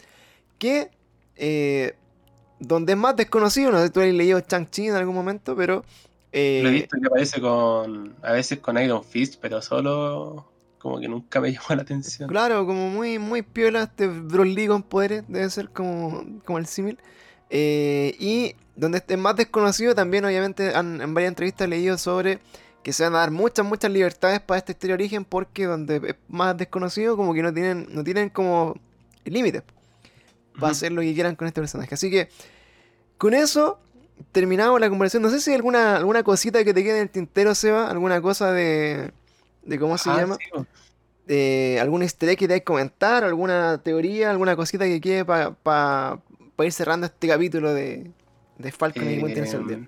Que, 0.57 0.90
eh, 1.36 1.95
donde 2.60 2.94
es 2.94 2.98
más 2.98 3.15
desconocido, 3.15 3.72
no 3.72 3.80
sé 3.80 3.88
si 3.88 3.91
tú 3.91 3.99
has 4.02 4.07
leído 4.07 4.40
Chang-Chi 4.40 4.88
en 4.88 4.95
algún 4.95 5.15
momento, 5.15 5.56
pero... 5.56 5.84
eh, 6.37 6.59
Lo 6.61 6.69
he 6.69 6.73
visto 6.73 6.97
que 6.99 7.07
aparece 7.07 7.39
con. 7.39 8.13
A 8.21 8.33
veces 8.33 8.59
con 8.59 8.77
Iron 8.77 9.03
Fist, 9.03 9.35
pero 9.41 9.61
solo. 9.61 10.51
Como 10.79 10.99
que 10.99 11.07
nunca 11.07 11.39
me 11.39 11.51
llamó 11.53 11.67
la 11.69 11.81
atención. 11.83 12.29
Claro, 12.29 12.65
como 12.65 12.89
muy, 12.89 13.17
muy 13.17 13.41
piola 13.41 13.83
este 13.83 14.07
Lee 14.07 14.67
con 14.67 14.83
poderes, 14.83 15.23
debe 15.29 15.49
ser 15.49 15.69
como, 15.69 16.25
como 16.43 16.57
el 16.57 16.65
símil. 16.65 16.99
Eh, 17.49 18.15
y 18.19 18.55
donde 18.75 18.97
esté 18.97 19.15
más 19.15 19.37
desconocido, 19.37 19.95
también 19.95 20.25
obviamente 20.25 20.75
han, 20.75 21.01
en 21.01 21.13
varias 21.13 21.29
entrevistas 21.29 21.65
he 21.65 21.69
leído 21.69 21.97
sobre 21.97 22.39
que 22.83 22.91
se 22.91 23.03
van 23.03 23.15
a 23.15 23.19
dar 23.19 23.31
muchas, 23.31 23.65
muchas 23.65 23.89
libertades 23.89 24.41
para 24.41 24.57
esta 24.57 24.73
historia 24.73 24.97
de 24.97 25.03
origen, 25.03 25.23
porque 25.25 25.65
donde 25.65 25.95
es 25.95 26.15
más 26.27 26.57
desconocido, 26.57 27.15
como 27.15 27.33
que 27.33 27.41
no 27.41 27.53
tienen, 27.53 27.87
no 27.91 28.03
tienen 28.03 28.29
como 28.29 28.75
límites 29.23 29.63
para 30.53 30.67
Ujú. 30.67 30.71
hacer 30.71 30.91
lo 30.91 31.01
que 31.01 31.13
quieran 31.13 31.35
con 31.35 31.47
este 31.47 31.61
personaje. 31.61 31.95
Así 31.95 32.11
que 32.11 32.29
con 33.17 33.33
eso 33.33 33.79
terminamos 34.31 34.79
la 34.79 34.89
conversación. 34.89 35.23
No 35.23 35.29
sé 35.29 35.39
si 35.39 35.51
hay 35.51 35.55
alguna, 35.55 35.95
alguna 35.97 36.23
cosita 36.23 36.63
que 36.63 36.73
te 36.73 36.83
quede 36.83 36.97
en 36.97 37.03
el 37.03 37.09
tintero, 37.09 37.55
Seba, 37.55 37.89
alguna 37.89 38.21
cosa 38.21 38.51
de, 38.51 39.11
de 39.63 39.79
cómo 39.79 39.97
se 39.97 40.09
Ah, 40.09 40.17
llama 40.17 40.37
sí, 40.39 40.45
po. 40.51 40.65
eh, 41.27 41.77
algún 41.81 42.01
easter 42.03 42.29
egg 42.29 42.37
que 42.39 42.47
te 42.47 42.63
comentar, 42.63 43.23
alguna 43.23 43.77
teoría, 43.79 44.29
alguna 44.31 44.55
cosita 44.55 44.85
que 44.85 45.01
quede 45.01 45.25
para 45.25 46.19
ir 46.59 46.71
cerrando 46.71 47.05
este 47.07 47.27
capítulo 47.27 47.73
de, 47.73 48.11
de 48.57 48.71
Falcon 48.71 49.09
y 49.11 49.19
Winter. 49.19 49.43
Eh, 49.45 49.87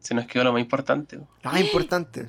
se 0.00 0.14
nos 0.14 0.26
quedó 0.26 0.44
lo 0.44 0.52
más 0.52 0.60
importante. 0.62 1.18
po. 1.18 1.28
Lo 1.42 1.50
más 1.52 1.60
importante, 1.60 2.28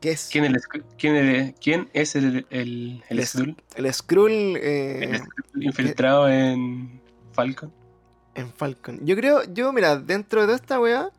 que 0.00 0.12
es 0.12 0.28
¿Quién, 0.30 0.44
el 0.44 0.54
Skrull- 0.54 0.84
quién, 0.98 1.16
el- 1.16 1.54
quién 1.60 1.88
es 1.92 2.14
el, 2.16 2.46
el, 2.50 3.02
el 3.08 3.18
El 3.18 3.26
Skrull? 3.26 3.56
el 3.74 3.92
Skrull 3.94 4.30
eh, 4.56 5.04
El 5.04 5.16
Skrull 5.18 5.62
infiltrado 5.64 6.28
en 6.28 7.00
Falcon. 7.32 7.72
En 8.38 8.52
Falcon. 8.52 9.00
Yo 9.04 9.16
creo, 9.16 9.42
yo 9.52 9.72
mira, 9.72 9.96
dentro 9.96 10.40
de 10.40 10.46
toda 10.46 10.56
esta 10.56 10.80
weá, 10.80 11.10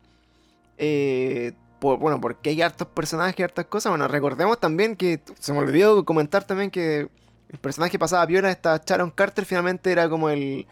eh, 0.78 1.52
por- 1.78 1.98
bueno, 1.98 2.20
porque 2.20 2.50
hay 2.50 2.62
hartos 2.62 2.88
personajes 2.88 3.38
y 3.38 3.42
hartas 3.42 3.66
cosas, 3.66 3.90
bueno, 3.90 4.08
recordemos 4.08 4.58
también 4.58 4.96
que, 4.96 5.20
se 5.38 5.52
me 5.52 5.58
olvidó 5.58 6.04
comentar 6.04 6.44
también 6.44 6.70
que 6.70 7.08
el 7.48 7.58
personaje 7.58 7.92
que 7.92 7.98
pasaba 7.98 8.26
piola, 8.26 8.50
esta 8.50 8.80
Sharon 8.84 9.10
Carter, 9.10 9.44
finalmente 9.44 9.90
era 9.92 10.08
como 10.08 10.30
el, 10.30 10.66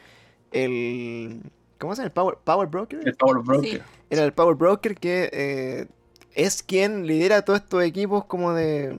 el, 0.52 1.42
¿cómo 1.78 1.94
se 1.94 2.00
llama? 2.02 2.06
El 2.06 2.12
Power, 2.12 2.38
Power 2.44 2.68
Broker. 2.68 3.00
El 3.04 3.14
Power 3.14 3.42
Broker. 3.44 3.82
Era 4.10 4.24
el 4.24 4.32
Power 4.32 4.54
Broker 4.56 4.94
que 4.96 5.28
eh, 5.32 5.86
es 6.34 6.62
quien 6.62 7.06
lidera 7.06 7.42
todos 7.42 7.60
estos 7.60 7.82
equipos 7.82 8.24
como 8.24 8.52
de, 8.52 8.98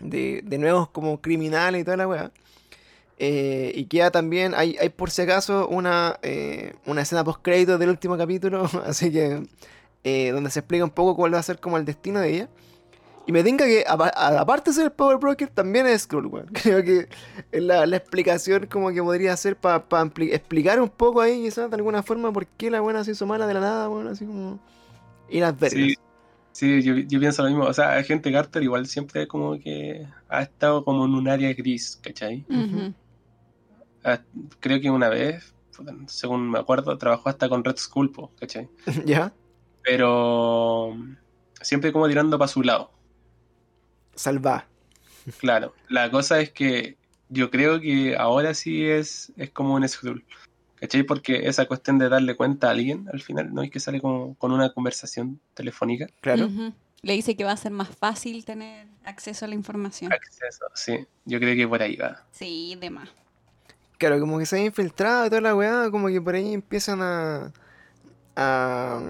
de, 0.00 0.40
de 0.44 0.58
nuevos 0.58 0.88
como 0.90 1.20
criminales 1.20 1.80
y 1.80 1.84
toda 1.84 1.96
la 1.96 2.08
weá. 2.08 2.30
Eh, 3.20 3.72
y 3.74 3.86
queda 3.86 4.12
también, 4.12 4.54
hay, 4.54 4.76
hay 4.80 4.90
por 4.90 5.10
si 5.10 5.22
acaso 5.22 5.66
una, 5.66 6.18
eh, 6.22 6.74
una 6.86 7.02
escena 7.02 7.24
post 7.24 7.40
crédito 7.42 7.76
del 7.76 7.88
último 7.88 8.16
capítulo, 8.16 8.70
así 8.86 9.10
que 9.10 9.42
eh, 10.04 10.30
donde 10.30 10.50
se 10.50 10.60
explica 10.60 10.84
un 10.84 10.90
poco 10.90 11.16
cuál 11.16 11.34
va 11.34 11.38
a 11.38 11.42
ser 11.42 11.58
como 11.58 11.76
el 11.76 11.84
destino 11.84 12.20
de 12.20 12.34
ella. 12.34 12.48
Y 13.26 13.32
me 13.32 13.44
tinca 13.44 13.66
que, 13.66 13.84
aparte 13.86 14.70
de 14.70 14.74
ser 14.74 14.84
el 14.86 14.92
Power 14.92 15.18
Broker, 15.18 15.48
también 15.48 15.86
es 15.86 16.02
Skrull, 16.02 16.26
weón. 16.26 16.46
Creo 16.62 16.82
que 16.82 17.08
es 17.52 17.62
la, 17.62 17.84
la 17.84 17.96
explicación 17.98 18.66
como 18.66 18.90
que 18.90 19.02
podría 19.02 19.36
ser 19.36 19.56
para 19.56 19.84
explicar 20.30 20.80
un 20.80 20.88
poco 20.88 21.20
ahí, 21.20 21.42
quizás 21.42 21.68
de 21.68 21.76
alguna 21.76 22.02
forma, 22.02 22.32
por 22.32 22.46
qué 22.46 22.70
la 22.70 22.80
buena 22.80 23.04
se 23.04 23.10
hizo 23.10 23.26
mala 23.26 23.46
de 23.46 23.52
la 23.52 23.60
nada, 23.60 23.90
weón, 23.90 24.08
así 24.08 24.24
como... 24.24 24.58
Y 25.28 25.40
las 25.40 25.58
vergas. 25.58 25.78
Sí, 25.78 25.94
sí 26.52 26.82
yo, 26.82 26.94
yo 26.94 27.20
pienso 27.20 27.42
lo 27.42 27.50
mismo. 27.50 27.64
O 27.64 27.74
sea, 27.74 27.96
Agente 27.98 28.32
Carter 28.32 28.62
igual 28.62 28.86
siempre 28.86 29.28
como 29.28 29.58
que 29.58 30.06
ha 30.30 30.40
estado 30.40 30.82
como 30.82 31.04
en 31.04 31.10
un 31.12 31.28
área 31.28 31.52
gris, 31.52 32.00
¿cachai? 32.02 32.46
Ujú. 32.48 32.78
Ah, 32.80 33.07
Creo 34.60 34.80
que 34.80 34.90
una 34.90 35.08
vez, 35.08 35.54
según 36.06 36.50
me 36.50 36.58
acuerdo, 36.58 36.96
trabajó 36.98 37.28
hasta 37.28 37.48
con 37.48 37.64
Red 37.64 37.76
Skull, 37.76 38.12
¿cachai? 38.38 38.68
¿Ya? 39.04 39.32
Pero 39.82 40.96
siempre 41.60 41.92
como 41.92 42.08
tirando 42.08 42.38
para 42.38 42.48
su 42.48 42.62
lado. 42.62 42.90
Salva. 44.14 44.66
Claro, 45.38 45.74
la 45.88 46.10
cosa 46.10 46.40
es 46.40 46.50
que 46.50 46.96
yo 47.28 47.50
creo 47.50 47.80
que 47.80 48.16
ahora 48.16 48.54
sí 48.54 48.84
es, 48.86 49.32
es 49.36 49.50
como 49.50 49.74
un 49.74 49.86
Skrull. 49.86 50.24
¿Cachai? 50.76 51.02
Porque 51.02 51.48
esa 51.48 51.66
cuestión 51.66 51.98
de 51.98 52.08
darle 52.08 52.36
cuenta 52.36 52.68
a 52.68 52.70
alguien 52.70 53.08
al 53.12 53.20
final, 53.20 53.52
¿no? 53.52 53.62
Es 53.62 53.70
que 53.70 53.80
sale 53.80 54.00
como 54.00 54.36
con 54.36 54.52
una 54.52 54.72
conversación 54.72 55.40
telefónica. 55.54 56.06
Claro. 56.20 56.48
Le 57.02 57.12
dice 57.12 57.36
que 57.36 57.44
va 57.44 57.52
a 57.52 57.56
ser 57.56 57.72
más 57.72 57.88
fácil 57.88 58.44
tener 58.44 58.86
acceso 59.04 59.44
a 59.44 59.48
la 59.48 59.54
información. 59.54 60.12
Acceso, 60.12 60.66
sí. 60.74 61.06
Yo 61.24 61.40
creo 61.40 61.56
que 61.56 61.66
por 61.66 61.82
ahí 61.82 61.96
va. 61.96 62.24
Sí, 62.30 62.76
de 62.80 62.90
más. 62.90 63.08
Claro, 63.98 64.20
como 64.20 64.38
que 64.38 64.46
se 64.46 64.56
ha 64.56 64.64
infiltrado 64.64 65.26
y 65.26 65.28
toda 65.28 65.40
la 65.40 65.54
weá, 65.56 65.90
como 65.90 66.08
que 66.08 66.20
por 66.20 66.34
ahí 66.36 66.54
empiezan 66.54 67.02
a, 67.02 67.52
a, 68.36 69.00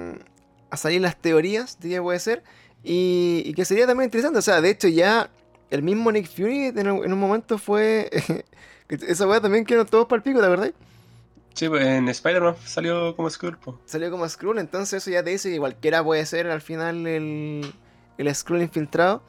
a 0.71 0.77
salir 0.77 1.01
las 1.01 1.17
teorías 1.17 1.79
de 1.81 1.91
qué 1.91 2.03
puede 2.03 2.19
ser. 2.19 2.43
Y, 2.83 3.43
y 3.45 3.55
que 3.55 3.65
sería 3.65 3.87
también 3.87 4.07
interesante. 4.09 4.39
O 4.39 4.43
sea, 4.43 4.61
de 4.61 4.71
hecho 4.71 4.89
ya 4.89 5.31
el 5.71 5.83
mismo 5.83 6.11
Nick 6.11 6.29
Fury 6.29 6.67
en, 6.69 6.91
un- 6.91 7.05
en 7.05 7.13
un 7.13 7.19
momento 7.21 7.59
fue... 7.59 8.11
esa 8.89 9.27
weá 9.29 9.41
también 9.41 9.65
quedaron 9.67 9.87
todos 9.87 10.07
para 10.07 10.19
el 10.19 10.23
pico, 10.23 10.41
¿la 10.41 10.49
verdad? 10.49 10.73
Sí, 11.55 11.69
pues 11.69 11.85
en 11.85 12.09
Spider-Man 12.09 12.55
salió 12.65 13.15
como 13.17 13.29
Skrull, 13.29 13.59
po. 13.59 13.79
Salió 13.85 14.11
como 14.11 14.29
Skrull, 14.29 14.59
entonces 14.59 15.03
eso 15.03 15.11
ya 15.11 15.23
te 15.25 15.31
dice 15.31 15.51
que 15.51 15.59
cualquiera 15.59 16.05
puede 16.05 16.25
ser 16.25 16.47
al 16.47 16.61
final 16.63 17.07
el, 17.07 17.75
el 18.17 18.35
Skrull 18.35 18.63
infiltrado. 18.63 19.23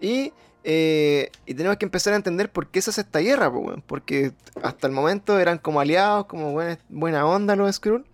Y, 0.00 0.32
eh, 0.64 1.30
y 1.46 1.54
tenemos 1.54 1.78
que 1.78 1.84
empezar 1.86 2.12
a 2.12 2.16
entender 2.16 2.50
por 2.50 2.68
qué 2.68 2.82
se 2.82 2.90
hace 2.90 3.02
esta 3.02 3.20
guerra, 3.20 3.50
porque 3.86 4.32
hasta 4.62 4.86
el 4.86 4.92
momento 4.92 5.38
eran 5.38 5.58
como 5.58 5.80
aliados, 5.80 6.26
como 6.26 6.52
buena, 6.52 6.78
buena 6.88 7.26
onda 7.26 7.56
los 7.56 7.74
Skrull. 7.76 8.04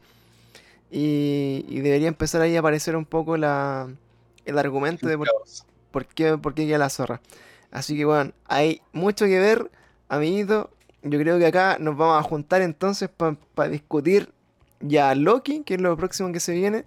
Y, 0.91 1.65
y 1.69 1.81
debería 1.81 2.09
empezar 2.09 2.41
ahí 2.43 2.55
a 2.57 2.61
aparecer 2.61 2.95
un 2.97 3.05
poco 3.05 3.37
la, 3.37 3.89
el 4.45 4.59
argumento 4.59 5.09
de 5.09 5.19
por, 5.91 6.07
qué, 6.07 6.39
por 6.39 6.55
qué 6.55 6.67
queda 6.67 6.79
la 6.79 6.91
zorra. 6.91 7.21
Así 7.71 7.97
que 7.97 8.05
bueno, 8.05 8.33
hay 8.47 8.81
mucho 8.93 9.27
que 9.27 9.39
ver, 9.39 9.71
amiguito. 10.09 10.71
Yo 11.03 11.19
creo 11.19 11.39
que 11.39 11.47
acá 11.47 11.77
nos 11.81 11.97
vamos 11.97 12.19
a 12.19 12.23
juntar 12.23 12.63
entonces 12.63 13.09
para 13.09 13.69
discutir 13.69 14.31
ya 14.81 15.15
Loki, 15.15 15.63
que 15.63 15.75
es 15.75 15.81
lo 15.81 15.97
próximo 15.97 16.33
que 16.33 16.41
se 16.41 16.53
viene. 16.53 16.85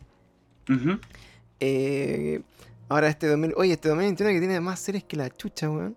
Eh, 1.59 2.41
ahora 2.89 3.07
este 3.07 3.27
2000, 3.27 3.53
oye, 3.55 3.73
este 3.73 3.87
2021 3.89 4.31
que 4.33 4.39
tiene 4.39 4.59
más 4.59 4.79
series 4.79 5.03
que 5.05 5.15
la 5.15 5.29
chucha, 5.29 5.69
weón. 5.69 5.95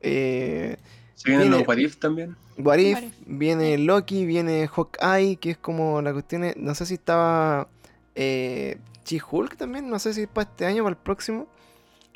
Eh, 0.00 0.76
Se 1.14 1.28
vienen 1.28 1.48
Viene- 1.48 1.58
los 1.58 1.68
What 1.68 1.76
If 1.78 1.96
también. 1.98 2.36
What 2.58 2.78
If, 2.78 2.94
What 2.96 3.02
If. 3.04 3.12
viene 3.26 3.78
Loki, 3.78 4.24
viene 4.26 4.68
Hawkeye, 4.68 5.36
que 5.36 5.50
es 5.52 5.56
como 5.58 6.00
la 6.02 6.12
cuestión, 6.12 6.44
es- 6.44 6.56
no 6.56 6.74
sé 6.74 6.86
si 6.86 6.94
estaba 6.94 7.68
eh, 8.14 8.78
She-Hulk 9.04 9.56
también, 9.56 9.88
no 9.90 9.98
sé 9.98 10.12
si 10.14 10.22
es 10.22 10.28
para 10.28 10.48
este 10.48 10.66
año 10.66 10.82
o 10.82 10.84
para 10.86 10.94
el 10.96 11.02
próximo. 11.02 11.46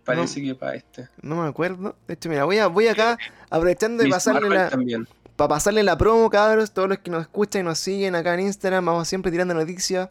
Parece 0.05 0.43
que 0.43 0.55
para 0.55 0.75
este. 0.75 1.09
No 1.23 1.43
me 1.43 1.49
acuerdo. 1.49 1.97
De 2.07 2.15
hecho, 2.15 2.29
mira, 2.29 2.45
voy, 2.45 2.59
a, 2.59 2.67
voy 2.67 2.89
acá 2.89 3.17
aprovechando 3.49 3.99
de 4.03 4.05
Miss 4.05 4.15
pasarle 4.17 4.41
Marvel 4.43 4.59
la, 4.59 4.69
también. 4.69 5.09
para 5.35 5.49
pasarle 5.49 5.83
la 5.83 5.97
promo, 5.97 6.29
cabros, 6.29 6.73
todos 6.73 6.89
los 6.91 6.99
que 6.99 7.11
nos 7.11 7.23
escuchan 7.23 7.63
y 7.63 7.65
nos 7.65 7.79
siguen 7.79 8.15
acá 8.15 8.35
en 8.35 8.41
Instagram, 8.41 8.85
vamos 8.85 9.09
siempre 9.09 9.33
tirando 9.33 9.55
noticias. 9.55 10.11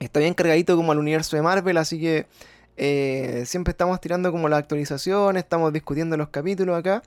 Está 0.00 0.18
bien 0.18 0.34
cargadito 0.34 0.74
como 0.76 0.90
al 0.90 0.98
universo 0.98 1.36
de 1.36 1.42
Marvel, 1.42 1.76
así 1.76 2.00
que 2.00 2.26
eh, 2.76 3.44
siempre 3.46 3.72
estamos 3.72 4.00
tirando 4.00 4.32
como 4.32 4.48
la 4.48 4.56
actualización, 4.56 5.36
estamos 5.36 5.72
discutiendo 5.72 6.16
los 6.16 6.28
capítulos 6.28 6.78
acá. 6.78 7.02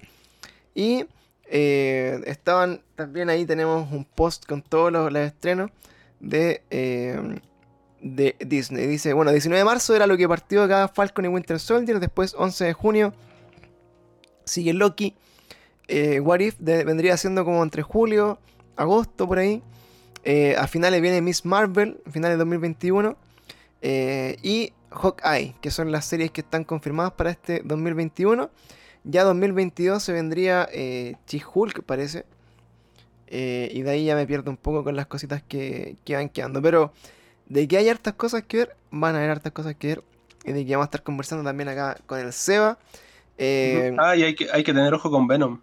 Y 0.74 1.06
eh, 1.48 2.22
estaban, 2.26 2.82
también 2.96 3.30
ahí 3.30 3.46
tenemos 3.46 3.92
un 3.92 4.06
post 4.06 4.46
con 4.46 4.62
todos 4.62 4.92
los, 4.92 5.14
estrenos 5.16 5.72
de, 6.20 6.62
eh, 6.70 7.40
de 8.02 8.36
Disney. 8.40 8.88
Dice, 8.88 9.14
bueno, 9.14 9.32
19 9.32 9.60
de 9.60 9.66
marzo 9.66 9.96
era 9.96 10.08
lo 10.08 10.18
que 10.18 10.28
partió 10.28 10.64
acá 10.64 10.88
Falcon 10.88 11.26
y 11.26 11.28
Winter 11.30 11.60
Soldier, 11.60 12.00
después 12.00 12.36
11 12.38 12.66
de 12.66 12.74
junio 12.74 13.14
sigue 14.46 14.74
Loki. 14.74 15.16
Eh, 15.88 16.20
What 16.20 16.40
If 16.40 16.56
vendría 16.60 17.18
siendo 17.18 17.46
como 17.46 17.62
entre 17.64 17.82
julio, 17.82 18.40
agosto, 18.76 19.28
por 19.28 19.40
ahí. 19.40 19.64
A 20.58 20.66
finales 20.66 21.02
viene 21.02 21.22
Miss 21.22 21.46
Marvel, 21.46 22.02
finales 22.12 22.36
de 22.36 22.40
2021. 22.40 23.16
Eh, 23.88 24.38
y 24.42 24.74
Hawkeye, 24.96 25.56
que 25.62 25.72
son 25.72 25.92
las 25.92 26.06
series 26.06 26.32
que 26.32 26.42
están 26.42 26.64
confirmadas 26.64 27.14
para 27.14 27.30
este 27.30 27.62
2021. 27.64 28.50
Ya 29.04 29.24
2022 29.24 30.02
se 30.02 30.14
vendría 30.14 30.68
eh, 30.72 31.16
She-Hulk, 31.28 31.84
parece. 31.84 32.26
Eh, 33.28 33.70
y 33.74 33.82
de 33.82 33.92
ahí 33.92 34.06
ya 34.06 34.16
me 34.16 34.26
pierdo 34.28 34.52
un 34.52 34.58
poco 34.58 34.84
con 34.84 34.96
las 34.96 35.08
cositas 35.08 35.44
que, 35.44 35.98
que 36.06 36.16
van 36.16 36.30
quedando. 36.30 36.62
Pero 36.62 36.92
de 37.48 37.68
que 37.68 37.78
hay 37.78 37.90
hartas 37.90 38.14
cosas 38.16 38.44
que 38.44 38.58
ver, 38.58 38.76
van 38.92 39.16
a 39.16 39.20
haber 39.20 39.32
hartas 39.32 39.52
cosas 39.52 39.76
que 39.76 39.88
ver. 39.88 40.04
Y 40.46 40.52
de 40.54 40.66
que 40.66 40.72
vamos 40.76 40.86
a 40.86 40.90
estar 40.90 41.04
conversando 41.04 41.44
también 41.44 41.70
acá 41.70 41.98
con 42.06 42.20
el 42.20 42.34
Seba. 42.34 42.78
Eh, 43.38 43.96
Ah, 43.98 44.16
y 44.16 44.24
hay 44.24 44.36
que, 44.36 44.48
hay 44.52 44.64
que 44.64 44.74
tener 44.74 44.94
ojo 44.94 45.12
con 45.12 45.28
Venom. 45.28 45.60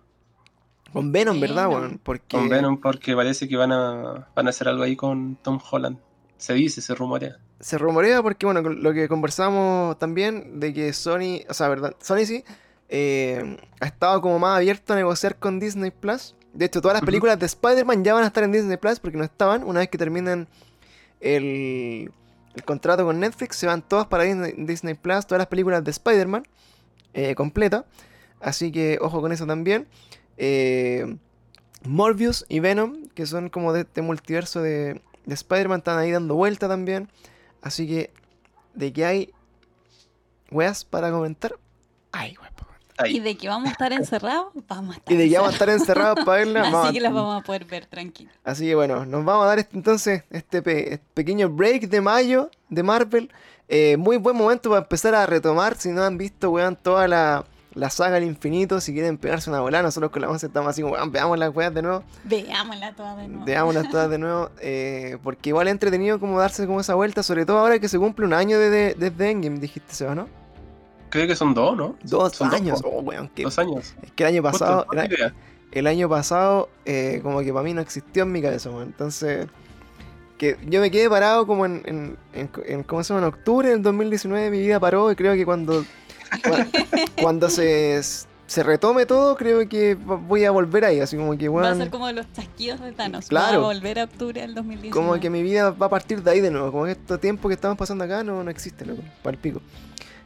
con 0.92 1.10
Venom, 1.12 1.40
¿verdad, 1.40 1.68
weón? 1.68 1.98
Porque 2.02 2.36
Con 2.36 2.48
Venom, 2.48 2.80
porque 2.80 3.14
parece 3.14 3.48
que 3.48 3.56
van 3.56 3.72
a, 3.72 4.28
van 4.34 4.46
a 4.46 4.50
hacer 4.50 4.68
algo 4.68 4.82
ahí 4.82 4.94
con 4.96 5.36
Tom 5.36 5.58
Holland. 5.70 5.98
Se 6.36 6.54
dice, 6.54 6.80
se 6.82 6.94
rumorea. 6.94 7.38
Se 7.62 7.78
rumorea 7.78 8.20
porque, 8.22 8.44
bueno, 8.44 8.60
lo 8.60 8.92
que 8.92 9.08
conversamos 9.08 9.96
también 9.98 10.58
de 10.58 10.74
que 10.74 10.92
Sony, 10.92 11.46
o 11.48 11.54
sea, 11.54 11.68
verdad, 11.68 11.94
Sony 12.00 12.26
sí, 12.26 12.44
eh, 12.88 13.56
ha 13.80 13.86
estado 13.86 14.20
como 14.20 14.40
más 14.40 14.56
abierto 14.56 14.92
a 14.92 14.96
negociar 14.96 15.36
con 15.36 15.60
Disney 15.60 15.92
Plus. 15.92 16.34
De 16.52 16.66
hecho, 16.66 16.82
todas 16.82 16.96
las 16.96 17.04
películas 17.04 17.38
de 17.38 17.46
Spider-Man 17.46 18.04
ya 18.04 18.14
van 18.14 18.24
a 18.24 18.26
estar 18.26 18.42
en 18.42 18.50
Disney 18.50 18.76
Plus 18.76 18.98
porque 18.98 19.16
no 19.16 19.24
estaban. 19.24 19.62
Una 19.62 19.78
vez 19.78 19.88
que 19.88 19.96
terminen 19.96 20.48
el, 21.20 22.10
el 22.54 22.64
contrato 22.64 23.04
con 23.06 23.20
Netflix, 23.20 23.56
se 23.56 23.66
van 23.68 23.80
todas 23.80 24.06
para 24.08 24.24
Disney, 24.24 24.54
Disney 24.58 24.94
Plus, 24.94 25.24
todas 25.24 25.38
las 25.38 25.46
películas 25.46 25.84
de 25.84 25.92
Spider-Man 25.92 26.42
eh, 27.14 27.36
completa. 27.36 27.86
Así 28.40 28.72
que 28.72 28.98
ojo 29.00 29.20
con 29.20 29.30
eso 29.30 29.46
también. 29.46 29.86
Eh, 30.36 31.16
Morbius 31.84 32.44
y 32.48 32.58
Venom, 32.58 33.06
que 33.14 33.24
son 33.24 33.50
como 33.50 33.72
de 33.72 33.82
este 33.82 34.02
multiverso 34.02 34.60
de, 34.60 35.00
de 35.26 35.34
Spider-Man, 35.34 35.78
están 35.78 35.98
ahí 35.98 36.10
dando 36.10 36.34
vuelta 36.34 36.66
también. 36.68 37.08
Así 37.62 37.86
que, 37.86 38.12
de 38.74 38.92
que 38.92 39.04
hay 39.04 39.30
weas 40.50 40.84
para 40.84 41.10
comentar, 41.10 41.56
hay 42.12 42.36
weas 42.36 42.52
para 42.52 42.66
comentar. 42.66 43.08
Y 43.08 43.20
de 43.20 43.36
que 43.36 43.48
vamos 43.48 43.68
a 43.68 43.72
estar 43.72 43.92
encerrados, 43.92 44.48
vamos 44.68 44.94
a 44.94 44.98
estar 44.98 45.14
Y 45.14 45.16
de 45.16 45.28
que 45.28 45.36
vamos 45.36 45.50
a 45.50 45.52
estar 45.54 45.68
encerrados 45.70 46.24
para 46.24 46.38
verla, 46.38 46.62
vamos 46.62 46.80
Así 46.80 46.88
a- 46.88 46.92
que 46.92 47.00
las 47.00 47.12
vamos 47.12 47.40
a 47.42 47.44
poder 47.44 47.64
ver 47.64 47.86
tranquilos. 47.86 48.34
Así 48.44 48.66
que 48.66 48.74
bueno, 48.74 49.06
nos 49.06 49.24
vamos 49.24 49.44
a 49.44 49.48
dar 49.48 49.58
este, 49.58 49.76
entonces 49.76 50.24
este, 50.30 50.62
pe- 50.62 50.94
este 50.94 51.06
pequeño 51.14 51.48
break 51.48 51.88
de 51.88 52.00
mayo 52.00 52.50
de 52.68 52.82
Marvel. 52.82 53.30
Eh, 53.68 53.96
muy 53.96 54.18
buen 54.18 54.36
momento 54.36 54.68
para 54.70 54.82
empezar 54.82 55.14
a 55.14 55.24
retomar. 55.24 55.76
Si 55.76 55.88
no 55.90 56.02
han 56.02 56.18
visto, 56.18 56.50
weón, 56.50 56.76
toda 56.76 57.08
la, 57.08 57.44
la 57.74 57.90
saga 57.90 58.16
al 58.16 58.24
infinito. 58.24 58.80
Si 58.80 58.92
quieren 58.92 59.18
pegarse 59.18 59.48
una 59.50 59.60
bola, 59.60 59.82
nosotros 59.82 60.10
con 60.10 60.22
la 60.22 60.28
11 60.30 60.46
estamos 60.46 60.70
así 60.70 60.82
como, 60.82 60.94
weón, 60.94 61.10
veamos 61.12 61.38
las 61.38 61.54
weas 61.54 61.72
de 61.74 61.82
nuevo. 61.82 62.02
Veámosla 62.24 62.92
toda 62.94 63.16
de 63.16 63.28
nuevo. 63.28 63.44
Veámoslas 63.44 63.90
todas 63.90 64.10
de 64.10 64.18
nuevo. 64.18 64.50
eh, 64.60 65.18
porque 65.22 65.50
igual 65.50 65.68
es 65.68 65.72
entretenido 65.72 66.18
como 66.20 66.38
darse 66.38 66.66
como 66.66 66.80
esa 66.80 66.94
vuelta. 66.94 67.22
Sobre 67.22 67.46
todo 67.46 67.58
ahora 67.58 67.78
que 67.78 67.88
se 67.88 67.98
cumple 67.98 68.26
un 68.26 68.32
año 68.34 68.58
desde 68.58 68.94
de, 68.94 69.10
desde 69.10 69.30
Endgame, 69.30 69.58
dijiste, 69.58 69.94
Seba, 69.94 70.14
¿no? 70.14 70.28
Creo 71.10 71.26
que 71.26 71.36
son 71.36 71.52
dos, 71.54 71.76
¿no? 71.76 71.96
Dos 72.04 72.32
Son 72.36 72.52
años. 72.54 72.80
po. 72.82 72.88
Oh, 72.88 73.00
weón, 73.02 73.28
que- 73.28 73.42
Dos 73.42 73.58
años. 73.58 73.94
es 74.02 74.12
que 74.12 74.22
el 74.24 74.28
año 74.30 74.42
pasado... 74.42 74.86
Justo, 74.88 75.02
el 75.72 75.86
año 75.86 76.06
pasado, 76.08 76.68
eh, 76.84 77.20
como 77.22 77.40
que 77.40 77.50
para 77.52 77.62
mí 77.64 77.72
no 77.74 77.80
existió 77.80 78.24
en 78.24 78.32
mi 78.32 78.42
cabeza, 78.42 78.68
weón. 78.70 78.84
Entonces, 78.88 79.46
que 80.38 80.56
yo 80.66 80.80
me 80.80 80.90
quedé 80.90 81.08
parado 81.08 81.46
como 81.46 81.64
en, 81.66 81.82
en, 81.86 82.16
en- 82.34 82.50
en- 82.66 82.82
¿cómo 82.82 83.02
se 83.04 83.14
llama? 83.14 83.26
En 83.26 83.32
octubre 83.32 83.68
del 83.70 83.82
2019 83.82 84.50
mi 84.50 84.58
vida 84.60 84.80
paró 84.80 85.10
y 85.12 85.16
creo 85.16 85.34
que 85.34 85.44
cuando, 85.46 85.84
cua- 86.42 87.10
cuando 87.20 87.48
se, 87.50 88.00
se 88.46 88.62
retome 88.62 89.06
todo, 89.06 89.36
creo 89.36 89.68
que 89.68 89.94
voy 89.94 90.44
a 90.44 90.50
volver 90.50 90.84
ahí, 90.84 91.00
así 91.00 91.16
como 91.16 91.36
que, 91.36 91.48
Va 91.48 91.70
a 91.70 91.74
ser 91.74 91.90
como 91.90 92.10
los 92.12 92.30
chasquidos 92.32 92.80
de 92.80 92.92
Thanos. 92.92 93.26
Claro. 93.28 93.62
Va 93.62 93.70
a 93.70 93.74
volver 93.74 93.98
a 93.98 94.04
octubre 94.04 94.40
del 94.40 94.54
2019. 94.54 94.90
como 94.90 95.20
que 95.20 95.30
mi 95.30 95.42
vida 95.42 95.70
va 95.70 95.86
a 95.86 95.90
partir 95.90 96.22
de 96.22 96.30
ahí 96.30 96.40
de 96.40 96.50
nuevo, 96.50 96.70
como 96.72 96.84
que 96.84 96.92
este 96.92 97.18
tiempo 97.18 97.48
que 97.48 97.54
estamos 97.54 97.76
pasando 97.78 98.04
acá 98.04 98.22
no, 98.22 98.42
no 98.44 98.50
existe, 98.50 98.84
loco, 98.86 99.02
para 99.22 99.34
el 99.34 99.40
pico. 99.40 99.60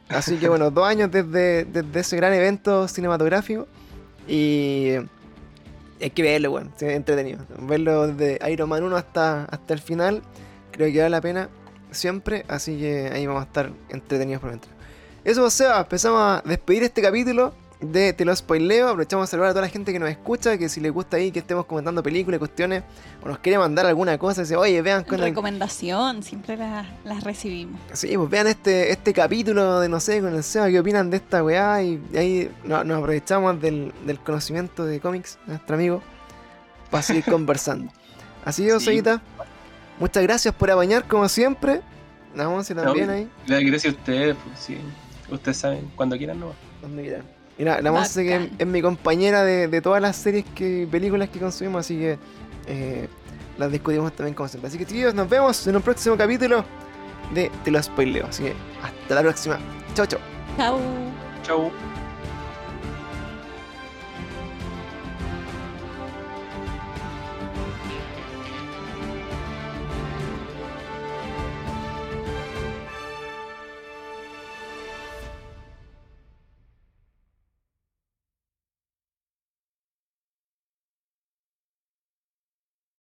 Así 0.08 0.36
que 0.36 0.48
bueno, 0.48 0.70
dos 0.70 0.86
años 0.86 1.10
desde, 1.10 1.64
desde 1.64 2.00
ese 2.00 2.16
gran 2.16 2.32
evento 2.32 2.86
cinematográfico 2.86 3.66
y 4.28 4.92
hay 6.00 6.10
que 6.10 6.22
verlo, 6.22 6.50
bueno, 6.52 6.70
es 6.76 6.82
entretenido. 6.82 7.40
Verlo 7.60 8.06
desde 8.08 8.38
Iron 8.52 8.68
Man 8.68 8.84
1 8.84 8.96
hasta, 8.96 9.44
hasta 9.46 9.74
el 9.74 9.80
final, 9.80 10.22
creo 10.70 10.92
que 10.92 10.98
vale 10.98 11.10
la 11.10 11.20
pena 11.20 11.48
siempre, 11.90 12.44
así 12.48 12.78
que 12.78 13.10
ahí 13.12 13.26
vamos 13.26 13.42
a 13.42 13.46
estar 13.46 13.70
entretenidos 13.88 14.40
por 14.42 14.50
dentro. 14.50 14.70
Eso, 15.26 15.42
o 15.44 15.50
sea, 15.50 15.80
empezamos 15.80 16.20
a 16.20 16.42
despedir 16.48 16.84
este 16.84 17.02
capítulo 17.02 17.52
de 17.80 18.12
Te 18.12 18.24
lo 18.24 18.34
spoileo. 18.34 18.86
Aprovechamos 18.88 19.24
a 19.24 19.26
saludar 19.32 19.50
a 19.50 19.54
toda 19.54 19.62
la 19.62 19.68
gente 19.68 19.92
que 19.92 19.98
nos 19.98 20.08
escucha, 20.08 20.56
que 20.56 20.68
si 20.68 20.80
les 20.80 20.92
gusta 20.92 21.16
ahí 21.16 21.32
que 21.32 21.40
estemos 21.40 21.66
comentando 21.66 22.00
películas, 22.00 22.38
cuestiones, 22.38 22.84
o 23.24 23.28
nos 23.28 23.40
quiere 23.40 23.58
mandar 23.58 23.86
alguna 23.86 24.16
cosa, 24.18 24.42
dice, 24.42 24.54
oye, 24.54 24.80
vean 24.82 25.02
con 25.02 25.16
el- 25.18 25.24
Recomendación, 25.30 26.22
siempre 26.22 26.56
las, 26.56 27.24
recibimos. 27.24 27.80
Sí, 27.92 28.16
pues 28.16 28.30
vean 28.30 28.46
este, 28.46 28.92
este 28.92 29.12
capítulo 29.12 29.80
de 29.80 29.88
no 29.88 29.98
sé, 29.98 30.20
con 30.20 30.32
el 30.32 30.44
Seba, 30.44 30.68
qué 30.68 30.78
opinan 30.78 31.10
de 31.10 31.16
esta 31.16 31.42
weá. 31.42 31.82
Y 31.82 32.00
ahí 32.16 32.48
no- 32.62 32.84
nos 32.84 32.98
aprovechamos 32.98 33.60
del, 33.60 33.92
del 34.06 34.20
conocimiento 34.20 34.86
de 34.86 35.00
cómics, 35.00 35.38
nuestro 35.48 35.74
amigo, 35.74 36.02
para 36.88 37.02
seguir 37.02 37.24
conversando. 37.30 37.90
Así 38.44 38.64
que, 38.64 38.78
Sí. 38.78 39.02
Muchas 39.98 40.22
gracias 40.22 40.54
por 40.54 40.70
apañar 40.70 41.08
como 41.08 41.28
siempre. 41.28 41.80
La 42.34 42.48
once 42.48 42.74
también 42.74 43.06
No, 43.06 43.12
ahí, 43.14 43.28
Gracias 43.64 43.86
a 43.94 43.96
ustedes, 43.96 44.36
pues 44.44 44.60
sí. 44.60 44.78
Ustedes 45.30 45.56
saben, 45.56 45.90
cuando 45.96 46.16
quieran, 46.16 46.40
no. 46.40 46.52
donde 46.82 47.02
quieran. 47.02 47.22
Mira, 47.58 47.80
la 47.80 47.90
Monse 47.90 48.22
que 48.22 48.50
es, 48.58 48.66
mi 48.66 48.82
compañera 48.82 49.42
de, 49.42 49.66
de 49.68 49.80
todas 49.80 50.02
las 50.02 50.16
series 50.16 50.44
que 50.54 50.86
películas 50.90 51.30
que 51.30 51.38
consumimos, 51.38 51.80
así 51.80 51.96
que 51.96 52.18
eh, 52.66 53.08
las 53.58 53.72
discutimos 53.72 54.12
también 54.12 54.34
como 54.34 54.48
siempre. 54.48 54.68
Así 54.68 54.78
que 54.78 54.84
chicos, 54.84 55.14
nos 55.14 55.28
vemos 55.28 55.66
en 55.66 55.76
un 55.76 55.82
próximo 55.82 56.16
capítulo 56.16 56.64
de 57.34 57.50
Te 57.64 57.70
lo 57.70 57.82
spoileo. 57.82 58.26
Así 58.26 58.44
que 58.44 58.54
hasta 58.82 59.14
la 59.14 59.22
próxima. 59.22 59.58
Chao, 59.94 60.06
chao. 60.06 60.20
Chao. 60.56 60.78
Chau. 61.42 61.95